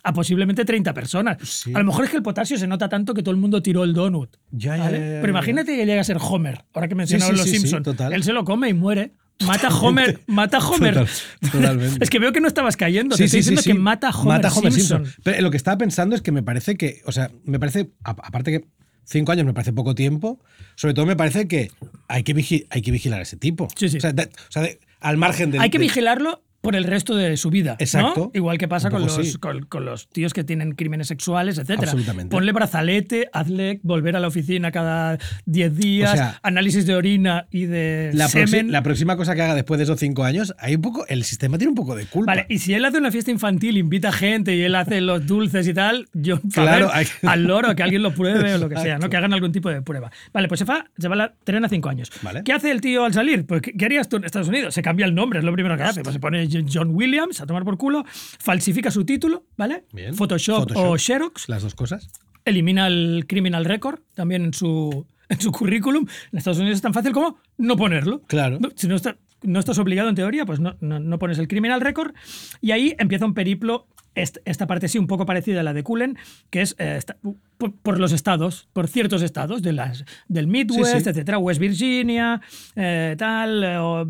a 0.04 0.12
posiblemente 0.12 0.66
30 0.66 0.92
personas. 0.92 1.38
Sí. 1.48 1.72
A 1.76 1.78
lo 1.80 1.86
mejor 1.86 2.06
es 2.06 2.10
que 2.10 2.18
el 2.18 2.24
potasio 2.24 2.58
se 2.58 2.66
nota 2.66 2.90
tanto 2.90 3.14
que 3.14 3.22
todo 3.22 3.32
el 3.32 3.38
mundo 3.38 3.62
tiró 3.62 3.84
el 3.84 3.94
donut. 3.94 4.36
Ya, 4.50 4.76
¿vale? 4.76 4.98
ya, 4.98 5.06
ya, 5.06 5.12
Pero 5.22 5.26
ya. 5.26 5.30
imagínate 5.30 5.76
que 5.78 5.86
llega 5.86 6.02
a 6.02 6.04
ser 6.04 6.18
Homer, 6.20 6.66
ahora 6.74 6.88
que 6.88 6.96
mencionaron 6.96 7.36
sí, 7.36 7.42
los 7.42 7.48
sí, 7.48 7.60
sí, 7.60 7.68
Simpsons. 7.68 8.12
Él 8.12 8.24
se 8.24 8.34
lo 8.34 8.44
come 8.44 8.70
y 8.70 8.74
muere. 8.74 9.12
Mata 9.46 9.70
Homer, 9.70 10.20
mata 10.28 10.60
Homer. 10.60 10.94
Total- 10.96 11.52
totalmente. 11.52 11.98
Es 12.04 12.10
que 12.10 12.20
veo 12.20 12.32
que 12.34 12.42
no 12.42 12.48
estabas 12.48 12.76
cayendo. 12.78 13.16
Te 13.16 13.24
estoy 13.26 13.40
diciendo 13.40 13.62
que 13.64 13.74
mata 13.74 14.10
Homer, 14.10 14.26
Mata 14.42 14.54
Homer 14.54 14.72
Simpson. 14.74 15.06
Simpson. 15.06 15.22
Pero 15.24 15.42
lo 15.42 15.52
que 15.52 15.58
estaba 15.58 15.78
pensando 15.78 16.16
es 16.16 16.22
que 16.22 16.32
me 16.32 16.44
parece 16.44 16.76
que, 16.76 17.02
o 17.06 17.12
sea, 17.12 17.32
me 17.46 17.60
parece, 17.60 17.90
aparte 18.04 18.52
que 18.52 18.66
cinco 19.06 19.32
años 19.32 19.46
me 19.46 19.54
parece 19.54 19.72
poco 19.74 19.96
tiempo, 19.96 20.40
sobre 20.76 20.94
todo 20.94 21.06
me 21.06 21.16
parece 21.16 21.48
que 21.48 21.72
hay 22.08 22.24
que, 22.24 22.36
vigi- 22.36 22.68
hay 22.70 22.82
que 22.82 22.92
vigilar 22.92 23.20
a 23.20 23.24
ese 23.24 23.38
tipo. 23.38 23.70
Sí, 23.76 23.90
sí. 23.90 23.98
O 23.98 24.02
sea, 24.02 24.12
de- 24.14 24.24
o 24.26 24.52
sea, 24.52 24.62
de- 24.64 24.80
al 25.00 25.18
margen 25.18 25.52
de... 25.52 25.60
Hay 25.60 25.70
que 25.70 25.78
de- 25.80 25.84
vigilarlo 25.86 26.44
por 26.70 26.76
el 26.76 26.84
resto 26.84 27.16
de 27.16 27.36
su 27.38 27.50
vida. 27.50 27.72
¿no? 27.72 27.78
Exacto. 27.80 28.32
Igual 28.34 28.58
que 28.60 28.68
pasa 28.68 28.90
con 28.92 29.02
los, 29.02 29.16
sí. 29.16 29.38
con, 29.40 29.66
con 29.66 29.86
los 29.86 30.08
tíos 30.10 30.34
que 30.34 30.44
tienen 30.44 30.74
crímenes 30.74 31.08
sexuales, 31.08 31.58
etc. 31.58 31.72
Absolutamente. 31.80 32.30
Ponle 32.36 32.52
brazalete, 32.52 33.28
hazle 33.34 33.80
volver 33.84 34.16
a 34.16 34.20
la 34.20 34.28
oficina 34.28 34.72
cada 34.72 35.18
10 35.46 35.76
días, 35.76 36.14
O 36.14 36.16
sea, 36.16 36.40
análisis 36.44 36.86
de 36.86 36.96
orina 36.96 37.48
y 37.50 37.66
de 37.66 38.12
La, 38.14 38.28
semen. 38.28 38.72
la 38.72 38.84
próxima 38.84 39.18
cosa 39.18 39.34
que 39.36 39.42
haga 39.42 39.56
después 39.56 39.80
de 39.80 39.86
esos 39.86 40.00
cinco 40.00 40.24
años, 40.24 40.54
hay 40.60 40.76
un 40.76 40.82
poco, 40.82 41.08
el 41.08 41.24
sistema 41.24 41.58
tiene 41.58 41.70
un 41.70 41.76
poco 41.76 41.96
de 41.96 42.06
culpa. 42.06 42.32
Vale, 42.34 42.46
y 42.50 42.60
si 42.60 42.74
él 42.74 42.86
hace 42.86 42.98
una 43.00 43.12
fiesta 43.12 43.32
infantil, 43.32 43.78
invita 43.78 44.12
gente 44.12 44.56
y 44.56 44.62
él 44.62 44.76
hace 44.76 45.02
los 45.02 45.26
dulces 45.26 45.68
y 45.68 45.74
tal, 45.74 46.08
yo 46.14 46.36
a 46.36 46.40
Claro, 46.54 46.90
hay- 46.94 47.08
al 47.24 47.44
loro, 47.46 47.76
que 47.76 47.82
alguien 47.84 48.04
lo 48.04 48.14
pruebe 48.14 48.54
o 48.54 48.58
lo 48.60 48.70
que 48.70 48.78
sea, 48.78 48.98
¿no? 49.00 49.10
Que 49.10 49.18
hagan 49.18 49.34
algún 49.34 49.52
tipo 49.52 49.70
de 49.70 49.82
prueba. 49.82 50.12
Vale, 50.34 50.48
pues 50.48 50.60
se 50.60 50.66
va, 50.66 50.86
se 50.98 51.08
va 51.08 51.16
a 51.16 51.18
la 51.18 51.34
trena 51.44 51.68
cinco 51.70 51.90
años. 51.90 52.12
Vale. 52.22 52.44
¿Qué 52.44 52.54
hace 52.54 52.70
el 52.72 52.82
tío 52.82 53.06
al 53.06 53.14
salir? 53.14 53.46
Pues, 53.46 53.62
¿qué, 53.62 53.74
qué 53.74 53.86
harías 53.86 54.08
tú 54.08 54.18
en 54.18 54.26
Estados 54.26 54.48
Unidos? 54.50 54.74
Se 54.74 54.82
cambia 54.82 55.06
el 55.06 55.16
nombre, 55.16 55.40
es 55.40 55.46
lo 55.46 55.52
primero 55.54 55.76
que 55.78 55.84
hace. 55.84 56.04
Pues 56.04 56.14
se 56.14 56.20
pone 56.20 56.48
John 56.72 56.90
Williams 56.96 57.42
a 57.42 57.46
tomar 57.46 57.64
por 57.64 57.78
culo, 57.78 58.04
falsifica 58.40 58.92
su 58.92 59.06
título, 59.06 59.46
¿vale? 59.58 59.86
Bien. 59.94 60.14
Photoshop, 60.16 60.60
Photoshop. 60.70 60.86
o 60.92 60.98
Xerox, 60.98 61.50
Las 61.50 61.64
dos 61.64 61.76
cosas. 61.76 62.10
elimina 62.46 62.88
el 62.88 63.26
criminal 63.28 63.66
record 63.66 64.00
también 64.16 64.44
en 64.44 64.54
su, 64.54 65.06
en 65.30 65.40
su 65.42 65.52
currículum. 65.52 66.06
En 66.32 66.38
Estados 66.38 66.60
Unidos 66.60 66.78
es 66.78 66.82
tan 66.82 66.94
fácil 66.94 67.12
como 67.12 67.38
no 67.58 67.76
ponerlo. 67.78 68.22
Claro. 68.28 68.58
No, 68.60 68.70
si 68.76 68.88
no 68.88 68.96
está, 68.96 69.18
no 69.44 69.60
estás 69.60 69.78
obligado 69.80 70.10
en 70.10 70.16
teoría, 70.16 70.46
pues 70.46 70.60
no, 70.60 70.76
no, 70.82 71.00
no 71.00 71.20
pones 71.20 71.38
el 71.40 71.48
criminal 71.48 71.82
record. 71.82 72.14
Y 72.62 72.72
ahí 72.72 72.96
empieza 73.00 73.26
un 73.26 73.34
periplo, 73.34 73.88
est- 74.16 74.38
esta 74.46 74.68
parte 74.68 74.88
sí, 74.88 74.98
un 74.98 75.08
poco 75.08 75.26
parecida 75.26 75.60
a 75.62 75.64
la 75.64 75.74
de 75.74 75.84
Cullen, 75.84 76.18
que 76.50 76.62
es 76.62 76.76
eh, 76.80 76.96
esta- 76.98 77.18
por, 77.58 77.74
por 77.76 78.00
los 78.00 78.12
estados, 78.12 78.68
por 78.74 78.88
ciertos 78.88 79.22
estados 79.22 79.62
de 79.62 79.74
las, 79.74 80.04
del 80.28 80.48
Midwest, 80.48 80.94
Sí, 80.94 81.02
sí. 81.04 81.10
etcétera, 81.10 81.38
West 81.38 81.60
Virginia, 81.62 82.42
eh, 82.76 83.16
tal, 83.18 83.64
eh, 83.64 83.78
o- 83.78 84.06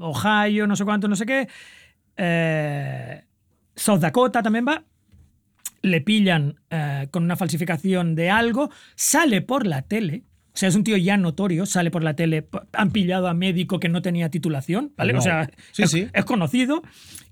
Ohio, 0.00 0.66
no 0.66 0.74
sé 0.76 0.84
cuánto, 0.84 1.06
no 1.08 1.16
sé 1.16 1.24
qué. 1.26 1.48
Eh, 2.16 3.22
South 3.76 4.00
Dakota 4.00 4.42
también 4.42 4.66
va 4.66 4.82
le 5.82 6.00
pillan 6.00 6.58
eh, 6.70 7.08
con 7.10 7.24
una 7.24 7.36
falsificación 7.36 8.14
de 8.14 8.30
algo, 8.30 8.70
sale 8.94 9.42
por 9.42 9.66
la 9.66 9.82
tele. 9.82 10.22
O 10.54 10.56
sea, 10.56 10.68
es 10.70 10.76
un 10.76 10.84
tío 10.84 10.96
ya 10.96 11.16
notorio, 11.18 11.66
sale 11.66 11.90
por 11.90 12.02
la 12.02 12.14
tele, 12.16 12.46
han 12.72 12.90
pillado 12.90 13.28
a 13.28 13.34
médico 13.34 13.80
que 13.80 13.90
no 13.90 14.00
tenía 14.00 14.30
titulación, 14.30 14.92
¿vale? 14.96 15.12
O 15.12 15.16
Wow. 15.16 15.22
sea, 15.22 15.50
Sí, 15.72 15.82
es, 15.82 15.90
sí. 15.90 16.08
es 16.10 16.24
conocido. 16.24 16.82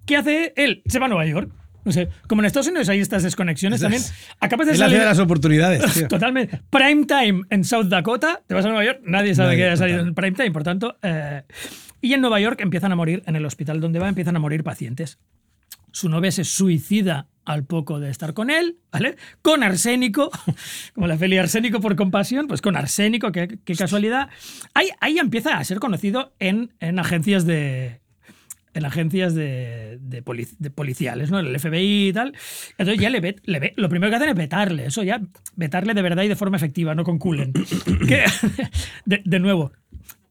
¿Qué 0.05 0.17
hace 0.19 0.53
él? 0.57 0.83
Se 0.87 0.99
va 0.99 1.07
a 1.07 1.09
Nueva 1.09 1.25
York. 1.25 1.51
No 1.85 1.93
sé, 1.93 2.09
como 2.29 2.43
en 2.43 2.47
Estados 2.47 2.67
Unidos 2.69 2.89
hay 2.91 3.01
estas 3.01 3.23
desconexiones 3.23 3.79
Es- 3.79 3.83
también. 3.83 4.03
Acabas 4.39 4.67
de 4.67 4.73
Es 4.75 4.79
la 4.81 4.85
salir... 4.87 4.97
ciudad 4.99 5.05
de 5.07 5.11
las 5.17 5.19
oportunidades, 5.25 5.83
tío. 5.95 6.09
Totalmente. 6.09 6.61
Prime 6.69 7.07
time 7.07 7.43
en 7.49 7.65
South 7.65 7.87
Dakota, 7.87 8.43
te 8.47 8.55
vas 8.55 8.65
a 8.67 8.69
Nueva 8.69 8.85
York, 8.85 9.01
nadie 9.05 9.35
sabe 9.35 9.49
Nadie, 9.49 9.59
que 9.61 9.65
haya 9.69 9.77
salido 9.79 9.99
total. 9.99 10.09
en 10.09 10.15
prime 10.15 10.37
time, 10.37 10.51
por 10.51 10.63
tanto. 10.65 10.99
eh, 11.03 11.43
y 12.03 12.13
en 12.13 12.21
Nueva 12.21 12.39
York 12.41 12.61
empiezan 12.61 12.93
a 12.93 12.97
morir, 12.97 13.23
en 13.27 13.37
el 13.37 13.47
hospital 13.47 13.81
donde 13.81 13.99
va, 13.99 14.09
empiezan 14.09 14.37
a 14.37 14.41
morir 14.41 14.63
pacientes. 14.63 15.19
Su 15.93 16.09
novia 16.11 16.31
se 16.33 16.45
suicida 16.45 17.29
al 17.45 17.65
poco 17.65 17.99
de 18.01 18.09
estar 18.11 18.35
con 18.35 18.51
él, 18.51 18.79
¿vale? 18.93 19.17
Con 19.43 19.63
arsénico, 19.63 20.31
como 20.95 21.07
la 21.07 21.17
peli 21.17 21.39
Arsénico 21.39 21.81
por 21.81 21.97
compasión, 21.97 22.47
pues 22.47 22.61
con 22.63 22.77
arsénico, 22.77 23.33
qué, 23.33 23.59
qué 23.65 23.75
casualidad. 23.75 24.29
Ahí, 24.75 24.89
ahí 25.01 25.19
empieza 25.19 25.57
a 25.59 25.65
ser 25.65 25.79
conocido 25.81 26.35
en, 26.39 26.73
en 26.81 26.99
agencias 26.99 27.47
de 27.47 28.01
en 28.75 28.87
agencias 28.87 29.35
de, 29.35 29.99
de, 30.01 30.25
polic- 30.25 30.57
de 30.59 30.71
policiales, 30.71 31.31
¿no? 31.31 31.39
El 31.41 31.55
FBI 31.61 32.09
y 32.09 32.13
tal. 32.15 32.33
Entonces 32.79 32.99
ya 33.03 33.11
le 33.11 33.21
ve, 33.21 33.37
le 33.45 33.61
ve- 33.61 33.75
lo 33.77 33.91
primero 33.91 34.09
que 34.09 34.17
hacen 34.17 34.31
es 34.31 34.35
vetarle, 34.35 34.87
eso 34.87 35.03
ya, 35.03 35.21
vetarle 35.57 35.93
de 35.93 36.01
verdad 36.01 36.23
y 36.23 36.29
de 36.29 36.37
forma 36.37 36.57
efectiva, 36.57 36.95
no 36.95 37.05
con 37.05 37.19
culen. 37.19 37.53
que, 38.09 38.25
de, 39.05 39.21
de 39.27 39.39
nuevo, 39.41 39.73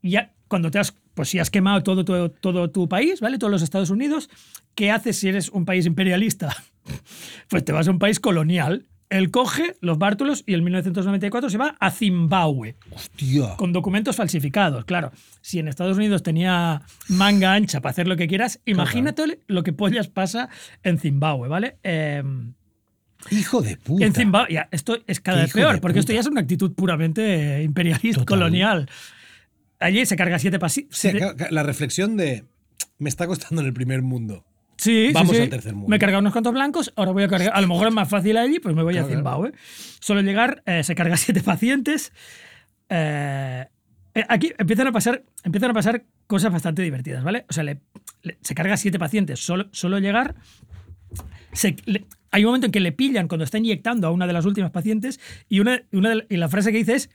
ya 0.01 0.31
cuando 0.51 0.69
te 0.69 0.77
has, 0.79 0.93
pues 1.15 1.29
si 1.29 1.39
has 1.39 1.49
quemado 1.49 1.81
todo, 1.81 2.05
tu- 2.05 2.29
todo 2.29 2.69
tu 2.69 2.87
país, 2.89 3.21
¿vale? 3.21 3.39
Todos 3.39 3.49
los 3.51 3.61
Estados 3.63 3.89
Unidos, 3.89 4.29
¿qué 4.75 4.91
haces 4.91 5.17
si 5.17 5.29
eres 5.29 5.49
un 5.49 5.65
país 5.65 5.85
imperialista? 5.87 6.55
Pues 7.49 7.63
te 7.63 7.71
vas 7.71 7.87
a 7.87 7.91
un 7.91 7.99
país 7.99 8.19
colonial. 8.19 8.85
Él 9.09 9.29
coge 9.29 9.75
los 9.81 9.97
bártulos 9.97 10.43
y 10.47 10.53
en 10.55 10.63
1994 10.63 11.49
se 11.49 11.57
va 11.57 11.75
a 11.79 11.91
Zimbabue 11.91 12.75
Hostia. 12.91 13.55
con 13.57 13.71
documentos 13.73 14.15
falsificados. 14.15 14.85
Claro, 14.85 15.11
si 15.41 15.59
en 15.59 15.67
Estados 15.67 15.97
Unidos 15.97 16.23
tenía 16.23 16.81
manga 17.09 17.53
ancha 17.53 17.81
para 17.81 17.91
hacer 17.91 18.07
lo 18.07 18.15
que 18.17 18.27
quieras, 18.27 18.59
imagínate 18.65 19.39
lo 19.47 19.63
que 19.63 19.73
pollas 19.73 20.07
pasa 20.07 20.49
en 20.83 20.97
Zimbabue, 20.97 21.47
¿vale? 21.49 21.77
Eh, 21.83 22.23
Hijo 23.29 23.61
de 23.61 23.77
puta. 23.77 24.05
en 24.05 24.13
Zimbabue, 24.13 24.53
ya, 24.53 24.67
esto 24.71 24.97
es 25.05 25.19
cada 25.19 25.41
vez 25.43 25.53
peor, 25.53 25.79
porque 25.81 25.99
esto 25.99 26.07
puta. 26.09 26.15
ya 26.15 26.19
es 26.21 26.27
una 26.27 26.41
actitud 26.41 26.73
puramente 26.73 27.61
imperialista, 27.63 28.21
Total. 28.21 28.39
colonial. 28.39 28.89
Allí 29.81 30.05
se 30.05 30.15
carga 30.15 30.39
siete 30.39 30.57
ca- 31.19 31.35
ca- 31.35 31.47
la 31.51 31.63
reflexión 31.63 32.15
de 32.15 32.45
me 32.99 33.09
está 33.09 33.27
costando 33.27 33.61
en 33.61 33.67
el 33.67 33.73
primer 33.73 34.01
mundo. 34.01 34.45
Sí, 34.77 35.07
sí, 35.07 35.13
Vamos 35.13 35.35
sí. 35.35 35.41
al 35.43 35.49
tercer 35.49 35.73
mundo. 35.73 35.89
Me 35.89 35.97
he 35.97 35.99
cargado 35.99 36.21
unos 36.21 36.31
cuantos 36.33 36.53
blancos, 36.53 36.93
ahora 36.95 37.11
voy 37.11 37.23
a 37.23 37.27
cargar. 37.27 37.51
A 37.53 37.61
lo 37.61 37.67
mejor 37.67 37.87
es 37.89 37.93
más 37.93 38.09
fácil 38.09 38.37
allí, 38.37 38.59
pues 38.59 38.73
me 38.75 38.81
voy 38.83 38.95
a 38.97 39.01
Claro, 39.01 39.13
Zimbabue. 39.15 39.51
Solo 39.99 40.21
llegar, 40.21 40.63
eh, 40.65 40.83
se 40.83 40.95
carga 40.95 41.17
siete 41.17 41.41
pacientes. 41.41 42.13
eh, 42.89 43.65
eh, 44.13 44.25
aquí 44.27 44.51
empiezan 44.57 44.87
a, 44.87 44.91
pasar, 44.91 45.23
empiezan 45.43 45.71
a 45.71 45.73
pasar 45.73 46.03
cosas 46.27 46.51
bastante 46.51 46.81
divertidas, 46.81 47.23
¿vale? 47.23 47.45
O 47.49 47.53
sea, 47.53 47.63
le- 47.63 47.79
le- 48.23 48.37
se 48.41 48.55
carga 48.55 48.75
siete 48.77 48.99
pacientes. 48.99 49.39
Solo, 49.39 49.67
solo 49.71 49.99
llegar. 49.99 50.35
se- 51.53 51.75
le- 51.85 52.05
hay 52.31 52.43
un 52.45 52.47
momento 52.49 52.67
en 52.67 52.71
que 52.71 52.79
le 52.79 52.91
pillan 52.93 53.27
cuando 53.27 53.43
está 53.43 53.57
inyectando 53.57 54.07
a 54.07 54.11
una 54.11 54.25
de 54.27 54.33
las 54.33 54.45
últimas 54.45 54.71
pacientes 54.71 55.19
y, 55.49 55.59
una, 55.59 55.81
una 55.91 56.09
de 56.09 56.15
la- 56.15 56.25
y 56.29 56.37
la 56.37 56.47
frase 56.49 56.71
que 56.71 56.77
dice 56.77 56.95
es. 56.95 57.09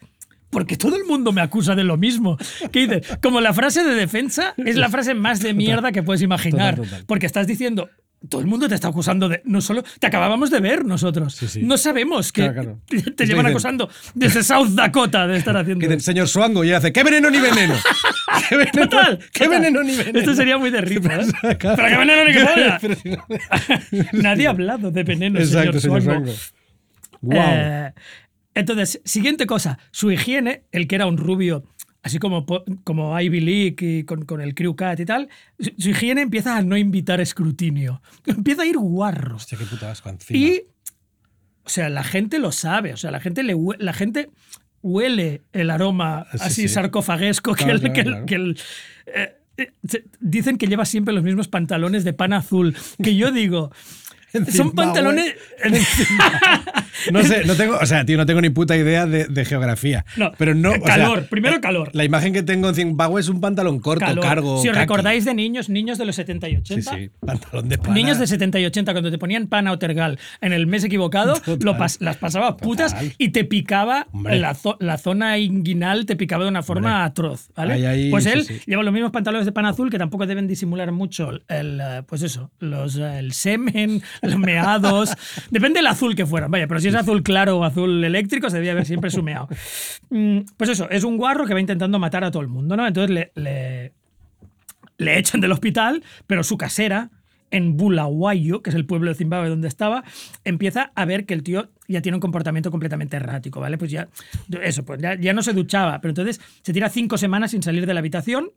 Porque 0.51 0.77
todo 0.77 0.97
el 0.97 1.05
mundo 1.05 1.33
me 1.33 1.41
acusa 1.41 1.75
de 1.75 1.85
lo 1.85 1.97
mismo. 1.97 2.39
¿Qué 2.73 2.87
dice? 2.87 3.03
Como 3.21 3.41
la 3.41 3.53
frase 3.53 3.83
de 3.85 3.95
defensa 3.95 4.55
es 4.57 4.77
la 4.77 4.89
frase 4.89 5.15
más 5.15 5.41
de 5.41 5.53
mierda 5.55 5.93
que 5.93 6.03
puedes 6.03 6.23
imaginar. 6.23 6.77
Total, 6.77 6.91
total. 6.91 7.05
Porque 7.07 7.27
estás 7.27 7.47
diciendo, 7.47 7.91
todo 8.29 8.41
el 8.41 8.47
mundo 8.47 8.69
te 8.69 8.75
está 8.75 8.89
acusando 8.89 9.29
de. 9.29 9.43
No 9.45 9.61
solo. 9.61 9.83
Te 10.01 10.07
acabábamos 10.07 10.51
de 10.51 10.61
ver 10.61 10.85
nosotros. 10.85 11.35
Sí, 11.35 11.49
sí. 11.49 11.63
No 11.63 11.77
sabemos 11.77 12.33
que 12.33 12.43
Claro, 12.51 12.81
claro. 12.87 13.13
te 13.15 13.27
llevan 13.27 13.47
acusando 13.47 13.91
desde 14.15 14.43
South 14.43 14.69
Dakota 14.71 15.27
de 15.27 15.37
estar 15.37 15.57
haciendo. 15.57 15.87
Que 15.87 15.93
el 15.93 16.01
señor 16.01 16.27
Swango 16.29 16.65
y 16.65 16.73
hace 16.73 16.93
¿qué 16.93 17.03
veneno 17.05 17.29
ni 17.29 17.39
veneno? 17.41 17.75
¿Qué 18.49 18.57
veneno, 18.57 18.89
Total, 18.89 19.19
¿qué 19.33 19.45
total. 19.45 19.61
veneno 19.61 19.83
ni 19.83 19.97
veneno? 19.97 20.19
Esto 20.19 20.35
sería 20.35 20.57
muy 20.59 20.71
de 20.71 20.81
risa, 20.81 21.21
¿eh? 21.43 21.57
Claro. 21.59 21.77
Pero 21.77 21.89
qué 21.89 21.97
veneno 21.97 22.25
ni 22.25 22.33
qué 22.33 22.45
polla. 22.45 22.79
Pero 22.81 22.95
si 22.95 23.11
no- 23.11 23.27
Nadie 24.23 24.47
ha 24.47 24.51
hablado 24.51 24.91
de 24.91 25.03
veneno, 25.05 25.39
Exacto, 25.39 25.79
señor 25.81 26.01
señor 26.01 26.03
Swango. 26.03 26.27
Swango. 26.33 26.41
Wow. 27.23 27.41
Eh, 27.43 27.93
entonces, 28.57 29.01
siguiente 29.05 29.47
cosa, 29.47 29.79
su 29.93 30.11
higiene, 30.11 30.65
el 30.73 30.89
que 30.89 30.97
era 30.97 31.07
un 31.07 31.17
rubio, 31.17 31.65
así 32.03 32.19
como, 32.19 32.45
como 32.85 33.21
Ivy 33.21 33.41
League 33.41 33.77
y 33.81 34.05
con, 34.05 34.25
con 34.25 34.41
el 34.41 34.55
Crew 34.55 34.75
Cat 34.75 34.99
y 35.01 35.05
tal, 35.05 35.29
su, 35.59 35.71
su 35.79 35.91
higiene 35.91 36.23
empieza 36.23 36.57
a 36.57 36.63
no 36.63 36.77
invitar 36.77 37.21
escrutinio. 37.21 38.01
Empieza 38.27 38.63
a 38.63 38.67
ir 38.67 38.77
guarro. 38.79 39.37
Hostia, 39.37 39.59
qué 39.59 39.65
puta 39.65 39.91
asco 39.91 40.09
encima. 40.09 40.39
Y, 40.39 40.63
o 41.65 41.69
sea, 41.69 41.89
la 41.89 42.05
gente 42.05 42.39
lo 42.39 42.53
sabe, 42.53 42.93
o 42.93 42.97
sea, 42.97 43.11
la 43.11 43.21
gente, 43.21 43.43
le 43.43 43.55
la 43.79 43.93
gente 43.93 44.31
huele 44.83 45.43
el 45.53 45.71
aroma 45.71 46.27
Sí, 46.33 46.39
así 46.41 46.63
sí. 46.63 46.69
sarcofaguesco 46.69 47.55
que 47.55 47.65
el- 47.65 47.81
claro, 47.81 47.93
que 47.95 48.01
el- 48.01 48.07
claro. 48.07 48.27
que 48.27 48.35
el, 48.37 48.59
eh, 49.07 49.37
eh, 49.57 49.73
se- 49.89 50.05
dicen 50.21 50.59
que 50.59 50.67
lleva 50.69 50.85
siempre 50.85 51.13
los 51.13 51.25
mismos 51.25 51.49
pantalones 51.49 52.05
de 52.05 52.13
pan 52.13 52.33
azul, 52.33 52.77
que 53.03 53.17
yo 53.17 53.33
digo... 53.33 53.73
Son 54.53 54.72
pantalones... 54.72 55.34
No 57.12 57.22
sé, 57.22 57.45
no 57.45 57.55
tengo, 57.55 57.76
o 57.80 57.87
sea, 57.87 58.05
tío, 58.05 58.16
no 58.16 58.26
tengo 58.26 58.41
ni 58.41 58.49
puta 58.51 58.76
idea 58.76 59.07
de, 59.07 59.26
de 59.26 59.45
geografía. 59.45 60.05
No, 60.16 60.32
pero 60.39 60.55
no. 60.55 60.70
o 60.70 60.74
sea, 60.74 60.82
calor, 60.97 61.26
primero 61.28 61.61
calor. 61.61 61.91
La 61.93 62.05
imagen 62.05 62.32
que 62.32 62.43
tengo 62.43 62.68
en 62.70 62.74
Zimbabue 62.74 63.20
es 63.20 63.28
un 63.28 63.41
pantalón 63.41 63.78
corto, 63.80 64.05
calor. 64.05 64.24
cargo. 64.24 64.62
si 64.62 64.68
os 64.68 64.74
kaki. 64.74 64.80
recordáis 64.84 65.24
de 65.24 65.34
niños, 65.34 65.68
niños 65.68 65.99
de 65.99 66.07
los 66.07 66.16
70 66.16 66.49
y 66.49 66.53
Sí, 66.53 66.59
80, 66.74 66.97
sí, 66.97 67.11
pantalón 67.20 67.68
de 67.68 67.78
pana. 67.78 67.95
Niños 67.95 68.18
de 68.18 68.26
70 68.26 68.59
y 68.61 68.64
80, 68.66 68.93
cuando 68.93 69.11
te 69.11 69.18
ponían 69.18 69.47
pana 69.47 69.72
o 69.72 69.78
tergal 69.78 70.18
en 70.41 70.53
el 70.53 70.66
mes 70.66 70.84
equivocado, 70.84 71.34
Total. 71.45 71.59
lo 71.61 71.76
pas- 71.76 71.99
las 72.01 72.16
pasaba 72.16 72.57
putas 72.57 72.93
Total. 72.95 73.12
y 73.18 73.28
te 73.28 73.45
picaba 73.45 74.09
la, 74.24 74.55
zo- 74.55 74.76
la 74.80 74.97
zona 74.99 75.39
inguinal, 75.39 76.07
te 76.07 76.16
picaba 76.16 76.45
de 76.45 76.51
una 76.51 76.62
forma 76.62 76.89
Hombre. 76.97 77.05
atroz. 77.11 77.49
¿vale? 77.55 77.74
Ahí, 77.74 77.84
ahí, 77.84 78.11
pues 78.11 78.26
él 78.26 78.45
sí. 78.45 78.59
lleva 78.66 78.82
los 78.82 78.93
mismos 78.93 79.12
pantalones 79.12 79.45
de 79.47 79.53
pan 79.53 79.66
azul 79.66 79.91
que 79.91 79.99
tampoco 79.99 80.26
deben 80.26 80.49
disimular 80.49 80.91
mucho 80.93 81.30
el, 81.49 81.80
eh, 81.80 82.03
pues 82.07 82.22
eso, 82.22 82.51
los, 82.59 82.97
eh, 82.97 83.18
el 83.18 83.32
semen, 83.32 84.03
meados. 84.37 85.12
Depende 85.51 85.79
del 85.79 85.87
azul 85.87 86.16
que 86.16 86.27
fueran, 86.27 86.51
vaya, 86.51 86.66
pero 86.66 86.81
si 86.81 86.89
es 86.89 86.95
azul 86.97 87.22
claro 87.22 87.59
o 87.59 87.64
azul 87.64 88.03
eléctrico, 88.03 88.51
se 88.51 88.57
debía 88.57 88.74
ver 88.74 88.87
siempre 88.87 89.11
su 89.11 89.22
meado. 89.22 89.49
Mm, 90.11 90.41
Pues 90.57 90.70
eso, 90.70 90.91
es 90.91 91.05
un 91.05 91.16
guarro 91.16 91.47
que 91.47 91.55
va 91.55 91.61
intentando 91.61 91.99
matar 91.99 92.24
a 92.24 92.31
todo 92.31 92.43
el 92.43 92.49
mundo, 92.49 92.77
¿no? 92.77 92.87
Entonces 92.87 93.11
le- 93.11 93.33
le, 93.37 93.93
le 94.99 95.18
echan 95.18 95.41
del 95.41 95.53
hospital, 95.53 96.03
pero 96.27 96.43
su 96.43 96.57
casera, 96.57 97.11
en 97.53 97.77
Bulawayo, 97.77 98.61
que 98.61 98.70
es 98.70 98.77
el 98.77 98.87
pueblo 98.87 99.09
de 99.11 99.14
Zimbabue 99.14 99.49
donde 99.49 99.68
estaba, 99.68 100.03
empieza 100.45 100.91
a 100.97 101.05
ver 101.05 101.27
que 101.27 101.35
el 101.35 101.45
tío 101.45 101.68
ya 101.87 102.03
tiene 102.03 102.16
un 102.16 102.20
comportamiento 102.20 102.72
completamente 102.72 103.16
errático, 103.16 103.61
¿vale? 103.61 103.79
Pues 103.79 103.91
ya, 103.93 104.09
eso, 104.62 104.85
pues 104.85 105.01
ya, 105.01 105.14
ya 105.14 105.33
no 105.33 105.43
se 105.43 105.53
duchaba, 105.53 106.01
pero 106.01 106.11
entonces 106.11 106.41
se 106.62 106.72
tira 106.72 106.89
cinco 106.89 107.16
semanas 107.18 107.53
sin 107.53 107.62
salir 107.62 107.87
de 107.87 107.95
la 107.95 108.01
habitación. 108.01 108.51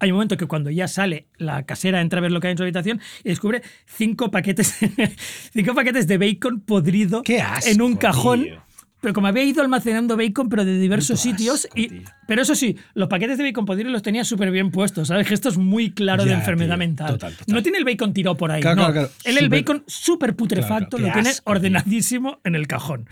Hay 0.00 0.10
un 0.10 0.16
momento 0.16 0.36
que 0.36 0.46
cuando 0.46 0.70
ya 0.70 0.86
sale, 0.88 1.26
la 1.38 1.64
casera 1.64 2.00
entra 2.00 2.18
a 2.18 2.22
ver 2.22 2.30
lo 2.32 2.40
que 2.40 2.46
hay 2.48 2.52
en 2.52 2.56
su 2.58 2.62
habitación 2.62 3.00
y 3.24 3.30
descubre 3.30 3.62
cinco 3.86 4.30
paquetes, 4.30 4.76
cinco 5.52 5.74
paquetes 5.74 6.06
de 6.06 6.18
bacon 6.18 6.60
podrido 6.60 7.22
Qué 7.22 7.40
asco, 7.40 7.70
en 7.70 7.82
un 7.82 7.96
cajón. 7.96 8.44
tío. 8.44 8.62
Pero 9.00 9.14
como 9.14 9.28
había 9.28 9.44
ido 9.44 9.62
almacenando 9.62 10.16
bacon, 10.16 10.48
pero 10.48 10.64
de 10.64 10.76
diversos 10.76 11.20
Puto 11.22 11.36
sitios. 11.36 11.64
asco, 11.66 11.78
y, 11.78 12.02
pero 12.26 12.42
eso 12.42 12.56
sí, 12.56 12.76
los 12.94 13.08
paquetes 13.08 13.38
de 13.38 13.44
bacon 13.44 13.64
podrido 13.64 13.90
los 13.90 14.02
tenía 14.02 14.24
súper 14.24 14.50
bien 14.50 14.72
puestos, 14.72 15.06
¿sabes? 15.06 15.24
Que 15.28 15.34
esto 15.34 15.48
es 15.50 15.56
muy 15.56 15.92
claro 15.92 16.24
de 16.24 16.30
Ya, 16.30 16.38
enfermedad 16.38 16.70
tío. 16.74 16.78
mental. 16.78 17.06
Total, 17.12 17.32
total. 17.36 17.54
No 17.54 17.62
tiene 17.62 17.78
el 17.78 17.84
bacon 17.84 18.12
tirado 18.12 18.36
por 18.36 18.50
ahí. 18.50 18.60
Claro, 18.60 18.74
no. 18.74 18.82
claro, 18.92 18.92
claro. 19.08 19.10
Él 19.22 19.38
el 19.38 19.44
Súper- 19.44 19.50
bacon 19.60 19.84
súper 19.86 20.34
putrefacto 20.34 20.98
lo 20.98 21.12
tiene 21.12 21.28
asco, 21.28 21.48
ordenadísimo 21.50 22.40
en 22.42 22.56
el 22.56 22.66
cajón. 22.66 23.08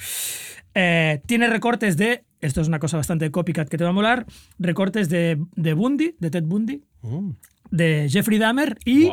Eh, 0.78 1.22
tiene 1.26 1.48
recortes 1.48 1.96
de, 1.96 2.24
esto 2.40 2.60
es 2.60 2.68
una 2.68 2.78
cosa 2.78 2.98
bastante 2.98 3.30
copycat 3.30 3.66
que 3.68 3.78
te 3.78 3.84
va 3.84 3.90
a 3.90 3.94
molar, 3.94 4.26
recortes 4.58 5.08
de, 5.08 5.38
de 5.54 5.72
Bundy, 5.72 6.14
de 6.18 6.30
Ted 6.30 6.44
Bundy, 6.44 6.82
Mm. 7.02 7.30
de 7.70 8.08
Jeffrey 8.10 8.38
Dahmer 8.38 8.76
y. 8.84 9.08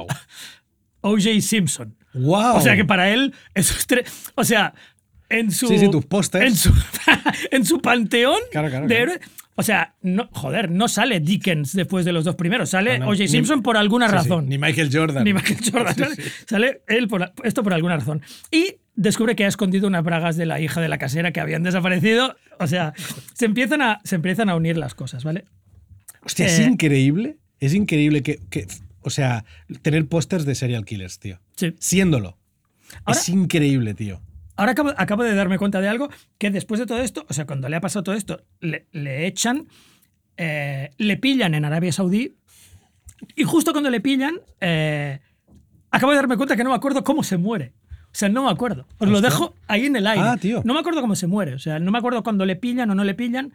O.J. 1.01 1.41
Simpson. 1.41 1.95
¡Wow! 2.13 2.55
O 2.57 2.61
sea 2.61 2.75
que 2.75 2.85
para 2.85 3.09
él, 3.09 3.33
esos 3.53 3.85
tres. 3.87 4.31
O 4.35 4.43
sea, 4.43 4.73
en 5.29 5.51
su. 5.51 5.67
Sí, 5.67 5.77
sí, 5.79 5.89
tus 5.91 6.05
pósters. 6.05 6.45
En 6.45 6.55
su, 6.55 6.73
en 7.51 7.65
su 7.65 7.81
panteón 7.81 8.39
Claro, 8.51 8.69
claro, 8.69 8.87
de 8.87 8.95
claro. 8.95 9.11
héroes. 9.13 9.29
O 9.55 9.61
sea, 9.63 9.93
no, 10.01 10.27
joder, 10.31 10.71
no 10.71 10.87
sale 10.87 11.19
Dickens 11.19 11.73
después 11.73 12.05
de 12.05 12.11
los 12.11 12.23
dos 12.25 12.35
primeros. 12.35 12.69
Sale 12.71 12.97
No, 12.99 13.05
no, 13.05 13.11
O.J. 13.11 13.23
ni- 13.23 13.27
Simpson 13.27 13.61
por 13.61 13.77
alguna 13.77 14.07
Sí, 14.07 14.11
sí, 14.11 14.15
razón. 14.17 14.49
Ni 14.49 14.57
Michael 14.57 14.89
Jordan. 14.91 15.23
Ni 15.23 15.33
Michael 15.33 15.59
Jordan. 15.71 15.95
Sale 16.47 16.81
él 16.87 17.07
por 17.07 17.31
esto 17.43 17.61
por 17.63 17.73
alguna 17.73 17.97
razón. 17.97 18.21
Y 18.49 18.77
descubre 18.95 19.35
que 19.35 19.45
ha 19.45 19.47
escondido 19.47 19.87
unas 19.87 20.03
bragas 20.03 20.35
de 20.37 20.45
la 20.45 20.59
hija 20.59 20.81
de 20.81 20.87
la 20.89 20.97
casera 20.97 21.31
que 21.31 21.39
habían 21.39 21.63
desaparecido. 21.63 22.35
O 22.59 22.67
sea, 22.67 22.93
se 23.33 23.45
empiezan 23.45 23.81
a, 23.81 23.99
se 24.03 24.15
empiezan 24.15 24.49
a 24.49 24.55
unir 24.55 24.77
las 24.77 24.95
cosas, 24.95 25.23
¿vale? 25.23 25.45
Hostia, 26.23 26.45
es 26.45 26.59
Eh, 26.59 26.63
increíble 26.65 27.37
Es 27.59 27.73
increíble 27.73 28.23
que, 28.23 28.39
que- 28.49 28.67
o 29.01 29.09
sea, 29.09 29.45
tener 29.81 30.05
pósters 30.07 30.45
de 30.45 30.53
serial 30.55 30.83
killers, 30.85 31.17
tío. 31.19 31.39
Sí. 31.55 31.75
Siéndolo. 31.79 32.37
Ahora- 33.05 33.19
es 33.19 33.29
increíble, 33.29 33.93
tío. 33.93 34.21
Ahora 34.55 34.73
acabo, 34.73 34.93
acabo 34.97 35.23
de 35.23 35.33
darme 35.33 35.57
cuenta 35.57 35.79
de 35.81 35.87
algo, 35.87 36.09
que 36.37 36.51
después 36.51 36.79
de 36.79 36.85
todo 36.85 36.99
esto, 36.99 37.25
o 37.29 37.33
sea, 37.33 37.45
cuando 37.45 37.67
le 37.69 37.75
ha 37.77 37.81
pasado 37.81 38.03
todo 38.03 38.15
esto, 38.15 38.43
le, 38.59 38.85
le 38.91 39.25
echan, 39.27 39.67
eh, 40.37 40.89
le 40.97 41.17
pillan 41.17 41.55
en 41.55 41.65
Arabia 41.65 41.91
Saudí, 41.91 42.35
y 43.35 43.43
justo 43.45 43.71
cuando 43.71 43.89
le 43.89 43.99
pillan, 44.01 44.35
eh, 44.61 45.19
acabo 45.89 46.11
de 46.11 46.17
darme 46.17 46.37
cuenta 46.37 46.55
que 46.55 46.63
no 46.63 46.69
me 46.71 46.75
acuerdo 46.75 47.03
cómo 47.03 47.23
se 47.23 47.37
muere. 47.37 47.71
O 48.13 48.15
sea, 48.15 48.29
no 48.29 48.43
me 48.45 48.51
acuerdo. 48.51 48.85
Os 48.99 49.07
lo 49.07 49.15
Hostia. 49.15 49.29
dejo 49.31 49.55
ahí 49.67 49.85
en 49.87 49.95
el 49.95 50.05
aire. 50.05 50.23
Ah, 50.23 50.37
tío. 50.39 50.61
No 50.63 50.73
me 50.75 50.79
acuerdo 50.81 51.01
cómo 51.01 51.15
se 51.15 51.25
muere. 51.27 51.55
O 51.55 51.59
sea, 51.59 51.79
no 51.79 51.91
me 51.91 51.97
acuerdo 51.97 52.21
cuando 52.23 52.45
le 52.45 52.55
pillan 52.55 52.89
o 52.91 52.95
no 52.95 53.03
le 53.03 53.15
pillan. 53.15 53.53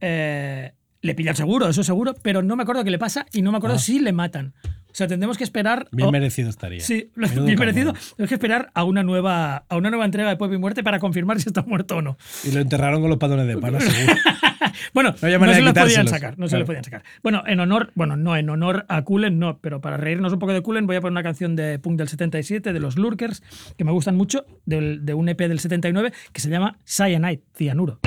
Eh, 0.00 0.72
le 1.02 1.14
pillan 1.14 1.36
seguro, 1.36 1.68
eso 1.68 1.84
seguro, 1.84 2.14
pero 2.22 2.42
no 2.42 2.56
me 2.56 2.62
acuerdo 2.62 2.82
qué 2.84 2.90
le 2.90 2.98
pasa 2.98 3.26
y 3.32 3.42
no 3.42 3.52
me 3.52 3.58
acuerdo 3.58 3.76
Ah. 3.76 3.80
si 3.80 3.98
le 4.00 4.12
matan. 4.12 4.54
O 4.98 5.00
sea, 5.00 5.06
tendremos 5.06 5.38
que 5.38 5.44
esperar. 5.44 5.86
Bien 5.92 6.08
o- 6.08 6.10
merecido 6.10 6.50
estaría. 6.50 6.80
Sí, 6.80 7.12
Menudo 7.14 7.44
bien 7.46 7.56
merecido. 7.56 7.92
cabrón. 7.92 8.10
Tenemos 8.16 8.28
que 8.28 8.34
esperar 8.34 8.70
a 8.74 8.82
una 8.82 9.04
nueva, 9.04 9.64
a 9.68 9.76
una 9.76 9.90
nueva 9.90 10.04
entrega 10.04 10.28
de 10.28 10.36
Pop 10.36 10.52
y 10.52 10.58
Muerte 10.58 10.82
para 10.82 10.98
confirmar 10.98 11.40
si 11.40 11.48
está 11.48 11.62
muerto 11.62 11.98
o 11.98 12.02
no. 12.02 12.18
Y 12.42 12.50
lo 12.50 12.60
enterraron 12.60 13.00
con 13.00 13.08
los 13.08 13.18
patones 13.20 13.46
de 13.46 13.56
pana, 13.58 13.78
seguro. 13.80 14.14
Bueno, 14.92 15.10
No 15.12 15.16
se 15.18 15.26
de 15.28 15.38
lo 15.62 15.72
podían 15.74 16.08
sacar, 16.08 16.36
no 16.38 16.46
se 16.46 16.50
Claro. 16.50 16.60
lo 16.62 16.66
podían 16.66 16.84
sacar. 16.84 17.02
Bueno, 17.22 17.42
en 17.46 17.60
honor, 17.60 17.92
bueno, 17.94 18.16
no 18.16 18.36
en 18.36 18.50
honor 18.50 18.86
a 18.88 19.02
Kulen, 19.02 19.38
no, 19.38 19.58
pero 19.60 19.80
para 19.80 19.96
reírnos 19.96 20.32
un 20.32 20.38
poco 20.40 20.52
de 20.52 20.62
Kulen 20.62 20.86
voy 20.86 20.96
a 20.96 21.00
poner 21.00 21.12
una 21.12 21.22
canción 21.22 21.54
de 21.54 21.78
punk 21.78 21.96
del 21.98 22.08
77 22.08 22.72
de 22.72 22.80
los 22.80 22.96
Lurkers 22.98 23.42
que 23.76 23.84
me 23.84 23.92
gustan 23.92 24.16
mucho 24.16 24.46
del- 24.66 25.04
de 25.06 25.14
un 25.14 25.28
EP 25.28 25.46
del 25.48 25.60
79 25.60 26.12
que 26.32 26.40
se 26.40 26.50
llama 26.50 26.76
Cyanide, 26.84 27.42
cianuro. 27.56 28.00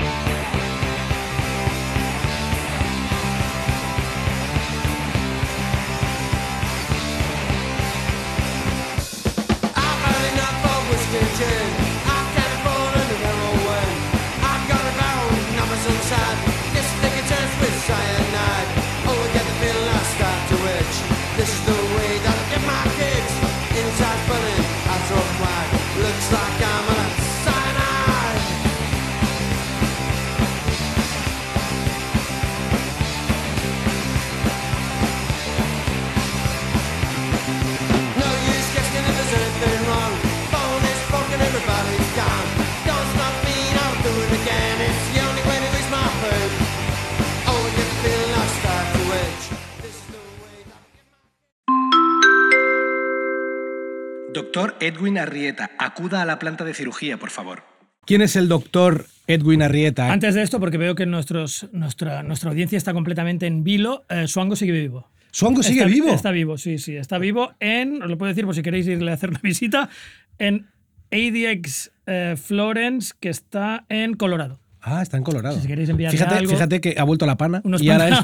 Edwin 54.82 55.18
Arrieta, 55.18 55.70
acuda 55.78 56.22
a 56.22 56.24
la 56.24 56.38
planta 56.38 56.64
de 56.64 56.74
cirugía, 56.74 57.16
por 57.16 57.30
favor. 57.30 57.62
¿Quién 58.04 58.20
es 58.20 58.34
el 58.34 58.48
doctor 58.48 59.06
Edwin 59.28 59.62
Arrieta? 59.62 60.12
Antes 60.12 60.34
de 60.34 60.42
esto, 60.42 60.58
porque 60.58 60.76
veo 60.76 60.94
que 60.96 61.06
nuestros, 61.06 61.68
nuestra, 61.72 62.22
nuestra 62.24 62.50
audiencia 62.50 62.76
está 62.76 62.92
completamente 62.92 63.46
en 63.46 63.62
vilo, 63.62 64.04
eh, 64.08 64.26
Suango 64.26 64.56
sigue 64.56 64.72
vivo. 64.72 65.08
¿Suango 65.30 65.62
sigue 65.62 65.80
Está- 65.82 65.90
vivo? 65.92 66.12
Está 66.12 66.30
vivo, 66.32 66.58
sí, 66.58 66.78
sí. 66.78 66.96
Está 66.96 67.18
vivo 67.18 67.54
en, 67.60 68.02
os 68.02 68.10
lo 68.10 68.18
puedo 68.18 68.28
decir 68.30 68.44
por 68.44 68.54
si 68.54 68.62
queréis 68.62 68.86
irle 68.88 69.12
a 69.12 69.14
hacer 69.14 69.30
una 69.30 69.38
visita, 69.42 69.88
en 70.38 70.66
ADX 71.12 71.92
eh, 72.06 72.36
Florence, 72.42 73.14
que 73.20 73.28
está 73.28 73.84
en 73.88 74.14
Colorado. 74.14 74.58
Ah, 74.84 75.00
está 75.00 75.16
en 75.16 75.22
Colorado. 75.22 75.60
Si 75.60 75.66
queréis 75.68 75.88
enviarle 75.88 76.18
fíjate, 76.18 76.34
algo- 76.38 76.50
fíjate 76.50 76.80
que 76.80 76.96
ha 76.98 77.04
vuelto 77.04 77.24
la 77.24 77.36
pana. 77.36 77.60
Unos 77.64 77.80
y 77.82 77.88
ahora 77.88 78.08
es- 78.08 78.18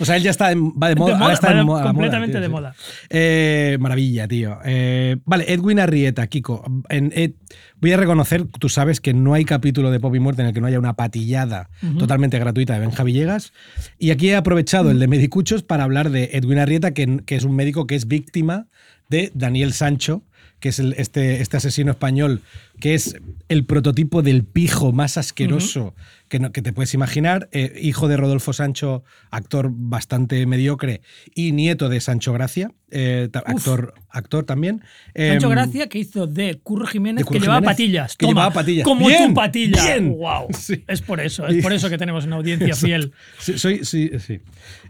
o 0.00 0.04
sea, 0.04 0.16
él 0.16 0.22
ya 0.22 0.30
está 0.30 0.52
en- 0.52 0.70
va 0.80 0.88
de 0.88 0.94
moda. 0.94 1.16
De 1.16 1.22
ahora 1.22 1.34
está 1.34 1.52
de- 1.52 1.64
moda, 1.64 1.82
completamente 1.84 2.32
tío, 2.34 2.40
de 2.40 2.46
sí. 2.46 2.52
moda. 2.52 2.74
Eh, 3.08 3.76
maravilla, 3.80 4.28
tío. 4.28 4.58
Eh, 4.64 5.16
vale, 5.24 5.52
Edwin 5.52 5.80
Arrieta, 5.80 6.26
Kiko. 6.28 6.64
En- 6.88 7.12
eh, 7.16 7.32
voy 7.80 7.92
a 7.92 7.96
reconocer, 7.96 8.44
tú 8.44 8.68
sabes 8.68 9.00
que 9.00 9.12
no 9.14 9.34
hay 9.34 9.44
capítulo 9.44 9.90
de 9.90 9.98
Pop 9.98 10.14
y 10.14 10.20
Muerte 10.20 10.42
en 10.42 10.48
el 10.48 10.54
que 10.54 10.60
no 10.60 10.68
haya 10.68 10.78
una 10.78 10.94
patillada 10.94 11.70
totalmente 11.98 12.38
gratuita 12.38 12.74
de 12.74 12.80
Benja 12.80 13.02
Villegas. 13.02 13.52
Y 13.98 14.10
aquí 14.12 14.30
he 14.30 14.36
aprovechado 14.36 14.90
el 14.92 15.00
de 15.00 15.08
Medicuchos 15.08 15.62
para 15.64 15.82
hablar 15.84 16.10
de 16.10 16.30
Edwin 16.34 16.58
Arrieta, 16.60 16.92
que, 16.92 17.20
que 17.26 17.34
es 17.34 17.42
un 17.44 17.56
médico 17.56 17.86
que 17.88 17.96
es 17.96 18.06
víctima 18.06 18.68
de 19.08 19.32
Daniel 19.34 19.72
Sancho, 19.72 20.22
que 20.60 20.68
es 20.68 20.78
el- 20.78 20.94
este, 20.98 21.40
este 21.40 21.56
asesino 21.56 21.90
español, 21.90 22.42
que 22.78 22.94
es 22.94 23.16
el 23.48 23.64
prototipo 23.64 24.22
del 24.22 24.44
pijo 24.44 24.92
más 24.92 25.16
asqueroso 25.18 25.94
que, 26.28 26.38
no- 26.38 26.52
que 26.52 26.62
te 26.62 26.72
puedes 26.72 26.94
imaginar, 26.94 27.48
eh, 27.52 27.78
hijo 27.82 28.06
de 28.08 28.16
Rodolfo 28.16 28.52
Sancho, 28.52 29.02
actor 29.30 29.70
bastante 29.72 30.44
mediocre, 30.46 31.00
y 31.34 31.52
nieto 31.52 31.88
de 31.88 32.00
Sancho 32.00 32.32
Gracia, 32.32 32.70
eh, 32.90 33.28
actor, 33.44 33.94
actor 34.10 34.44
también. 34.44 34.82
Sancho 35.16 35.46
Em, 35.46 35.50
Gracia, 35.52 35.88
que 35.88 35.98
hizo 35.98 36.26
de 36.26 36.58
Curro 36.62 36.86
Jiménez, 36.86 37.18
de 37.22 37.24
Curro 37.24 37.38
que 37.38 37.40
llevaba 37.44 37.60
Jiménez, 37.60 37.76
patillas. 37.76 38.16
que 38.16 38.26
Toma, 38.26 38.32
llevaba 38.42 38.54
patillas. 38.54 38.84
Como 38.84 39.06
Bien, 39.08 39.28
tu 39.28 39.34
patilla. 39.34 39.82
bien. 39.84 40.10
Wow. 40.16 40.46
Sí. 40.54 40.84
Es 40.86 41.00
por 41.02 41.20
eso, 41.20 41.46
es 41.48 41.62
por 41.62 41.72
eso 41.72 41.88
que 41.90 41.98
tenemos 41.98 42.24
una 42.26 42.36
audiencia 42.36 42.74
fiel. 42.76 43.12
Sí, 43.38 43.58
soy, 43.58 43.84
sí, 43.84 44.10
sí. 44.24 44.40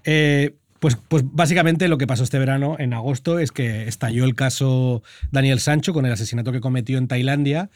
Eh, 0.05 0.56
pues, 0.81 0.97
pues 0.97 1.24
básicamente 1.27 1.89
lo 1.89 1.98
que 1.98 2.07
pasó 2.07 2.24
este 2.24 2.39
verano, 2.39 2.77
en 2.78 2.94
agosto, 2.94 3.39
es 3.39 3.52
que 3.52 3.86
estalló 3.86 4.24
el 4.24 4.35
caso 4.35 5.02
Daniel 5.31 5.61
Sancho 5.61 5.93
con 5.93 6.07
el 6.07 6.12
asesinato 6.12 6.52
que 6.52 6.61
cometió 6.61 6.98
en 6.98 7.07
Tailandia 7.07 7.70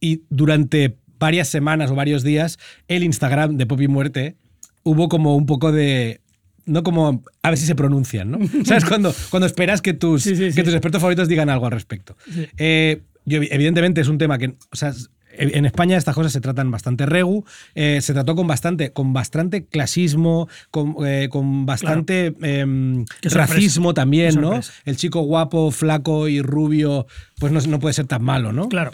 y 0.00 0.22
durante 0.30 0.96
varias 1.18 1.48
semanas 1.48 1.90
o 1.90 1.94
varios 1.94 2.22
días 2.22 2.58
el 2.88 3.02
Instagram 3.02 3.56
de 3.56 3.66
Poppy 3.66 3.88
Muerte 3.88 4.36
hubo 4.82 5.08
como 5.08 5.36
un 5.36 5.46
poco 5.46 5.72
de... 5.72 6.20
No 6.64 6.84
como 6.84 7.24
a 7.42 7.50
ver 7.50 7.58
si 7.58 7.66
se 7.66 7.74
pronuncian, 7.74 8.30
¿no? 8.30 8.38
¿Sabes? 8.64 8.84
Cuando, 8.84 9.12
cuando 9.30 9.46
esperas 9.46 9.82
que 9.82 9.92
tus, 9.92 10.22
Sí, 10.22 10.36
sí, 10.36 10.54
que 10.54 10.62
tus 10.62 10.74
expertos 10.74 11.00
favoritos 11.00 11.26
digan 11.26 11.50
algo 11.50 11.66
al 11.66 11.72
respecto. 11.72 12.16
Eh, 12.56 13.02
yo, 13.24 13.40
evidentemente 13.42 14.00
es 14.00 14.06
un 14.06 14.18
tema 14.18 14.38
que, 14.38 14.54
o 14.70 14.76
sea, 14.76 14.92
en 15.36 15.66
España 15.66 15.96
estas 15.96 16.14
cosas 16.14 16.32
se 16.32 16.40
tratan 16.40 16.70
bastante 16.70 17.06
regu, 17.06 17.44
eh, 17.74 18.00
se 18.00 18.12
trató 18.12 18.34
con 18.34 18.46
bastante, 18.46 18.92
con 18.92 19.12
bastante 19.12 19.64
clasismo, 19.64 20.48
con, 20.70 20.94
eh, 21.06 21.28
con 21.30 21.66
bastante 21.66 22.34
em, 22.42 23.04
racismo 23.22 23.94
también, 23.94 24.40
¿no? 24.40 24.60
El 24.84 24.96
chico 24.96 25.20
guapo, 25.20 25.70
flaco 25.70 26.28
y 26.28 26.42
rubio, 26.42 27.06
pues 27.38 27.52
no, 27.52 27.60
no 27.60 27.78
puede 27.78 27.94
ser 27.94 28.06
tan 28.06 28.22
malo, 28.22 28.52
¿no? 28.52 28.68
Claro. 28.68 28.92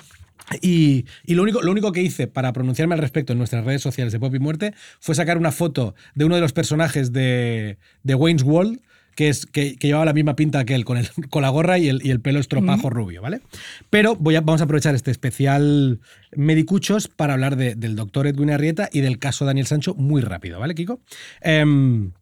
Y, 0.62 1.04
y 1.26 1.34
lo, 1.34 1.42
único, 1.42 1.60
lo 1.60 1.70
único 1.70 1.92
que 1.92 2.02
hice 2.02 2.26
para 2.26 2.52
pronunciarme 2.52 2.94
al 2.94 3.00
respecto 3.00 3.32
en 3.32 3.38
nuestras 3.38 3.64
redes 3.64 3.82
sociales 3.82 4.12
de 4.12 4.20
Pop 4.20 4.34
y 4.34 4.38
Muerte 4.38 4.74
fue 4.98 5.14
sacar 5.14 5.36
una 5.36 5.52
foto 5.52 5.94
de 6.14 6.24
uno 6.24 6.36
de 6.36 6.40
los 6.40 6.52
personajes 6.52 7.12
de, 7.12 7.78
de 8.02 8.14
Wayne's 8.14 8.44
World, 8.44 8.80
que, 9.18 9.28
es, 9.28 9.46
que, 9.46 9.74
que 9.74 9.88
llevaba 9.88 10.04
la 10.04 10.12
misma 10.12 10.36
pinta 10.36 10.64
que 10.64 10.76
él, 10.76 10.84
con, 10.84 10.96
el, 10.96 11.08
con 11.28 11.42
la 11.42 11.48
gorra 11.48 11.76
y 11.76 11.88
el, 11.88 12.00
y 12.06 12.10
el 12.10 12.20
pelo 12.20 12.38
estropajo 12.38 12.88
rubio, 12.88 13.20
¿vale? 13.20 13.40
Pero 13.90 14.14
voy 14.14 14.36
a, 14.36 14.42
vamos 14.42 14.60
a 14.60 14.64
aprovechar 14.64 14.94
este 14.94 15.10
especial 15.10 15.98
Medicuchos 16.36 17.08
para 17.08 17.32
hablar 17.32 17.56
de- 17.56 17.74
del 17.74 17.96
doctor 17.96 18.28
Edwin 18.28 18.52
Arrieta 18.52 18.88
y 18.92 19.00
del 19.00 19.18
caso 19.18 19.44
Daniel 19.44 19.66
Sancho 19.66 19.94
muy 19.96 20.22
rápido, 20.22 20.60
¿vale, 20.60 20.76
Kiko? 20.76 21.00
Em, 21.40 22.12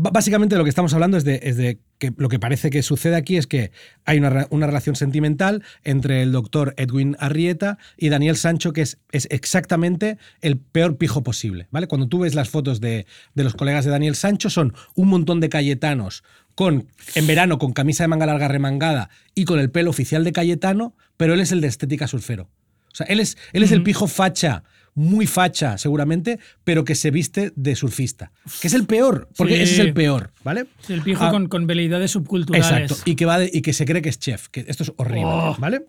Básicamente 0.00 0.56
lo 0.56 0.62
que 0.64 0.70
estamos 0.70 0.92
hablando 0.94 1.16
es 1.16 1.24
de, 1.24 1.40
es 1.42 1.56
de 1.56 1.78
que 1.98 2.12
lo 2.16 2.28
que 2.28 2.38
parece 2.38 2.70
que 2.70 2.82
sucede 2.82 3.16
aquí 3.16 3.36
es 3.36 3.46
que 3.46 3.72
hay 4.04 4.18
una, 4.18 4.46
una 4.50 4.66
relación 4.66 4.96
sentimental 4.96 5.62
entre 5.84 6.22
el 6.22 6.32
doctor 6.32 6.74
Edwin 6.76 7.16
Arrieta 7.18 7.78
y 7.96 8.08
Daniel 8.08 8.36
Sancho, 8.36 8.72
que 8.72 8.82
es, 8.82 8.98
es 9.10 9.26
exactamente 9.30 10.18
el 10.40 10.58
peor 10.58 10.96
pijo 10.96 11.22
posible. 11.22 11.68
¿vale? 11.70 11.88
Cuando 11.88 12.08
tú 12.08 12.20
ves 12.20 12.34
las 12.34 12.48
fotos 12.48 12.80
de, 12.80 13.06
de 13.34 13.44
los 13.44 13.54
colegas 13.54 13.84
de 13.84 13.90
Daniel 13.90 14.14
Sancho, 14.14 14.48
son 14.50 14.74
un 14.94 15.08
montón 15.08 15.40
de 15.40 15.48
cayetanos 15.48 16.22
con, 16.54 16.88
en 17.14 17.26
verano 17.26 17.58
con 17.58 17.72
camisa 17.72 18.04
de 18.04 18.08
manga 18.08 18.26
larga 18.26 18.48
remangada 18.48 19.10
y 19.34 19.44
con 19.44 19.60
el 19.60 19.70
pelo 19.70 19.90
oficial 19.90 20.24
de 20.24 20.32
Cayetano, 20.32 20.96
pero 21.16 21.34
él 21.34 21.40
es 21.40 21.52
el 21.52 21.60
de 21.60 21.68
estética 21.68 22.08
surfero. 22.08 22.50
O 22.92 22.96
sea, 22.96 23.06
él 23.06 23.20
es, 23.20 23.38
él 23.52 23.62
es 23.62 23.70
el 23.70 23.84
pijo 23.84 24.08
facha, 24.08 24.64
muy 24.98 25.26
facha 25.26 25.78
seguramente, 25.78 26.38
pero 26.64 26.84
que 26.84 26.94
se 26.94 27.10
viste 27.10 27.52
de 27.56 27.74
surfista. 27.76 28.32
Que 28.60 28.66
es 28.68 28.74
el 28.74 28.84
peor, 28.86 29.28
porque 29.36 29.56
Sí. 29.56 29.62
ese 29.62 29.72
es 29.74 29.78
el 29.80 29.94
peor, 29.94 30.32
¿vale? 30.44 30.66
El 30.88 31.02
pijo 31.02 31.24
Ah, 31.24 31.30
con, 31.30 31.48
con 31.48 31.66
veleidades 31.66 32.10
subculturales. 32.10 32.68
Exacto. 32.68 32.96
Y 33.10 33.14
que, 33.16 33.24
va 33.26 33.38
de- 33.38 33.50
y 33.52 33.62
que 33.62 33.72
se 33.72 33.84
cree 33.84 34.02
que 34.02 34.08
es 34.10 34.18
chef, 34.18 34.48
que 34.48 34.64
esto 34.68 34.82
es 34.82 34.92
horrible, 34.96 35.24
Oh. 35.26 35.56
¿vale? 35.58 35.82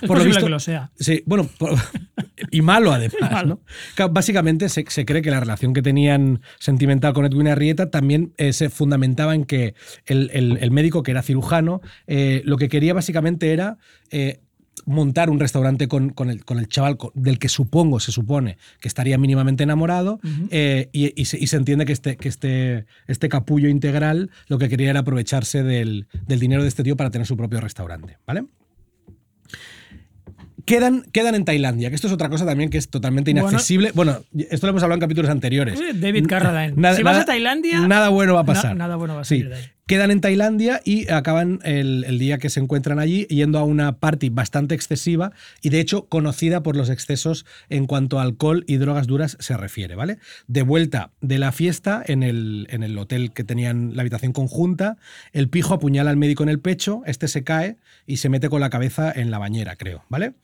Es 0.00 0.06
posible 0.08 0.38
que 0.38 0.48
lo 0.48 0.60
sea. 0.60 0.92
Sí, 0.98 1.22
bueno, 1.26 1.48
por- 1.58 1.74
y 2.52 2.62
malo 2.62 2.92
además, 2.92 3.16
Malo. 3.32 3.60
¿no? 3.98 4.08
Básicamente 4.10 4.68
se, 4.68 4.84
se 4.88 5.04
cree 5.04 5.22
que 5.22 5.30
la 5.32 5.40
relación 5.40 5.72
que 5.74 5.82
tenían 5.82 6.40
sentimental 6.60 7.12
con 7.14 7.24
Edwin 7.24 7.48
Arrieta 7.48 7.90
también 7.90 8.32
eh, 8.36 8.52
se 8.52 8.70
fundamentaba 8.70 9.34
en 9.34 9.44
que 9.44 9.74
el, 10.06 10.30
el- 10.34 10.58
el 10.60 10.70
médico, 10.70 11.02
que 11.02 11.10
era 11.10 11.22
cirujano, 11.22 11.80
eh, 12.06 12.42
lo 12.44 12.58
que 12.58 12.68
quería 12.68 12.94
básicamente 12.94 13.52
era 13.52 13.78
eh, 14.10 14.40
montar 14.84 15.30
un 15.30 15.38
restaurante 15.40 15.88
con, 15.88 16.10
con 16.10 16.30
el, 16.30 16.44
con 16.44 16.58
el 16.58 16.68
chaval 16.68 16.98
del 17.14 17.38
que 17.38 17.48
supongo, 17.48 18.00
se 18.00 18.12
supone, 18.12 18.58
que 18.80 18.88
estaría 18.88 19.16
mínimamente 19.18 19.62
enamorado 19.62 20.20
eh, 20.50 20.88
y, 20.92 21.20
y 21.20 21.24
se, 21.26 21.38
y 21.38 21.46
se 21.46 21.56
entiende 21.56 21.84
que, 21.84 21.92
este, 21.92 22.16
que 22.16 22.28
este, 22.28 22.86
este 23.06 23.28
capullo 23.28 23.68
integral 23.68 24.30
lo 24.48 24.58
que 24.58 24.68
quería 24.68 24.90
era 24.90 25.00
aprovecharse 25.00 25.62
del, 25.62 26.06
del 26.26 26.40
dinero 26.40 26.62
de 26.62 26.68
este 26.68 26.82
tío 26.82 26.96
para 26.96 27.10
tener 27.10 27.26
su 27.26 27.36
propio 27.36 27.60
restaurante, 27.60 28.18
¿vale? 28.26 28.44
Quedan, 30.64 31.02
quedan 31.10 31.34
en 31.34 31.44
Tailandia, 31.44 31.88
que 31.88 31.96
esto 31.96 32.06
es 32.06 32.12
otra 32.12 32.28
cosa 32.28 32.46
también 32.46 32.70
que 32.70 32.78
es 32.78 32.88
totalmente 32.88 33.32
inaccesible. 33.32 33.90
Bueno, 33.96 34.18
esto 34.48 34.66
lo 34.66 34.70
hemos 34.70 34.82
hablado 34.84 34.94
en 34.94 35.00
capítulos 35.00 35.28
anteriores. 35.28 35.76
David 36.00 36.26
Carradine. 36.28 36.74
Nada- 36.80 36.94
si 36.96 37.02
vas 37.02 37.14
nada- 37.14 37.22
a 37.24 37.26
Tailandia. 37.26 37.80
Nada 37.88 38.10
bueno 38.10 38.34
va 38.34 38.40
a 38.40 38.44
pasar. 38.44 38.76
nada 38.76 38.94
bueno 38.94 39.16
va 39.16 39.22
a 39.22 39.24
Sí. 39.24 39.38
salir 39.40 39.48
de 39.48 39.56
ahí. 39.56 39.64
Quedan 39.86 40.10
en 40.10 40.20
Tailandia 40.20 40.80
y 40.84 41.10
acaban 41.10 41.58
el, 41.64 42.04
el 42.06 42.18
día 42.18 42.38
que 42.38 42.50
se 42.50 42.60
encuentran 42.60 42.98
allí 42.98 43.26
yendo 43.26 43.58
a 43.58 43.64
una 43.64 43.98
party 43.98 44.28
bastante 44.30 44.74
excesiva 44.74 45.32
y 45.60 45.70
de 45.70 45.80
hecho 45.80 46.06
conocida 46.06 46.62
por 46.62 46.76
los 46.76 46.88
excesos 46.88 47.44
en 47.68 47.86
cuanto 47.86 48.18
a 48.18 48.22
alcohol 48.22 48.64
y 48.68 48.76
drogas 48.76 49.06
duras 49.06 49.36
se 49.40 49.56
refiere, 49.56 49.96
¿vale? 49.96 50.18
De 50.46 50.62
vuelta 50.62 51.10
de 51.20 51.38
la 51.38 51.50
fiesta 51.50 52.02
en 52.06 52.22
el, 52.22 52.66
en 52.70 52.82
el 52.82 52.96
hotel 52.96 53.32
que 53.32 53.44
tenían 53.44 53.96
la 53.96 54.02
habitación 54.02 54.32
conjunta, 54.32 54.96
el 55.32 55.48
pijo 55.48 55.74
apuñala 55.74 56.10
al 56.10 56.16
médico 56.16 56.42
en 56.42 56.48
el 56.48 56.60
pecho, 56.60 57.02
este 57.06 57.26
se 57.28 57.42
cae 57.42 57.76
y 58.06 58.18
se 58.18 58.28
mete 58.28 58.48
con 58.48 58.60
la 58.60 58.70
cabeza 58.70 59.12
en 59.12 59.30
la 59.30 59.38
bañera, 59.38 59.76
creo, 59.76 60.04
¿vale? 60.08 60.34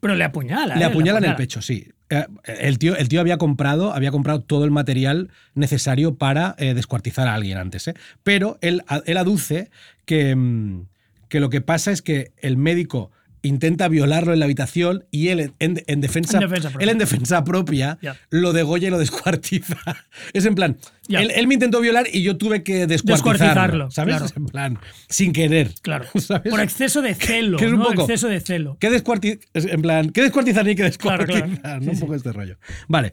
Pero 0.00 0.14
le 0.14 0.24
apuñala. 0.24 0.76
Le 0.76 0.82
eh, 0.82 0.86
apuñala 0.86 1.18
en 1.18 1.24
el 1.24 1.36
pecho, 1.36 1.62
sí. 1.62 1.88
Eh, 2.10 2.24
El 2.44 2.78
tío, 2.78 2.96
el 2.96 3.08
tío 3.08 3.20
había 3.20 3.36
comprado, 3.38 3.92
había 3.92 4.10
comprado 4.10 4.40
todo 4.40 4.64
el 4.64 4.70
material 4.70 5.30
necesario 5.54 6.14
para 6.16 6.54
eh, 6.58 6.74
descuartizar 6.74 7.26
a 7.28 7.34
alguien 7.34 7.58
antes, 7.58 7.88
¿eh? 7.88 7.94
Pero 8.22 8.58
él, 8.60 8.82
él 9.06 9.16
aduce 9.16 9.70
que, 10.04 10.34
mm, 10.36 10.86
que 11.28 11.40
lo 11.40 11.50
que 11.50 11.60
pasa 11.60 11.90
es 11.92 12.02
que 12.02 12.32
el 12.38 12.56
médico 12.56 13.10
intenta 13.42 13.86
violarlo 13.88 14.32
en 14.32 14.40
la 14.40 14.44
habitación 14.44 15.04
y 15.12 15.28
él 15.28 15.52
en, 15.60 15.82
en 15.86 16.00
defensa, 16.00 16.38
En 16.38 16.48
defensa 16.48 16.70
propia. 16.70 16.84
él 16.84 16.90
en 16.90 16.98
defensa 16.98 17.44
propia 17.44 17.98
lo 18.30 18.52
degolla 18.52 18.88
y 18.88 18.90
lo 18.90 18.98
descuartiza. 19.06 19.76
Es 20.32 20.46
en 20.46 20.54
plan, 20.56 20.76
Ya. 21.08 21.20
él, 21.20 21.30
él 21.34 21.46
me 21.46 21.54
intentó 21.54 21.80
violar 21.80 22.06
y 22.12 22.22
yo 22.22 22.36
tuve 22.36 22.62
que 22.62 22.86
descuartizarlo, 22.86 23.32
Descuartizarlo, 23.32 23.90
¿sabes? 23.90 24.16
claro. 24.16 24.32
En 24.36 24.46
plan, 24.46 24.78
sin 25.08 25.32
querer. 25.32 25.72
Claro. 25.82 26.06
¿sabes? 26.18 26.50
Por 26.50 26.60
exceso 26.60 27.02
de 27.02 27.14
celo. 27.14 27.56
que 27.58 27.66
es 27.66 27.72
un 27.72 27.78
¿no? 27.78 27.86
poco- 27.86 28.02
Exceso 28.02 28.28
de 28.28 28.40
celo. 28.40 28.76
¿Qué 28.80 28.90
descuarti- 28.90 29.38
es 29.54 29.64
En 29.66 29.82
plan, 29.82 30.10
¿qué 30.10 30.22
descuartizar 30.22 30.64
ni 30.64 30.74
qué 30.74 30.82
descuartizar? 30.84 31.48
claro. 31.60 31.78
¿no? 31.78 31.82
Sí, 31.84 31.88
un 31.90 31.94
sí. 31.96 32.00
poco 32.00 32.14
este 32.14 32.32
rollo. 32.32 32.56
Vale, 32.88 33.12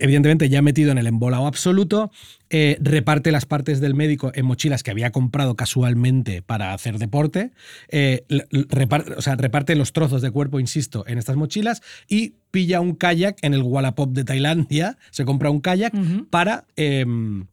evidentemente 0.00 0.48
ya 0.48 0.62
metido 0.62 0.92
en 0.92 0.98
el 0.98 1.06
embolado 1.06 1.46
absoluto, 1.46 2.10
eh, 2.50 2.76
reparte 2.80 3.30
las 3.30 3.46
partes 3.46 3.80
del 3.80 3.94
médico 3.94 4.32
en 4.34 4.44
mochilas 4.44 4.82
que 4.82 4.90
había 4.90 5.10
comprado 5.12 5.54
casualmente 5.54 6.42
para 6.42 6.74
hacer 6.74 6.98
deporte, 6.98 7.52
eh, 7.88 8.24
reparte, 8.68 9.12
o 9.14 9.22
sea, 9.22 9.36
reparte 9.36 9.74
los 9.76 9.92
trozos 9.92 10.20
de 10.22 10.30
cuerpo, 10.30 10.58
insisto, 10.58 11.04
en 11.06 11.18
estas 11.18 11.36
mochilas 11.36 11.80
y 12.08 12.34
pilla 12.50 12.80
un 12.80 12.94
kayak 12.94 13.38
en 13.42 13.54
el 13.54 13.62
Wallapop 13.62 14.12
de 14.12 14.24
Tailandia, 14.24 14.96
se 15.10 15.24
compra 15.24 15.50
un 15.50 15.60
kayak 15.60 15.92
para, 16.30 16.64
em, 16.76 17.46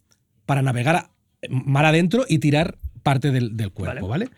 para 0.46 0.62
navegar 0.62 1.10
mar 1.50 1.86
adentro 1.86 2.26
y 2.28 2.40
tirar 2.40 2.78
parte 3.04 3.32
del, 3.32 3.56
del 3.58 3.72
cuerpo, 3.72 4.08
¿vale? 4.08 4.30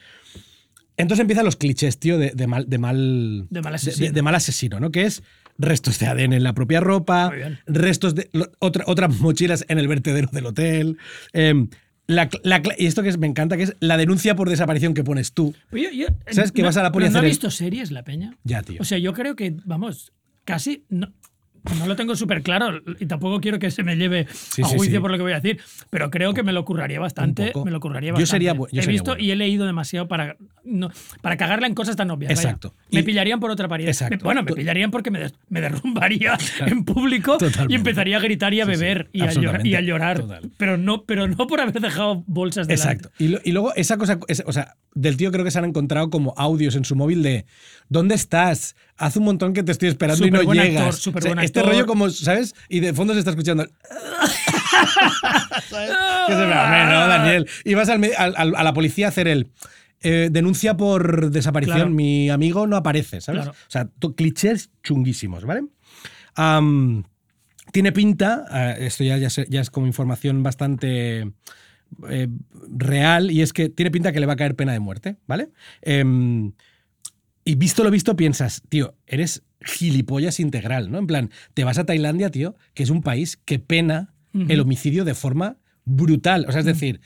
Entonces 0.97 1.21
empiezan 1.21 1.45
los 1.45 1.55
clichés, 1.55 1.97
tío, 1.97 2.17
de, 2.17 2.31
de 2.35 2.47
mal, 2.47 2.69
de 2.69 2.77
mal. 2.77 3.47
De 3.49 3.61
mal 3.61 3.73
asesino. 3.75 4.11
de 4.11 4.21
mal 4.21 4.35
asesino, 4.35 4.79
¿no? 4.81 4.91
Que 4.91 5.03
es 5.05 5.23
restos 5.57 5.97
de 5.99 6.07
ADN 6.07 6.33
en 6.33 6.43
la 6.43 6.53
propia 6.53 6.81
ropa, 6.81 7.31
restos 7.67 8.15
de. 8.15 8.29
lo- 8.33 8.51
otra- 8.59 8.83
otras 8.87 9.17
mochilas 9.19 9.63
en 9.69 9.79
el 9.79 9.87
vertedero 9.87 10.27
del 10.31 10.45
hotel. 10.47 10.97
em, 11.33 11.69
la 12.07 12.27
la 12.43 12.61
y 12.77 12.87
esto 12.87 13.03
que 13.03 13.09
es- 13.09 13.17
me 13.19 13.27
encanta, 13.27 13.55
que 13.55 13.63
es 13.63 13.75
la 13.79 13.95
denuncia 13.95 14.35
por 14.35 14.49
desaparición 14.49 14.93
que 14.93 15.03
pones 15.03 15.31
tú. 15.31 15.53
Pero 15.69 15.83
yo- 15.83 15.91
yo- 15.91 16.07
¿Sabes 16.31 16.51
que 16.51 16.63
no- 16.63 16.67
vas 16.67 16.75
a 16.77 16.83
la 16.83 16.91
poli 16.91 17.05
a 17.05 17.07
pero 17.07 17.13
¿No 17.13 17.19
hacer 17.19 17.27
ha 17.27 17.29
visto 17.29 17.51
series 17.51 17.91
la 17.91 18.03
peña? 18.03 18.35
Ya, 18.43 18.61
tío. 18.63 18.81
O 18.81 18.83
sea, 18.83 18.97
yo 18.97 19.13
creo 19.13 19.35
que, 19.37 19.55
vamos, 19.63 20.11
casi. 20.53 20.83
No, 20.89 21.07
no 21.77 21.87
lo 21.87 21.95
tengo 21.97 22.15
súper 22.15 22.41
claro 22.41 22.81
y 22.99 23.05
tampoco 23.05 23.41
quiero 23.41 23.59
que 23.59 23.69
se 23.69 23.83
me 23.83 23.97
lleve 23.97 24.27
Sí, 24.31 24.61
a 24.61 24.65
juicio 24.65 24.95
sí. 24.95 24.99
por 25.01 25.11
lo 25.11 25.17
que 25.17 25.23
voy 25.23 25.33
a 25.33 25.41
decir, 25.41 25.59
pero 25.89 26.09
creo 26.09 26.33
que 26.33 26.41
me 26.41 26.53
lo 26.53 26.63
curraría 26.63 26.99
bastante. 27.01 27.51
Me 27.65 27.69
lo 27.69 27.81
curraría 27.81 28.09
Yo 28.09 28.13
bastante. 28.13 28.31
sería 28.31 28.55
bu- 28.55 28.69
yo 28.71 28.79
he 28.79 28.83
sería 28.83 28.91
visto 28.93 29.11
bueno. 29.11 29.23
y 29.23 29.31
he 29.31 29.35
leído 29.35 29.65
demasiado 29.65 30.07
para, 30.07 30.37
no, 30.63 30.89
para 31.21 31.35
cagarla 31.35 31.67
en 31.67 31.75
cosas 31.75 31.97
tan 31.97 32.09
obvias. 32.11 32.29
vaya. 32.33 32.41
Exacto. 32.41 32.73
Me 32.91 33.01
Y- 33.01 33.03
pillarían 33.03 33.41
por 33.41 33.51
otra 33.51 33.67
pared. 33.67 33.85
Exacto. 33.87 34.15
Me- 34.15 34.23
bueno, 34.23 34.41
me 34.43 34.53
pillarían 34.53 34.89
porque 34.89 35.11
me, 35.11 35.19
me 35.49 35.59
derrumbaría 35.61 36.37
en 36.65 36.85
público 36.85 37.37
Totalmente. 37.37 37.73
y 37.73 37.75
empezaría 37.75 38.17
a 38.17 38.21
gritar 38.21 38.53
y 38.53 38.61
a 38.61 38.65
beber 38.65 39.09
y, 39.11 39.21
a 39.23 39.31
llorar, 39.33 39.67
y 39.67 39.75
a 39.75 39.81
llorar. 39.81 40.21
Total. 40.21 40.49
Pero 40.57 40.77
no, 40.77 41.03
pero 41.03 41.27
no 41.27 41.45
por 41.45 41.59
haber 41.59 41.79
dejado 41.81 42.23
bolsas 42.25 42.67
de 42.69 42.73
Exacto. 42.73 43.11
Y, 43.19 43.27
lo- 43.27 43.41
y 43.43 43.51
luego 43.51 43.73
esa 43.75 43.97
cosa, 43.97 44.17
esa- 44.29 44.43
o 44.47 44.53
sea, 44.53 44.77
del 44.95 45.17
tío 45.17 45.29
creo 45.31 45.43
que 45.43 45.51
se 45.51 45.59
han 45.59 45.65
encontrado 45.65 46.09
como 46.09 46.33
audios 46.37 46.75
en 46.75 46.85
su 46.85 46.95
móvil 46.95 47.21
de 47.21 47.45
¿dónde 47.89 48.15
estás? 48.15 48.75
Hace 48.99 49.19
un 49.19 49.25
montón 49.25 49.53
que 49.53 49.63
te 49.63 49.71
estoy 49.71 49.89
esperando 49.89 50.25
y 50.27 50.31
no 50.31 50.41
llegas. 50.53 50.81
actor, 50.83 50.93
superbuen 50.93 51.33
O 51.33 51.35
sea, 51.37 51.45
este 51.45 51.59
actor. 51.59 51.73
rollo 51.73 51.85
como, 51.87 52.09
¿sabes? 52.09 52.53
Y 52.67 52.81
de 52.81 52.93
fondo 52.93 53.13
se 53.13 53.19
está 53.19 53.31
escuchando. 53.31 53.65
¿Sabes? 55.69 55.89
Que 56.27 56.33
se 56.33 56.39
me 56.41 56.45
no, 56.45 57.07
Daniel. 57.07 57.47
Y 57.63 57.73
vas 57.73 57.89
al 57.89 58.03
al- 58.17 58.55
a 58.55 58.63
la 58.63 58.73
policía 58.73 59.07
a 59.07 59.09
hacer 59.09 59.27
el 59.27 59.49
eh, 60.01 60.29
denuncia 60.31 60.77
por 60.77 61.31
desaparición. 61.31 61.77
Claro. 61.77 61.89
Mi 61.91 62.29
amigo 62.29 62.67
no 62.67 62.75
aparece, 62.77 63.19
¿sabes? 63.21 63.41
Claro. 63.43 63.51
O 63.57 63.69
sea, 63.71 63.89
clichés 64.15 64.69
chunguísimos, 64.83 65.43
¿vale? 65.45 65.61
Tiene 67.71 67.91
pinta, 67.91 68.45
eh, 68.51 68.85
esto 68.87 69.03
ya, 69.03 69.17
ya, 69.17 69.29
sé- 69.29 69.45
ya 69.49 69.61
es 69.61 69.69
como 69.69 69.85
información 69.87 70.41
bastante 70.41 71.31
eh, 72.09 72.27
real, 72.75 73.29
y 73.31 73.41
es 73.41 73.53
que 73.53 73.69
tiene 73.69 73.91
pinta 73.91 74.11
que 74.11 74.19
le 74.19 74.25
va 74.25 74.33
a 74.33 74.37
caer 74.37 74.55
pena 74.55 74.71
de 74.73 74.79
muerte, 74.79 75.17
¿vale? 75.27 75.49
Em, 75.81 76.53
y 77.49 77.55
visto 77.55 77.83
lo 77.83 77.91
visto, 77.91 78.15
piensas, 78.15 78.61
tío, 78.69 78.95
eres 79.07 79.43
gilipollas 79.61 80.39
integral, 80.39 80.91
¿no? 80.91 80.99
En 80.99 81.07
plan, 81.07 81.29
te 81.53 81.63
vas 81.63 81.77
a 81.77 81.85
Tailandia, 81.85 82.29
tío, 82.29 82.55
que 82.73 82.83
es 82.83 82.89
un 82.89 83.01
país 83.01 83.37
que 83.45 83.59
pena 83.59 84.13
el 84.47 84.59
homicidio 84.59 85.05
de 85.05 85.15
forma 85.15 85.57
brutal. 85.85 86.45
O 86.47 86.51
sea, 86.51 86.59
es 86.59 86.65
decir, 86.65 87.01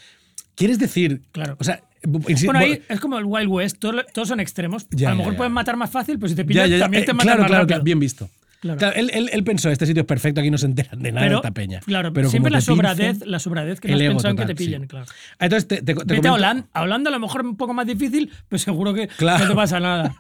¿quieres 0.55 0.77
decir? 0.79 1.21
Claro. 1.31 1.55
O 1.59 1.63
sea, 1.63 1.81
Bueno, 2.05 2.59
ahí 2.59 2.81
es 2.89 2.99
como 2.99 3.17
el 3.17 3.23
Wild 3.25 3.47
West, 3.49 3.77
todo- 3.79 4.03
todos 4.13 4.27
son 4.27 4.41
extremos. 4.41 4.85
Ya, 4.91 5.07
a 5.07 5.11
lo 5.11 5.17
mejor 5.19 5.33
ya. 5.33 5.37
pueden 5.37 5.53
matar 5.53 5.77
más 5.77 5.89
fácil, 5.89 6.19
pero 6.19 6.27
si 6.27 6.35
te 6.35 6.43
pillan 6.43 6.69
ya, 6.69 6.75
ya. 6.77 6.83
también 6.83 7.03
Eh, 7.03 7.05
te 7.05 7.13
matan 7.13 7.25
claro, 7.27 7.41
más 7.43 7.47
claro, 7.47 7.61
rápido. 7.61 7.75
claro, 7.75 7.83
bien 7.85 7.99
visto. 7.99 8.29
Claro. 8.63 8.79
Claro, 8.79 8.95
él, 8.95 9.11
él- 9.13 9.29
él 9.33 9.43
pensó, 9.43 9.69
este 9.69 9.85
sitio 9.85 10.01
es 10.01 10.07
perfecto, 10.07 10.39
aquí 10.41 10.49
no 10.49 10.57
se 10.57 10.65
enteran 10.67 10.99
de 11.03 11.11
nada 11.11 11.23
de 11.25 11.27
Pero, 11.29 11.37
esta 11.39 11.51
peña. 11.51 11.79
claro, 11.81 12.13
Pero 12.13 12.29
siempre 12.29 12.49
la 12.51 12.61
sobradez, 12.61 13.19
la 13.25 13.37
sobradez 13.39 13.79
que 13.81 13.89
no 13.89 13.95
has 13.95 14.01
ego 14.01 14.11
pensado 14.13 14.31
en 14.31 14.35
total, 14.37 14.47
que 14.47 14.53
te 14.55 14.57
pillen, 14.65 14.81
sí. 14.83 14.87
claro. 14.87 15.05
Entonces, 15.39 15.67
te, 15.67 15.75
te- 15.81 15.93
te 15.93 16.13
Vete 16.15 16.27
a 16.29 16.33
Holanda, 16.33 16.67
a 16.73 16.81
Holanda 16.81 17.09
a 17.09 17.11
lo 17.13 17.19
mejor 17.19 17.45
un 17.45 17.57
poco 17.57 17.73
más 17.73 17.85
difícil, 17.85 18.31
pero 18.47 18.57
seguro 18.57 18.93
que 18.93 19.09
Claro. 19.09 19.43
no 19.43 19.49
te 19.51 19.55
pasa 19.55 19.79
nada. 19.79 20.15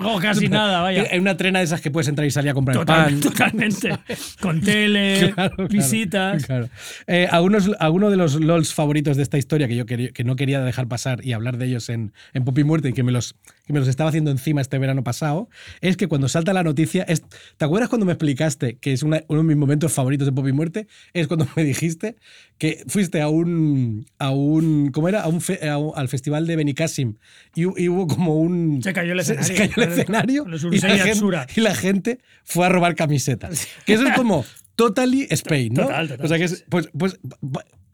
O 0.00 0.18
casi 0.20 0.48
nada, 0.48 0.80
vaya. 0.82 1.04
Hay 1.10 1.18
una 1.20 1.36
trena 1.36 1.60
de 1.60 1.66
esas 1.66 1.80
que 1.80 1.90
puedes 1.92 2.08
entrar 2.08 2.26
y 2.26 2.30
salir 2.32 2.50
a 2.50 2.54
comprar 2.54 2.76
Total- 2.78 3.04
pan. 3.04 3.20
totalmente. 3.20 3.96
Con 4.40 4.60
tele, 4.60 5.32
visitas. 5.70 6.44
claro. 6.46 6.68
Eh, 7.06 7.28
algunos, 7.30 7.70
algunos 7.78 8.10
de 8.10 8.16
los 8.16 8.34
LOLs 8.40 8.74
favoritos 8.74 9.16
de 9.16 9.22
esta 9.22 9.38
historia 9.38 9.68
que 9.68 9.76
yo 9.76 9.86
quería- 9.86 10.10
que 10.10 10.24
no 10.24 10.36
quería 10.36 10.60
dejar 10.62 10.88
pasar 10.88 11.24
y 11.24 11.32
hablar 11.32 11.58
de 11.58 11.66
ellos 11.66 11.88
en, 11.88 12.12
en 12.32 12.44
Pop 12.44 12.58
y 12.58 12.64
Muerte 12.64 12.88
y 12.88 12.92
que 12.92 13.02
me, 13.02 13.12
los, 13.12 13.36
que 13.66 13.72
me 13.72 13.78
los 13.78 13.88
estaba 13.88 14.08
haciendo 14.10 14.30
encima 14.30 14.60
este 14.60 14.76
verano 14.78 15.02
pasado, 15.02 15.48
es 15.80 15.96
que 15.96 16.06
cuando 16.06 16.28
salta 16.28 16.52
la 16.52 16.62
noticia. 16.62 17.02
es- 17.04 17.22
¿Te 17.56 17.64
acuerdas 17.64 17.88
cuando 17.88 18.04
me 18.06 18.12
explicaste 18.12 18.76
que 18.76 18.92
es 18.92 19.02
una- 19.02 19.24
uno 19.28 19.40
de 19.40 19.46
mis 19.48 19.56
momentos 19.56 19.92
favoritos 19.92 20.26
de 20.26 20.32
Pop 20.32 20.46
y 20.46 20.52
Muerte? 20.52 20.86
Es 21.14 21.26
cuando 21.28 21.46
me 21.56 21.64
dijiste 21.64 22.16
que 22.58 22.84
fuiste 22.88 23.20
a 23.22 23.28
un. 23.28 24.06
A 24.18 24.30
un 24.30 24.90
¿Cómo 24.92 25.08
era? 25.08 25.22
A 25.22 25.28
un 25.28 25.40
fe- 25.40 25.66
a 25.68 25.78
un- 25.78 25.92
al 25.96 26.08
festival 26.08 26.46
de 26.46 26.56
Benicassim 26.56 27.14
y, 27.54 27.62
y 27.62 27.88
hubo 27.88 28.06
como 28.06 28.36
un. 28.38 28.82
Se 28.82 28.92
cayó 28.92 29.12
el 29.14 29.24
se- 29.24 29.34
escenario. 29.34 29.56
Se, 29.56 29.68
cayó 29.68 29.82
el 29.82 29.92
escenario. 29.98 30.44
los 30.46 30.64
y, 30.64 30.78
la 30.80 30.98
gente, 30.98 31.52
y 31.56 31.60
la 31.60 31.74
gente 31.74 32.18
fue 32.44 32.66
a 32.66 32.68
robar 32.68 32.94
camisetas. 32.94 33.66
Que 33.86 33.94
eso 33.94 34.06
es 34.06 34.14
como 34.14 34.44
totally 34.76 35.26
Spain, 35.30 35.72
¿no? 35.74 35.82
Total, 35.84 36.08
total. 36.08 36.26
O 36.26 36.28
sea 36.28 36.38
que 36.38 36.44
es. 36.44 36.64
Pues, 36.68 36.88
pues, 36.96 37.18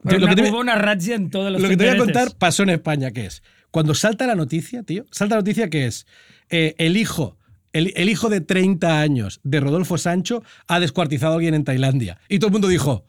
Pero 0.02 0.18
lo, 0.18 0.26
una- 0.26 0.34
que 0.34 0.42
te, 0.42 0.50
hubo 0.50 0.60
una 0.60 0.74
razzia 0.76 1.14
en 1.14 1.30
todos 1.30 1.52
los 1.52 1.60
lo 1.62 1.68
que 1.68 1.76
te 1.76 1.84
voy 1.84 1.94
a 1.94 1.98
contar 1.98 2.34
pasó 2.38 2.62
en 2.64 2.70
España, 2.70 3.10
que 3.12 3.26
es. 3.26 3.42
Cuando 3.70 3.94
salta 3.94 4.26
la 4.26 4.34
noticia, 4.34 4.82
tío, 4.82 5.04
salta 5.10 5.36
la 5.36 5.40
noticia 5.42 5.70
que 5.70 5.86
es 5.86 6.06
eh, 6.50 6.74
el 6.78 6.96
hijo. 6.96 7.36
El, 7.72 7.92
el 7.94 8.08
hijo 8.08 8.28
de 8.28 8.40
30 8.40 9.00
años 9.00 9.38
de 9.44 9.60
Rodolfo 9.60 9.96
Sancho 9.96 10.42
ha 10.66 10.80
descuartizado 10.80 11.32
a 11.32 11.36
alguien 11.36 11.54
en 11.54 11.62
Tailandia. 11.64 12.18
Y 12.28 12.38
todo 12.40 12.48
el 12.48 12.52
mundo 12.52 12.68
dijo. 12.68 13.04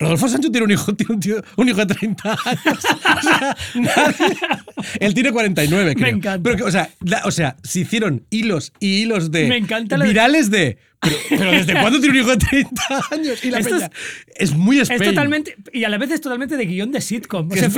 Rodolfo 0.00 0.28
Sancho 0.30 0.50
tiene 0.50 0.64
un 0.64 0.70
hijo, 0.70 0.94
tiene 0.96 1.14
un, 1.14 1.20
tío- 1.20 1.44
un 1.58 1.68
hijo 1.68 1.84
de 1.84 1.94
30 1.94 2.30
años. 2.46 2.84
O 3.18 3.22
sea, 3.22 3.56
nadie- 3.74 4.36
Él 4.98 5.12
tiene 5.14 5.30
49, 5.30 5.94
creo. 5.94 6.08
encanta. 6.16 6.42
Pero 6.50 6.64
o, 6.66 6.70
sea, 6.70 6.88
la- 7.00 7.22
o 7.26 7.30
sea, 7.30 7.56
se 7.62 7.80
hicieron 7.80 8.24
hilos 8.30 8.72
y 8.80 9.02
hilos 9.02 9.30
de. 9.30 9.46
Me 9.46 9.58
encanta 9.58 9.96
de- 9.98 10.06
virales 10.08 10.50
de. 10.50 10.78
Pero, 11.02 11.16
pero 11.30 11.50
¿desde 11.52 11.72
cuándo 11.72 11.98
tiene 11.98 12.20
un 12.20 12.24
hijo 12.26 12.30
de 12.30 12.36
30 12.36 12.82
años? 13.10 13.44
Y 13.44 13.50
la 13.50 13.58
Esto 13.60 13.76
es- 13.76 13.82
peña- 13.82 13.90
es, 14.36 14.54
muy 14.54 14.80
Es 14.80 14.90
Spain. 14.90 15.10
totalmente 15.10 15.56
y 15.72 15.84
a 15.84 15.88
la 15.88 15.96
vez 15.96 16.10
es 16.10 16.20
totalmente 16.20 16.56
de 16.58 16.66
guion 16.66 16.92
de 16.92 17.00
sitcom. 17.00 17.48
O 17.50 17.54
sea, 17.54 17.68
es- 17.68 17.72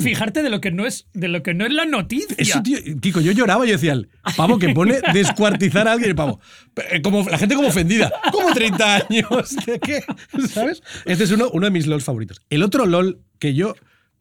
fijarte, 0.00 0.42
de 0.42 0.48
lo 0.50 0.60
que 0.60 0.70
no 0.70 0.86
es 0.86 1.06
de 1.12 1.26
lo 1.28 1.42
que 1.42 1.54
no 1.54 1.66
es 1.66 1.72
la 1.72 1.84
noticia. 1.86 2.36
Eso, 2.38 2.62
tío, 2.62 2.78
Kiko, 3.00 3.20
yo 3.20 3.32
lloraba 3.32 3.66
y 3.66 3.70
decía, 3.72 3.92
el 3.94 4.08
pavo 4.36 4.58
que 4.60 4.68
pone 4.70 5.00
descuartizar 5.12 5.88
a 5.88 5.92
alguien, 5.92 6.10
el 6.10 6.16
pavo. 6.16 6.40
Eh, 6.90 7.02
Como, 7.02 7.28
la 7.28 7.36
gente 7.38 7.54
como 7.56 7.68
ofendida. 7.68 8.12
¿Cómo 8.30 8.52
30 8.52 8.94
años? 8.96 9.56
¿De 9.66 9.80
qué? 9.80 10.04
¿Sabes? 10.48 10.82
Este 11.04 11.24
es 11.24 11.30
uno, 11.32 11.50
uno 11.52 11.66
de 11.66 11.70
mis 11.72 11.86
LOLs 11.88 12.04
favoritos. 12.04 12.40
El 12.48 12.62
otro 12.62 12.86
LOL 12.86 13.20
que 13.40 13.54
yo, 13.54 13.74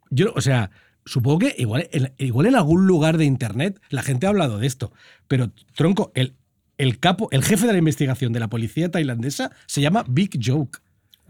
yo, 0.10 0.34
o 0.36 0.42
sea, 0.42 0.72
supongo 1.06 1.40
que 1.40 1.56
igual, 1.60 1.90
igual 2.18 2.48
en 2.48 2.56
algún 2.56 2.88
lugar 2.88 3.18
de 3.18 3.26
internet 3.26 3.80
la 3.90 4.02
gente 4.02 4.26
ha 4.26 4.30
hablado 4.30 4.58
de 4.58 4.66
esto, 4.68 4.92
pero 5.28 5.52
tronco, 5.76 6.12
el, 6.16 6.34
el 6.82 6.98
capo, 6.98 7.28
el 7.30 7.44
jefe 7.44 7.68
de 7.68 7.74
la 7.74 7.78
investigación 7.78 8.34
de 8.34 8.40
la 8.40 8.50
policía 8.50 8.90
tailandesa 8.90 9.52
se 9.68 9.82
llama 9.82 10.04
Big 10.10 10.40
Joke. 10.44 10.80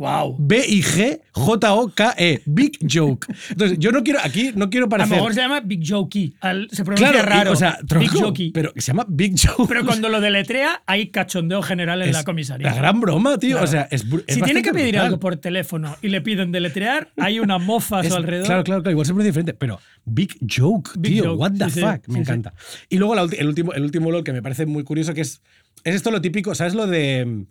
¡Wow! 0.01 0.35
B-I-G-J-O-K-E. 0.39 2.33
E, 2.33 2.41
Big 2.45 2.77
Joke. 2.91 3.27
Entonces, 3.51 3.77
yo 3.79 3.91
no 3.91 4.01
quiero, 4.03 4.19
aquí 4.23 4.51
no 4.55 4.69
quiero 4.71 4.85
A 4.85 4.87
lo 4.87 4.89
parecer. 4.89 5.15
mejor 5.17 5.33
se 5.35 5.41
llama 5.41 5.59
Big 5.59 5.83
Jokey. 5.87 6.33
al- 6.41 6.67
Se 6.71 6.83
pronuncia 6.83 7.11
claro, 7.11 7.19
y- 7.23 7.29
raro. 7.29 7.51
o 7.51 7.55
sea, 7.55 7.77
Big 7.99 8.09
Jokey. 8.09 8.51
pero 8.51 8.73
se 8.75 8.81
llama 8.81 9.05
Big 9.07 9.35
Joke. 9.39 9.65
Pero 9.67 9.85
cuando 9.85 10.09
lo 10.09 10.19
deletrea, 10.19 10.81
hay 10.87 11.09
cachondeo 11.09 11.61
general 11.61 12.01
en 12.01 12.09
Es 12.09 12.15
la 12.15 12.23
comisaría. 12.23 12.67
La 12.67 12.73
gran 12.75 12.99
broma, 12.99 13.37
tío. 13.37 13.51
Claro. 13.51 13.65
O 13.65 13.67
sea, 13.67 13.87
es, 13.91 14.03
es 14.27 14.35
si 14.35 14.41
tiene 14.41 14.63
que 14.63 14.71
pedir 14.73 14.93
brutal. 14.93 15.05
algo 15.05 15.19
por 15.19 15.37
teléfono 15.37 15.95
y 16.01 16.07
le 16.09 16.21
piden 16.21 16.51
deletrear, 16.51 17.11
hay 17.17 17.39
una 17.39 17.59
mofa 17.59 17.99
a 17.99 18.03
su 18.03 18.15
alrededor. 18.15 18.47
Claro, 18.47 18.63
claro, 18.63 18.81
claro. 18.81 18.91
Igual 18.91 19.05
se 19.05 19.11
pronuncia 19.13 19.29
diferente. 19.29 19.53
Pero 19.53 19.79
Big 20.05 20.35
Joke, 20.49 20.91
Big 20.97 21.13
tío. 21.13 21.25
joke, 21.25 21.39
What 21.41 21.51
the 21.59 21.65
sí, 21.65 21.71
sí, 21.71 21.79
fuck. 21.81 22.07
Me 22.07 22.13
sí, 22.15 22.19
encanta. 22.21 22.53
Y 22.89 22.97
luego 22.97 23.13
la 23.13 23.21
el 23.31 23.47
último, 23.47 23.73
el 23.73 23.83
último 23.83 24.09
LOL 24.11 24.23
que 24.23 24.33
me 24.33 24.41
parece 24.41 24.65
muy 24.65 24.83
curioso, 24.83 25.13
que 25.13 25.21
es. 25.21 25.41
Es 25.83 25.95
esto 25.95 26.11
lo 26.11 26.21
típico, 26.21 26.53
¿sabes 26.55 26.73
lo 26.75 26.85
de. 26.87 27.45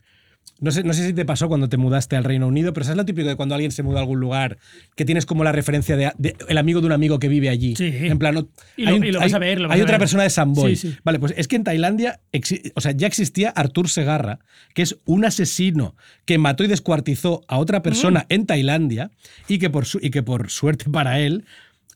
No 0.63 0.71
sé, 0.73 0.85
no 0.85 0.93
sé 0.93 1.07
si 1.07 1.15
te 1.15 1.25
pasó 1.25 1.49
cuando 1.49 1.71
te 1.71 1.79
mudaste 1.79 2.17
al 2.17 2.25
Reino 2.25 2.47
Unido, 2.47 2.75
pero 2.75 2.85
¿sabes 2.85 2.99
lo 2.99 3.07
típico 3.07 3.27
de 3.27 3.35
cuando 3.35 3.55
alguien 3.55 3.71
se 3.73 3.83
muda 3.83 4.01
a 4.01 4.03
algún 4.03 4.21
lugar 4.21 4.59
que 4.95 5.07
tienes 5.07 5.25
como 5.25 5.43
la 5.43 5.53
referencia 5.53 5.97
de, 5.97 6.13
de- 6.19 6.37
el 6.49 6.59
amigo 6.59 6.81
de 6.83 6.87
un 6.87 6.93
amigo 6.93 7.19
que 7.19 7.29
vive 7.29 7.49
allí? 7.49 7.75
Sí. 7.77 7.91
En 7.91 8.19
plan, 8.19 8.35
no- 8.35 8.49
Y 8.77 8.85
lo- 8.85 8.97
y 8.97 9.11
lo 9.11 9.21
vas 9.21 9.33
a 9.33 9.39
ver, 9.39 9.59
lo 9.59 9.69
vas 9.69 9.75
hay 9.77 9.81
a 9.81 9.85
otra 9.85 9.95
ver. 9.95 10.01
persona 10.01 10.25
de 10.25 10.29
Samboy. 10.29 10.77
Sí, 10.77 10.91
sí. 10.91 10.97
Vale, 11.03 11.19
pues 11.19 11.33
es 11.39 11.49
que 11.49 11.57
en 11.57 11.65
Tailandia 11.65 12.21
o 12.75 12.81
sea, 12.83 12.93
ya 12.93 13.07
existía 13.07 13.49
Artur 13.49 13.89
Segarra, 13.89 14.41
que 14.75 14.83
es 14.83 14.99
un 15.07 15.25
asesino 15.25 15.97
que 16.27 16.37
mató 16.37 16.63
y 16.63 16.67
descuartizó 16.69 17.41
a 17.49 17.57
otra 17.57 17.79
Mm. 17.79 17.83
persona 17.83 18.27
en 18.29 18.45
Tailandia 18.45 19.11
y 19.49 19.61
que, 19.61 19.71
por 19.71 19.87
su- 19.87 19.99
y 20.03 20.11
que 20.11 20.23
por 20.23 20.51
suerte 20.51 20.91
para 20.91 21.21
él 21.21 21.47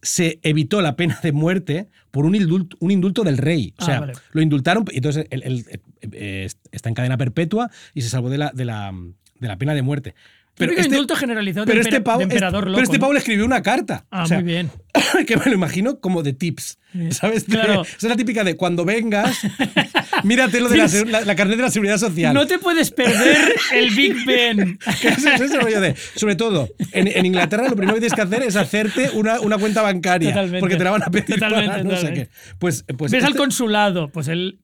se 0.05 0.39
evitó 0.43 0.81
la 0.82 0.94
pena 0.97 1.18
de 1.22 1.32
muerte 1.32 1.89
por 2.10 2.26
un 2.26 2.35
indulto, 2.36 2.76
un 2.81 2.90
indulto 2.93 3.24
del 3.24 3.39
rey. 3.39 3.74
O 3.78 3.82
Ah, 3.82 3.85
sea, 3.86 4.01
vale. 4.01 4.12
lo 4.32 4.40
indultaron 4.43 4.85
y 4.93 4.98
entonces 4.98 5.26
él, 5.31 5.43
él, 5.44 5.64
eh, 6.12 6.48
está 6.70 6.89
en 6.89 6.94
cadena 6.94 7.16
perpetua 7.16 7.70
y 7.94 8.02
se 8.02 8.09
salvó 8.10 8.31
de 8.31 8.39
la, 8.39 8.52
de 8.55 8.64
la, 8.64 8.93
de 9.40 9.48
la 9.48 9.56
pena 9.59 9.74
de 9.74 9.82
muerte. 9.82 10.14
Pero 10.56 10.72
este 10.72 10.86
indulto 10.86 11.16
generalizado 11.16 11.66
de, 11.66 11.72
pero 11.72 11.82
este 11.82 11.97
empera- 11.97 12.05
pavo, 12.05 12.18
de 12.18 12.24
emperador 12.24 12.60
este- 12.62 12.66
loco. 12.70 12.76
pero 12.76 12.85
este 12.85 12.97
¿no? 12.98 13.01
pavo 13.01 13.12
le 13.12 13.18
escribió 13.18 13.44
una 13.44 13.62
carta. 13.62 14.06
Ah, 14.10 14.22
O 14.22 14.26
sea, 14.26 14.39
muy 14.39 14.47
bien. 14.52 14.70
que 15.26 15.36
me 15.36 15.44
lo 15.47 15.52
imagino 15.55 15.98
como 16.01 16.22
de 16.22 16.32
tips. 16.32 16.78
¿Sabes? 17.10 17.44
Claro. 17.48 17.82
Esa 17.82 17.97
es 17.97 18.02
la 18.05 18.14
típica 18.16 18.44
de 18.44 18.55
cuando 18.56 18.85
vengas, 18.85 19.36
mírate 20.22 20.60
lo 20.60 20.68
de 20.68 20.76
la, 20.76 20.86
la, 21.09 21.20
la 21.22 21.35
carnet 21.36 21.56
de 21.56 21.62
la 21.62 21.70
seguridad 21.70 21.98
social. 21.98 22.32
No 22.35 22.47
te 22.47 22.59
puedes 22.60 22.90
perder 22.93 23.52
el 23.74 23.90
Big 23.94 24.24
Ben. 24.24 24.78
Es, 25.02 25.24
es 25.24 25.40
ese 25.40 25.59
rollo 25.59 25.81
de, 25.81 25.97
sobre 26.14 26.36
todo, 26.36 26.68
en, 26.93 27.09
en 27.09 27.26
Inglaterra 27.26 27.68
lo 27.68 27.74
primero 27.76 27.94
que 27.94 28.01
tienes 28.01 28.14
que 28.14 28.22
hacer 28.22 28.43
es 28.44 28.55
hacerte 28.56 29.10
una, 29.10 29.40
una 29.40 29.59
cuenta 29.59 29.82
bancaria. 29.82 30.31
Totalmente. 30.31 30.60
Porque 30.60 30.76
te 30.76 30.85
la 30.85 30.90
van 30.93 31.02
a 31.02 31.06
pedir 31.10 31.35
Totalmente, 31.35 31.66
para 31.68 31.82
no 31.82 31.90
sé 31.90 31.97
totalmente. 31.97 32.28
qué. 32.31 32.55
Pues, 32.60 32.85
pues 32.97 33.10
Ves 33.12 33.24
al 33.24 33.31
este- 33.31 33.39
consulado, 33.39 34.09
pues 34.10 34.28
él 34.28 34.60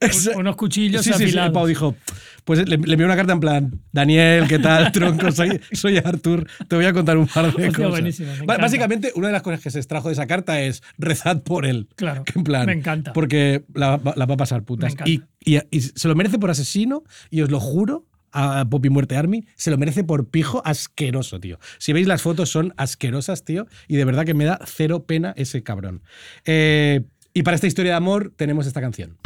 ese- 0.00 0.30
unos 0.36 0.54
cuchillos 0.56 1.02
sí, 1.04 1.12
sí, 1.12 1.28
sí, 1.28 1.36
el 1.38 1.50
pavo 1.52 1.66
dijo, 1.66 1.96
pues 2.44 2.68
le, 2.68 2.76
le 2.76 2.92
envió 2.92 3.06
una 3.06 3.16
carta 3.16 3.32
en 3.32 3.40
plan, 3.40 3.80
Daniel, 3.92 4.44
¿qué 4.48 4.58
tal, 4.58 4.92
tronco? 4.92 5.32
Soy, 5.32 5.60
soy 5.72 5.96
Artur, 5.98 6.46
te 6.68 6.76
voy 6.76 6.84
a 6.84 6.92
contar 6.92 7.16
un 7.16 7.26
par 7.26 7.44
de 7.54 7.68
Hostia, 7.68 7.88
cosas. 7.88 8.46
Básicamente, 8.46 9.12
una 9.14 9.28
de 9.28 9.32
las 9.32 9.42
cosas 9.42 9.60
que 9.60 9.70
se 9.70 9.78
extrajo 9.78 10.08
de 10.08 10.12
esa 10.14 10.26
carta 10.26 10.60
es 10.60 10.82
rezad 10.98 11.42
por 11.42 11.64
él. 11.66 11.88
Claro, 11.96 12.24
Que 12.24 12.38
en 12.38 12.44
plan, 12.44 12.66
me 12.66 12.72
encanta. 12.72 13.12
Porque 13.12 13.64
la, 13.74 13.96
va- 13.96 14.14
la 14.16 14.26
va 14.26 14.34
a 14.34 14.36
pasar 14.38 14.62
putas. 14.62 14.94
Y, 15.06 15.22
y- 15.44 15.58
y 15.70 15.80
se 15.80 16.06
lo 16.08 16.14
merece 16.14 16.38
por 16.38 16.50
asesino, 16.50 17.02
y 17.30 17.40
os 17.42 17.50
lo 17.50 17.60
juro, 17.60 18.06
a 18.36 18.66
Poppy 18.68 18.90
Muerte 18.90 19.16
Army, 19.16 19.46
se 19.54 19.70
lo 19.70 19.78
merece 19.78 20.02
por 20.02 20.28
pijo 20.28 20.60
asqueroso, 20.64 21.38
tío. 21.38 21.58
Si 21.78 21.92
veis 21.92 22.08
las 22.08 22.20
fotos, 22.20 22.50
son 22.50 22.74
asquerosas, 22.76 23.44
tío, 23.44 23.66
y 23.86 23.94
de 23.96 24.04
verdad 24.04 24.24
que 24.24 24.34
me 24.34 24.44
da 24.44 24.58
cero 24.66 25.04
pena 25.06 25.32
ese 25.36 25.62
cabrón. 25.62 26.02
Eh, 26.44 27.02
y 27.32 27.42
para 27.44 27.54
esta 27.54 27.68
historia 27.68 27.92
de 27.92 27.96
amor 27.96 28.32
tenemos 28.36 28.66
esta 28.66 28.80
canción. 28.80 29.16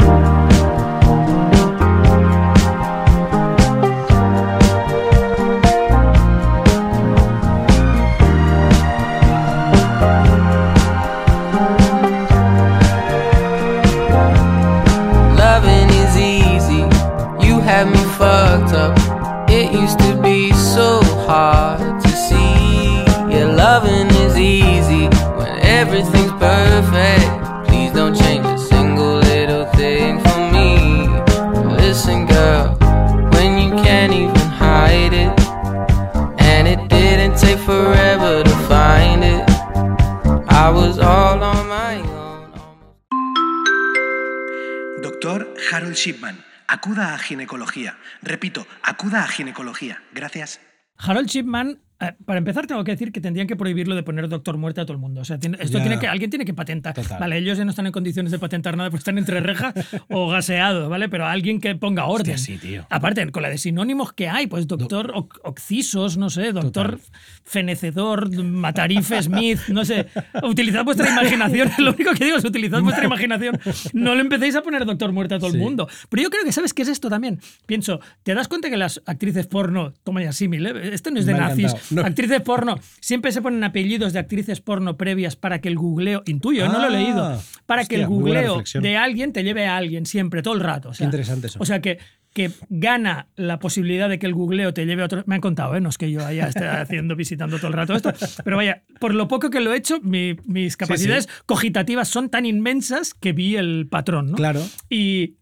Harold 45.88 45.96
Shipman, 45.96 46.44
acuda 46.66 47.14
a 47.14 47.18
ginecología. 47.18 47.96
Repito, 48.20 48.66
acuda 48.82 49.24
a 49.24 49.26
ginecología. 49.26 50.02
Gracias. 50.12 50.60
Harold 50.98 51.28
Shipman, 51.28 51.80
para 52.24 52.38
empezar, 52.38 52.66
tengo 52.66 52.84
que 52.84 52.92
decir 52.92 53.10
que 53.10 53.20
tendrían 53.20 53.48
que 53.48 53.56
prohibirlo 53.56 53.96
de 53.96 54.02
poner 54.04 54.28
doctor 54.28 54.56
muerte 54.56 54.80
a 54.80 54.84
todo 54.84 54.92
el 54.92 55.00
mundo. 55.00 55.20
O 55.20 55.24
sea, 55.24 55.38
tiene- 55.38 55.58
esto 55.60 55.78
Ya. 55.78 55.84
tiene 55.84 55.98
que, 55.98 56.06
alguien 56.06 56.30
tiene 56.30 56.44
que 56.44 56.54
patentar. 56.54 56.94
Total. 56.94 57.18
Vale, 57.18 57.38
ellos 57.38 57.58
ya 57.58 57.64
no 57.64 57.70
están 57.70 57.86
en 57.86 57.92
condiciones 57.92 58.30
de 58.30 58.38
patentar 58.38 58.76
nada 58.76 58.88
porque 58.90 59.00
están 59.00 59.18
entre 59.18 59.40
reja 59.40 59.74
o 60.08 60.28
gaseados, 60.28 60.88
¿vale? 60.88 61.08
Pero 61.08 61.26
alguien 61.26 61.60
que 61.60 61.74
ponga 61.74 62.04
orden. 62.06 62.34
Hostia, 62.36 62.38
sí, 62.38 62.58
tío. 62.60 62.86
Aparte, 62.88 63.28
con 63.32 63.42
la 63.42 63.48
de 63.50 63.58
sinónimos 63.58 64.12
que 64.12 64.28
hay, 64.28 64.46
pues 64.46 64.66
doctor 64.68 65.12
Oc- 65.14 65.40
Oxisos, 65.42 66.16
no 66.16 66.30
sé, 66.30 66.52
doctor 66.52 67.00
Fenecedor, 67.44 68.30
Matarife 68.44 69.22
Smith, 69.22 69.58
no 69.68 69.84
sé. 69.84 70.06
Utilizad 70.42 70.84
vuestra 70.84 71.10
imaginación. 71.10 71.70
Lo 71.78 71.92
único 71.92 72.12
que 72.12 72.24
digo 72.26 72.36
es 72.36 72.44
utilizad 72.44 72.82
vuestra 72.82 73.04
imaginación. 73.06 73.58
No 73.92 74.14
le 74.14 74.20
empecéis 74.20 74.54
a 74.54 74.62
poner 74.62 74.84
doctor 74.84 75.12
muerte 75.12 75.34
a 75.34 75.38
todo 75.38 75.50
Sí. 75.50 75.56
el 75.56 75.62
mundo. 75.62 75.88
Pero 76.10 76.22
yo 76.22 76.30
creo 76.30 76.44
que 76.44 76.52
sabes 76.52 76.74
qué 76.74 76.82
es 76.82 76.88
esto 76.88 77.08
también. 77.08 77.40
Pienso, 77.66 78.00
¿te 78.22 78.34
das 78.34 78.48
cuenta 78.48 78.68
que 78.70 78.76
las 78.76 79.00
actrices 79.06 79.46
porno, 79.46 79.94
toma 80.04 80.22
ya 80.22 80.32
símil, 80.32 80.66
¿eh? 80.66 80.94
esto 80.94 81.10
no 81.10 81.18
es 81.18 81.26
de 81.26 81.32
Me 81.32 81.38
nazis, 81.40 81.64
encantado. 81.72 81.87
No. 81.90 82.02
actrices 82.02 82.40
porno, 82.42 82.78
siempre 83.00 83.32
se 83.32 83.42
ponen 83.42 83.62
apellidos 83.64 84.12
de 84.12 84.18
actrices 84.18 84.60
porno 84.60 84.96
previas 84.96 85.36
para 85.36 85.60
que 85.60 85.68
el 85.68 85.76
googleo, 85.76 86.22
intuyo, 86.26 86.66
no 86.68 86.78
lo 86.78 86.84
he 86.84 86.86
Ah, 86.86 86.90
leído, 86.90 87.42
para 87.66 87.84
que 87.84 87.96
el 87.96 88.06
googleo 88.06 88.62
de 88.80 88.96
alguien 88.96 89.32
te 89.32 89.42
lleve 89.44 89.66
a 89.66 89.76
alguien 89.76 90.06
siempre, 90.06 90.42
todo 90.42 90.54
el 90.54 90.60
rato. 90.60 90.90
O 90.90 90.94
sea, 90.94 91.04
interesante 91.04 91.46
eso. 91.48 91.58
O 91.60 91.64
sea 91.64 91.80
que 91.80 91.98
que 92.34 92.50
gana 92.68 93.26
la 93.36 93.58
posibilidad 93.58 94.08
de 94.08 94.18
que 94.18 94.26
el 94.26 94.34
googleo 94.34 94.72
te 94.74 94.84
lleve 94.84 95.02
a 95.02 95.06
otro. 95.06 95.24
Me 95.26 95.36
han 95.36 95.40
contado, 95.40 95.74
¿eh? 95.74 95.80
no 95.80 95.88
es 95.88 95.96
que 95.98 96.12
yo 96.12 96.24
haya 96.24 96.46
esté 96.46 96.68
haciendo, 96.68 97.16
visitando 97.16 97.56
todo 97.56 97.68
el 97.68 97.72
rato 97.72 97.94
esto, 97.94 98.12
pero 98.44 98.56
vaya, 98.58 98.84
por 99.00 99.14
lo 99.14 99.26
poco 99.28 99.48
que 99.50 99.60
lo 99.60 99.72
he 99.72 99.76
hecho, 99.78 99.98
mi- 100.02 100.36
mis 100.44 100.76
capacidades 100.76 101.26
cogitativas 101.46 102.06
son 102.08 102.28
tan 102.28 102.44
inmensas 102.46 103.14
que 103.14 103.32
vi 103.32 103.56
el 103.56 103.88
patrón, 103.90 104.30
¿no? 104.30 104.36
Claro. 104.36 104.62
Y 104.90 105.36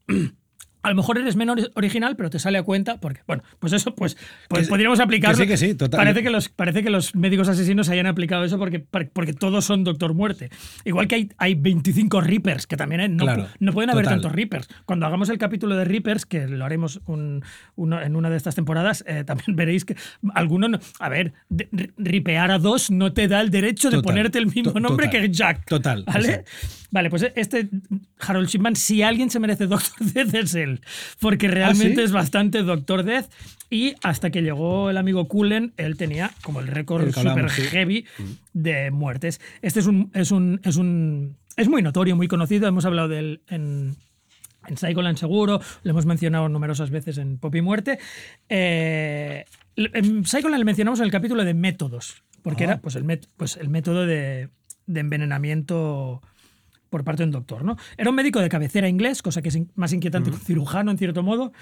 a 0.86 0.90
lo 0.90 0.96
mejor 0.96 1.18
eres 1.18 1.34
menos 1.36 1.70
original, 1.74 2.14
pero 2.16 2.30
te 2.30 2.38
sale 2.38 2.58
a 2.58 2.62
cuenta 2.62 2.98
porque, 3.00 3.20
bueno, 3.26 3.42
pues 3.58 3.72
eso, 3.72 3.94
pues, 3.94 4.16
pues 4.48 4.62
Que- 4.66 4.68
podríamos 4.68 5.00
aplicarlo. 5.00 5.36
que 5.36 5.42
sí, 5.44 5.48
que 5.48 5.56
sí, 5.56 5.74
total. 5.74 5.98
Parece 5.98 6.22
que 6.22 6.30
los, 6.30 6.48
parece 6.48 6.82
que 6.84 6.90
los 6.90 7.14
médicos 7.16 7.48
asesinos 7.48 7.88
hayan 7.88 8.06
aplicado 8.06 8.44
eso 8.44 8.58
porque, 8.58 8.78
porque 8.78 9.32
todos 9.32 9.64
son 9.64 9.82
Doctor 9.84 10.14
Muerte. 10.14 10.50
Igual 10.84 11.08
que 11.08 11.14
hay, 11.16 11.28
hay 11.38 11.54
25 11.56 12.20
Reapers, 12.20 12.66
que 12.66 12.76
también 12.76 13.00
hay- 13.00 13.08
no, 13.08 13.24
Claro, 13.24 13.48
no 13.58 13.72
pueden 13.72 13.90
haber 13.90 14.04
total. 14.04 14.20
tantos 14.20 14.32
Reapers. 14.36 14.68
Cuando 14.84 15.06
hagamos 15.06 15.28
el 15.28 15.38
capítulo 15.38 15.74
de 15.76 15.84
Reapers, 15.84 16.24
que 16.24 16.46
lo 16.46 16.64
haremos 16.64 17.00
un- 17.06 17.42
uno- 17.74 18.00
en 18.00 18.14
una 18.16 18.30
de 18.30 18.36
estas 18.36 18.54
temporadas, 18.54 19.02
eh, 19.06 19.24
también 19.24 19.46
veréis 19.56 19.84
que 19.84 19.96
alguno. 20.34 20.68
no- 20.68 20.78
a 21.00 21.08
ver, 21.08 21.32
de- 21.48 21.68
ri- 21.70 21.92
ripear 21.98 22.50
a 22.50 22.58
dos 22.58 22.90
no 22.90 23.12
te 23.12 23.26
da 23.28 23.40
el 23.40 23.50
derecho 23.50 23.88
de 23.90 23.96
Total, 23.96 24.04
ponerte 24.04 24.38
el 24.38 24.46
mismo 24.46 24.78
nombre 24.80 25.06
total, 25.06 25.22
que 25.22 25.30
Jack. 25.30 25.64
total, 25.66 26.04
¿Vale? 26.06 26.44
Vale, 26.90 27.10
pues 27.10 27.26
este 27.34 27.68
Harold 28.20 28.48
Shipman, 28.48 28.76
si 28.76 29.02
alguien 29.02 29.28
se 29.30 29.40
merece 29.40 29.66
Doctor 29.66 30.06
Death 30.14 30.34
es 30.34 30.54
él, 30.54 30.80
porque 31.20 31.48
realmente 31.48 31.96
¿sí? 31.96 32.02
es 32.02 32.12
bastante 32.12 32.62
Doctor 32.62 33.02
Death. 33.02 33.26
Y 33.68 33.94
hasta 34.04 34.30
que 34.30 34.42
llegó 34.42 34.90
el 34.90 34.96
amigo 34.96 35.26
Cullen, 35.26 35.72
él 35.76 35.96
tenía 35.96 36.30
como 36.42 36.60
el 36.60 36.68
récord 36.68 37.12
super 37.12 37.50
sí. 37.50 37.62
heavy 37.62 38.06
de 38.52 38.92
muertes. 38.92 39.40
Este 39.62 39.80
es 39.80 39.86
un, 39.86 40.10
es 40.14 40.30
un, 40.30 40.60
es 40.62 40.76
un, 40.76 41.36
es 41.56 41.68
muy 41.68 41.82
notorio, 41.82 42.14
muy 42.14 42.28
conocido. 42.28 42.68
Hemos 42.68 42.84
hablado 42.84 43.08
de 43.08 43.18
él 43.18 43.40
en, 43.48 43.96
en 44.68 44.76
Psycholand 44.76 45.18
seguro, 45.18 45.60
lo 45.82 45.90
hemos 45.90 46.06
mencionado 46.06 46.48
numerosas 46.48 46.90
veces 46.90 47.18
en 47.18 47.38
Pop 47.38 47.56
y 47.56 47.60
Muerte. 47.62 47.98
Eh, 48.48 49.44
en 49.74 50.24
Psycholand 50.24 50.58
le 50.60 50.64
mencionamos 50.64 51.00
en 51.00 51.06
el 51.06 51.10
capítulo 51.12 51.44
de 51.44 51.52
métodos, 51.54 52.22
porque 52.42 52.64
Ah. 52.64 52.66
era 52.68 52.80
pues 52.80 52.94
el, 52.94 53.04
met- 53.04 53.26
pues 53.36 53.56
el 53.56 53.68
método 53.68 54.06
de, 54.06 54.48
de 54.86 55.00
envenenamiento 55.00 56.22
por 56.96 57.04
parte 57.04 57.22
de 57.22 57.26
un 57.26 57.32
doctor. 57.32 57.62
¿no? 57.62 57.76
Era 57.98 58.08
un 58.08 58.16
médico 58.16 58.40
de 58.40 58.48
cabecera 58.48 58.88
inglés, 58.88 59.20
cosa 59.20 59.42
que 59.42 59.50
es 59.50 59.58
más 59.74 59.92
inquietante 59.92 60.30
que 60.30 60.36
un 60.36 60.42
cirujano 60.42 60.90
en 60.90 60.96
cierto 60.96 61.22
modo. 61.22 61.52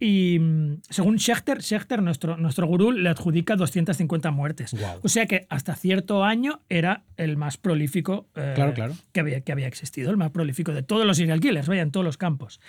Y 0.00 0.38
mm, 0.40 0.80
según 0.88 1.18
Schechter, 1.18 1.62
Schechter 1.62 2.02
nuestro, 2.02 2.36
nuestro 2.38 2.66
gurú, 2.66 2.90
le 2.90 3.08
adjudica 3.10 3.54
250 3.54 4.30
muertes. 4.30 4.72
Guau. 4.72 4.98
O 5.02 5.08
sea 5.08 5.26
que 5.26 5.46
hasta 5.50 5.74
cierto 5.76 6.24
año 6.24 6.62
era 6.70 7.04
el 7.18 7.36
más 7.36 7.56
prolífico 7.58 8.28
eh, 8.34 8.52
Claro, 8.54 8.72
claro. 8.72 8.94
Que, 9.12 9.20
había, 9.20 9.42
que 9.42 9.52
había 9.52 9.68
existido, 9.68 10.10
el 10.10 10.16
más 10.16 10.30
prolífico 10.30 10.72
de 10.72 10.82
todos 10.82 11.06
los 11.06 11.18
serial 11.18 11.38
killers, 11.40 11.68
vaya, 11.68 11.82
en 11.82 11.90
todos 11.92 12.04
los 12.04 12.16
campos. 12.16 12.60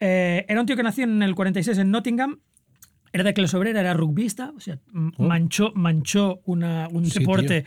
Eh, 0.00 0.46
era 0.48 0.60
un 0.60 0.66
tío 0.66 0.76
que 0.76 0.82
nació 0.84 1.04
en 1.04 1.22
el 1.22 1.34
46 1.34 1.76
en 1.78 1.90
Nottingham. 1.90 2.38
Era 3.12 3.24
de 3.24 3.34
clase 3.34 3.54
obrera, 3.58 3.80
era 3.80 3.92
rugbista, 3.92 4.54
o 4.56 4.60
sea, 4.60 4.78
Oh. 4.94 5.24
manchó, 5.24 5.72
manchó 5.74 6.40
una- 6.46 6.88
un 6.90 7.04
Sí, 7.04 7.18
deporte 7.18 7.66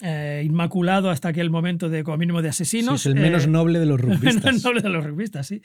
eh, 0.00 0.42
inmaculado 0.46 1.10
hasta 1.10 1.28
aquel 1.28 1.50
momento 1.50 1.88
de, 1.88 2.04
como 2.04 2.16
mínimo, 2.18 2.40
de 2.42 2.48
Sí, 2.52 2.62
asesinos. 2.62 3.00
es 3.00 3.06
el 3.06 3.14
menos 3.16 3.44
Eh, 3.44 3.48
noble 3.48 3.78
de 3.78 3.86
los 3.86 4.00
el 4.00 4.06
menos 4.06 4.20
rugbistas. 4.20 4.64
noble 4.64 4.80
de 4.80 4.88
los 4.88 5.04
rugbistas, 5.04 5.46
sí. 5.46 5.62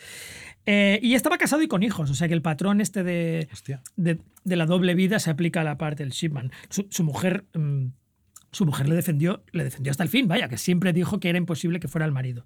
Eh, 0.65 0.99
y 1.03 1.13
estaba 1.13 1.37
casado 1.37 1.61
y 1.61 1.67
con 1.67 1.83
hijos, 1.83 2.09
o 2.09 2.15
sea 2.15 2.27
que 2.27 2.33
el 2.33 2.41
patrón 2.41 2.81
este 2.81 3.03
de, 3.03 3.47
de, 3.95 4.19
de 4.43 4.55
la 4.55 4.65
doble 4.65 4.95
vida 4.95 5.19
se 5.19 5.29
aplica 5.29 5.61
a 5.61 5.63
la 5.63 5.77
parte 5.77 6.03
del 6.03 6.11
shipman. 6.13 6.51
Su, 6.69 6.87
su 6.89 7.03
mujer, 7.03 7.45
mm, 7.53 7.87
su 8.51 8.65
mujer 8.65 8.87
le 8.87 8.95
defendió, 8.95 9.43
le 9.51 9.63
defendió 9.63 9.91
hasta 9.91 10.03
el 10.03 10.09
fin, 10.09 10.27
vaya, 10.27 10.47
que 10.47 10.57
siempre 10.57 10.93
dijo 10.93 11.19
que 11.19 11.29
era 11.29 11.37
imposible 11.37 11.79
que 11.79 11.87
fuera 11.87 12.05
el 12.05 12.11
marido. 12.11 12.45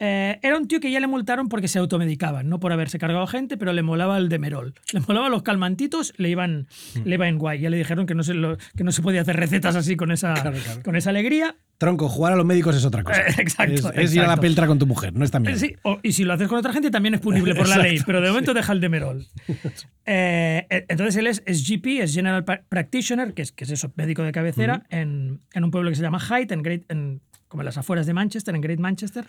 Eh, 0.00 0.38
era 0.42 0.56
un 0.58 0.66
tío 0.66 0.80
que 0.80 0.90
ya 0.90 0.98
le 1.00 1.06
multaron 1.06 1.48
porque 1.48 1.68
se 1.68 1.78
automedicaba, 1.78 2.42
no 2.42 2.58
por 2.58 2.72
haberse 2.72 2.98
cargado 2.98 3.26
gente, 3.26 3.56
pero 3.56 3.72
le 3.72 3.82
molaba 3.82 4.18
el 4.18 4.28
demerol. 4.28 4.74
Le 4.92 5.00
molaba 5.00 5.28
los 5.28 5.42
calmantitos, 5.42 6.12
le 6.16 6.30
iban, 6.30 6.66
Mm. 6.96 6.98
le 7.04 7.14
iban 7.14 7.38
guay. 7.38 7.60
Ya 7.60 7.70
le 7.70 7.76
dijeron 7.76 8.04
que 8.06 8.14
no, 8.14 8.22
se 8.24 8.34
lo- 8.34 8.56
que 8.76 8.82
no 8.84 8.90
se 8.92 9.02
podía 9.02 9.20
hacer 9.20 9.36
recetas 9.36 9.76
así 9.76 9.96
con 9.96 10.10
esa, 10.10 10.34
Claro, 10.34 10.56
claro. 10.62 10.82
Con 10.82 10.96
esa 10.96 11.10
alegría. 11.10 11.56
Tronco, 11.78 12.08
jugar 12.08 12.32
a 12.32 12.36
los 12.36 12.46
médicos 12.46 12.76
es 12.76 12.84
otra 12.84 13.02
cosa. 13.02 13.20
Eh, 13.20 13.34
exacto, 13.38 13.92
Es, 13.92 14.04
es 14.10 14.14
ir 14.14 14.20
a 14.22 14.26
la 14.28 14.36
peltra 14.36 14.66
con 14.66 14.78
tu 14.78 14.86
mujer, 14.86 15.12
no 15.14 15.24
está 15.24 15.38
bien. 15.38 15.58
Sí, 15.58 15.74
o- 15.82 15.98
y 16.02 16.12
si 16.12 16.24
lo 16.24 16.32
haces 16.32 16.48
con 16.48 16.58
otra 16.58 16.72
gente 16.72 16.90
también 16.90 17.14
es 17.14 17.20
punible 17.20 17.54
por 17.54 17.68
la 17.68 17.78
ley, 17.78 17.98
pero 18.04 18.20
de 18.20 18.28
momento 18.28 18.52
deja 18.54 18.72
el 18.72 18.80
demerol. 18.80 19.26
Eh, 20.06 20.66
eh, 20.68 20.84
entonces 20.88 21.16
él 21.16 21.26
es, 21.26 21.42
es 21.46 21.66
GP, 21.66 22.02
es 22.02 22.14
General 22.14 22.44
Practitioner, 22.44 23.32
que 23.32 23.40
es, 23.40 23.52
que 23.52 23.64
es 23.64 23.70
eso, 23.70 23.90
médico 23.96 24.22
de 24.22 24.32
cabecera, 24.32 24.82
en, 24.90 25.40
en 25.54 25.64
un 25.64 25.70
pueblo 25.70 25.88
que 25.88 25.96
se 25.96 26.02
llama 26.02 26.20
Hyde, 26.20 26.52
en 26.52 26.62
Great, 26.62 26.82
en, 26.90 27.22
como 27.54 27.62
en 27.62 27.66
las 27.66 27.78
afueras 27.78 28.04
de 28.04 28.14
Manchester, 28.14 28.52
en 28.52 28.60
Great 28.62 28.80
Manchester. 28.80 29.24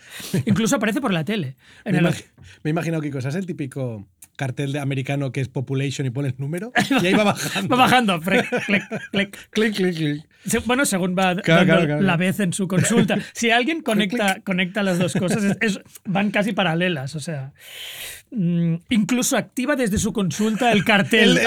Incluso 0.46 0.74
aparece 0.74 1.00
por 1.00 1.12
la 1.12 1.24
tele. 1.24 1.54
En 1.84 1.92
Me, 1.92 1.98
el- 2.00 2.06
imag- 2.06 2.24
me 2.64 2.68
he 2.68 2.72
imaginado, 2.72 3.00
Kiko, 3.00 3.20
¿sabes 3.20 3.36
el 3.36 3.46
típico 3.46 4.04
cartel 4.34 4.72
de 4.72 4.80
americano 4.80 5.30
que 5.30 5.40
es 5.40 5.48
population 5.48 6.08
y 6.08 6.10
pones 6.10 6.36
número? 6.40 6.72
Y 7.00 7.06
ahí 7.06 7.14
va 7.14 7.22
bajando. 7.32 7.68
Va 7.76 7.82
bajando. 7.84 8.20
clic, 8.66 8.82
clic. 9.12 9.38
Clic, 9.50 9.74
clic, 9.76 9.94
clic. 9.94 10.24
Bueno, 10.64 10.84
según 10.86 11.12
va 11.16 11.36
Claro, 11.36 11.60
dando 11.60 11.64
claro, 11.74 11.86
claro. 11.86 12.02
la 12.02 12.16
vez 12.16 12.40
en 12.40 12.52
su 12.52 12.66
consulta. 12.66 13.16
Si 13.32 13.52
alguien 13.52 13.80
conecta, 13.82 14.40
conecta 14.42 14.82
las 14.82 14.98
dos 14.98 15.12
cosas, 15.12 15.44
es- 15.44 15.56
es- 15.60 15.80
van 16.04 16.32
casi 16.32 16.50
paralelas. 16.52 17.14
O 17.14 17.20
sea, 17.20 17.52
mm, 18.32 18.74
incluso 18.88 19.36
activa 19.36 19.76
desde 19.76 19.98
su 19.98 20.12
consulta 20.12 20.72
el 20.72 20.84
cartel. 20.84 21.38
El- 21.38 21.46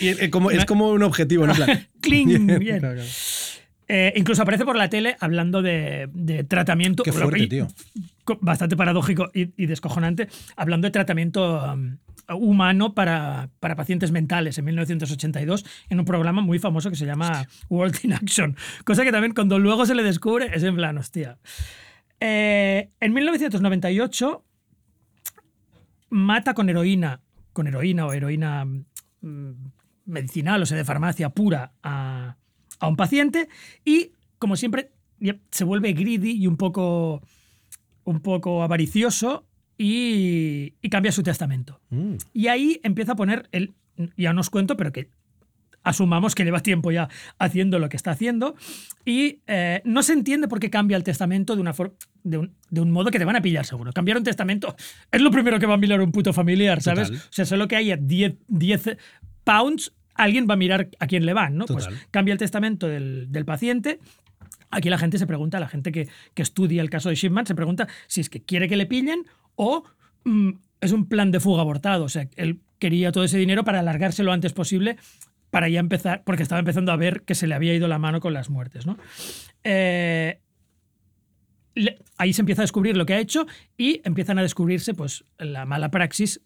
y 0.00 0.08
el- 0.08 0.30
como, 0.30 0.50
es 0.50 0.64
como 0.64 0.88
un 0.90 1.04
objetivo, 1.04 1.46
¿no? 1.46 1.54
Cling, 2.00 2.46
bien. 2.58 2.82
Eh, 3.86 4.12
incluso 4.16 4.42
aparece 4.42 4.64
por 4.64 4.76
la 4.76 4.88
tele 4.88 5.16
hablando 5.20 5.62
de, 5.62 6.08
de 6.12 6.44
tratamiento. 6.44 7.02
Qué 7.02 7.12
fuerte, 7.12 7.46
tío. 7.46 7.68
Bastante 8.40 8.76
paradójico 8.76 9.30
y, 9.34 9.52
y 9.62 9.66
descojonante, 9.66 10.28
hablando 10.56 10.86
de 10.86 10.92
tratamiento 10.92 11.62
um, 11.74 11.98
humano 12.28 12.94
para, 12.94 13.50
para 13.60 13.76
pacientes 13.76 14.10
mentales 14.10 14.56
en 14.56 14.64
1982 14.64 15.66
en 15.90 16.00
un 16.00 16.06
programa 16.06 16.40
muy 16.40 16.58
famoso 16.58 16.88
que 16.88 16.96
se 16.96 17.04
llama 17.04 17.46
World 17.68 17.96
in 18.02 18.14
Action. 18.14 18.56
Cosa 18.84 19.04
que 19.04 19.12
también 19.12 19.34
cuando 19.34 19.58
luego 19.58 19.84
se 19.84 19.94
le 19.94 20.02
descubre 20.02 20.50
es 20.54 20.62
en 20.62 20.76
plan, 20.76 20.96
hostia. 20.96 21.38
Eh, 22.20 22.90
en 23.00 23.12
1998 23.12 24.44
mata 26.08 26.54
con 26.54 26.70
heroína, 26.70 27.20
con 27.52 27.66
heroína 27.66 28.06
o 28.06 28.12
heroína 28.12 28.64
mm, 28.64 29.50
medicinal, 30.06 30.62
o 30.62 30.66
sea, 30.66 30.78
de 30.78 30.84
farmacia 30.84 31.28
pura 31.28 31.72
a, 31.82 32.36
a 32.80 32.88
un 32.88 32.96
paciente 32.96 33.48
y, 33.84 34.12
como 34.38 34.56
siempre, 34.56 34.90
se 35.50 35.64
vuelve 35.64 35.92
greedy 35.92 36.32
y 36.32 36.46
un 36.46 36.56
poco, 36.56 37.22
un 38.04 38.20
poco 38.20 38.62
avaricioso 38.62 39.46
y, 39.78 40.74
y 40.80 40.88
cambia 40.90 41.12
su 41.12 41.22
testamento. 41.22 41.80
Mm. 41.90 42.14
Y 42.32 42.48
ahí 42.48 42.80
empieza 42.82 43.12
a 43.12 43.16
poner, 43.16 43.48
el, 43.52 43.74
ya 44.16 44.32
no 44.32 44.40
os 44.40 44.50
cuento, 44.50 44.76
pero 44.76 44.92
que 44.92 45.08
asumamos 45.84 46.34
que 46.34 46.44
lleva 46.44 46.60
tiempo 46.60 46.90
ya 46.90 47.08
haciendo 47.38 47.78
lo 47.78 47.88
que 47.88 47.96
está 47.96 48.10
haciendo 48.10 48.56
y 49.04 49.42
eh, 49.46 49.82
no 49.84 50.02
se 50.02 50.14
entiende 50.14 50.48
por 50.48 50.58
qué 50.58 50.70
cambia 50.70 50.96
el 50.96 51.04
testamento 51.04 51.54
de, 51.54 51.60
una 51.60 51.74
de, 52.24 52.38
un, 52.38 52.54
de 52.70 52.80
un 52.80 52.90
modo 52.90 53.10
que 53.10 53.18
te 53.18 53.24
van 53.24 53.36
a 53.36 53.42
pillar 53.42 53.66
seguro. 53.66 53.92
Cambiar 53.92 54.16
un 54.16 54.24
testamento 54.24 54.74
es 55.12 55.20
lo 55.20 55.30
primero 55.30 55.60
que 55.60 55.66
va 55.66 55.74
a 55.74 55.78
mirar 55.78 56.00
un 56.00 56.10
puto 56.10 56.32
familiar, 56.32 56.82
¿sabes? 56.82 57.08
Total. 57.08 57.22
O 57.22 57.32
sea, 57.32 57.44
solo 57.44 57.68
que 57.68 57.76
haya 57.76 57.96
10, 57.96 58.34
10 58.48 58.96
pounds, 59.44 59.92
alguien 60.14 60.46
va 60.48 60.54
a 60.54 60.56
mirar 60.56 60.88
a 60.98 61.06
quién 61.06 61.26
le 61.26 61.32
van, 61.32 61.56
¿no? 61.56 61.66
Pues 61.74 61.86
cambia 62.10 62.32
el 62.32 62.38
testamento 62.38 62.86
del, 62.88 63.30
del 63.30 63.44
paciente. 63.44 63.98
Aquí 64.70 64.90
la 64.90 64.98
gente 64.98 65.18
se 65.18 65.26
pregunta, 65.26 65.60
la 65.60 65.68
gente 65.68 65.92
que, 65.92 66.08
que 66.34 66.42
estudia 66.42 66.82
el 66.82 66.90
caso 66.90 67.08
de 67.08 67.14
Shipman 67.14 67.46
se 67.46 67.54
pregunta 67.54 67.86
si 68.06 68.20
es 68.20 68.28
que 68.30 68.42
quiere 68.42 68.68
que 68.68 68.76
le 68.76 68.86
pillen 68.86 69.24
o 69.54 69.84
mm, 70.24 70.50
es 70.80 70.92
un 70.92 71.06
plan 71.08 71.30
de 71.30 71.40
fuga 71.40 71.62
abortado. 71.62 72.04
O 72.04 72.08
sea, 72.08 72.28
él 72.36 72.60
quería 72.78 73.12
todo 73.12 73.24
ese 73.24 73.38
dinero 73.38 73.64
para 73.64 73.80
alargarse 73.80 74.22
lo 74.24 74.32
antes 74.32 74.52
posible 74.52 74.96
para 75.50 75.68
ya 75.68 75.78
empezar, 75.78 76.22
porque 76.24 76.42
estaba 76.42 76.58
empezando 76.58 76.90
a 76.90 76.96
ver 76.96 77.22
que 77.22 77.36
se 77.36 77.46
le 77.46 77.54
había 77.54 77.72
ido 77.74 77.86
la 77.86 77.98
mano 78.00 78.18
con 78.20 78.34
las 78.34 78.50
muertes, 78.50 78.86
¿no? 78.86 78.98
Eh, 79.62 80.40
le- 81.76 81.98
ahí 82.18 82.32
se 82.32 82.42
empieza 82.42 82.62
a 82.62 82.64
descubrir 82.64 82.96
lo 82.96 83.06
que 83.06 83.14
ha 83.14 83.18
hecho 83.20 83.46
y 83.76 84.00
empiezan 84.04 84.38
a 84.38 84.42
descubrirse 84.42 84.94
pues 84.94 85.24
la 85.38 85.64
mala 85.64 85.90
praxis 85.90 86.40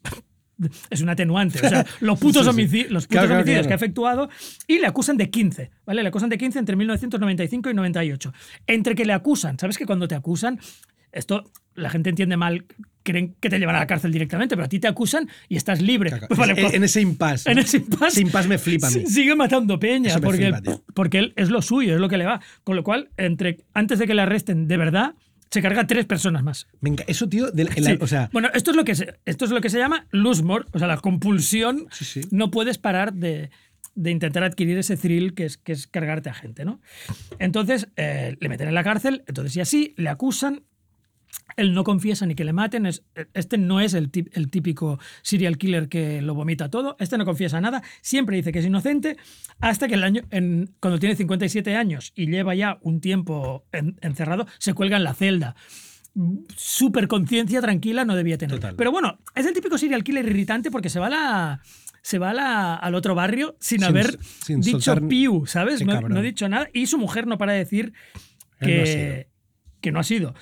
es 0.91 1.01
un 1.01 1.09
atenuante, 1.09 1.59
o 1.65 1.69
sea, 1.69 1.87
los 2.01 2.19
putos, 2.19 2.45
Sí, 2.47 2.53
sí. 2.53 2.57
homici- 2.59 2.89
los 2.89 3.05
putos 3.05 3.09
Claro, 3.09 3.27
claro, 3.29 3.41
homicidios 3.43 3.67
claro. 3.67 3.69
que 3.69 3.73
ha 3.75 3.77
efectuado 3.77 4.29
y 4.67 4.79
le 4.79 4.87
acusan 4.87 5.17
de 5.17 5.31
15, 5.31 5.71
¿vale? 5.87 6.03
Le 6.03 6.09
acusan 6.09 6.29
de 6.31 6.39
15 6.39 6.59
entre 6.59 6.77
1995 6.77 7.71
y 7.71 7.75
98. 7.75 8.33
Entre 8.67 8.95
que 8.95 9.05
le 9.05 9.13
acusan, 9.13 9.59
¿sabes 9.59 9.79
que 9.79 9.87
cuando 9.87 10.09
te 10.09 10.15
acusan, 10.15 10.59
esto 11.13 11.51
la 11.75 11.91
gente 11.91 12.11
entiende 12.11 12.37
mal, 12.37 12.65
creen 13.05 13.37
que 13.41 13.49
te 13.49 13.59
llevan 13.59 13.77
a 13.77 13.79
la 13.79 13.87
cárcel 13.87 14.11
directamente, 14.13 14.57
pero 14.57 14.67
a 14.67 14.69
ti 14.69 14.81
te 14.81 14.89
acusan 14.89 15.29
y 15.49 15.57
estás 15.57 15.81
libre. 15.81 16.11
Claro, 16.11 16.27
Pues 16.29 16.39
vale, 16.39 16.53
en, 16.55 16.61
pues- 16.61 16.75
en 16.75 16.85
ese 16.85 17.01
impasse. 17.01 17.51
en 17.51 17.59
ese 17.59 17.77
impasse. 17.79 18.07
Ese 18.09 18.21
impasse 18.23 18.49
me 18.49 18.59
flipa 18.59 18.89
a 18.89 18.91
mí. 18.91 19.07
Sigue 19.07 19.35
matando 19.37 19.79
peña, 19.79 20.19
porque, 20.19 20.39
flipa, 20.43 20.61
tío. 20.61 20.83
porque 20.95 21.19
él 21.21 21.33
es 21.37 21.51
lo 21.51 21.63
suyo, 21.63 21.95
es 21.95 22.01
lo 22.01 22.09
que 22.09 22.19
le 22.19 22.27
va. 22.27 22.41
Con 22.65 22.75
lo 22.77 22.83
cual, 22.83 23.11
entre, 23.17 23.59
antes 23.75 23.99
de 24.01 24.07
que 24.09 24.15
le 24.15 24.23
arresten 24.23 24.67
de 24.69 24.77
verdad, 24.77 25.15
se 25.51 25.63
carga 25.63 25.87
tres 25.87 26.05
personas 26.07 26.43
más. 26.43 26.67
Me 26.81 26.91
enca- 26.91 27.05
eso, 27.07 27.29
tío, 27.29 27.49
Sí. 27.95 27.99
o 28.01 28.07
sea, 28.07 28.29
bueno, 28.33 28.49
esto 28.55 28.71
es 28.71 28.77
lo 28.77 28.85
que 28.85 28.95
se, 28.95 29.15
esto 29.25 29.45
es 29.45 29.51
lo 29.51 29.61
que 29.61 29.71
se 29.71 29.79
llama 29.79 30.07
lose 30.11 30.43
o 30.73 30.79
sea, 30.79 30.89
la 30.89 30.97
compulsión. 30.99 31.87
Sí, 31.91 32.05
sí. 32.05 32.21
No 32.31 32.51
puedes 32.51 32.79
parar 32.79 33.13
de, 33.15 33.51
de 33.95 34.11
intentar 34.11 34.45
adquirir 34.45 34.79
ese 34.79 34.97
thrill 34.97 35.35
que 35.35 35.45
es, 35.45 35.57
que 35.57 35.73
es 35.73 35.87
cargarte 35.87 36.31
a 36.31 36.35
gente, 36.35 36.65
¿no? 36.65 36.81
Entonces, 37.39 37.89
eh, 37.97 38.37
le 38.41 38.49
meten 38.49 38.69
en 38.69 38.75
la 38.75 38.85
cárcel, 38.85 39.25
entonces 39.27 39.57
y 39.57 39.61
así, 39.61 39.95
le 39.97 40.09
acusan, 40.09 40.63
él 41.57 41.75
no 41.75 41.83
confiesa 41.85 42.25
ni 42.27 42.35
que 42.35 42.45
le 42.45 42.53
maten, 42.53 42.87
es- 42.87 43.03
este 43.35 43.59
no 43.59 43.81
es 43.81 43.95
el, 43.95 44.11
típico 44.11 44.99
serial 45.23 45.59
killer 45.59 45.89
que 45.89 46.23
lo 46.23 46.35
vomita 46.35 46.71
todo, 46.71 46.97
este 47.01 47.19
no 47.19 47.25
confiesa 47.25 47.61
nada, 47.61 47.83
siempre 48.01 48.37
dice 48.37 48.53
que 48.53 48.61
es 48.61 48.67
inocente, 48.67 49.17
hasta 49.61 49.89
que 49.89 49.95
el 49.95 50.05
año, 50.05 50.23
en- 50.31 50.71
cuando 50.81 50.99
tiene 50.99 51.17
57 51.17 51.75
años 51.77 52.13
y 52.15 52.27
lleva 52.27 52.55
ya 52.55 52.79
un 52.83 53.01
tiempo 53.01 53.65
en- 53.73 53.97
encerrado, 54.03 54.47
se 54.59 54.75
cuelga 54.75 54.97
en 54.97 55.05
la 55.05 55.15
celda. 55.15 55.57
Súper 56.57 57.07
conciencia 57.09 57.61
tranquila 57.61 58.05
no 58.05 58.17
debía 58.17 58.39
tener. 58.39 58.57
Total. 58.57 58.75
Pero 58.77 58.91
bueno, 58.91 59.19
es 59.35 59.47
el 59.47 59.55
típico 59.55 59.79
serial 59.79 60.03
killer 60.03 60.27
irritante 60.27 60.71
porque 60.71 60.89
se 60.91 60.99
va 61.01 61.07
a 61.07 61.11
la... 61.11 61.61
Se 62.03 62.19
va 62.19 62.33
la- 62.33 62.75
al 62.75 62.95
otro 62.95 63.15
barrio 63.15 63.57
sin, 63.61 63.81
Sin- 63.81 63.89
haber 63.89 64.19
sin 64.23 64.61
dicho 64.61 64.79
piu, 65.09 65.47
¿sabes? 65.47 65.85
No, 65.85 66.01
no 66.01 66.19
ha 66.21 66.23
dicho 66.23 66.49
nada. 66.49 66.69
Y 66.73 66.87
su 66.87 66.97
mujer 66.99 67.27
no 67.27 67.37
para 67.39 67.53
de 67.53 67.59
decir 67.59 67.93
no 68.61 68.67
que, 68.67 69.29
que 69.81 69.93
no 69.93 70.01
ha 70.01 70.05
sido. 70.05 70.35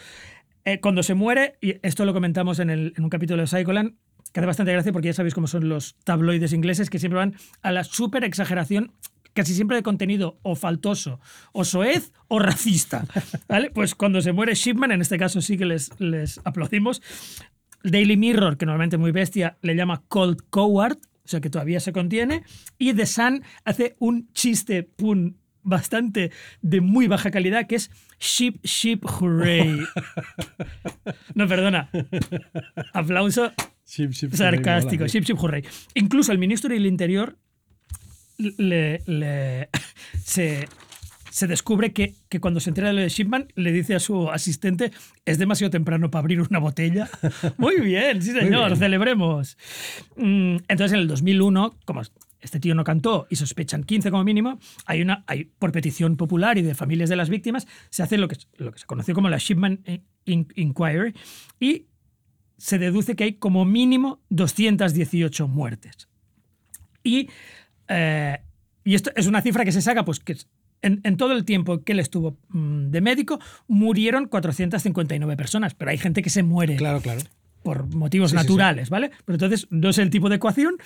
Eh, 0.66 0.80
cuando 0.80 1.02
se 1.02 1.14
muere, 1.14 1.54
y 1.62 1.76
esto 1.82 2.04
lo 2.04 2.12
comentamos 2.12 2.58
en, 2.58 2.70
el- 2.70 2.92
en 2.96 3.04
un 3.04 3.08
capítulo 3.10 3.40
de 3.40 3.46
Psycholand, 3.46 3.94
que 4.32 4.40
hace 4.40 4.46
bastante 4.46 4.72
gracia 4.72 4.92
porque 4.92 5.06
ya 5.06 5.12
sabéis 5.14 5.32
cómo 5.32 5.46
son 5.46 5.68
los 5.68 5.94
tabloides 6.04 6.52
ingleses 6.52 6.90
que 6.90 6.98
siempre 6.98 7.18
van 7.18 7.36
a 7.62 7.70
la 7.70 7.84
súper 7.84 8.24
exageración, 8.24 8.92
casi 9.32 9.54
siempre 9.54 9.76
de 9.76 9.82
contenido 9.84 10.38
o 10.42 10.56
faltoso, 10.56 11.20
o 11.52 11.64
soez 11.64 12.12
o 12.28 12.38
racista. 12.40 13.06
¿vale? 13.48 13.70
Pues 13.70 13.94
cuando 13.94 14.20
se 14.20 14.32
muere 14.32 14.54
Shipman, 14.54 14.90
en 14.92 15.00
este 15.00 15.18
caso 15.18 15.40
sí 15.40 15.56
que 15.56 15.64
les, 15.66 15.90
les 16.00 16.40
aplaudimos. 16.44 17.00
Daily 17.84 18.16
Mirror, 18.16 18.56
que 18.56 18.66
normalmente 18.66 18.96
es 18.96 19.00
muy 19.00 19.12
bestia, 19.12 19.56
le 19.62 19.76
llama 19.76 20.02
Cold 20.08 20.40
Coward, 20.50 20.96
o 21.24 21.28
sea 21.28 21.40
que 21.40 21.48
todavía 21.50 21.78
se 21.78 21.92
contiene. 21.92 22.42
Y 22.78 22.92
The 22.94 23.06
Sun 23.06 23.42
hace 23.64 23.94
un 24.00 24.28
chiste 24.32 24.82
pun 24.82 25.36
bastante 25.66 26.30
de 26.62 26.80
muy 26.80 27.06
baja 27.08 27.30
calidad 27.30 27.66
que 27.66 27.74
es 27.76 27.90
Ship, 28.18 28.56
Ship, 28.64 29.00
Hooray. 29.04 29.80
No, 31.34 31.46
perdona. 31.46 31.90
Aplauso 32.94 33.52
Ship, 33.86 34.10
ship, 34.10 34.32
sarcástico. 34.34 35.06
Ship, 35.06 35.22
Ship, 35.22 35.36
Hooray. 35.38 35.62
Incluso 35.94 36.32
el 36.32 36.38
ministro 36.38 36.70
del 36.70 36.86
Interior 36.86 37.36
le, 38.38 39.02
le- 39.06 39.68
se, 40.24 40.68
se 41.30 41.46
descubre 41.46 41.92
que, 41.92 42.14
que 42.28 42.40
cuando 42.40 42.58
se 42.60 42.70
entera 42.70 42.88
de 42.88 42.94
lo 42.94 43.00
de 43.02 43.08
Shipman, 43.08 43.48
le 43.54 43.72
dice 43.72 43.94
a 43.94 44.00
su 44.00 44.30
asistente, 44.30 44.90
es 45.24 45.38
demasiado 45.38 45.70
temprano 45.70 46.10
para 46.10 46.20
abrir 46.20 46.40
una 46.40 46.58
botella. 46.58 47.08
Muy 47.58 47.80
bien, 47.80 48.22
sí 48.22 48.32
señor, 48.32 48.66
bien. 48.68 48.76
celebremos. 48.78 49.56
Mm, 50.16 50.56
Entonces 50.68 50.92
en 50.94 51.00
el 51.00 51.08
2001, 51.08 51.76
como 51.84 52.02
este 52.40 52.60
tío 52.60 52.74
no 52.74 52.84
cantó 52.84 53.26
y 53.30 53.36
sospechan 53.36 53.84
15 53.84 54.10
como 54.10 54.24
mínimo, 54.24 54.58
hay 54.84 55.02
una, 55.02 55.24
hay, 55.26 55.44
por 55.58 55.72
petición 55.72 56.16
popular 56.16 56.58
y 56.58 56.62
de 56.62 56.74
familias 56.74 57.08
de 57.08 57.16
las 57.16 57.28
víctimas, 57.30 57.66
se 57.90 58.02
hace 58.02 58.18
lo 58.18 58.28
que, 58.28 58.36
lo 58.58 58.72
que 58.72 58.78
se 58.80 58.86
conoció 58.86 59.14
como 59.14 59.28
la 59.28 59.38
Shipman 59.38 59.80
In- 60.24 60.48
Inquiry 60.54 61.14
y 61.60 61.86
se 62.58 62.78
deduce 62.78 63.16
que 63.16 63.24
hay 63.24 63.32
como 63.34 63.64
mínimo 63.64 64.20
218 64.30 65.48
muertes. 65.48 66.08
Y, 67.02 67.28
eh, 67.88 68.38
y 68.84 68.94
esto 68.94 69.10
es 69.14 69.26
una 69.26 69.42
cifra 69.42 69.64
que 69.64 69.72
se 69.72 69.82
saca, 69.82 70.04
pues 70.04 70.20
que 70.20 70.36
en, 70.82 71.00
en 71.04 71.16
todo 71.16 71.32
el 71.32 71.44
tiempo 71.44 71.82
que 71.84 71.92
él 71.92 72.00
estuvo 72.00 72.38
mm, 72.48 72.90
de 72.90 73.00
médico, 73.00 73.38
murieron 73.66 74.26
459 74.26 75.36
personas, 75.36 75.74
pero 75.74 75.90
hay 75.90 75.98
gente 75.98 76.22
que 76.22 76.30
se 76.30 76.42
muere 76.42 76.76
Claro, 76.76 77.00
claro. 77.00 77.20
Por 77.66 77.92
motivos 77.94 78.30
Sí, 78.30 78.36
sí, 78.36 78.42
sí. 78.42 78.46
naturales, 78.46 78.90
¿vale? 78.90 79.10
Pero 79.24 79.34
entonces 79.34 79.66
no 79.70 79.88
es 79.90 79.98
el 79.98 80.08
tipo 80.10 80.28
de 80.28 80.36
ecuación 80.36 80.76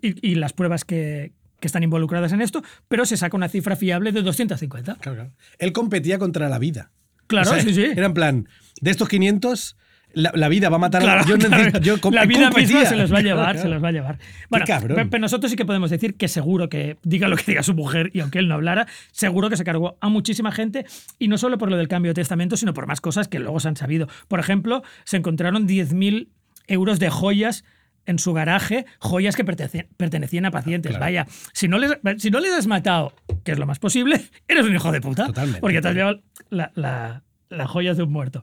y, 0.00 0.30
y 0.30 0.36
las 0.36 0.54
pruebas 0.54 0.84
que, 0.86 1.32
que 1.60 1.66
están 1.68 1.82
involucradas 1.82 2.32
en 2.32 2.40
esto, 2.40 2.62
pero 2.88 3.04
se 3.04 3.18
saca 3.18 3.36
una 3.36 3.48
cifra 3.50 3.76
fiable 3.76 4.10
de 4.10 4.22
250. 4.22 4.94
Claro, 4.96 5.16
claro. 5.16 5.30
Él 5.58 5.72
competía 5.72 6.18
contra 6.18 6.48
la 6.48 6.58
vida. 6.58 6.90
Claro, 7.26 7.50
O 7.50 7.54
sea, 7.54 7.62
sí, 7.62 7.74
sí. 7.74 7.84
Era 7.84 8.06
en 8.06 8.14
plan, 8.14 8.48
de 8.80 8.90
estos 8.90 9.08
500, 9.08 9.76
la, 10.14 10.30
la 10.34 10.48
vida 10.48 10.68
va 10.68 10.76
a 10.76 10.78
matar 10.78 11.02
Claro, 11.02 11.20
a 11.22 11.26
yo 11.26 11.36
claro. 11.38 11.78
yo 11.80 11.96
la 12.10 12.24
vida 12.24 12.44
competía. 12.50 12.76
misma 12.80 12.84
se 12.88 12.96
los 12.96 13.12
va 13.12 13.18
a 13.18 13.22
llevar, 13.22 13.44
Claro, 13.46 13.62
se 13.62 13.68
los 13.68 13.82
va 13.84 13.88
a 13.88 13.92
llevar. 13.92 14.18
Bueno, 14.48 14.64
pero 15.10 15.18
nosotros 15.20 15.50
sí 15.50 15.56
que 15.56 15.64
podemos 15.64 15.90
decir 15.90 16.16
que 16.16 16.28
seguro 16.28 16.68
que 16.68 16.96
diga 17.02 17.28
lo 17.28 17.36
que 17.36 17.44
diga 17.46 17.62
su 17.62 17.74
mujer 17.74 18.10
y 18.14 18.20
aunque 18.20 18.38
él 18.38 18.48
no 18.48 18.54
hablara, 18.54 18.86
seguro 19.12 19.50
que 19.50 19.56
se 19.56 19.64
cargó 19.64 19.96
a 20.00 20.08
muchísima 20.08 20.52
gente 20.52 20.86
y 21.18 21.28
no 21.28 21.38
solo 21.38 21.58
por 21.58 21.70
lo 21.70 21.76
del 21.76 21.88
cambio 21.88 22.10
de 22.10 22.14
testamento, 22.14 22.56
sino 22.56 22.74
por 22.74 22.86
más 22.86 23.00
cosas 23.00 23.28
que 23.28 23.38
luego 23.38 23.60
se 23.60 23.68
han 23.68 23.76
sabido. 23.76 24.08
Por 24.28 24.40
ejemplo, 24.40 24.82
se 25.04 25.16
encontraron 25.16 25.66
10.000 25.68 26.28
euros 26.66 26.98
de 26.98 27.10
joyas 27.10 27.64
en 28.06 28.18
su 28.18 28.34
garaje, 28.34 28.84
joyas 28.98 29.34
que 29.34 29.44
pertenecían, 29.44 30.44
a 30.44 30.50
pacientes. 30.50 30.90
Claro. 30.90 31.04
Vaya, 31.04 31.26
si 31.54 31.68
no, 31.68 31.78
les, 31.78 31.92
si 32.18 32.30
no 32.30 32.38
les 32.40 32.52
has 32.52 32.66
matado, 32.66 33.14
que 33.44 33.52
es 33.52 33.58
lo 33.58 33.66
más 33.66 33.78
posible, 33.78 34.20
eres 34.48 34.66
un 34.66 34.74
hijo 34.74 34.92
de 34.92 35.00
puta. 35.00 35.26
Totalmente. 35.26 35.60
Porque 35.60 35.80
te 35.80 35.88
has 35.88 35.94
llevado 35.94 36.20
la, 36.50 36.70
la, 36.74 37.22
la 37.48 37.66
joya 37.66 37.94
de 37.94 38.02
un 38.02 38.12
muerto. 38.12 38.42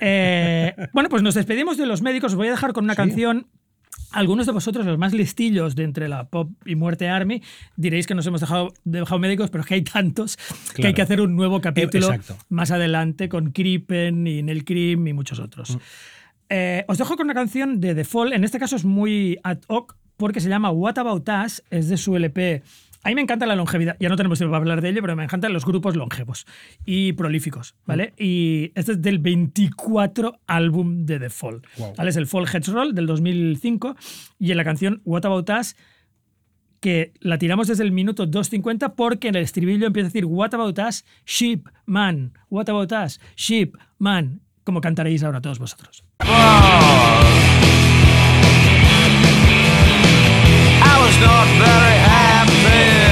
Eh, 0.00 0.74
bueno, 0.92 1.08
pues 1.08 1.22
nos 1.22 1.34
despedimos 1.34 1.76
de 1.76 1.86
los 1.86 2.02
médicos. 2.02 2.32
Os 2.32 2.36
voy 2.36 2.48
a 2.48 2.52
dejar 2.52 2.72
con 2.72 2.84
una 2.84 2.94
canción. 2.94 3.48
Algunos 4.12 4.46
de 4.46 4.52
vosotros, 4.52 4.86
los 4.86 4.98
más 4.98 5.12
listillos 5.12 5.76
de 5.76 5.84
entre 5.84 6.08
la 6.08 6.28
pop 6.28 6.50
y 6.64 6.74
muerte 6.74 7.08
army, 7.08 7.42
diréis 7.76 8.06
que 8.06 8.14
nos 8.14 8.26
hemos 8.26 8.40
dejado, 8.40 8.72
dejado 8.84 9.18
médicos, 9.20 9.50
pero 9.50 9.62
es 9.62 9.68
que 9.68 9.74
hay 9.74 9.82
tantos 9.82 10.36
que 10.74 10.88
hay 10.88 10.94
que 10.94 11.02
hacer 11.02 11.20
un 11.20 11.36
nuevo 11.36 11.60
capítulo 11.60 12.12
exacto. 12.12 12.36
más 12.48 12.72
adelante 12.72 13.28
con 13.28 13.52
Krippen 13.52 14.26
y 14.26 14.42
Nel 14.42 14.64
Krim 14.64 15.06
y 15.06 15.12
muchos 15.12 15.38
otros. 15.38 15.78
Eh, 16.48 16.84
os 16.88 16.98
dejo 16.98 17.16
con 17.16 17.26
una 17.26 17.34
canción 17.34 17.80
de 17.80 17.94
The 17.94 18.04
Fall. 18.04 18.32
En 18.32 18.42
este 18.42 18.58
caso 18.58 18.74
es 18.74 18.84
muy 18.84 19.38
ad 19.44 19.58
hoc 19.68 19.96
porque 20.16 20.40
se 20.40 20.48
llama 20.48 20.70
What 20.70 20.98
About 20.98 21.28
Us. 21.44 21.62
Es 21.70 21.88
de 21.88 21.96
su 21.96 22.16
LP. 22.16 22.62
A 23.02 23.08
mí 23.08 23.14
me 23.14 23.22
encanta 23.22 23.46
la 23.46 23.56
longevidad. 23.56 23.96
Ya 23.98 24.08
no 24.08 24.16
tenemos 24.16 24.38
tiempo 24.38 24.52
para 24.52 24.60
hablar 24.60 24.82
de 24.82 24.90
ello, 24.90 25.00
pero 25.00 25.16
me 25.16 25.24
encantan 25.24 25.52
los 25.52 25.64
grupos 25.64 25.96
longevos 25.96 26.46
y 26.84 27.12
prolíficos. 27.14 27.74
¿vale? 27.86 28.12
Y 28.18 28.72
este 28.74 28.92
es 28.92 29.02
del 29.02 29.18
24 29.18 30.40
álbum 30.46 31.06
de 31.06 31.18
The 31.18 31.30
Fall. 31.30 31.62
Wow. 31.78 31.94
¿vale? 31.96 32.10
Es 32.10 32.16
el 32.16 32.26
Fall 32.26 32.46
Heads 32.46 32.68
Roll 32.68 32.94
del 32.94 33.06
2005. 33.06 33.96
Y 34.38 34.50
en 34.50 34.56
la 34.56 34.64
canción 34.64 35.00
What 35.04 35.24
About 35.24 35.48
Us 35.50 35.76
que 36.80 37.12
la 37.20 37.38
tiramos 37.38 37.68
desde 37.68 37.84
el 37.84 37.92
minuto 37.92 38.26
2.50 38.26 38.94
porque 38.94 39.28
en 39.28 39.36
el 39.36 39.42
estribillo 39.42 39.86
empieza 39.86 40.06
a 40.06 40.08
decir 40.08 40.24
What 40.24 40.54
about 40.54 40.78
us, 40.78 41.04
sheep, 41.26 41.68
man. 41.86 42.32
What 42.48 42.68
about 42.68 42.90
us, 42.92 43.20
sheep, 43.36 43.76
man. 43.98 44.40
Como 44.64 44.80
cantaréis 44.80 45.22
ahora 45.22 45.40
todos 45.40 45.58
vosotros. 45.58 46.04
I 46.20 46.26
was 51.02 51.20
not 51.20 51.46
very 51.58 51.98
happy 51.98 52.19
man. 52.62 53.09